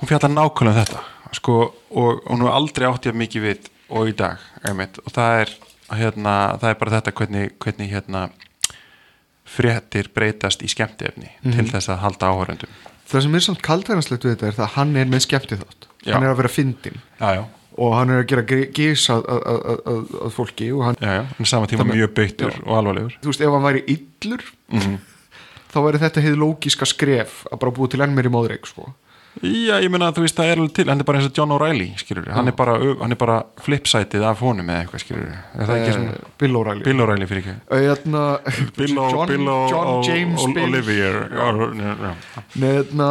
hún 0.01 0.09
fjallar 0.09 0.31
nákvæmlega 0.31 0.71
um 0.71 0.85
þetta 0.85 1.01
sko, 1.33 1.53
og, 1.91 2.21
og 2.27 2.31
hún 2.31 2.47
er 2.47 2.53
aldrei 2.55 2.87
átt 2.89 3.07
ég 3.07 3.15
mikið 3.15 3.43
við 3.43 3.67
og 3.91 4.09
í 4.09 4.13
dag 4.17 4.39
einmitt, 4.65 4.99
og 5.05 5.13
það 5.13 5.41
er, 5.41 5.51
hérna, 5.91 6.35
það 6.61 6.69
er 6.71 6.75
bara 6.81 6.91
þetta 7.01 7.13
hvernig, 7.13 7.51
hvernig 7.59 7.91
hérna, 7.91 8.31
fréttir 9.51 10.09
breytast 10.15 10.63
í 10.63 10.69
skemmtiefni 10.71 11.31
Mhm. 11.43 11.53
til 11.57 11.67
þess 11.73 11.89
að 11.91 11.99
halda 12.05 12.27
áhörundum 12.31 12.69
það 13.11 13.23
sem 13.23 13.35
er 13.35 13.41
samt 13.41 13.63
kaldhæðanslegt 13.63 14.23
við 14.25 14.37
þetta 14.37 14.47
er 14.47 14.53
það 14.53 14.67
að 14.69 14.75
hann 14.77 14.97
er 14.97 15.05
með 15.11 15.25
skemmti 15.27 15.57
þátt 15.59 15.89
hann 16.07 16.23
er 16.23 16.31
að 16.31 16.37
vera 16.37 16.49
fyndin 16.49 17.01
já, 17.21 17.35
já, 17.35 17.45
og 17.79 17.95
hann 17.97 18.11
er 18.11 18.23
að 18.25 18.29
gera 18.33 18.45
gís 18.75 19.05
að, 19.13 19.23
að, 19.31 19.61
að, 19.63 19.85
að, 20.25 20.33
fólki 20.35 20.71
og 20.75 20.83
hann, 20.89 20.97
já, 21.01 21.13
já, 21.21 21.23
en 21.39 21.47
sama 21.53 21.67
tíma 21.71 21.85
Þannig- 21.85 22.01
mjög 22.01 22.15
beittur 22.19 22.57
og 22.67 22.73
alvarlegur. 22.81 23.15
Þú 23.23 23.31
veist, 23.33 23.41
ef 23.47 23.55
hann 23.55 23.69
væri 23.69 23.85
illur 23.95 24.43
þá 25.71 25.79
væri 25.87 26.01
þetta 26.03 26.25
hefði 26.25 26.41
lógiska 26.43 26.89
skref 26.91 27.45
að 27.53 27.61
bara 27.63 27.73
búið 27.77 27.93
til 27.95 28.01
enn 28.03 28.17
meiri 28.17 28.33
móðreik 28.35 28.67
sko. 28.67 28.89
Já, 29.47 29.77
ég 29.79 29.87
meina 29.95 30.09
að 30.11 30.17
þú 30.19 30.23
veist 30.25 30.35
það 30.41 30.49
er 30.51 30.59
alveg 30.59 30.73
til, 30.75 30.85
hann 30.91 30.99
er 31.01 31.07
bara 31.07 31.19
eins 31.21 31.29
og 31.31 31.37
John 31.39 31.53
O'Reilly 31.55 31.85
hann 32.35 32.49
er 32.51 32.55
bara, 32.59 32.73
hann 32.99 33.15
er 33.15 33.19
bara 33.21 33.37
flipsætið 33.63 34.25
af 34.27 34.41
honum 34.43 34.67
eða 34.75 34.81
eitthvað 34.83 35.05
skilur 35.05 35.29
er 35.31 35.69
það 35.71 35.85
Eh, 35.87 36.09
Bill 36.43 36.57
O'Reilly. 36.59 36.83
Bill 36.89 37.05
O'Reilly 37.05 37.29
fyrir 37.31 37.45
ekki. 37.45 37.55
Eðna, 37.79 38.25
Bill 38.77 38.99
O- 38.99 39.07
John, 39.15 39.31
Bill 39.31 39.47
John 39.71 40.03
James 40.09 40.47
Bill. 40.51 40.65
Olivier. 40.67 41.21
Já, 41.31 41.47
já. 42.03 42.43
Neðna, 42.59 43.11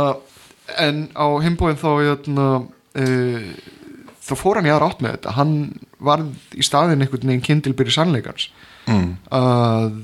en 0.84 1.00
á 1.16 1.26
himbóin 1.48 1.80
þá 1.80 1.90
eðna, 2.12 2.50
uh, 3.00 3.50
þá 4.30 4.36
fór 4.38 4.60
hann 4.60 4.70
í 4.70 4.74
aðra 4.74 4.92
átt 4.92 5.04
með 5.04 5.18
þetta. 5.18 5.36
Hann 5.40 5.58
varð 6.06 6.56
í 6.56 6.66
staðin 6.66 7.04
einhvern 7.04 7.34
veginn 7.34 7.46
kindilbyrði 7.50 7.98
sannleikans. 7.98 8.50
Mm. 8.90 9.12
að 9.36 10.00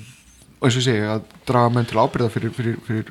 og 0.66 0.70
eins 0.70 0.78
og 0.78 0.82
ég 0.82 0.86
segi 0.88 1.08
að 1.10 1.26
draga 1.46 1.72
menn 1.76 1.88
til 1.90 2.00
ábyrða 2.00 2.32
fyrir, 2.34 2.54
fyrir, 2.56 2.78
fyrir 2.88 3.10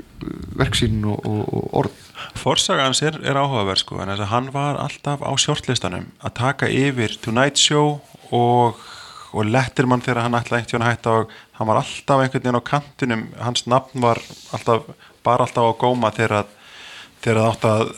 verksýn 0.59 1.05
og, 1.07 1.21
og, 1.29 1.43
og 1.55 1.77
orð. 1.81 2.01
Forsaga 2.41 2.89
hans 2.89 3.03
er, 3.05 3.19
er 3.23 3.39
áhugaverð 3.39 3.83
sko 3.83 4.01
en 4.01 4.11
þess 4.11 4.25
að 4.25 4.33
hann 4.33 4.49
var 4.55 4.81
alltaf 4.83 5.23
á 5.23 5.31
shortlistanum 5.39 6.09
að 6.25 6.35
taka 6.41 6.71
yfir 6.73 7.15
Tonight 7.23 7.61
Show 7.61 7.99
og, 8.35 8.81
og 9.31 9.51
Letterman 9.51 10.03
þegar 10.05 10.25
hann 10.25 10.39
ætlaði 10.39 10.65
einhvern 10.65 10.73
veginn 10.73 10.87
að 10.87 10.95
hætta 10.95 11.17
og 11.21 11.37
hann 11.59 11.71
var 11.71 11.83
alltaf 11.83 12.25
einhvern 12.25 12.47
veginn 12.47 12.59
á 12.59 12.71
kantunum 12.71 13.27
hans 13.45 13.67
nafn 13.71 14.07
var 14.07 14.23
alltaf 14.57 14.89
bara 15.27 15.47
alltaf 15.47 15.69
á 15.69 15.81
góma 15.85 16.15
þegar 16.17 16.49
það 17.23 17.45
átt 17.45 17.69
að, 17.69 17.93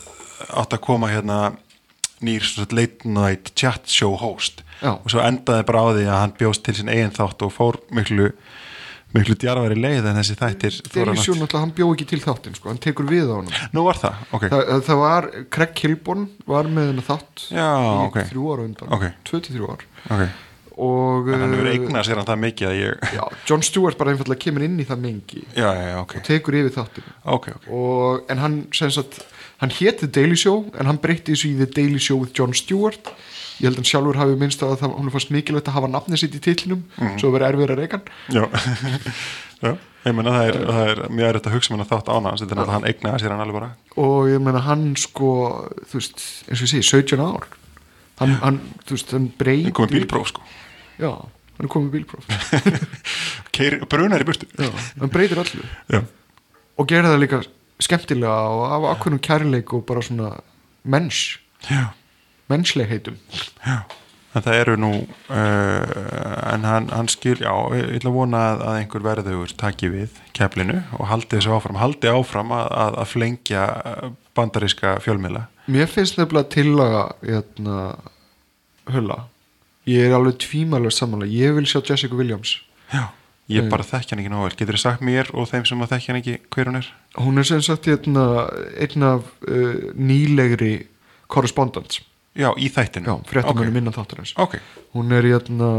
átt 0.53 0.77
að 0.77 0.85
koma 0.85 1.09
hérna 1.11 1.39
nýr 2.21 2.43
late 2.73 3.05
night 3.05 3.51
chat 3.55 3.85
show 3.87 4.15
host. 4.17 4.63
Já. 4.81 4.93
og 4.93 5.09
svo 5.09 5.21
endaði 5.25 5.63
bara 5.65 5.79
á 5.81 5.87
því 5.89 6.03
að 6.05 6.19
hann 6.21 6.33
bjóst 6.37 6.61
til 6.67 6.75
sin 6.77 6.89
eigin 6.93 7.09
þátt 7.15 7.41
og 7.41 7.49
fór 7.55 7.79
miklu 7.97 8.27
miklu 9.15 9.33
djarfari 9.39 9.73
leið 9.79 10.05
en 10.11 10.17
þessi 10.19 10.35
þættir 10.37 10.75
hann 11.07 11.15
Show 11.17 11.33
að- 11.33 11.39
náttúrulega 11.41 11.61
hann 11.63 11.71
bjó 11.77 11.87
ekki 11.95 12.05
til 12.11 12.19
þáttin 12.21 12.57
sko, 12.59 12.69
hann 12.69 12.77
tekur 12.83 13.07
við 13.09 13.25
á 13.31 13.35
honum. 13.39 13.53
Nú 13.73 13.83
var 13.87 13.95
það, 13.97 14.19
ok. 14.35 14.43
Það, 14.51 14.73
það 14.85 14.99
var, 15.01 15.27
Craig 15.49 15.73
Kilborn 15.79 16.27
var 16.45 16.67
með 16.69 16.91
hennar 16.91 17.07
þátt 17.07 17.47
Já, 17.55 17.69
í 17.71 18.03
ok. 18.11 18.19
þrjú 18.29 18.45
ára 18.53 18.65
undan, 18.67 18.93
Ok. 18.93 19.07
23 19.23 19.65
ár. 19.71 20.27
Og 20.77 21.31
en 21.33 21.41
hann 21.41 21.53
hefur 21.55 21.65
uh, 21.65 21.73
eignað 21.73 22.05
sér 22.05 22.19
hann 22.21 22.27
það 22.29 22.41
mikið 22.43 22.73
ég 22.77 23.07
já, 23.17 23.23
John 23.49 23.63
Stewart 23.65 23.97
bara 23.97 24.11
einfallega 24.13 24.43
kemur 24.43 24.61
inn 24.67 24.77
í 24.77 24.85
það 24.85 24.99
mengi 25.07 25.41
Já, 25.57 25.71
já, 25.73 25.85
já, 25.89 25.95
ok. 26.03 26.13
tekur 26.27 26.53
yfir 26.59 26.75
þáttin 26.75 27.07
Ok, 27.33 27.47
ok. 27.55 27.65
Og, 27.73 28.27
en 28.29 28.37
hann 28.43 28.59
sem 28.77 28.91
sagt 28.93 29.23
hann 29.61 29.73
hétt 29.79 29.99
The 30.03 30.07
Daily 30.07 30.35
Show 30.37 30.65
en 30.79 30.85
hann 30.89 30.99
breytti 31.01 31.33
þessu 31.33 31.51
í 31.53 31.57
The 31.61 31.69
Daily 31.77 31.99
Show 31.99 32.19
with 32.21 32.33
John 32.37 32.53
Stewart. 32.53 33.11
Ég 33.57 33.65
held 33.67 33.73
að 33.77 33.81
hann 33.81 33.89
sjálfur 33.89 34.17
hafi 34.21 34.35
minnst 34.37 34.61
að 34.61 34.75
það, 34.83 34.91
hún 34.99 35.11
fannst 35.15 35.31
mikilvægt 35.33 35.69
að 35.71 35.77
hafa 35.79 35.87
nafnið 35.89 36.19
sitt 36.21 36.35
í 36.37 36.41
titlinum 36.45 36.83
Mhm. 36.97 37.15
svo 37.19 37.31
verið 37.33 37.47
erfiður 37.53 37.73
að 37.73 37.79
reyka 37.81 37.97
hann. 37.97 38.09
Já, 38.29 38.43
já 39.65 39.77
Ég 40.07 40.13
meina 40.15 40.31
það 40.31 40.45
er, 40.47 40.57
það 40.71 40.89
er 40.89 40.99
mjög 41.11 41.27
erfitt 41.33 41.47
að 41.49 41.55
hugsa 41.57 41.73
mér 41.75 41.87
þátt 41.89 42.07
ána 42.13 42.31
þetta 42.37 42.45
er 42.45 42.57
náttúrulega 42.61 42.75
hann 42.77 42.85
eignaði 42.87 43.19
sér 43.19 43.31
hann 43.33 43.41
alveg 43.43 43.55
bara. 43.57 43.69
Og 43.99 44.27
ég 44.31 44.39
meina 44.45 44.59
hann 44.63 44.83
sko 44.95 45.31
veist, 45.91 46.21
eins 46.47 46.61
og 46.61 46.63
ég 46.63 46.71
segi, 46.71 46.85
17 47.17 47.19
ár. 47.25 47.47
Hann, 48.21 48.35
hann 48.39 48.59
þú 48.87 48.95
veist, 48.95 49.11
hann 49.11 49.25
breytir 49.41 49.67
Hann 49.67 49.75
komið 49.81 49.97
bílpróf 49.97 50.29
sko. 50.31 50.45
Já, 51.01 51.11
hann 51.57 51.67
komið 51.73 51.91
bílpróf. 51.97 52.29
Brunar 53.91 54.21
í 54.23 54.27
burtu. 54.29 54.47
Já, 54.55 54.69
hann 55.01 55.09
breytir 55.11 55.39
allu 55.41 55.63
Já, 55.91 56.01
og 56.77 56.87
gera 56.87 57.09
það 57.11 57.21
líka 57.25 57.41
skemmtilega 57.83 58.33
og 58.53 58.65
af 58.71 58.89
ákveðnum 58.95 59.23
kærleik 59.23 59.73
og 59.73 59.85
bara 59.89 60.03
svona 60.05 60.33
menns, 60.87 61.37
já, 61.69 61.93
mennsleikheitum 62.51 63.17
já. 63.65 63.85
En 64.35 64.43
það 64.45 64.59
eru 64.61 64.73
nú 64.77 64.89
uh, 65.33 66.51
en 66.51 66.65
hann, 66.67 66.89
hann 66.93 67.07
skil, 67.09 67.39
já, 67.41 67.53
ég 67.73 67.95
ætla 67.97 68.11
að 68.11 68.17
vona 68.19 68.41
að, 68.51 68.59
að 68.67 68.79
einhver 68.81 69.05
verður 69.05 69.53
taki 69.57 69.89
við 69.93 70.19
keflinu 70.37 70.81
og 70.99 71.07
haldi 71.09 71.39
þessu 71.39 71.55
áfram, 71.55 71.79
haldi 71.81 72.11
áfram 72.11 72.53
að, 72.53 72.67
að, 72.83 72.97
að 73.01 73.09
flengja 73.15 73.63
uh, 73.71 74.11
bandaríska 74.37 74.97
fjölmiðla. 75.05 75.47
Mér 75.73 75.89
finnst 75.89 76.19
nefnilega 76.19 76.51
tillaga 76.53 77.01
hérna, 77.23 77.79
hulla. 78.93 79.23
Ég 79.89 80.05
er 80.05 80.17
alveg 80.19 80.37
tvímælega 80.43 80.93
samanlega 80.93 81.33
ég 81.33 81.57
vil 81.57 81.69
sjá 81.71 81.79
Jessica 81.81 82.19
Williams. 82.19 82.57
Já, 82.91 83.07
ég 83.49 83.69
bara 83.71 83.83
þekki 83.87 84.11
hann 84.13 84.21
ekki 84.23 84.31
nóg 84.33 84.43
vel. 84.47 84.55
Getur 84.59 84.75
þið 84.77 84.83
sagt 84.83 85.01
mér 85.07 85.29
og 85.33 85.47
þeim 85.51 85.65
sem 85.69 85.81
að 85.85 85.91
þekki 85.93 86.11
hann 86.11 86.19
ekki 86.21 86.35
hver 86.55 86.69
hún 86.71 86.79
er? 86.81 86.89
hún 87.17 87.37
er 87.41 87.47
sem 87.47 87.61
sagt 87.65 87.87
hérna, 87.89 88.25
einn 88.77 89.03
af 89.07 89.29
uh, 89.47 89.91
nýlegri 89.95 90.73
korrespondents 91.31 92.01
Já, 92.37 92.51
í 92.53 92.67
þættinu 92.69 93.09
já, 93.09 93.15
fréttamönnum 93.25 93.73
Ok. 93.73 93.79
innan 93.81 93.95
þáttarins. 93.95 94.33
Ok, 94.37 94.59
hún 94.93 95.11
er 95.17 95.25
hérna 95.25 95.69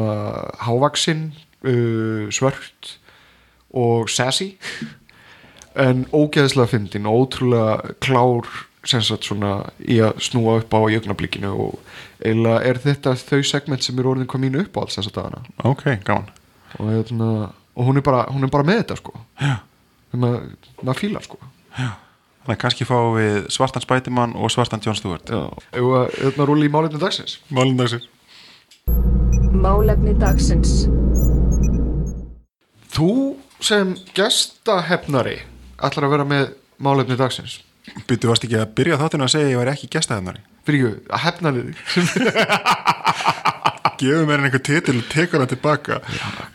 hávaksinn 0.66 1.28
uh, 1.62 2.26
svört 2.34 2.96
og 3.70 4.08
sassy 4.10 4.56
en 5.78 6.06
ógeðslega 6.10 6.72
fyndin 6.72 7.06
og 7.06 7.28
ótrúlega 7.28 7.92
klár 8.02 8.48
sem 8.88 9.02
sagt 9.04 9.28
svona 9.28 9.68
í 9.84 10.00
að 10.02 10.18
snúa 10.24 10.56
upp 10.62 10.72
á 10.74 10.80
í 10.90 10.96
augnablikinu 10.98 11.50
og 11.52 11.78
eiginlega 12.24 12.64
er 12.72 12.80
þetta 12.82 13.12
þau 13.20 13.42
segment 13.46 13.84
sem 13.84 13.98
er 14.00 14.08
orðin 14.10 14.26
hvað 14.30 14.44
mínu 14.46 14.64
upp 14.64 14.78
á 14.78 14.80
alls 14.82 14.96
þess 14.98 15.10
að 15.12 15.16
dagana. 15.20 15.42
Ok, 15.68 15.84
gaman. 16.08 16.30
Og, 16.78 16.88
hérna, 16.90 17.28
og 17.78 17.86
hún, 17.86 18.00
er 18.00 18.04
bara, 18.04 18.24
hún 18.32 18.44
er 18.44 18.50
bara 18.52 18.66
með 18.66 18.82
þetta 18.82 18.98
sko. 18.98 19.14
Já. 19.38 19.54
maður, 20.18 20.46
maður 20.82 21.00
fílar 21.00 21.26
sko. 21.26 21.38
Þannig 21.78 22.54
að 22.54 22.60
kannski 22.64 22.86
fáum 22.88 23.14
við 23.18 23.38
svartan 23.54 23.84
Spætimann 23.84 24.34
og 24.36 24.50
svartan 24.50 24.82
John 24.84 24.98
Stewart. 24.98 25.30
Já. 25.30 25.46
Að 25.78 26.10
þetta 26.16 26.48
rúli 26.48 26.66
í 26.66 26.72
málefni 26.72 27.00
dagsins? 27.02 27.38
Málundagsir 27.54 28.06
Málefni 29.58 30.14
dagsins. 30.18 30.74
Þú 32.94 33.10
sem 33.62 33.94
gestahefnari 34.16 35.38
ætlar 35.78 36.08
að 36.08 36.14
vera 36.16 36.28
með 36.28 36.52
málefni 36.82 37.18
dagsins. 37.20 37.60
Byttu 38.08 38.30
varst 38.30 38.44
ekki 38.44 38.58
að 38.58 38.72
byrja 38.78 38.98
þáttinu 39.00 39.26
að 39.26 39.34
segja 39.34 39.48
að 39.48 39.52
ég 39.52 39.60
væri 39.62 39.76
ekki 39.76 39.92
gestaðennari 39.94 40.42
fyrir 40.68 40.90
ekki 40.92 41.14
að 41.16 41.22
hefnari 41.24 41.62
þig 41.64 41.76
Gefur 43.98 44.26
mér 44.28 44.44
einhver 44.46 44.62
titil 44.62 44.98
og 45.00 45.06
tekur 45.10 45.42
hann 45.42 45.50
tilbaka. 45.50 45.98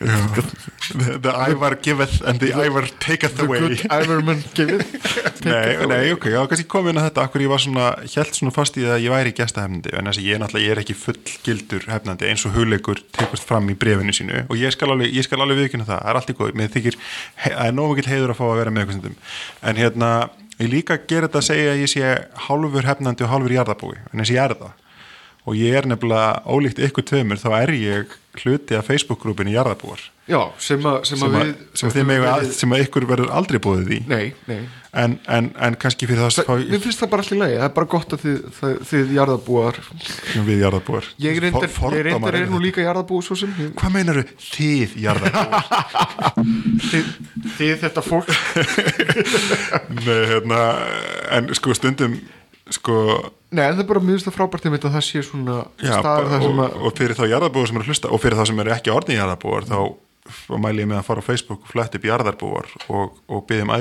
The, 0.00 1.18
the 1.24 1.32
Ivar 1.48 1.76
giveth 1.82 2.20
and 2.28 2.40
the 2.40 2.50
Ivar 2.66 2.86
taketh 3.00 3.36
The 3.36 3.44
away. 3.46 3.60
good 3.60 3.84
Iverman 3.90 4.42
gefið 4.56 4.82
Nei, 5.44 5.86
nei, 5.88 6.12
ok, 6.14 6.26
já, 6.32 6.38
kannski 6.48 6.66
kom 6.70 6.86
inn 6.90 6.98
að 7.00 7.08
þetta 7.08 7.24
akkur 7.26 7.44
ég 7.44 7.50
var 7.52 7.60
svona, 7.62 7.86
held 8.14 8.36
svona 8.36 8.52
fast 8.54 8.76
í 8.80 8.84
það 8.84 8.94
að 8.96 9.04
ég 9.04 9.12
væri 9.14 9.32
gestahefnandi 9.36 9.92
en 9.96 10.08
þess 10.08 10.20
að 10.22 10.28
ég 10.28 10.40
náttúrulega, 10.42 10.64
ég 10.68 10.74
er 10.74 10.80
ekki 10.84 10.96
full 10.96 11.16
gildur 11.44 11.86
hefnandi 11.90 12.28
eins 12.30 12.44
og 12.48 12.54
hugleikur 12.56 13.02
tekast 13.16 13.44
fram 13.48 13.68
í 13.72 13.76
brefinu 13.80 14.14
sínu 14.16 14.44
og 14.46 14.56
ég 14.60 14.72
skal 14.76 14.92
alveg, 14.94 15.12
ég 15.16 15.26
skal 15.26 15.40
alveg 15.44 15.60
viðkynna 15.64 15.88
það, 15.88 16.00
það 16.00 16.12
er 16.14 16.20
allt 16.20 16.32
í 16.32 16.36
góð 16.40 16.54
mér 16.60 16.72
þykir, 16.76 16.98
það 17.44 17.60
er 17.66 17.76
nóg 17.76 17.92
mikill 17.94 18.12
heiður 18.14 18.32
að 18.34 18.40
fá 18.40 18.46
að 18.50 18.56
vera 18.62 18.72
með 18.76 18.84
eitthvað 18.84 18.98
stundum, 19.00 19.18
en 19.68 19.82
hérna 19.82 20.12
ég 20.62 20.72
líka 20.72 21.00
gera 21.10 21.28
þetta 21.28 21.42
að 21.42 21.48
segja 21.50 21.74
að 21.74 21.82
ég 21.84 21.92
sé 21.92 22.14
hálfur 22.48 22.88
hefnandi 22.88 23.26
og 23.26 23.32
hálfur 23.34 23.56
jarðabúi, 23.58 24.00
en 24.12 24.24
þess 24.24 24.34
ég 24.36 24.44
er 24.48 24.56
það 24.62 24.72
og 25.44 25.56
ég 25.60 25.76
er 25.76 25.88
nefnilega 25.90 26.42
ólíkt 26.48 26.80
ykkur 26.86 27.04
tveimur, 27.10 27.40
þá 27.40 27.50
er 27.62 27.74
ég 27.76 28.18
hluti 28.40 28.74
af 28.74 28.88
Facebook-grúpinu 28.88 29.52
jarðabúar 29.54 30.00
Já, 30.24 30.38
sem 30.56 30.80
að, 30.88 31.02
sem 31.04 31.18
sem, 31.20 31.26
að 31.28 31.34
að, 31.36 31.42
við 31.44 31.76
sem, 31.76 31.90
að, 31.90 32.06
við, 32.08 32.22
að, 32.30 32.44
sem 32.56 32.72
að 32.72 32.82
ykkur 32.86 33.04
verður 33.10 33.32
aldrei 33.36 33.58
búið 33.60 33.82
því 33.90 33.98
Nei, 34.08 34.22
nei. 34.48 34.62
En, 34.94 35.16
en, 35.28 35.50
en 35.66 35.76
kannski 35.76 36.08
fyrir 36.08 36.22
það 36.24 36.46
Það, 36.48 36.62
mér 36.70 36.80
finnst 36.80 37.02
það 37.02 37.10
bara 37.12 37.24
allir 37.26 37.40
leið, 37.42 37.54
það 37.58 37.66
er 37.68 37.74
bara 37.76 37.90
gott 37.94 38.14
að 38.16 38.22
þið, 38.24 38.38
það, 38.56 38.72
þið 38.90 39.12
jarðabúar 39.18 39.80
við 40.48 40.62
jarðabúar 40.64 41.08
Ég 41.26 41.40
reyndar, 41.44 41.68
For- 41.76 41.96
ég 41.98 42.06
reyndar 42.08 42.38
er 42.40 42.48
nú 42.54 42.60
líka 42.62 42.86
jarðabúi 42.86 43.26
svo 43.26 43.36
sem. 43.42 43.52
Ég- 43.60 43.74
hvað 43.82 43.94
meinaru 43.98 44.24
þið 44.48 44.96
jarðabúar 45.04 46.24
þið, 46.90 47.12
þið 47.58 47.74
þetta 47.84 48.04
fólk. 48.08 48.32
Nei, 50.06 50.20
hérna, 50.32 50.62
en 51.36 51.52
sko 51.58 51.76
stundum 51.76 52.16
sko, 52.72 52.96
Nei, 53.54 53.64
en 53.68 53.76
það 53.76 53.84
er 53.84 53.90
bara 53.92 54.04
mjög 54.04 54.30
frábært 54.34 54.70
að 54.70 54.88
það 54.88 55.04
sé 55.06 55.22
svona 55.24 55.60
já, 55.78 55.92
staður 56.00 56.32
það 56.32 56.46
sem 56.48 56.64
að 56.64 56.80
og 56.80 56.96
fyrir 56.98 57.18
þá 57.18 57.24
jarðabúar 57.30 57.70
sem 57.70 57.78
eru 57.80 57.92
hlusta 57.92 58.10
og 58.10 58.22
fyrir 58.22 58.40
þá 58.40 58.48
sem 58.50 58.64
eru 58.64 58.74
ekki 58.74 58.94
orðin 58.94 59.20
jarðabúar 59.20 59.68
þá 59.68 59.78
og 60.24 60.60
mæli 60.60 60.80
ég 60.80 60.88
með 60.88 61.02
að 61.02 61.06
fara 61.08 61.20
á 61.20 61.26
Facebook 61.26 61.66
og 61.66 61.70
flett 61.74 61.96
upp 61.98 62.06
jarðarbúar 62.08 62.70
og, 62.88 63.18
og 63.28 63.42
byggjum 63.48 63.72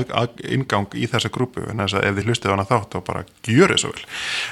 ingang 0.52 0.98
í 1.00 1.08
þessa 1.08 1.32
grúpu 1.32 1.64
en 1.72 1.80
þess 1.80 1.96
að 1.96 2.08
ef 2.10 2.18
þið 2.18 2.28
hlustið 2.28 2.52
á 2.52 2.54
hana 2.54 2.66
þátt 2.68 2.98
þá 2.98 3.00
bara 3.08 3.22
gjör 3.48 3.74
þess 3.74 3.88
að 3.88 3.94
vel. 3.94 4.04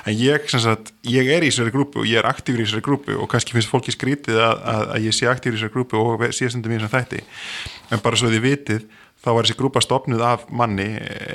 En 0.07 0.17
ég, 0.22 0.47
sem 0.53 0.63
sagt, 0.63 0.93
ég 1.03 1.32
er 1.36 1.43
í 1.43 1.51
þessari 1.51 1.76
grúpu 1.76 2.03
og 2.03 2.07
ég 2.07 2.22
er 2.22 2.30
aktífur 2.32 2.63
í 2.63 2.67
þessari 2.67 2.86
grúpu 2.88 3.17
og 3.17 3.28
kannski 3.32 3.57
finnst 3.57 3.72
fólki 3.72 3.95
skrítið 3.95 4.39
að, 4.39 4.55
að, 4.74 4.86
að 4.95 5.09
ég 5.09 5.17
sé 5.17 5.28
aktífur 5.32 5.57
í 5.57 5.59
þessari 5.59 5.76
grúpu 5.76 5.99
og 5.99 6.26
sé 6.32 6.47
stundum 6.47 6.72
í 6.72 6.80
þessum 6.80 6.95
þætti. 6.95 7.24
En 7.91 8.03
bara 8.05 8.22
svo 8.22 8.32
þið 8.32 8.47
vitið 8.47 8.88
þá 9.22 9.30
var 9.36 9.45
þessi 9.45 9.57
grúpa 9.59 9.82
stopnuð 9.84 10.24
af 10.26 10.45
manni 10.49 10.88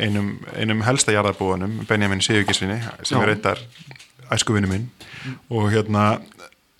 einum, 0.02 0.32
einum 0.58 0.82
helsta 0.86 1.14
jarðarbúanum 1.14 1.84
Benjamin 1.88 2.22
Sigurgisvinni 2.24 2.80
sem 3.02 3.16
Já. 3.18 3.22
er 3.22 3.30
reyndar 3.32 3.62
æskuvinu 4.34 4.70
minn. 4.70 4.88
Og 5.50 5.68
hérna 5.74 6.16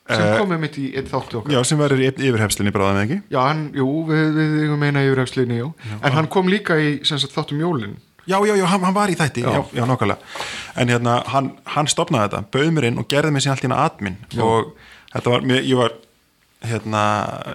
sem 0.06 0.22
eh, 0.22 0.36
komið 0.38 0.60
mitt 0.62 0.76
í 0.78 0.88
einn 0.98 1.06
þáttu 1.10 1.40
okkar. 1.40 1.54
Já, 1.54 1.60
sem 1.66 1.78
verður 1.78 2.02
í 2.04 2.08
yfirhefslinni 2.10 2.72
bráðum 2.74 3.00
ekki? 3.04 3.20
Já, 3.34 3.40
hann, 3.48 3.62
jú, 3.74 3.86
við, 4.10 4.36
við 4.38 4.74
meina 4.78 5.02
yfirhæfslinni, 5.06 5.60
jú. 5.62 5.72
En 6.00 6.14
hann 6.14 6.28
kom 6.30 6.50
líka 6.50 6.76
í, 6.78 6.92
sem 7.06 7.18
sagt, 7.22 7.34
þáttum 7.34 7.62
jólin. 7.62 7.96
Já, 8.26 8.40
já, 8.42 8.54
já, 8.58 8.64
hann, 8.66 8.82
hann 8.82 8.94
var 8.94 9.10
í 9.10 9.14
þætti, 9.18 9.42
já, 9.46 9.52
Já. 9.54 9.60
já, 9.78 9.84
nákvæmlega. 9.86 10.18
En 10.82 10.90
hérna, 10.90 11.16
hann, 11.30 11.52
hann 11.74 11.90
stopnaði 11.90 12.26
þetta 12.32 12.40
bauð 12.54 12.70
mér 12.74 12.88
inn 12.88 12.98
og 13.02 13.06
gerði 13.10 13.34
mig 13.34 13.44
síðan 13.44 13.54
allt 13.56 13.66
í 13.66 13.68
hana 13.70 13.82
admin. 13.86 14.16
Og 14.42 14.72
þetta 15.12 15.34
var, 15.34 15.46
mér, 15.46 15.62
ég 15.66 15.78
var 15.78 15.94
hérna, 16.64 17.02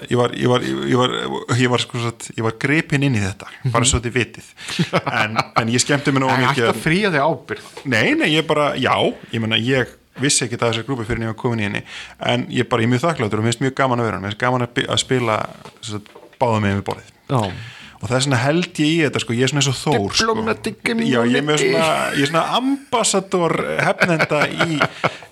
ég 0.10 0.18
var 0.20 0.36
ég 0.38 0.48
var, 0.52 0.66
ég 0.66 1.00
var, 1.00 1.16
ég 1.58 1.72
var, 1.72 1.82
sko, 1.82 2.02
ég 2.38 2.44
var 2.46 2.58
gripinn 2.62 3.06
inn 3.08 3.18
í 3.18 3.24
þetta, 3.24 3.50
bara 3.74 3.88
svo 3.88 4.02
þið 4.04 4.14
vitið. 4.20 4.52
En, 5.02 5.40
en 5.58 5.74
ég 5.74 5.82
skemmti 5.84 6.14
mér 6.14 6.24
nú 6.24 6.30
Það 6.30 6.38
er 6.38 6.46
mikið 6.46 6.68
hægt 6.68 6.76
að 6.76 6.86
þig 6.86 7.18
ábyrð 7.26 7.74
Nei, 7.90 8.14
nei, 8.20 8.30
ég 8.36 8.48
bara, 8.48 8.72
já, 8.80 8.96
ég 9.34 9.44
menna, 9.44 9.60
ég 9.60 9.98
vissi 10.22 10.46
ekki 10.46 10.60
það 10.60 10.74
þessar 10.74 10.88
grúpi 10.88 11.08
fyrir 11.08 11.22
en 11.22 11.28
ég 11.30 11.34
var 11.34 11.40
komin 11.40 11.62
í 11.64 11.68
henni. 11.70 11.84
En 12.30 12.48
ég 12.54 12.68
bara, 12.70 12.84
ég 12.84 12.90
er 12.90 12.94
mjög 12.94 13.06
þakkláttur 13.08 13.42
og 13.42 13.46
mér 13.46 13.56
finnst 13.56 13.66
mjög 13.66 13.78
gaman 13.80 14.02
að 14.02 14.10
vera 14.10 14.18
hann, 14.20 14.26
mér 14.26 14.34
finnst 14.34 14.44
gaman 14.44 14.66
að, 14.68 14.98
spila 15.02 15.38
sem 15.80 15.94
sagt, 15.96 16.12
báða 16.42 16.60
með 16.64 16.78
við 16.78 16.90
borðið. 16.92 17.14
Já 17.32 17.42
og 18.02 18.10
það 18.10 18.16
er 18.18 18.24
svona 18.26 18.40
held 18.42 18.80
ég 18.82 18.90
í 18.90 18.98
þetta 19.06 19.20
sko, 19.22 19.36
ég 19.38 19.46
er 19.46 19.52
svona 19.52 19.62
eins 19.62 19.70
og 19.72 19.78
þór 19.78 20.10
sko. 20.18 20.26
Já, 21.12 21.20
ég 21.30 21.38
er 21.38 21.46
með 21.46 21.60
svona, 21.62 21.86
ég 22.18 22.24
er 22.26 22.32
svona 22.32 22.46
ambassador 22.58 23.54
hefnenda 23.86 24.40
í, 24.50 24.80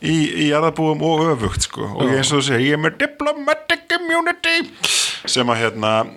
í, 0.05 0.17
í 0.45 0.47
jarðabúum 0.51 1.01
og 1.09 1.23
öfugt 1.33 1.65
sko. 1.65 1.87
og 1.95 2.05
ég 2.05 2.13
er 2.13 2.21
eins 2.21 2.29
og 2.33 2.37
þú 2.43 2.47
segir, 2.51 2.67
ég 2.69 2.77
er 2.77 2.83
með 2.85 2.99
diplomatic 3.01 3.97
immunity 3.97 4.57
sem 5.29 5.49
að 5.49 5.61
hérna 5.65 5.91
uh, 6.03 6.09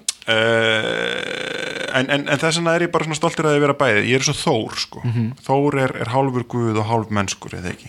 en, 1.98 2.06
en, 2.12 2.22
en 2.28 2.38
þess 2.40 2.58
vegna 2.60 2.74
er 2.76 2.84
ég 2.86 2.92
bara 2.94 3.06
svona 3.08 3.18
stoltur 3.18 3.48
að 3.48 3.56
þið 3.56 3.64
vera 3.66 3.76
bæðið, 3.82 4.08
ég 4.12 4.20
er 4.20 4.26
svo 4.28 4.36
þór 4.38 4.78
sko. 4.84 5.02
þór 5.46 5.78
er, 5.86 5.92
er 6.04 6.12
hálfur 6.14 6.44
guð 6.52 6.76
og 6.82 6.88
hálf 6.90 7.12
mennskur 7.14 7.56
eða 7.58 7.72
ekki, 7.74 7.88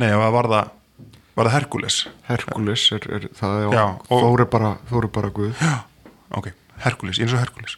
nei, 0.00 0.10
og 0.16 0.22
það 0.24 0.34
var 0.38 0.46
það 0.54 0.76
var 1.40 1.46
það 1.46 1.54
Herkules 1.56 1.96
Herkules 2.28 2.82
er, 2.96 3.04
er 3.16 3.22
það, 3.38 3.52
já, 3.62 3.68
Já, 3.76 3.84
og- 4.10 4.24
Þór 4.26 4.38
er 4.44 4.48
bara, 4.56 4.70
Þór 4.90 5.06
er 5.06 5.12
bara 5.14 5.30
guð. 5.36 5.52
Já, 5.62 5.74
ok, 6.36 6.46
Herkules, 6.84 7.20
eins 7.22 7.34
og 7.36 7.40
Herkules 7.44 7.74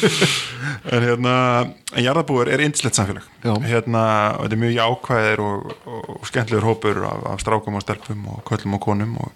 en 0.94 1.06
hérna 1.06 1.34
en 1.64 2.04
jarðabúar 2.04 2.50
er 2.52 2.62
indislegt 2.64 2.98
samfélag. 2.98 3.26
Hérna, 3.44 4.04
og 4.36 4.46
þetta 4.46 4.56
er 4.56 4.62
mjög 4.64 4.76
jákvæðir 4.76 5.44
og, 5.46 5.74
og, 5.86 6.06
og 6.16 6.30
skemmtilegur 6.30 6.68
hópur 6.70 7.02
af, 7.08 7.26
af 7.34 7.42
strákum 7.44 7.78
og 7.78 7.84
stelpum 7.84 8.30
og 8.34 8.42
köllum 8.48 8.78
og 8.78 8.84
konum 8.86 9.18
og 9.24 9.34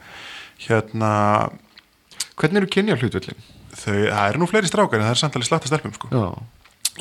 hérna 0.68 1.12
Hvernig 2.34 2.64
eru 2.64 2.66
kynja 2.66 2.96
hlutvillin? 2.98 3.44
þau, 3.74 3.94
það 3.94 4.28
eru 4.28 4.42
nú 4.42 4.48
fleiri 4.50 4.70
strákar 4.70 5.00
en 5.00 5.07
það 5.09 5.14
er 5.14 5.20
samtalið 5.20 5.48
slatta 5.48 5.70
stelpum 5.70 5.94
sko. 5.96 6.11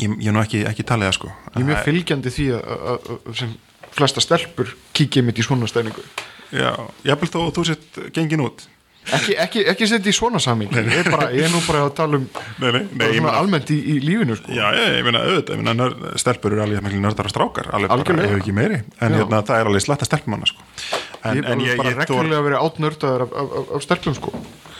Ég, 0.02 0.10
ég 0.10 0.30
er 0.30 0.36
nú 0.36 0.42
ekki, 0.42 0.64
ekki 0.70 0.86
talið 0.90 1.10
það 1.10 1.18
sko. 1.20 1.32
Ég 1.54 1.60
er 1.62 1.68
mjög 1.70 1.82
fylgjandi 1.88 2.34
því 2.34 2.48
að, 2.58 3.10
sem 3.40 3.56
flesta 3.94 4.24
stelpur 4.24 4.74
kíkja 4.98 5.24
mitt 5.26 5.42
í 5.42 5.46
svona 5.46 5.70
stæningu. 5.70 6.06
Já, 6.54 6.72
jafnvel 7.06 7.32
þó 7.34 7.40
að 7.44 7.52
þú 7.58 7.66
sett 7.70 8.00
gengin 8.14 8.46
út 8.46 8.66
ekki, 9.12 9.36
ekki, 9.44 9.64
ekki 9.74 9.88
setja 9.92 10.12
í 10.12 10.16
svona 10.16 10.40
samingi 10.40 10.78
ég, 10.80 10.88
ég 11.36 11.44
er 11.48 11.52
nú 11.52 11.60
bara 11.68 11.82
að 11.88 11.94
tala 11.98 12.20
um 12.22 12.28
Nei, 12.62 12.72
nei, 12.72 12.84
nei, 12.94 13.08
meina- 13.20 13.34
almennt 13.40 13.70
í, 13.74 13.78
í 13.94 13.98
lífinu 14.04 14.38
sko. 14.40 14.54
Já, 14.56 14.70
ég, 14.78 14.96
ég 15.00 15.04
meina 15.08 15.24
auðvitað, 15.26 15.58
ég 15.58 15.64
meina 15.66 16.18
stelpur 16.22 16.54
eru 16.56 16.64
alveg 16.64 16.86
miklu 16.86 17.02
nördara 17.04 17.30
strákar, 17.34 17.68
alveg 17.76 17.90
bara, 18.06 18.24
ef 18.30 18.38
ekki 18.40 18.54
meiri. 18.56 18.80
En 19.04 19.18
hérna, 19.18 19.42
það 19.44 19.60
er 19.60 19.72
alveg 19.72 19.84
slatta 19.88 20.08
stelpumanna 20.08 20.48
sko. 20.48 20.64
en, 21.24 21.44
ég 21.64 21.74
er 21.74 21.78
bara, 21.82 21.94
reglulega 22.04 22.42
verið 22.48 22.64
átnördaður 22.64 23.26
af, 23.28 23.34
af, 23.44 23.54
af, 23.60 23.70
af 23.78 23.86
stelpum 23.90 24.16
sko. 24.18 24.34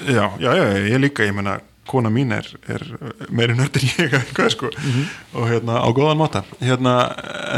já, 0.08 0.26
já, 0.40 0.52
já, 0.56 0.66
ég 0.94 1.00
líka, 1.04 1.24
ég 1.28 1.34
meina 1.36 1.60
kona 1.88 2.08
mín 2.08 2.32
er, 2.32 2.46
er 2.72 2.80
meiri 3.28 3.58
nörd 3.60 3.76
en 3.76 3.90
ég 3.92 4.14
hvað, 4.38 4.50
sko, 4.56 4.70
Mhm. 4.72 5.02
og 5.36 5.50
hérna 5.52 5.82
á 5.84 5.88
góðan 5.92 6.18
máta. 6.22 6.44
Hérna, 6.64 6.94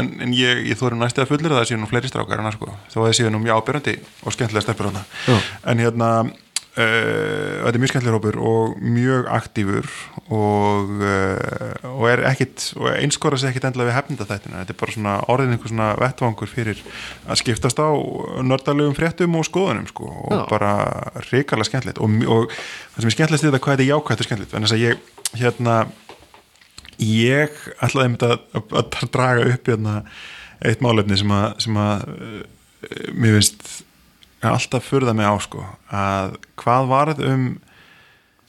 en, 0.00 0.08
en 0.20 0.32
ég, 0.34 0.64
ég 0.66 0.74
þóri 0.80 0.98
næstu 0.98 1.22
að 1.22 1.30
fullir 1.30 1.52
að 1.54 1.60
það 1.62 1.68
séu 1.70 1.78
nú 1.78 1.86
fleiri 1.86 2.10
strákar 2.10 2.42
en 2.42 2.48
það 2.50 2.56
sko, 2.58 2.72
þó 2.90 2.96
að 2.98 3.06
það 3.06 3.14
séu 3.20 3.30
nú 3.30 3.38
mjög 3.44 3.60
ábyrjandi 3.62 3.94
og 4.26 4.34
skemmtilega 4.34 4.66
stelpur 4.66 4.90
en 5.62 5.78
hérna 5.84 6.10
þetta 6.76 7.72
er 7.72 7.80
mjög 7.80 7.90
skemmtilegur 7.92 8.18
hópur 8.18 8.36
og 8.44 8.72
mjög 8.84 9.28
aktífur 9.32 9.86
og, 10.28 10.90
uh, 11.00 11.86
og 11.88 12.04
er 12.10 12.22
ekkit 12.28 12.66
og 12.76 12.90
einskora 12.90 13.38
sig 13.40 13.48
ekkit 13.48 13.64
endilega 13.70 13.88
við 13.88 13.96
hefnda 13.96 14.26
þættina 14.28 14.60
þetta 14.60 14.74
er 14.74 14.80
bara 14.82 14.96
svona 14.96 15.14
orðin 15.32 15.54
einhver 15.54 15.72
svona 15.72 15.88
vettvangur 16.02 16.50
fyrir 16.52 16.82
að 17.24 17.40
skiptast 17.40 17.80
á 17.80 17.88
nördalegum 18.44 18.96
fréttum 18.98 19.38
og 19.40 19.48
skoðunum 19.48 19.88
sko 19.88 20.10
og 20.10 20.34
Já. 20.36 20.42
bara 20.50 20.72
ríkarlega 21.30 21.70
skemmtilegt 21.70 22.02
og, 22.04 22.18
og 22.28 22.52
það 22.52 23.00
sem 23.00 23.12
er 23.12 23.16
skemmtilegst 23.16 23.48
þetta 23.48 23.62
hvað 23.64 23.76
þetta 23.78 23.86
er 23.86 23.92
jákvæmt 23.94 24.20
og 24.20 24.28
skemmtilegt 24.28 24.56
en 24.58 24.68
þess 24.68 24.76
að 24.76 24.84
ég 24.84 25.40
hérna 25.40 25.78
ég 27.00 27.56
ætlaði 27.80 28.04
einmitt 28.10 28.28
að, 28.28 28.36
að, 28.52 28.76
að 29.00 29.10
draga 29.16 29.48
upp 29.54 29.72
hérna 29.72 29.96
eitt 30.60 30.84
málefni 30.84 31.16
sem 31.20 31.32
að, 31.40 31.48
sem 31.64 31.80
að 31.80 32.06
uh, 32.12 32.38
mér 33.16 33.38
finnst 33.38 33.85
alltaf 34.44 34.90
furða 34.90 35.14
mig 35.16 35.26
á 35.26 35.34
sko 35.40 35.64
að 35.88 36.36
hvað 36.60 36.88
varð 36.92 37.24
um 37.26 37.44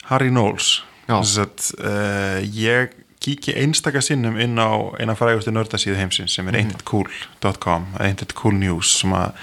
Harry 0.09 0.31
Knowles? 0.31 0.81
Að, 1.07 1.69
uh, 1.79 2.41
ég 2.43 2.95
kíki 3.23 3.55
einstaka 3.59 4.01
sinnum 4.03 4.37
inn 4.39 4.59
á 4.59 4.71
eina 4.99 5.15
frægustu 5.17 5.51
nördasíðu 5.55 5.97
heimsins 5.99 6.35
sem 6.35 6.47
er 6.51 6.59
internetcool.com 6.61 7.89
Internet 7.95 8.35
Cool 8.37 8.59
News 8.59 8.93
sem 9.01 9.15
að, 9.15 9.39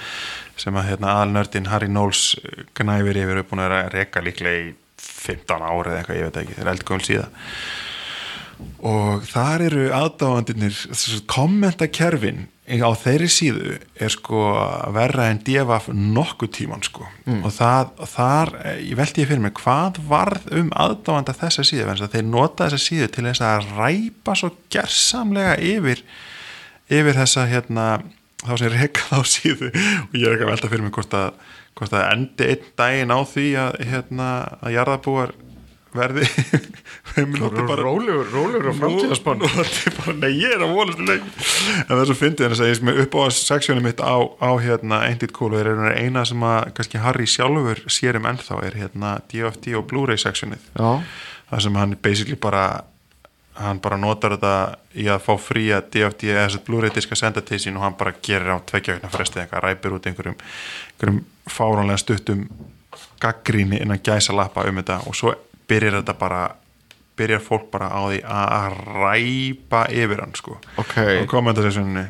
sem 0.61 0.76
að 0.76 0.90
hérna, 0.92 1.16
aðalnördin 1.18 1.70
Harry 1.72 1.88
Knowles 1.90 2.34
gnæfir 2.76 3.20
yfir 3.24 3.42
upp 3.42 3.55
að 3.57 3.64
vera 3.64 3.80
að 3.84 3.92
reka 3.99 4.24
líklega 4.24 4.68
í 4.68 4.74
15 5.05 5.64
ári 5.64 5.90
eða 5.90 5.99
eitthvað, 5.99 6.18
ég 6.20 6.28
veit 6.28 6.40
ekki, 6.42 6.57
það 6.57 6.64
er 6.64 6.72
eldgömul 6.74 7.07
síða. 7.09 7.26
Og 8.84 9.24
þar 9.28 9.64
eru 9.66 9.84
aðdáðandirnir 9.97 10.80
kommentakerfin 11.30 12.45
á 12.64 12.90
þeirri 12.96 13.28
síðu 13.28 13.74
er 14.00 14.12
sko 14.12 14.40
verra 14.94 15.26
en 15.28 15.40
divaf 15.44 15.90
nokkuð 15.92 16.50
tíman 16.56 16.84
sko. 16.86 17.04
Og 17.44 17.52
það, 17.52 17.90
þar, 18.08 18.52
eh, 18.64 18.78
ég 18.88 18.96
veldi 18.96 19.20
ég 19.20 19.28
fyrir 19.28 19.42
mig 19.44 19.54
hvað 19.60 20.00
varð 20.08 20.48
um 20.56 20.70
aðdáðanda 20.72 21.36
þessa 21.36 21.64
síðu? 21.64 21.88
Þess 21.90 22.06
að 22.06 22.14
þeir 22.16 22.24
nota 22.30 22.68
þessa 22.68 22.86
síðu 22.86 23.10
til 23.12 23.24
þess 23.28 23.44
að 23.44 23.68
ræpa 23.76 24.36
svo 24.40 24.50
gersamlega 24.72 25.58
yfir 25.60 26.04
yfir 26.88 27.14
þessa 27.20 27.46
hérna 27.52 27.86
þá 28.44 28.56
sem 28.58 28.72
reka 28.72 29.08
þá 29.12 29.20
síðu. 29.28 29.70
Og 30.08 30.16
ég 30.16 30.26
er 30.26 30.36
ekki 30.36 30.48
að 30.48 30.52
velta 30.54 30.72
fyrir 30.72 30.84
mig 30.86 30.96
hvort 30.96 31.16
að, 31.20 31.30
hvort 31.76 31.92
að 31.92 32.08
endi 32.14 32.48
einn 32.48 32.68
daginn 32.80 33.12
á 33.12 33.20
því 33.28 33.48
að 33.60 33.80
hérna 33.92 34.30
að 34.60 34.76
jarðabúar 34.78 35.36
verði 35.95 36.26
rólegur, 37.84 38.30
noti 38.32 39.11
bara, 39.24 40.14
nei 40.18 40.30
ég 40.32 40.57
er 40.57 40.64
að 40.64 40.72
vonast 40.74 41.01
til 41.01 41.09
leik 41.09 41.26
en 41.26 41.92
það 41.92 42.01
er 42.03 42.11
svo 42.11 42.16
fyndið 42.20 42.47
en 42.47 42.55
þess 42.55 42.64
að 42.64 42.70
ég 42.70 42.80
sem 42.80 42.92
upp 43.05 43.18
á 43.18 43.22
seksjónu 43.38 43.84
mitt 43.84 44.03
á, 44.03 44.16
á 44.18 44.51
hérna 44.62 45.03
Ain't 45.09 45.26
It 45.26 45.34
Cool 45.36 45.53
og 45.55 45.61
þeir 45.61 45.72
eru 45.74 45.92
eina 45.92 46.24
sem 46.28 46.49
að 46.49 46.72
kannski 46.78 47.03
Harry 47.05 47.28
sjálfur 47.30 47.84
sér 47.86 48.18
um 48.20 48.26
ennþá 48.32 48.59
er 48.66 48.80
hérna 48.82 49.14
DFT 49.30 49.76
og 49.78 49.86
Blu-ray 49.92 50.20
seksjónið 50.20 50.66
Já, 50.74 50.90
það 51.53 51.64
sem 51.68 51.80
hann 51.82 51.97
basically 52.03 52.40
bara 52.40 52.66
hann 53.55 53.78
bara 53.78 53.97
notar 54.01 54.34
þetta 54.34 54.55
í 54.99 55.07
að 55.11 55.20
fá 55.28 55.34
fría 55.38 55.78
DFT 55.82 56.30
eða 56.32 56.49
þess 56.49 56.59
að 56.59 56.64
Blu-ray 56.68 56.95
diska 56.95 57.18
senda 57.18 57.42
til 57.47 57.61
sín 57.62 57.78
og 57.78 57.86
hann 57.86 57.99
bara 57.99 58.14
gerir 58.18 58.51
á 58.51 58.59
tveggjaugna 58.66 59.11
fresti 59.12 59.42
eitthvað, 59.42 59.68
ræpir 59.68 59.95
út 59.95 60.09
einhverjum, 60.11 60.38
einhverjum 60.95 61.20
fáránlega 61.47 62.03
stuttum 62.03 62.49
gaggríni 63.22 63.78
innan 63.82 64.03
gæsa 64.03 64.34
lappa 64.36 64.66
um 64.68 64.80
þetta. 64.80 65.01
Og 65.07 65.14
svo 65.16 65.34
byrjar 65.68 66.00
þetta 66.00 66.14
bara 66.18 66.42
byrjar 67.16 67.40
fólk 67.46 67.68
bara 67.70 67.88
á 67.94 68.00
því 68.10 68.20
að 68.26 68.78
ræpa 68.98 69.84
yfir 69.94 70.20
hann 70.24 70.34
sko 70.34 70.56
Ok. 70.82 70.96
og 71.22 71.26
kommentasessjóninni 71.30 72.06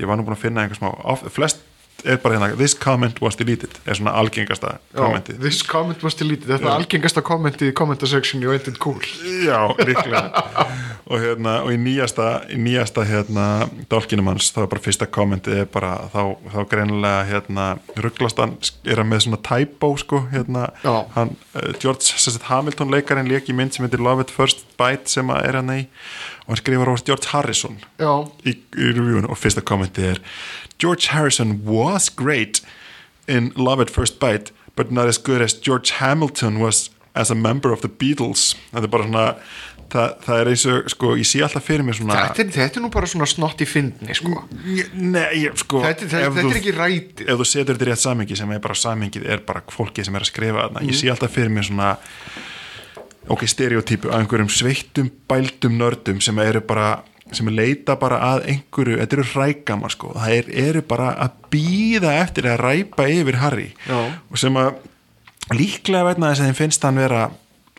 ég 0.00 0.06
var 0.08 0.16
nú 0.18 0.24
búin 0.26 0.36
að 0.36 0.44
finna 0.46 0.64
einhver 0.64 0.78
smá 0.80 1.30
flest 1.30 1.62
er 2.04 2.20
bara 2.22 2.38
hérna 2.38 2.56
this 2.56 2.76
comment 2.78 3.20
was 3.22 3.38
deleted 3.38 3.80
er 3.86 3.98
svona 3.98 4.14
algengasta 4.20 4.76
já 4.94 5.00
kommentið 5.00 5.40
this 5.40 5.62
comment 5.66 6.02
was 6.06 6.18
deleted 6.18 6.50
Þetta 6.50 6.66
er 6.66 6.76
algengasta 6.76 7.22
kommentið 7.24 7.70
í 7.70 7.74
kommentasection 7.76 8.42
í 8.42 8.48
Ain't 8.50 8.68
It 8.70 8.78
Cool. 8.82 9.00
Já, 9.46 9.70
líklega 9.78 10.22
og, 11.10 11.16
hérna, 11.18 11.56
og 11.64 11.72
í 11.74 11.78
nýjasta, 11.80 12.26
í 12.54 12.58
nýjasta 12.60 13.04
hérna, 13.08 13.46
dálkinum 13.90 14.30
hans, 14.30 14.50
þá 14.54 14.62
er 14.64 14.70
bara 14.72 14.84
fyrsta 14.84 15.08
kommentið 15.10 15.62
er 15.64 15.70
bara, 15.72 15.92
þá, 16.12 16.20
þá 16.54 16.58
greinilega 16.70 17.24
hérna, 17.30 17.66
rugglast 17.98 18.42
hann, 18.42 18.56
er 18.86 19.02
hann 19.02 19.10
með 19.10 19.24
svona 19.26 19.40
typo, 19.46 19.92
sko, 20.00 20.24
hérna. 20.30 20.68
Hann, 21.16 21.34
uh, 21.54 21.70
George 21.82 22.38
Hamilton 22.50 22.94
leikarinn 22.94 23.30
leik 23.30 23.50
í 23.50 23.56
mynd 23.56 23.74
sem 23.74 23.86
heitir 23.86 24.02
Love 24.04 24.26
at 24.26 24.34
First 24.34 24.66
Bite 24.80 25.10
sem 25.10 25.30
að 25.34 25.48
er 25.48 25.60
hann 25.60 25.74
í, 25.74 25.80
og 26.46 26.52
hann 26.54 26.60
skrifar 26.62 26.90
á 26.90 26.94
George 27.04 27.28
Harrison 27.32 27.78
Já, 28.00 28.12
í, 28.44 28.56
í 28.76 28.90
reviewinu. 28.96 29.28
Og 29.30 29.38
fyrsta 29.38 29.62
kommentið 29.62 30.10
er 30.14 30.22
George 30.80 31.10
Harrison 31.14 31.60
was 31.64 32.08
great 32.10 32.60
in 33.28 33.52
Love 33.56 33.82
at 33.82 33.90
First 33.90 34.18
Bite 34.20 34.52
but 34.76 34.90
not 34.90 35.06
as 35.08 35.18
good 35.18 35.42
as 35.42 35.52
George 35.54 35.90
Hamilton 36.00 36.58
was 36.60 36.88
as 37.14 37.30
a 37.30 37.34
member 37.34 37.72
of 37.72 37.80
the 37.82 37.88
Beatles. 37.88 38.54
Þetta 38.72 38.86
er 38.86 38.92
bara 38.94 39.04
svona 39.08 39.24
það, 39.90 40.12
það 40.24 40.40
er 40.40 40.48
eins 40.52 40.64
og, 40.70 40.84
sko, 40.92 41.08
ég 41.18 41.26
sé 41.26 41.40
alltaf 41.42 41.64
fyrir 41.66 41.82
mér 41.84 41.96
svona 41.98 42.14
þetta, 42.28 42.44
er, 42.44 42.52
þetta 42.54 42.78
er 42.78 42.84
nú 42.84 42.90
bara 42.94 43.08
svona 43.10 43.26
snott 43.26 43.60
í 43.60 43.66
fyndni 43.66 44.14
sko. 44.14 44.44
Nei, 44.94 45.24
ég, 45.42 45.56
sko 45.58 45.82
þetta, 45.82 46.06
þetta, 46.06 46.20
ef 46.28 46.36
þetta 46.36 46.44
þú- 46.46 46.52
er 46.54 46.60
ekki 46.60 46.74
rætið. 46.78 47.24
ef 47.34 47.40
þú 47.42 47.46
setur 47.50 47.74
þetta 47.74 47.88
í 47.88 47.90
rétt 47.90 48.04
samingi 48.04 48.38
sem 48.38 48.52
er 48.54 48.62
bara 48.62 48.78
samingið 48.78 49.26
er 49.34 49.42
bara 49.50 49.64
fólkið 49.74 50.06
sem 50.06 50.16
er 50.20 50.26
að 50.26 50.30
skrifa 50.30 50.62
þarna. 50.68 50.80
Mhm. 50.84 50.88
ég 50.94 51.00
sé 51.02 51.10
alltaf 51.10 51.34
fyrir 51.34 51.50
mér 51.58 51.66
svona 51.66 51.90
ok, 53.30 53.46
stereotypu 53.48 54.10
af 54.10 54.20
einhverjum 54.20 54.50
sveittum 54.52 55.10
bældum 55.30 55.78
nördum 55.78 56.20
sem 56.24 56.38
eru 56.42 56.62
bara 56.66 57.00
sem 57.32 57.48
leita 57.54 57.94
bara 57.98 58.18
að 58.32 58.46
einhverju 58.50 58.98
þetta 58.98 59.16
eru 59.16 59.26
hrækama 59.32 59.90
sko, 59.92 60.14
það 60.18 60.36
er, 60.36 60.48
eru 60.66 60.82
bara 60.86 61.12
að 61.24 61.36
býða 61.52 62.14
eftir 62.24 62.48
að 62.50 62.62
ræpa 62.64 63.06
yfir 63.10 63.38
Harry 63.38 63.68
Já. 63.86 64.00
og 64.10 64.40
sem 64.40 64.58
að 64.58 64.72
líklega 65.54 66.08
veitna 66.08 66.32
þess 66.32 66.42
að 66.42 66.50
þeim 66.50 66.58
finnst 66.58 66.86
hann 66.86 67.02
vera 67.02 67.28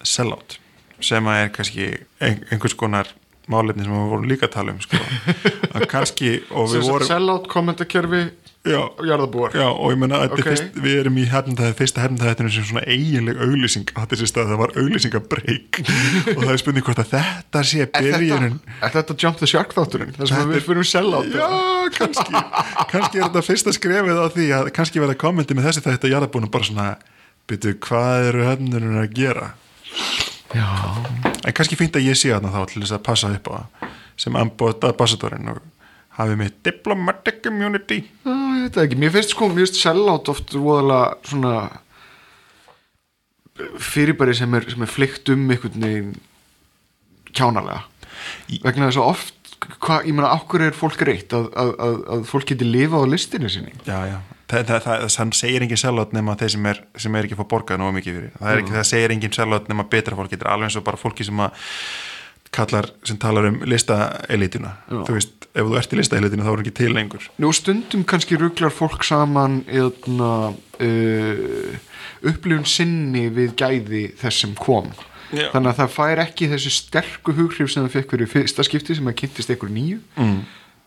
sellout 0.08 0.58
sem 1.02 1.28
að 1.28 1.42
er 1.44 1.52
kannski 1.56 1.90
ein, 2.22 2.46
einhvers 2.52 2.78
konar 2.78 3.12
málefni 3.50 3.84
sem 3.88 3.94
við 3.96 4.12
vorum 4.14 4.30
líka 4.30 4.48
að 4.50 4.54
tala 4.60 4.76
um 4.76 4.82
sko. 4.84 5.00
að 5.76 5.88
kannski 5.92 6.36
vorum 6.52 7.08
sellout 7.08 7.48
kommentarkerfi 7.52 8.28
og 8.62 9.00
jarðabúar 9.10 9.56
Já, 9.58 9.66
og 9.74 9.90
ég 9.90 9.98
menna 9.98 10.20
að 10.22 10.28
Ok. 10.28 10.34
okay. 10.38 10.52
fyrst, 10.52 10.76
við 10.84 10.98
erum 11.02 11.16
í 11.18 11.24
hefndaði, 11.26 11.74
fyrsta 11.80 12.04
hefndaðinu 12.04 12.52
sem 12.54 12.66
svona 12.70 12.84
eiginleg 12.86 13.40
auglýsing 13.42 13.88
stað, 13.90 14.52
það 14.52 14.60
var 14.62 14.74
auglýsingabreik 14.78 15.80
og 16.36 16.44
það 16.44 16.52
er 16.54 16.62
spurning 16.62 16.86
hvort 16.86 17.02
að 17.02 17.16
þetta 17.16 17.64
sé 17.66 17.80
er 17.82 17.90
þetta, 17.90 18.04
byrjunin 18.06 18.60
er 18.86 18.94
þetta 18.94 19.18
Jump 19.24 19.42
the 19.42 19.50
Shark 19.50 19.74
þátturinn 19.74 20.14
sem 20.14 20.28
Þetta 20.30 20.46
við 20.52 20.60
er- 20.60 20.68
fyrir 20.68 20.90
sellout 20.92 21.34
Já, 21.34 21.50
kannski 21.98 22.44
kannski 22.94 23.18
er 23.18 23.26
þetta 23.26 23.46
fyrsta 23.50 23.74
skrefið 23.80 24.22
á 24.22 24.26
því 24.38 24.48
að 24.60 24.70
kannski 24.78 25.02
verða 25.02 25.18
kommenti 25.26 25.58
með 25.58 25.72
þessi 25.72 25.86
þetta 25.88 26.14
jarðabúinu 26.14 26.52
bara 26.54 26.70
svona, 26.70 26.88
byrju, 27.50 27.74
hvað 27.82 28.28
eru 28.30 28.46
hefnunum 28.46 29.02
að 29.02 29.18
gera. 29.18 29.50
En 30.58 31.54
kannski 31.56 31.78
fínt 31.80 31.96
að 31.98 32.10
ég 32.10 32.18
sé 32.20 32.32
þarna 32.34 32.54
þá 32.54 32.62
til 32.72 32.82
þess 32.84 32.96
að 32.98 33.06
passa 33.08 33.32
upp 33.36 33.52
á 33.52 33.54
það 33.54 33.94
sem 34.22 34.38
ambassadorinn 34.38 35.54
og 35.54 35.62
hafi 36.20 36.36
mitt 36.40 36.58
diplomatic 36.66 37.40
community 37.46 38.02
Já, 38.04 38.34
ég 38.34 38.66
veit 38.68 38.82
ekki, 38.84 39.00
mér 39.00 39.14
finnst 39.16 39.36
sko, 39.36 39.48
mér 39.50 39.66
finnst 39.66 39.80
sellout 39.82 40.32
oft 40.34 40.54
voðalega 40.54 41.16
svona 41.30 41.56
fyrirbæri 43.82 44.36
sem 44.38 44.58
er, 44.58 44.68
sem 44.74 44.84
er 44.84 44.92
flykt 44.92 45.32
um 45.34 45.48
einhvern 45.54 45.88
veginn 45.88 46.12
kjánalega 47.32 47.86
vegna 48.66 48.90
þess 48.90 49.00
að 49.00 49.10
oft 49.12 49.38
hva, 49.78 50.02
ég 50.06 50.16
meina, 50.16 50.32
okkur 50.34 50.66
er 50.66 50.76
fólk 50.76 51.04
reitt? 51.06 51.34
Að, 51.38 51.50
að, 51.54 51.72
að, 51.86 51.98
að 52.16 52.24
fólk 52.32 52.48
geti 52.50 52.66
lifað 52.68 53.06
á 53.06 53.12
listinu 53.14 53.52
sinni? 53.52 53.74
Já, 53.86 54.00
já, 54.10 54.18
það, 54.52 54.64
það, 54.70 54.86
það, 54.86 55.08
það 55.16 55.34
segir 55.40 55.66
engin 55.66 55.82
sellátt 55.82 56.16
nema 56.16 56.38
þeir 56.40 56.54
sem 56.56 56.70
er, 56.72 56.86
sem 57.06 57.18
er 57.18 57.28
ekki 57.28 57.38
að 57.38 57.44
fá 57.44 57.52
borgað 57.56 57.82
nógu 57.82 57.98
mikið 57.98 58.18
fyrir, 58.18 58.32
það, 58.38 58.62
ekki, 58.62 58.78
það 58.78 58.88
segir 58.92 59.16
engin 59.16 59.36
sellátt 59.36 59.70
nema 59.72 59.90
betra 59.92 60.18
fólk, 60.20 60.32
þetta 60.34 60.48
er 60.48 60.54
alveg 60.56 60.70
eins 60.70 60.80
og 60.80 60.88
bara 60.88 61.02
fólki 61.02 61.28
sem 61.28 61.44
að 61.46 61.70
kallar, 62.52 62.90
sem 63.08 63.20
talar 63.20 63.48
um 63.48 63.62
listaelituna, 63.64 64.74
þú 64.92 65.16
veist 65.16 65.48
ef 65.52 65.68
þú 65.68 65.78
ert 65.80 65.94
í 65.94 66.00
listaelituna 66.00 66.48
þá 66.48 66.52
er 66.52 66.64
ekki 66.64 66.74
til 66.80 66.90
lengur. 66.96 67.30
Nú 67.42 67.52
stundum 67.56 68.04
kannski 68.08 68.40
ruglar 68.40 68.74
fólk 68.76 69.06
saman 69.08 69.62
eðna 69.72 70.32
uh, 70.52 71.80
upplifun 72.28 72.68
sinni 72.68 73.30
við 73.34 73.56
gæði 73.60 74.10
þess 74.20 74.46
sem 74.46 74.58
kom. 74.60 74.92
Já. 75.32 75.46
þannig 75.54 75.70
að 75.72 75.78
það 75.78 75.92
fær 75.96 76.20
ekki 76.26 76.48
þessi 76.52 76.72
sterku 76.76 77.34
hughrif 77.38 77.70
sem 77.72 77.86
það 77.86 77.94
fekk 77.94 78.10
fyrir 78.16 78.28
fyrsta 78.28 78.66
skipti 78.68 78.98
sem 78.98 79.06
það 79.08 79.14
kynntist 79.22 79.54
einhver 79.54 79.72
nýju. 79.72 80.00
Mm. 80.18 80.42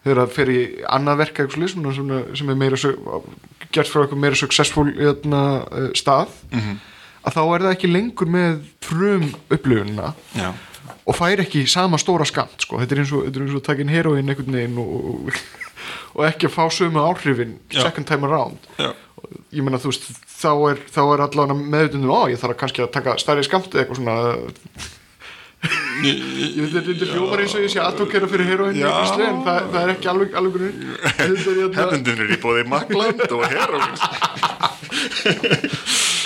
Þegar 0.05 0.21
það 0.23 0.35
fer 0.37 0.53
í 0.53 0.61
annað 0.99 1.21
verk 1.23 1.41
sem 2.37 2.51
er 2.53 2.59
meira 2.61 2.77
gert 3.75 3.91
frá 3.91 4.05
eitthvað 4.05 4.21
meira 4.23 4.39
successful 4.39 4.87
eðna, 4.93 5.43
uh, 5.73 5.89
stað 5.97 6.29
Mhm. 6.53 6.77
að 7.25 7.35
þá 7.35 7.43
er 7.55 7.65
það 7.65 7.75
ekki 7.75 7.93
lengur 7.93 8.29
með 8.29 8.59
frum 8.85 9.35
upplifunina 9.51 10.13
Já, 10.37 10.53
og 11.07 11.17
fær 11.17 11.41
ekki 11.41 11.67
sama 11.69 11.97
stóra 11.97 12.27
skamt 12.29 12.61
sko. 12.61 12.79
þetta 12.79 12.93
er 12.93 12.99
eins 13.03 13.13
og, 13.13 13.27
er 13.29 13.43
og 13.57 13.63
takin 13.65 13.89
heroin 13.89 14.29
einhvern 14.29 14.53
veginn 14.53 14.79
og, 14.79 15.25
og, 15.27 15.41
ekki 16.29 16.47
að 16.51 16.55
fá 16.59 16.65
sömu 16.71 17.01
áhrifin 17.01 17.57
Já. 17.71 17.83
second 17.83 18.07
time 18.07 18.29
around 18.29 18.59
já, 18.79 18.93
ég 19.53 19.65
meina 19.65 19.79
þú 19.81 19.91
veist 19.91 20.11
þá 20.29 20.51
er, 20.71 20.79
er 21.15 21.25
allavega 21.25 21.57
meðutundum 21.57 22.13
á 22.13 22.29
ég 22.29 22.39
þarf 22.43 22.59
kannski 22.61 22.85
að 22.85 22.93
taka 22.93 23.17
stærri 23.19 23.45
skamt 23.47 23.73
eða 23.73 23.87
eitthvað 23.87 24.01
svona 24.03 24.17
þetta 25.65 27.09
hljómar 27.13 27.43
eins 27.45 27.55
og 27.57 27.65
ég 27.65 27.73
sé 27.73 27.81
aðtókera 27.83 28.29
fyrir 28.31 28.51
heroin 28.53 28.77
Já. 28.77 28.91
en 29.29 29.41
það, 29.47 29.61
það 29.73 29.81
er 29.83 29.93
ekki 29.95 30.11
alveg 30.13 30.37
alveg 30.41 30.67
hérna- 31.19 31.77
hefnundin 31.79 32.25
er 32.27 32.35
í 32.35 32.41
bóði 32.43 32.65
Makland 32.69 33.25
og 33.31 33.45
Heroin 33.49 33.97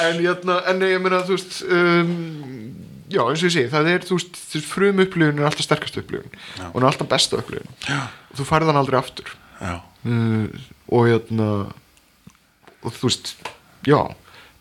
en, 0.04 0.20
hérna, 0.22 0.60
en 0.70 0.82
ég 0.86 1.00
meina 1.02 1.22
þú 1.26 1.36
veist 1.36 1.58
um, 1.66 2.12
já 3.08 3.22
eins 3.24 3.42
og 3.42 3.48
ég 3.48 3.54
segi 3.54 3.72
það 3.72 3.90
er 3.94 4.06
þú 4.06 4.18
veist 4.20 4.38
frum 4.68 5.02
upplifun 5.04 5.40
er 5.42 5.48
alltaf 5.48 5.64
sterkast 5.66 5.98
upplifun. 6.02 6.32
Og 6.68 6.76
hún 6.76 6.84
er 6.84 6.90
alltaf 6.90 7.08
besta 7.10 7.38
upplifun. 7.40 7.70
Og 8.30 8.40
þú 8.40 8.46
færð 8.48 8.70
hann 8.70 8.80
aldrei 8.82 8.98
aftur. 9.00 9.30
Uh, 10.04 10.46
og 10.94 11.08
hérna 11.08 11.48
og 12.84 12.94
þú 12.94 13.08
veist 13.08 13.32
já 13.88 13.98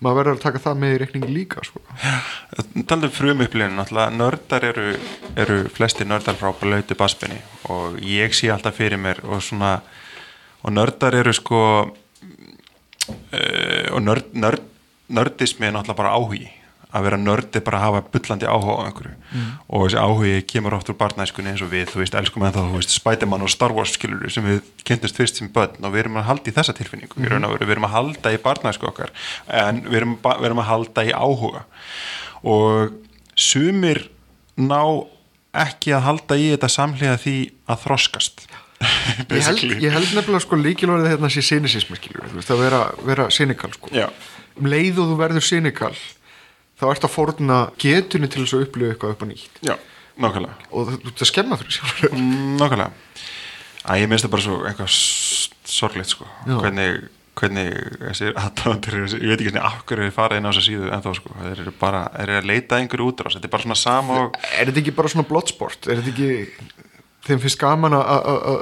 maður 0.03 0.17
verður 0.19 0.35
að 0.35 0.43
taka 0.43 0.61
það 0.63 0.79
með 0.81 0.93
í 0.93 0.97
reikningi 1.01 1.33
líka 1.33 1.63
sko. 1.65 1.81
Talandi 2.87 3.09
um 3.09 3.15
frumupplifun, 3.15 3.77
náttúrulega 3.79 4.17
nördar 4.17 4.67
eru, 4.69 4.87
eru 5.35 5.57
flesti 5.73 6.03
nördar 6.07 6.35
frá 6.39 6.49
blötu 6.59 6.97
baspenni 6.97 7.39
og 7.73 7.97
ég 8.05 8.35
sé 8.37 8.51
alltaf 8.53 8.77
fyrir 8.77 8.99
mér 9.01 9.17
og 9.25 9.41
svona 9.45 9.71
og 10.63 10.73
nördar 10.73 11.13
eru 11.17 11.33
sko 11.33 11.61
uh, 11.87 11.91
og 13.93 14.01
nörd, 14.03 14.25
nörd, 14.33 14.61
nördismi 15.07 15.69
er 15.69 15.75
náttúrulega 15.75 16.01
bara 16.03 16.15
áhugi 16.17 16.56
að 16.95 17.07
vera 17.07 17.17
nördi 17.19 17.61
bara 17.63 17.79
að 17.79 17.85
hafa 17.85 18.01
bullandi 18.13 18.47
áhuga 18.47 18.75
á 18.79 18.85
einhverju. 18.87 19.15
Og 19.67 19.83
þessi 19.85 19.99
áhugi 19.99 20.35
kemur 20.47 20.75
oft 20.77 20.91
úr 20.91 20.97
barnæskunni 20.99 21.51
eins 21.51 21.63
og 21.65 21.71
við, 21.73 21.89
þú 21.91 22.01
veist, 22.01 22.15
elskum 22.15 22.45
en 22.47 22.55
þá 22.55 22.61
þú 22.61 22.77
veist, 22.77 22.93
Spiderman 22.95 23.43
og 23.43 23.51
Star 23.51 23.75
Wars 23.75 23.95
skilur 23.97 24.31
sem 24.31 24.45
við 24.47 24.61
kynntumst 24.87 25.19
fyrst 25.19 25.41
sem 25.41 25.51
börn 25.53 25.83
og 25.83 25.93
við 25.95 26.05
erum 26.05 26.21
að 26.21 26.29
halda 26.29 26.51
í 26.51 26.55
þessa 26.55 26.75
tilfinningu, 26.77 27.19
við, 27.19 27.27
erum 27.31 27.49
að, 27.49 27.57
við 27.65 27.75
erum 27.75 27.89
að 27.89 27.95
halda 27.97 28.33
í 28.33 28.39
barnæsku 28.45 28.87
okkar, 28.87 29.11
en 29.63 29.83
við 29.87 29.99
erum, 30.01 30.15
við 30.23 30.49
erum 30.49 30.63
að 30.63 30.69
halda 30.71 31.07
í 31.07 31.11
áhuga. 31.11 31.65
Og 32.47 32.95
sumir 33.35 34.05
ná 34.55 34.81
ekki 35.57 35.91
að 35.97 36.07
halda 36.07 36.39
í 36.39 36.47
þetta 36.53 36.71
samhliða 36.71 37.19
því 37.21 37.37
að 37.67 37.83
þroskast 37.83 38.47
ég, 39.33 39.41
held, 39.41 39.63
ég 39.81 39.93
held 39.93 40.11
nefnilega 40.13 40.43
sko 40.43 40.57
líkilorðið 40.59 41.15
hérna 41.15 41.29
sé 41.33 41.41
sinisismi 41.45 41.97
skiljur, 41.97 42.27
þú 42.29 42.37
veist 42.37 42.51
að 42.53 42.59
vera, 42.61 42.81
vera 43.07 43.25
sinikal 43.33 43.71
sko. 43.73 43.89
Já, 43.95 44.05
um 44.59 44.69
leið 44.69 45.01
og 45.01 45.11
þú 45.11 45.17
verður 45.21 45.45
sinikal 45.45 45.93
þá 46.79 46.85
ert 46.93 47.07
að 47.07 47.13
fórna 47.15 47.57
getunni 47.81 48.29
til 48.29 48.43
þess 48.45 48.53
að 48.57 48.65
upplifa 48.67 48.93
eitthvað 48.93 49.13
upp 49.15 49.23
á 49.23 49.27
nýtt. 49.31 49.59
Já, 49.65 49.75
nákvæmlega. 50.21 50.55
Og 50.71 50.87
þú 50.91 50.97
ert 51.11 51.21
að 51.25 51.31
skemma 51.31 51.57
fyrir 51.61 51.77
sjálfur 51.77 52.11
Mm, 52.13 52.57
Nákvæmlega. 52.61 52.91
Æ, 53.87 53.91
ég 54.03 54.09
minnst 54.11 54.25
það 54.27 54.33
bara 54.35 54.43
svo 54.47 54.57
eitthvað 54.67 54.89
s- 54.91 55.49
sorglegt 55.63 56.09
sko. 56.11 56.25
Já. 56.47 56.57
hvernig, 56.59 57.07
hvernig 57.37 57.69
þessi 58.01 58.31
aðdáðandur 58.33 58.95
ég 58.97 59.29
veit 59.29 59.39
ekki 59.39 59.51
hvernig 59.51 59.65
af 59.67 59.83
hverju 59.85 60.07
þið 60.07 60.15
farið 60.17 60.37
inn 60.41 60.47
á 60.47 60.51
þessa 60.51 60.65
síðu 60.67 60.87
en 60.95 61.03
þá 61.05 61.09
sko, 61.19 61.33
þeir 61.43 61.59
eru 61.63 61.73
bara, 61.79 62.01
þeir 62.17 62.29
eru 62.29 62.39
að 62.41 62.47
leita 62.49 62.75
að 62.75 62.81
einhverju 62.81 63.07
útrás, 63.11 63.35
þetta 63.37 63.45
er 63.45 63.53
bara 63.53 63.63
svona 63.67 63.77
sama 63.77 64.17
og 64.23 64.37
er 64.57 64.65
þetta 64.71 64.81
ekki 64.81 64.95
bara 64.97 65.11
svona 65.13 65.27
bloodsport? 65.29 65.87
Er 65.87 66.01
þetta 66.01 66.13
ekki 66.15 66.29
þeim 67.27 67.39
finnst 67.43 67.59
gaman 67.59 67.91
að- 67.97 68.07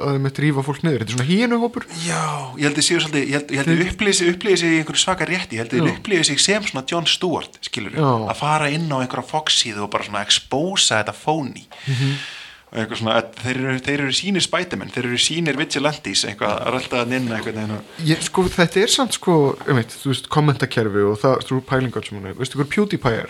að 0.10 0.30
drífa 0.40 0.64
fólk 0.66 0.82
niður. 0.84 1.04
Þetta 1.04 1.12
er 1.12 1.16
svona 1.16 1.30
hínuhópur 1.30 1.84
Já, 2.06 2.22
ég 2.58 2.64
held 2.68 2.78
að 2.82 2.88
séu 2.88 3.00
svolítið, 3.00 3.26
ég 3.26 3.36
held, 3.38 3.52
ég 3.52 3.58
held 3.62 3.68
að 3.74 3.84
upplýði 3.92 4.14
sig, 4.20 4.32
upplýði 4.36 4.58
sig 4.58 4.70
í 4.72 4.80
einhverju 4.82 5.04
svaka 5.06 5.26
rétti, 5.30 5.56
ég 5.56 5.62
held 5.64 5.76
að 5.76 5.86
Já. 5.86 5.94
upplýði 6.00 6.26
sig 6.26 6.40
sem 6.40 6.64
svona 6.64 6.86
John 6.92 7.06
Stewart, 7.06 7.60
skilur 7.62 7.92
Já. 7.96 8.10
að 8.32 8.36
fara 8.42 8.70
inn 8.70 8.90
á 8.90 8.98
einhverja 9.02 9.30
Fox-síðu 9.30 9.84
og 9.86 9.92
bara 9.92 10.04
svona 10.04 10.26
expósa 10.26 11.04
þetta 11.04 11.14
fóni 11.16 11.66
Mhm. 11.88 12.16
og 12.72 12.80
eitthvað 12.82 12.98
svona, 13.00 13.22
þeir 13.44 13.56
eru, 13.56 13.80
þeir 13.80 14.00
eru 14.00 14.12
sínir 14.12 14.42
Spiderman, 14.44 14.90
þeir 14.92 15.06
eru 15.06 15.18
sínir 15.22 15.56
Vigilantes 15.56 16.26
eitthvað, 16.26 16.56
að 16.66 16.74
rölda 16.76 17.04
að 17.06 17.08
nynna 17.08 17.38
eitthvað 17.40 17.80
ég, 18.04 18.22
sko, 18.22 18.44
þetta 18.50 18.82
er 18.84 18.88
samt 18.88 19.14
sko 19.14 19.58
um 19.68 19.78
eitt, 19.78 19.94
þú 19.96 20.10
veist, 20.12 20.28
kommentakerfi 20.30 21.06
og 21.12 21.20
það 21.22 21.46
þú 21.48 21.62
pælingar 21.64 22.04
sem 22.06 22.18
hún 22.20 22.28
er, 22.28 22.34
veistu 22.34 22.56
hver 22.60 22.68
PewDiePie 22.68 23.22
er? 23.22 23.30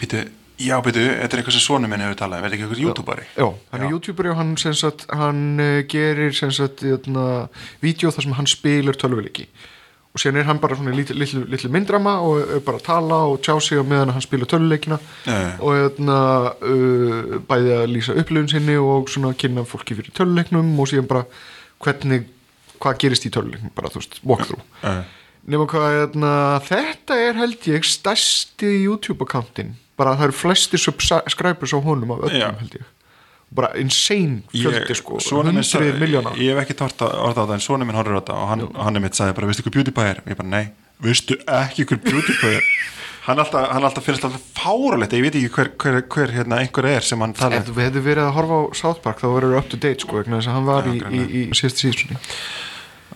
Býtu, 0.00 0.28
já, 0.60 0.74
býtu, 0.84 1.02
þetta 1.02 1.34
er 1.36 1.40
eitthvað 1.40 1.56
sem 1.56 1.64
svonu 1.64 1.88
minn 1.90 2.02
hefur 2.04 2.18
talað, 2.18 2.40
um, 2.40 2.44
er 2.44 2.52
þetta 2.52 2.56
ekki 2.56 2.66
eitthvað 2.66 2.82
youtuberi? 2.84 3.24
já, 3.34 3.46
hann 3.72 3.84
er 3.84 3.94
youtuberi 3.94 4.30
og 4.30 4.36
hann 4.40 4.52
sagt, 4.60 5.06
hann 5.10 5.40
uh, 5.62 5.78
gerir 5.90 6.34
jötna, 6.34 7.24
vídeo 7.82 8.12
þar 8.14 8.28
sem 8.28 8.36
hann 8.38 8.50
spilar 8.50 8.98
tölvuleiki. 9.00 9.48
Og 10.14 10.22
síðan 10.22 10.38
er 10.38 10.46
hann 10.46 10.60
bara 10.62 10.76
svona 10.78 10.94
litlu 10.94 11.70
myndrama 11.74 12.20
og 12.22 12.44
er 12.44 12.60
bara 12.62 12.78
að 12.78 12.86
tala 12.86 13.16
og 13.32 13.40
tjá 13.42 13.56
sig 13.58 13.82
á 13.82 13.82
meðan 13.82 14.12
hann 14.14 14.22
spilar 14.22 14.46
tölvuleikina. 14.46 15.00
Já. 15.26 15.58
og 15.58 15.80
jötna, 15.80 16.20
uh, 16.62 17.34
bæði 17.50 17.74
að 17.80 17.90
lýsa 17.96 18.14
upplifun 18.22 18.52
sinni 18.52 18.78
og 18.78 19.10
svona 19.10 19.34
kynna 19.34 19.66
fólki 19.66 19.98
fyrir 19.98 20.14
tölvuleiknum 20.14 20.70
og 20.78 20.90
síðan 20.90 21.10
bara 21.10 21.26
hvernig 21.82 22.28
hvað 22.78 22.98
gerist 23.02 23.26
í 23.26 23.34
tölvuleiknum, 23.34 23.74
bara 23.74 23.90
þú 23.90 24.02
veist, 24.04 24.20
walkthrough. 24.22 24.66
Uh, 24.86 25.02
Nefnum 25.44 25.68
hvað, 25.68 25.90
hérna, 25.98 26.36
þetta 26.64 27.16
er 27.20 27.34
held 27.36 27.66
ég 27.68 27.84
stærsti 27.84 28.70
YouTube-akkántin 28.86 29.74
bara 29.98 30.16
það 30.18 30.24
eru 30.28 30.36
flesti 30.40 30.80
subscribers 30.80 31.74
á 31.74 31.78
honum 31.84 32.14
af 32.16 32.24
öllum 32.28 32.40
Já. 32.40 32.50
held 32.60 32.76
ég. 32.80 32.86
Bara 33.54 33.68
insane 33.78 34.40
fjöldi 34.50 34.94
sko. 34.98 35.20
sonur 35.22 35.52
minn 35.52 35.60
hundrið 35.62 35.68
sagði- 35.70 36.00
miljóna 36.00 36.32
Ég 36.40 36.54
hef 36.56 36.64
ekki 36.64 36.74
tort 36.80 36.98
að 37.06 37.12
orða 37.22 37.44
á 37.44 37.46
það 37.46 37.54
en 37.58 37.64
svona 37.68 37.86
minn 37.86 37.94
horfður 38.00 38.18
á 38.18 38.20
þetta 38.22 38.34
og 38.40 38.48
hann, 38.50 38.64
hann 38.86 38.96
er 38.96 39.04
mitt 39.04 39.14
sagði 39.14 39.34
bara, 39.36 39.46
veistu 39.52 39.62
hvað 39.62 39.76
PewDiePie 39.78 40.08
er? 40.10 40.22
Ég 40.26 40.36
bara, 40.40 40.48
nei, 40.48 40.64
veistu 41.04 41.36
ekki 41.46 41.86
hver 41.86 42.00
PewDiePie 42.02 42.56
er? 42.58 42.68
Hann 43.24 43.38
alltaf, 43.40 43.70
hann 43.72 43.80
alltaf 43.88 44.04
finnst 44.04 44.24
alltaf 44.26 44.42
fáralegt 44.52 45.14
ég 45.16 45.22
veit 45.24 45.36
ekki 45.38 45.48
hver, 45.54 45.68
hver, 45.80 45.94
hver 46.12 46.32
hérna 46.34 46.58
einhver 46.60 46.84
er 46.90 47.00
sem 47.00 47.22
hann 47.24 47.32
tala 47.32 47.56
Ef 47.56 47.70
þú 47.70 47.78
hefði 47.80 48.02
verið 48.04 48.26
að 48.26 48.34
horfa 48.36 48.58
á 48.60 48.62
South 48.76 49.00
Park 49.00 49.22
þá 49.22 49.28
verður 49.32 49.54
up 49.62 49.70
to 49.72 49.78
date 49.80 50.04
sko 50.04 50.20
þess 50.26 50.44
að 50.50 50.52
hann 50.58 50.66
var 50.68 50.84
í, 50.90 50.98
í, 51.00 51.22
í 51.24 51.44
síðasta 51.56 51.86
síðstunni 51.86 52.18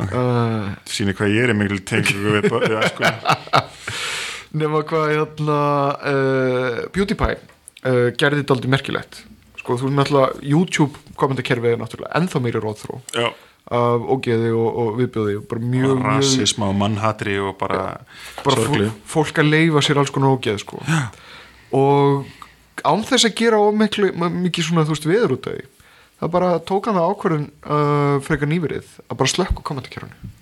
uh, 0.01 0.71
síni 0.89 1.13
hvað 1.19 1.35
ég 1.35 1.45
er 1.45 1.53
í 1.53 1.59
mikil 1.61 1.81
tengu 1.85 2.39
við 2.39 2.49
sko. 2.89 3.13
Nema 4.57 4.85
hvað 4.89 5.11
hérna 5.13 5.59
uh, 5.99 6.79
PewDiePie 6.95 7.37
uh, 7.37 8.09
gerði 8.19 8.43
þetta 8.43 8.57
aldrei 8.57 8.73
merkilegt 8.73 9.21
sko 9.59 9.77
þú 9.81 9.91
er 9.91 9.99
náttúrulega 9.99 10.49
YouTube 10.49 11.17
kommentarkerfið 11.21 11.77
er 11.77 11.83
náttúrulega 11.83 12.17
ennþá 12.21 12.43
meiri 12.45 12.63
róðþró 12.65 13.01
Já. 13.13 13.29
af 13.79 14.09
ógeði 14.15 14.53
og, 14.57 14.69
og 14.83 14.91
viðbjóði 15.03 15.39
og 15.43 15.47
bara 15.51 15.65
mjög, 15.65 15.93
mjög 15.93 16.05
rasisma 16.07 16.71
og 16.71 16.79
mannhatri 16.81 17.39
og 17.43 17.57
bara, 17.61 17.83
bara 18.45 18.63
sorglu 18.63 18.91
fólk, 19.09 19.43
að 19.43 19.53
leifa 19.53 19.85
sér 19.85 20.01
alls 20.01 20.13
konar 20.15 20.39
ógeð 20.39 20.63
sko. 20.65 20.81
og 21.77 22.31
án 22.87 23.05
þess 23.05 23.29
að 23.29 23.37
gera 23.43 23.61
of 23.61 23.77
miklu, 23.77 24.13
mikið 24.15 24.71
svona 24.71 24.87
þú 24.87 24.95
veist 24.95 25.11
viður 25.11 25.37
út 25.37 25.51
af 25.51 25.59
því 25.59 25.67
það 26.19 26.35
bara 26.35 26.51
tók 26.67 26.89
hann 26.89 26.99
það 26.99 27.13
ákvörðun 27.13 27.47
uh, 27.69 28.17
frekar 28.25 28.51
nýverið 28.51 28.91
að 29.07 29.21
bara 29.21 29.35
slökku 29.35 29.65
kommentarkerfinu 29.67 30.33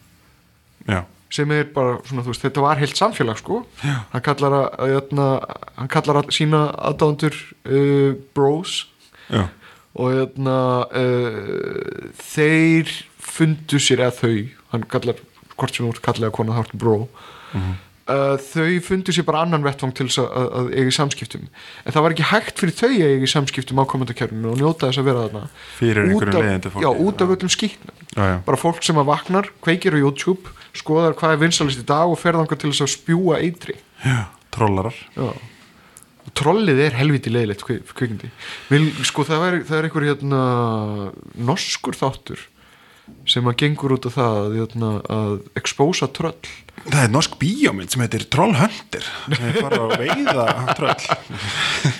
Já. 0.86 1.02
Sem 1.36 1.52
er 1.56 1.68
bara 1.76 1.98
svona 2.08 2.24
þú 2.24 2.32
veist 2.32 2.44
þetta 2.46 2.64
var 2.64 2.80
heilt 2.80 2.98
samfélag 2.98 3.38
sko 3.42 3.60
Já. 3.84 3.94
hann 4.14 4.24
kallar 4.26 4.56
að, 4.58 4.66
að, 4.86 5.12
að 5.20 5.62
hann 5.82 5.92
kallar 5.92 6.20
að 6.22 6.32
sína 6.36 6.64
aðdándur 6.90 7.36
uh, 7.68 8.12
bros 8.36 8.76
Já. 9.30 9.46
og 9.96 10.12
hérna 10.16 10.58
uh, 10.90 12.12
þeir 12.34 12.92
fundu 13.26 13.80
sér 13.82 14.04
eða 14.06 14.14
þau 14.20 14.36
hann 14.74 14.86
kallar, 14.90 15.18
hvort 15.56 15.74
sem 15.76 15.86
þú 15.88 15.98
kallar 16.04 16.30
að 16.30 16.38
kona 16.40 16.56
þá 16.58 16.62
ertu 16.66 16.80
bró 16.82 16.96
Mhm. 17.56 17.74
uh, 18.10 18.34
þau 18.42 18.80
fundu 18.84 19.12
sér 19.14 19.24
bara 19.24 19.44
annan 19.46 19.62
vettvang 19.64 19.92
til 19.96 20.08
þess 20.10 20.18
að, 20.20 20.48
að 20.58 20.66
eiga 20.74 20.90
í 20.90 20.94
samskiptum 20.96 21.44
en 21.46 21.94
það 21.94 22.02
var 22.04 22.14
ekki 22.16 22.26
hægt 22.32 22.58
fyrir 22.60 22.74
þau 22.76 22.88
að 22.90 23.04
eiga 23.06 23.28
í 23.28 23.30
samskiptum 23.32 23.80
á 23.80 23.84
kommentarkerfinu 23.92 24.50
og 24.50 24.58
njóta 24.60 24.90
þess 24.90 25.00
að 25.00 25.06
vera 25.08 25.22
þarna 25.28 25.44
Fyrir 25.78 26.02
Út 26.02 26.10
einhverjum 26.10 26.42
leiðindi 26.42 26.72
fólki. 26.74 26.84
já, 26.84 26.90
út 27.06 27.22
af 27.24 27.32
öllum 27.36 27.52
skýtnum 27.54 28.42
bara 28.50 28.60
fólk 28.60 28.82
sem 28.84 28.98
að 29.00 29.08
vaknar, 29.12 29.48
kveikir 29.64 29.96
á 29.96 29.98
YouTube 30.02 30.52
skoðar 30.80 31.14
hvað 31.18 31.34
er 31.36 31.42
vinsalist 31.44 31.82
í 31.82 31.86
dag 31.88 32.08
og 32.12 32.18
ferðangar 32.20 32.58
til 32.60 32.70
þess 32.72 32.86
að 32.86 32.94
spjúa 32.94 33.38
eitri 33.42 33.76
Já. 34.04 34.26
trollarar 34.54 34.96
Já. 35.16 35.30
Trollið 36.36 36.80
er 36.88 36.96
helviti 36.98 37.30
leiðilegt 37.30 37.62
kvi- 37.64 37.82
kvikindi 37.96 38.28
Vil, 38.68 38.88
sko 39.06 39.22
það 39.28 39.44
er, 39.46 39.58
það 39.68 39.78
er 39.78 39.86
einhver 39.88 40.06
hérna 40.08 40.40
norskur 41.48 41.96
þáttur 41.96 42.42
sem 43.26 43.48
að 43.48 43.58
gengur 43.62 43.96
út 43.96 44.06
af 44.08 44.14
það 44.16 44.38
að, 44.40 44.54
hérna, 44.60 44.92
að 45.12 45.34
expósa 45.58 46.08
tröll. 46.14 46.38
Það 46.86 47.00
er 47.00 47.10
norsk 47.10 47.32
bíómynd 47.40 47.90
sem 47.90 48.02
heitir 48.04 48.26
Trollhunter 48.30 49.06
Það 49.26 49.46
er 49.48 49.56
bara 49.64 49.78
að 49.80 49.94
veiða 50.04 50.44
tröll. 50.78 51.06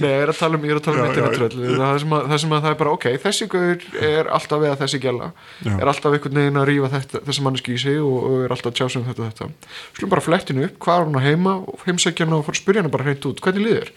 Nei, 0.03 0.11
ég 0.13 0.23
er 0.23 0.31
að 0.31 0.39
tala 0.39 0.61
um, 0.61 0.67
að 0.69 0.83
tala 0.85 1.01
um 1.03 1.09
Já, 1.09 1.17
já, 1.17 1.31
tröll. 1.35 1.65
Það 1.81 1.99
sem, 2.03 2.15
að, 2.19 2.29
það 2.31 2.43
sem 2.45 2.55
að 2.55 2.63
það 2.67 2.71
er 2.71 2.79
bara, 2.83 2.93
ok, 2.99 3.09
þessi 3.25 3.49
gaur 3.51 3.89
er 4.11 4.31
alltaf 4.39 4.63
við 4.63 4.71
að 4.73 4.85
þessi 4.85 5.03
gæla. 5.03 5.31
Er 5.73 5.93
alltaf 5.93 6.17
einhvern 6.19 6.41
veginn 6.43 6.63
að 6.63 6.73
þetta, 6.95 7.25
þessa 7.27 7.47
manneski 7.49 7.75
í 7.75 7.83
sig 7.83 7.99
og, 8.03 8.17
og 8.21 8.47
er 8.47 8.57
alltaf 8.57 8.71
að 8.71 8.79
tjá 8.79 8.87
sig 8.87 9.01
um 9.01 9.09
þetta 9.09 9.25
og 9.27 9.33
þetta. 9.33 9.75
Skulum 9.97 10.15
bara 10.15 10.27
flettinu 10.29 10.67
upp, 10.69 10.79
hvað 10.87 11.03
er 11.03 11.11
hún 11.11 11.21
að 11.23 11.29
heima 11.31 11.59
heimsækja 11.89 12.29
hana 12.29 12.39
og 12.39 12.47
fara 12.47 12.59
að 12.59 12.63
spyrja 12.63 12.85
hana 12.85 12.95
bara 12.95 13.09
hreint 13.09 13.31
út. 13.33 13.43
Hvernig 13.43 13.67
liður? 13.67 13.95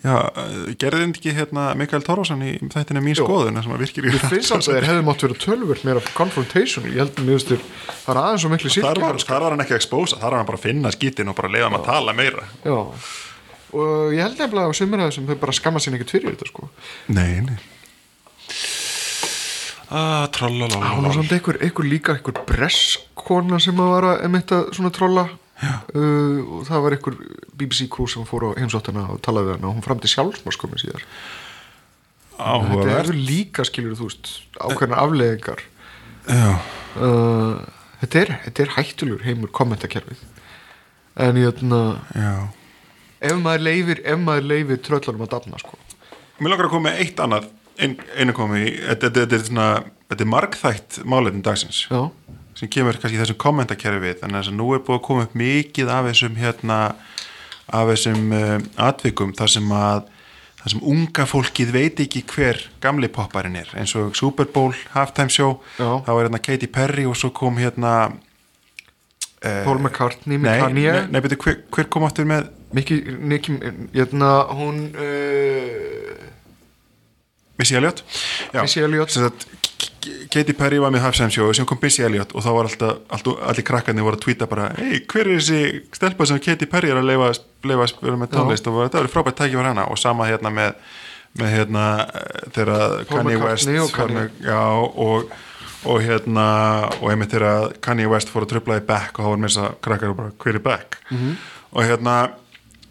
Já, 0.00 0.14
eh, 0.32 0.74
gerði 0.80 1.02
þið 1.02 1.10
ekki 1.18 1.32
hérna 1.36 1.64
Mikael 1.76 2.00
Torfason 2.04 2.40
í 2.46 2.54
þættinu 2.72 3.02
mín 3.04 3.16
skoðun 3.18 3.60
sem 3.60 3.74
að 3.74 3.82
virkir 3.84 4.06
í 4.06 4.12
Mér 4.14 4.22
finnst 4.30 4.54
alltaf 4.54 4.70
að 4.72 4.78
þeir 4.78 4.86
hefði 4.88 5.02
mátt 5.08 5.24
vera 5.26 5.36
tölvöld 5.44 5.82
meira 5.84 6.04
confrontation, 6.16 6.86
ég 6.88 7.02
held 7.02 7.18
að 7.20 7.26
mér 7.28 7.44
þér 7.50 7.64
það 7.90 8.12
er 8.14 8.20
aðeins 8.22 8.44
svo 8.44 8.52
miklu 8.54 8.70
Þar 8.70 9.00
var, 9.02 9.18
sirkjum 9.18 9.34
þar 9.34 9.44
var 9.44 9.56
hann 9.56 9.64
ekki 9.66 9.76
að 9.76 9.80
expósa, 9.82 10.20
þar 10.22 10.30
var 10.30 10.38
hann 10.40 10.48
bara 10.48 10.60
að 10.60 10.64
finna 10.64 10.94
skítin 10.94 11.32
og 11.32 11.36
bara 11.36 11.52
leiða 11.52 11.68
hann 11.68 11.76
að 11.80 11.90
tala 11.90 12.14
meira. 12.16 12.46
Já, 12.64 12.78
og 13.76 14.14
ég 14.16 14.24
held 14.24 14.40
nefnilega 14.40 14.72
á 14.72 14.78
sumir 14.80 15.02
að 15.04 15.10
þessum 15.10 15.28
þau 15.28 15.36
bara 15.44 15.58
skamma 15.60 15.84
sín 15.84 15.98
ekkert 15.98 16.14
fyrir 16.16 16.32
þetta 16.32 16.48
sko. 16.48 16.70
Nei, 17.12 17.44
nei. 17.44 17.58
Ah, 19.90 20.24
var 20.24 20.32
trollalala 20.32 21.12
samt 21.12 21.32
einhver, 21.34 21.58
einhver 21.60 21.86
líka 21.90 22.14
einhver 22.14 22.40
bresskona 22.46 23.58
sem 23.60 23.78
að 23.82 23.92
vara 23.98 24.16
emitt 24.24 24.52
að 24.54 24.68
svona 24.76 24.92
trolla 24.94 25.24
uh, 25.60 26.38
og 26.56 26.64
það 26.68 26.84
var 26.84 26.96
einhver 26.96 27.18
BBC 27.56 27.88
crew 27.92 28.08
sem 28.10 28.26
fór 28.28 28.50
á 28.52 28.58
heimsóttina 28.60 29.08
og 29.14 29.20
talaði 29.24 29.50
við 29.50 29.58
hana 29.58 29.70
og 29.70 29.76
hún 29.78 29.86
framti 29.86 30.10
sjálfsmárskomi 30.10 30.80
síðar. 30.80 31.04
Þetta 32.36 32.54
Áhugavert 32.54 33.10
eru 33.10 33.18
líka 33.18 33.66
skilur 33.68 33.98
þú 33.98 34.08
veist 34.08 34.30
ákveðnar 34.56 35.02
afleðingar 35.02 35.66
Já, 36.28 36.56
uh, 37.00 37.60
þetta, 38.02 38.22
er, 38.22 38.32
þetta 38.46 38.64
er 38.64 38.74
hættulur 38.76 39.22
heimur 39.24 39.52
kommentakerfið. 39.56 40.20
En 41.20 41.38
ég 41.40 41.56
þannig 41.58 42.16
já. 42.16 42.34
ef 43.30 43.40
maður 43.40 43.64
leifir, 43.66 44.02
ef 44.04 44.20
maður 44.20 44.50
leifir 44.52 44.82
tröllanum 44.84 45.24
að 45.26 45.32
dafna 45.34 45.60
sko. 45.60 45.78
Mér 46.40 46.54
langar 46.54 46.68
að 46.68 46.74
koma 46.76 46.88
með 46.88 47.00
eitt 47.04 47.20
annað 47.20 47.48
ein, 47.80 47.96
einu 48.16 48.36
komi, 48.36 48.62
þetta, 48.76 49.08
þetta, 49.08 49.24
þetta 49.24 49.38
er 49.38 49.46
svona 49.48 49.70
þetta 50.10 50.24
er 50.24 50.30
margþætt 50.34 51.00
málefnin 51.08 51.44
dagsins. 51.46 51.82
Já, 51.90 52.10
sem 52.60 52.68
kemur 52.68 52.98
kannski 53.00 53.16
í 53.16 53.22
þessum 53.22 53.40
kommentakerfi 53.40 54.14
þannig 54.20 54.40
að 54.42 54.56
nú 54.58 54.70
er 54.76 54.82
búið 54.84 54.98
að 54.98 55.04
koma 55.06 55.26
upp 55.26 55.36
mikið 55.40 55.92
af 55.94 56.08
þessum 56.10 56.38
hérna 56.40 56.78
af 57.70 57.92
þessum 57.92 58.32
uh, 58.36 58.56
atvikum 58.90 59.32
þar 59.38 59.54
sem 59.54 59.70
að 59.72 60.08
þar 60.60 60.72
sem 60.74 60.82
unga 60.92 61.24
fólkið 61.24 61.70
veit 61.72 62.00
ekki 62.04 62.20
hver 62.28 62.58
gamli 62.84 63.08
popparinn 63.08 63.56
er. 63.56 63.70
Eins 63.80 63.94
og 63.96 64.12
Super 64.18 64.48
Bowl 64.52 64.74
halftime 64.92 65.32
show 65.32 65.54
Já. 65.78 66.02
þá 66.04 66.10
var 66.10 66.26
hérna 66.26 66.42
Katy 66.44 66.68
Perry 66.68 67.06
og 67.08 67.16
svo 67.16 67.30
kom 67.32 67.56
hérna 67.56 67.94
uh, 68.10 69.62
Paul 69.64 69.80
McCartney 69.80 70.36
nei, 70.36 70.58
Kanye. 70.60 70.92
nei, 70.98 71.06
nei 71.14 71.24
betur, 71.24 71.40
hver, 71.46 71.62
hver 71.72 71.88
kom 71.92 72.04
aftur 72.04 72.28
með? 72.28 72.50
Mikki, 72.76 73.00
Nikki, 73.32 73.56
hérna 73.96 74.34
hún 74.52 74.84
uh, 74.92 76.28
Missy 77.60 77.76
Elliot 77.78 78.02
Já, 78.54 78.60
K- 79.80 79.92
K- 80.00 80.16
Katy 80.32 80.54
Perry 80.56 80.78
var 80.82 80.92
með 80.94 81.04
og 81.46 81.54
sem 81.56 81.66
kom 81.68 81.78
Missy 81.82 82.02
Elliot 82.06 82.32
og 82.36 82.44
þá 82.44 82.50
var 82.56 82.68
alltaf, 82.70 82.98
alltaf 83.16 83.42
allir 83.52 83.66
krakkarnir 83.70 84.04
voru 84.06 84.18
að 84.18 84.24
tweeta 84.24 84.48
bara 84.50 84.70
hei, 84.78 84.98
hver 85.08 85.28
er 85.28 85.38
þessi 85.38 85.60
stelpa 85.96 86.26
sem 86.28 86.40
Katy 86.44 86.66
Perry 86.72 86.90
er 86.92 87.00
að 87.02 87.08
leifa, 87.12 87.30
að 87.84 87.92
spila 87.94 88.16
með 88.20 88.32
tónlist? 88.34 88.68
Og 88.72 88.80
það 88.90 88.98
var 89.04 89.12
frábært 89.14 89.38
tæki 89.42 89.60
var 89.60 89.70
hana 89.70 89.86
og 89.92 90.00
sama 90.00 90.26
hérna 90.28 90.52
með, 90.56 90.74
með 91.40 91.54
hérna 91.58 91.84
eh, 92.08 92.42
þegar 92.56 93.06
Kanye 93.12 93.38
West 93.44 93.72
og 93.84 93.92
Kanye. 93.96 94.26
já, 94.44 94.60
og, 95.06 95.30
og 95.90 96.02
hérna 96.04 96.46
og 97.00 97.08
einmitt 97.12 97.32
þegar 97.36 97.72
Kanye 97.84 98.08
West 98.10 98.32
fór 98.32 98.44
að 98.48 98.54
tröfla 98.56 98.80
í 98.80 98.86
back 98.88 99.18
og 99.20 99.24
þá 99.26 99.30
var 99.34 99.42
með 99.44 99.52
þess 99.52 99.62
að 99.66 99.76
krakkar 99.88 100.14
og 100.14 100.18
bara 100.22 100.32
hver 100.44 100.58
er 100.60 100.64
back? 100.70 101.00
Mhm. 101.10 101.36
og 101.70 101.84
hérna 101.86 102.14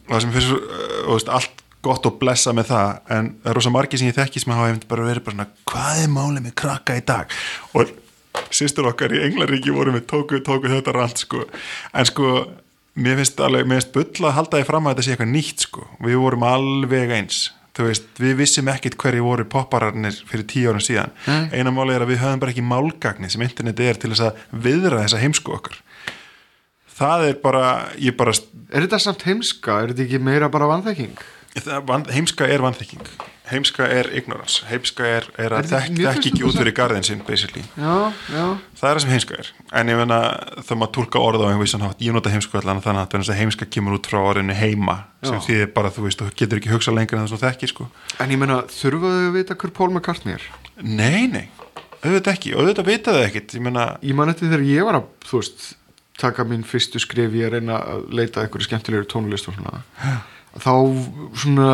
það 0.10 0.22
sem 0.24 0.32
finnst 0.38 0.48
svo, 0.50 0.58
uh, 0.58 0.94
þú 1.10 1.16
veist, 1.18 1.34
allt 1.40 1.59
gott 1.86 2.06
og 2.10 2.20
blessa 2.20 2.54
með 2.56 2.72
það 2.74 3.14
en 3.16 3.32
það 3.44 3.52
er 3.52 3.58
rosa 3.60 3.74
margir 3.74 4.02
sem 4.02 4.10
ég 4.10 4.18
þekki 4.18 4.44
sem 4.44 4.54
hafa 4.56 4.78
bara 4.90 5.08
verið 5.08 5.26
bara 5.26 5.38
svona 5.38 5.50
hvað 5.72 6.02
er 6.04 6.14
málið 6.14 6.46
með 6.48 6.56
krakka 6.60 6.98
í 7.00 7.04
dag? 7.08 7.36
Og 7.78 7.94
sýstur 8.54 8.90
okkar 8.90 9.14
í 9.16 9.22
Englaríki 9.28 9.74
voru 9.76 9.94
með 9.96 10.08
tóku, 10.10 10.42
tóku 10.46 10.72
þetta 10.72 10.96
rand 10.96 11.22
sko. 11.22 11.46
En 11.94 12.08
sko 12.08 12.34
mér 13.00 13.20
finnst 13.22 13.40
alveg, 13.44 13.68
mér 13.68 13.82
finnst 13.82 13.96
bull 13.96 14.28
að 14.28 14.36
halda 14.38 14.60
því 14.60 14.68
fram 14.68 14.90
að 14.90 14.96
þetta 14.96 15.08
sé 15.08 15.16
eitthvað 15.16 15.32
nýtt 15.34 15.66
sko. 15.68 15.88
Við 16.04 16.20
vorum 16.24 16.46
alveg 16.50 17.16
eins. 17.16 17.42
Þú 17.80 17.86
veist, 17.88 18.08
við 18.20 18.40
vissum 18.42 18.70
ekkit 18.74 18.98
hverju 19.00 19.24
voru 19.24 19.46
poppararnir 19.48 20.16
fyrir 20.28 20.48
tíu 20.50 20.72
árum 20.72 20.84
síðan. 20.84 21.14
Eina 21.54 21.72
máli 21.72 21.96
er 21.96 22.04
að 22.04 22.12
við 22.12 22.24
höfum 22.26 22.42
bara 22.42 22.52
ekki 22.52 22.66
málgagni 22.66 23.30
sem 23.32 23.44
interneti 23.46 23.88
er 23.88 24.00
til 24.02 24.12
þess 24.12 24.26
að 24.26 24.42
viðra 24.66 25.04
þessa 25.06 25.22
heimsku 25.22 25.54
okkar. 25.56 25.78
Það 27.00 27.28
er 27.30 27.38
bara, 27.40 27.68
bara 28.20 28.34
Er 28.70 28.84
þetta 28.84 29.00
samt 29.00 29.24
heimska? 29.24 29.78
Er 29.80 29.94
þetta 29.94 30.04
ekki 30.04 30.20
meira 30.22 30.50
bara 30.52 30.68
vanþekking? 30.74 31.16
Heimska 32.14 32.48
er 32.48 32.62
vanþekking. 32.64 33.04
Heimska 33.50 33.88
er 33.90 34.06
ignorance. 34.14 34.62
Heimska 34.70 35.04
er, 35.06 35.26
er 35.42 35.50
að 35.50 35.58
Er 35.60 35.64
þetta- 35.66 35.80
þekk, 35.82 35.90
mér 35.90 36.06
þekk 36.06 36.14
finnst 36.14 36.28
ekki 36.28 36.30
þetta 36.38 36.50
út 36.50 36.58
fyrir 36.60 36.74
garðin 36.78 37.04
sinn 37.08 37.22
basically, 37.26 37.64
Já, 37.78 38.14
já. 38.30 38.44
Það 38.78 38.90
er 38.90 38.96
það 38.96 39.02
sem 39.02 39.10
heimska 39.10 39.38
er. 39.40 39.48
En 39.74 39.88
ég 39.90 39.98
menna 39.98 40.20
þá 40.62 40.74
maður 40.78 40.92
tólka 41.00 41.20
orða 41.20 41.44
á 41.44 41.50
einhvern 41.50 41.64
vissan 41.66 41.82
hátt 41.82 42.00
ég 42.06 42.14
nota 42.14 42.30
heimsku 42.30 42.60
allan 42.62 42.82
þannig 42.82 43.10
að 43.34 43.40
heimska 43.42 43.66
kemur 43.66 43.98
út 43.98 44.06
frá 44.12 44.20
orðinu 44.22 44.54
heima 44.54 44.98
sem 45.24 45.34
Já. 45.34 45.46
þýðir 45.48 45.74
bara 45.74 45.90
þú 45.90 46.06
veist, 46.06 46.22
þú 46.22 46.36
getur 46.36 46.60
ekki 46.62 46.70
hugsa 46.76 46.94
lengur 46.94 47.18
en 47.18 47.26
það 47.26 47.30
sem 47.30 47.38
þú 47.38 47.46
þekkir 47.50 47.74
sko. 47.74 47.90
En 48.20 48.30
ég 48.30 48.38
meina, 48.38 48.62
þurfaðu 48.70 49.26
að 49.30 49.34
vita 49.34 49.56
hver 49.56 49.72
Paul 49.74 49.90
McCartney 49.90 50.34
er? 50.38 50.42
nei, 50.84 51.26
nei, 51.28 51.50
auðvitað 52.04 52.34
ekki. 52.38 52.54
Auðvitað 52.54 52.86
vita 52.86 53.12
það 53.12 53.26
ekkit 53.32 53.56
ég 53.58 53.62
menna, 53.62 53.98
Ég 54.02 54.16
þegar 54.40 54.62
ég 54.64 54.86
var 54.86 54.94
að, 55.02 55.06
þú 55.26 55.42
veist 55.42 55.76
taka 56.20 56.44
mín 56.44 56.64
fyrstu 56.68 57.00
skrif 57.00 57.32
í 57.32 57.42
að 57.48 57.54
reyna 57.58 57.80
að 57.80 58.10
leita 58.12 58.42
að 58.42 58.48
einhverju 58.50 58.68
skemmtilegur 58.68 59.08
tónlist 59.08 59.48
og 59.48 59.56
svona 59.56 59.84
þá 60.58 60.74
svona 61.38 61.72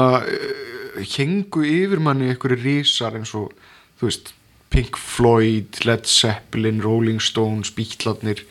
hengu 1.16 1.64
yfir 1.68 2.02
manni 2.04 2.32
einhverju 2.32 2.62
rísar 2.64 3.16
eins 3.18 3.34
og 3.38 3.54
þú 4.00 4.10
veist 4.10 4.34
Pink 4.74 4.98
Floyd, 5.00 5.80
Led 5.88 6.08
Zeppelin 6.10 6.82
Rolling 6.84 7.22
Stones, 7.24 7.72
Beatlarnir 7.72 8.42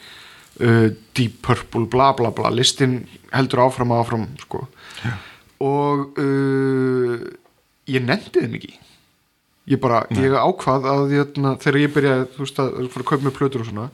uh, 0.60 0.88
Deep 1.16 1.42
Purple 1.44 1.88
bla 1.90 2.12
bla 2.16 2.30
bla, 2.32 2.52
listin 2.54 3.02
heldur 3.32 3.66
áfram 3.66 3.92
áfram 3.92 4.28
sko. 4.40 4.64
Og 5.64 6.20
uh, 6.20 7.18
ég 7.90 8.06
nefndi 8.06 8.44
þeim 8.44 8.56
ekki. 8.60 8.72
Ég 9.68 9.80
bara, 9.80 10.02
ég 10.12 10.32
ákvað 10.36 10.88
að 10.92 11.12
ég, 11.16 11.36
þegar 11.64 11.80
ég 11.80 11.92
byrjaði 11.92 12.24
þú 12.34 12.42
veist 12.44 12.58
að 12.60 12.74
fór 12.92 13.04
að 13.04 13.10
kaupa 13.10 13.24
með 13.24 13.36
plötur 13.38 13.62
og 13.64 13.68
svona 13.70 13.86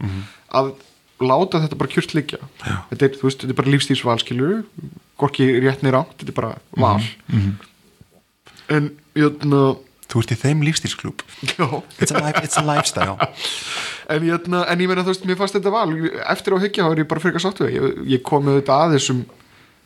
að 0.60 0.72
láta 1.20 1.60
þetta 1.62 1.78
bara 1.80 1.92
kjört 1.92 2.14
liggja. 2.16 2.40
Þetta 2.64 3.06
er, 3.06 3.18
veist, 3.20 3.42
þetta 3.42 3.54
er 3.54 3.60
bara 3.60 3.74
lífstíðsvalskilur 3.74 4.56
gorki 5.20 5.46
réttni 5.60 5.92
rátt, 5.94 6.16
þetta 6.20 6.32
er 6.32 6.38
bara 6.40 6.52
val. 6.80 6.98
En 8.70 8.92
jötna 9.18 9.70
Þú 10.10 10.24
ert 10.24 10.32
í 10.34 10.36
þeim 10.40 10.62
lífstílsklúb 10.66 11.20
já, 11.52 11.66
It's 12.02 12.10
it's 12.10 12.58
a 12.58 12.64
lifestyle. 12.66 13.16
En, 14.10 14.24
jötna, 14.26 14.64
en 14.66 14.80
ég 14.82 14.88
meina 14.90 15.04
þú 15.06 15.12
veist, 15.12 15.26
mér 15.28 15.36
fannst 15.38 15.54
þetta 15.54 15.70
val. 15.70 15.92
Eftir 16.32 16.56
á 16.58 16.58
hyggja 16.58 16.82
þá 16.82 16.94
er 16.96 17.00
ég 17.04 17.08
bara 17.12 17.22
frekar 17.22 17.42
sáttu 17.44 17.68
ég, 17.70 18.00
ég 18.10 18.24
kom 18.26 18.42
með 18.42 18.56
þetta 18.58 18.78
að 18.82 18.94
þessum 18.96 19.20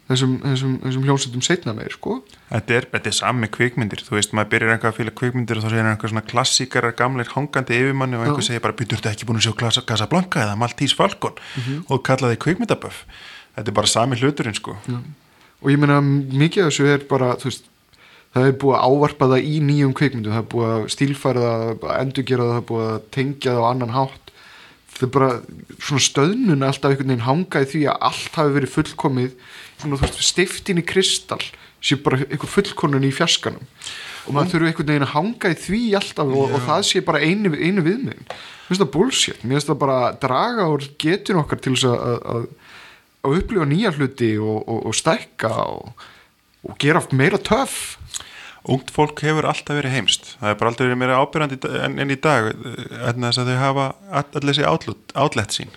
þessum, 0.09 0.33
þessum, 0.45 0.73
þessum 0.85 1.05
hljómsveitum 1.09 1.45
setna 1.47 1.75
meir 1.77 1.95
sko. 1.95 2.19
Þetta 2.51 2.77
er, 2.79 2.87
þetta 2.93 3.11
er 3.11 3.17
sami 3.17 3.49
kvikmyndir 3.53 4.03
Þú 4.05 4.17
veist, 4.19 4.35
maður 4.37 4.51
byrjar 4.55 4.73
eitthvað 4.75 4.93
að 4.93 4.99
fíla 5.01 5.15
kvikmyndir 5.21 5.61
og 5.61 5.65
þá 5.65 5.71
segir 5.73 5.89
einhver 5.91 6.13
svona 6.13 6.25
klassíkarar 6.29 6.97
gamlir 6.99 7.31
hangandi 7.33 7.79
yfirmanni 7.81 8.19
og 8.21 8.27
einhver 8.27 8.45
segir 8.47 8.65
bara, 8.65 8.77
byrjur 8.79 9.01
þetta 9.01 9.15
ekki 9.15 9.29
búin 9.31 9.41
að 9.41 9.47
sjá 9.49 9.55
Casa- 9.65 9.85
Casablanca 9.89 10.43
eða 10.45 10.57
Maltese 10.61 10.95
Falcon? 10.99 11.39
Og 11.89 12.03
kallaði 12.05 12.41
kvikmyndaböf 12.45 13.05
Þetta 13.55 13.71
er 13.71 13.77
bara 13.77 13.87
sami 13.87 14.17
hluturinn 14.19 14.57
sko. 14.59 14.77
Og 15.63 15.71
ég 15.71 15.79
meina 15.79 16.01
mikið 16.03 16.67
af 16.67 16.73
þessu 16.73 16.89
er 16.91 17.05
bara 17.09 17.37
veist, 17.41 17.69
það 18.35 18.49
er 18.51 18.57
búið 18.59 18.75
að 18.77 18.87
ávarpa 18.91 19.29
það 19.31 19.47
í 19.47 19.61
nýjum 19.63 19.95
kvikmyndum, 19.95 20.35
það 20.35 20.43
er 20.43 20.49
búið 20.55 20.73
að 20.75 20.87
stílfæra 20.91 21.45
það 21.45 21.85
að 21.87 22.01
endurgera 22.03 22.49
það, 22.51 22.73
það 22.75 23.03
er 25.03 25.13
bara 25.15 25.31
svona 25.83 26.05
stöðnun 26.07 26.65
alltaf 26.65 26.93
einhvern 26.93 27.11
veginn 27.11 27.27
hanga 27.27 27.63
í 27.65 27.69
því 27.73 27.85
að 27.91 28.09
allt 28.09 28.39
hafi 28.39 28.55
verið 28.55 28.75
fullkomið 28.77 29.37
svona 29.83 29.99
þú 29.99 30.07
veist, 30.07 30.25
stiftin 30.31 30.81
í 30.81 30.87
kristall 30.87 31.43
sé 31.85 31.99
bara 32.01 32.23
einhver 32.23 32.49
fullkonun 32.49 33.05
í 33.05 33.13
fjarskanum. 33.13 33.65
Og 34.25 34.37
maður 34.37 34.55
þurfi 34.55 34.71
einhvern 34.71 34.93
veginn 34.93 35.07
að 35.09 35.15
hanga 35.17 35.51
í 35.53 35.59
því 35.61 35.83
alltaf 35.99 36.31
og, 36.31 36.55
og 36.55 36.69
það 36.69 36.85
sé 36.89 37.03
bara 37.05 37.25
einu, 37.27 37.53
einu 37.59 37.85
viðminn 37.85 38.23
mér 38.65 38.71
finnst 38.71 38.81
það 38.81 38.93
bullshit, 38.95 39.43
mér 39.45 39.59
finnst 39.59 39.69
það 39.69 39.81
bara 39.83 39.99
draga 40.23 40.69
úr 40.73 40.87
getun 41.01 41.41
okkar 41.43 41.61
til 41.61 41.75
þess 41.75 41.89
að, 41.91 42.15
að, 42.33 42.47
upplifa 43.35 43.67
nýja 43.69 43.93
hluti 43.93 44.31
og, 44.41 44.63
og, 44.63 44.79
og 44.89 44.97
stækka 44.97 45.51
og, 45.67 46.07
og 46.65 46.79
gera 46.81 47.03
meira 47.13 47.41
töff 47.41 47.99
Ungt 48.65 48.93
fólk 48.95 49.21
hefur 49.21 49.45
alltaf 49.51 49.77
verið 49.77 49.93
heimst 49.93 50.31
Það 50.39 50.51
er 50.51 50.61
bara 50.61 50.71
aldrei 50.73 50.87
verið 50.87 51.01
meira 51.03 51.19
ábyrjandi 51.21 51.59
en, 51.85 51.99
en 52.01 52.13
í 52.15 52.17
dag 52.17 52.53
en 52.55 53.27
þess 53.27 53.43
að 53.43 53.51
þau 53.51 53.59
hafa 53.61 53.89
allir 54.23 54.47
þessi 54.53 54.69
outlet 55.15 55.59
sín. 55.59 55.75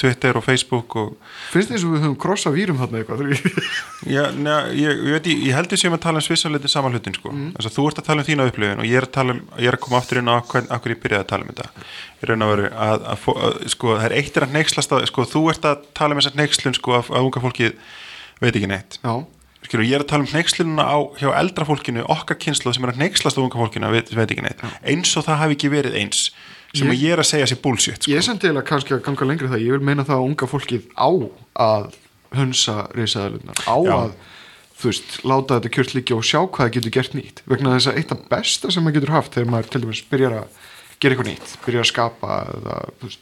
Twitter 0.00 0.36
og 0.38 0.44
Facebook 0.44 0.94
og 0.96 1.16
finnst 1.50 1.72
þess 1.72 1.84
að 1.84 1.94
við 1.94 2.04
höfum 2.04 2.16
krossa 2.22 2.52
vírum 2.54 2.78
þarna 2.80 3.00
eitthvað? 3.00 3.22
Já, 4.14 4.22
neða, 4.32 4.70
ég, 4.72 4.94
ég, 4.94 5.16
veit, 5.16 5.26
ég, 5.28 5.42
ég 5.50 5.56
heldur 5.58 5.80
sem 5.80 5.96
að 5.96 6.02
tala 6.06 6.22
um 6.22 6.24
svissalöndin 6.24 6.72
saman 6.72 6.94
hlutin 6.96 7.16
sko. 7.16 7.32
þess 7.56 7.68
að 7.68 7.74
þú 7.76 7.86
ert 7.90 8.00
að 8.00 8.06
tala 8.06 8.24
um 8.24 8.28
þína 8.28 8.46
upplifin 8.48 8.80
og 8.80 8.88
ég 8.88 9.00
er 9.00 9.08
að, 9.08 9.12
tala 9.16 9.34
um, 9.36 9.42
ég 9.58 9.72
er 9.72 9.76
að 9.76 9.82
koma 9.84 10.00
aftur 10.00 10.20
inn 10.22 10.30
á 10.30 10.36
hvern, 10.38 10.70
akkur 10.76 10.94
ég 10.94 11.02
byrjaði 11.02 11.26
að 11.26 11.32
tala 11.32 11.46
um 11.46 11.50
þetta. 11.52 11.86
Ég 12.20 12.30
raun 12.30 12.46
að 12.46 12.54
veru 12.54 12.70
að, 12.70 13.04
að, 13.12 13.26
að 13.34 13.58
sko, 13.74 13.92
það 13.98 14.06
er 14.06 14.16
eitt 14.20 14.38
er 14.38 14.46
að 14.46 14.56
neykslast 14.56 14.96
að 14.96 15.04
sko, 15.10 15.26
þú 15.34 15.44
ert 15.52 15.68
að 15.72 15.84
tala 16.00 16.16
um 16.16 16.22
þessar 16.22 16.40
neykslun 16.40 16.78
sko, 16.78 16.96
að 17.02 17.20
unga 17.20 17.44
fólkið 17.44 17.76
veit 18.40 18.54
ekki 18.54 18.70
neitt. 18.70 19.00
Já, 19.02 19.14
Skilur, 19.70 19.86
ég 19.86 19.94
er 19.94 20.02
að 20.02 20.08
tala 20.10 20.24
um 20.26 20.32
neykslununa 20.34 20.82
á 20.82 20.98
hjá 21.20 21.28
eldra 21.38 21.62
fólkinu, 21.68 22.02
okkar 22.10 22.34
kynslu 22.42 22.72
sem 22.74 22.82
er 22.88 22.90
að 22.90 23.02
neykslast 23.04 23.38
á 23.38 23.42
unga 23.44 23.54
fólkinu, 23.60 23.86
veit, 23.94 24.08
veit 24.18 24.32
ekki 24.34 24.42
neitt. 24.42 24.64
Eins 24.82 25.12
og 25.14 25.22
það 25.28 25.38
hafi 25.44 25.54
ekki 25.54 25.70
verið 25.70 25.94
eins 26.00 26.24
sem 26.74 26.88
Ég- 26.90 26.98
ég 27.04 27.12
er 27.14 27.22
að 27.22 27.28
segja 27.30 27.46
sér 27.46 27.60
bullshit 27.62 28.02
sko. 28.02 28.10
ég 28.10 28.18
er 28.18 28.26
samt 28.26 28.40
til 28.42 28.50
að 28.50 28.66
kannski 28.66 28.94
að 28.96 29.04
ganga 29.06 29.28
lengri 29.30 29.46
það, 29.46 29.62
ég 29.62 29.70
vil 29.78 29.86
meina 29.86 30.02
það 30.02 30.18
að 30.18 30.26
unga 30.26 30.46
fólkið 30.50 30.82
á 30.98 31.08
að 31.54 31.86
hunsa 32.34 32.76
reysaðalunar, 32.98 33.62
á 33.62 33.76
Já. 33.86 33.94
að 33.94 34.12
þú 34.80 34.90
veist, 34.90 35.16
láta 35.22 35.58
þetta 35.60 35.72
kjört 35.76 35.94
líka 35.94 36.14
og 36.18 36.26
sjá 36.26 36.40
hvað 36.50 36.66
það 36.66 36.74
getur 36.76 36.94
gert 36.98 37.14
nýtt, 37.14 37.42
vegna 37.46 37.74
þess 37.78 37.90
að 37.90 37.98
eitt 38.02 38.12
af 38.14 38.22
besta 38.30 38.70
sem 38.74 38.82
maður 38.82 38.98
getur 38.98 39.14
haft 39.14 39.34
þegar 39.34 39.50
maður 39.54 39.70
til 39.70 39.80
dæmis 39.86 40.02
byrjar 40.10 40.34
að 40.40 40.46
gera 40.98 41.14
eitthvað 41.14 41.30
nýtt, 41.30 41.56
byrjar 41.66 41.84
að 41.86 41.90
skapa 41.94 42.38
eða 42.58 42.76
veist, 43.02 43.18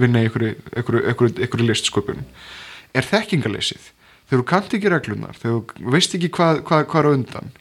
vinna 0.00 0.20
í 0.24 0.28
einhverju, 0.28 0.54
einhverju 0.76 1.68
listsköpun 1.68 2.24
er 2.94 3.02
þekkingarleysið 3.02 3.90
þegar 4.28 4.40
þú 4.42 4.48
kannt 4.52 4.78
ekki 4.78 4.94
reglunar, 4.94 5.38
þegar 5.40 5.76
þú 5.78 5.94
veist 5.94 6.16
ekki 6.18 6.32
hvað, 6.34 6.64
hvað, 6.68 6.88
hvað 6.92 7.04
er 7.04 7.12
undan 7.18 7.52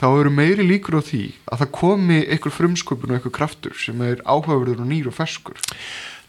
þá 0.00 0.06
eru 0.08 0.32
meiri 0.32 0.64
líkur 0.64 0.96
á 0.96 1.02
því 1.04 1.26
að 1.52 1.60
það 1.62 1.74
komi 1.76 2.22
einhver 2.24 2.54
frumsköpun 2.56 3.12
og 3.12 3.18
einhver 3.18 3.34
kraftur 3.36 3.76
sem 3.76 4.00
er 4.00 4.22
áhugaverður 4.24 4.80
og 4.80 4.88
nýr 4.88 5.10
og 5.10 5.16
ferskur. 5.18 5.60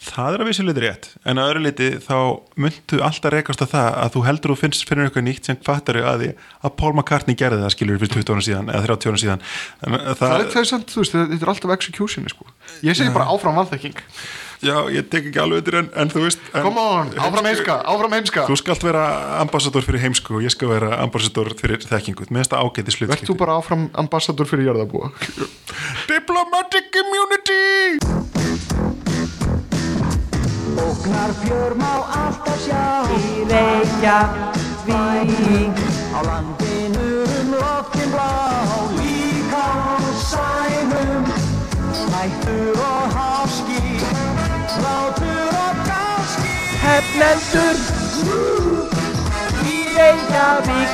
Það 0.04 0.36
er 0.36 0.42
að 0.44 0.50
vissu 0.50 0.64
liti 0.68 0.82
rétt, 0.84 1.06
en 1.24 1.40
að 1.40 1.50
öðru 1.54 1.62
liti 1.64 1.86
þá 2.04 2.18
myndu 2.60 2.98
alltaf 3.08 3.32
rekast 3.32 3.64
á 3.64 3.68
það 3.72 3.88
að 4.02 4.10
þú 4.18 4.24
heldur 4.28 4.52
og 4.52 4.60
finnst 4.60 4.84
fyrir 4.90 5.08
eitthvað 5.08 5.26
nýtt 5.30 5.48
sem 5.48 5.60
fattar 5.64 6.02
að 6.04 6.26
því 6.26 6.32
að 6.60 6.74
Paul 6.82 6.92
McCartney 6.92 7.40
gerði 7.40 7.64
það 7.64 7.76
skilur 7.78 8.02
fyrir 8.02 8.18
20 8.20 8.34
ára 8.36 8.44
síðan 8.50 8.72
eða 8.74 8.90
30 8.90 9.14
ára 9.14 9.22
síðan. 9.24 9.46
En 9.80 9.96
það, 9.96 10.18
það, 10.20 10.36
er, 10.36 10.50
það 10.52 10.64
er 10.66 10.70
samt, 10.74 10.92
þú 10.92 11.06
veist, 11.06 11.16
þetta 11.16 11.40
er 11.40 11.54
alltaf 11.54 11.76
execution 11.78 12.28
sko. 12.34 12.50
ég 12.84 13.00
segi 13.00 13.16
bara 13.16 13.30
áfram 13.32 13.62
vannþekking 13.62 14.04
Já, 14.62 14.76
ég 14.94 15.08
tek 15.10 15.32
ekki 15.32 15.40
alveg 15.42 15.64
undir 15.64 15.80
en, 15.82 15.90
en 16.04 16.14
þú 16.14 16.26
veist 16.28 16.40
en, 16.52 16.62
come 16.66 16.84
on, 16.84 17.14
áfram 17.26 17.50
heimska, 17.50 17.80
áfram 17.94 18.14
heimska. 18.18 18.46
Þú 18.50 18.60
skalt 18.62 18.84
vera 18.86 19.06
ambassador 19.42 19.84
fyrir 19.88 20.06
heimsku 20.06 20.38
og 20.38 20.46
ég 20.46 20.54
skal 20.54 20.70
vera 20.76 21.00
ambassador 21.04 21.54
fyrir 21.60 21.80
þekkingu. 21.88 22.30
Mér 22.30 22.44
finnst 22.44 22.54
það 22.54 22.64
ágæti 22.68 22.84
Verð 22.84 22.94
þú 22.94 22.98
slutskipti 23.00 23.40
bara 23.40 23.58
áfram 23.60 23.90
ambassador 24.06 24.48
fyrir 24.50 24.70
jörðabúa 24.70 25.08
Diplomatic 26.12 27.02
immunity! 27.02 27.64
Ógnar 30.78 31.32
fjör 31.44 31.74
má 31.78 31.94
alltaf 32.10 32.60
sjá. 32.66 33.06
Í 33.14 33.46
Reykjavík. 33.50 34.94
Á 36.14 36.20
landinu 36.26 37.10
um 37.24 37.48
loftin 37.54 38.10
blá. 38.10 38.32
Líka 38.98 39.64
á 39.64 40.02
sænum. 40.18 41.26
Hættur 42.14 42.78
og 42.80 43.06
háski 43.14 43.93
Látur 44.84 45.54
og 45.66 45.76
gáski 45.88 46.54
Hefnendur 46.84 47.78
Í 49.74 49.78
Reykjavík 49.98 50.92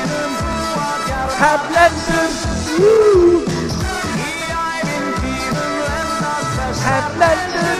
Hefnendur 1.41 2.31
Í 2.79 4.37
ævintýrum 4.63 5.71
lendast 5.85 6.51
best. 6.57 6.81
Hefnendur 6.85 7.79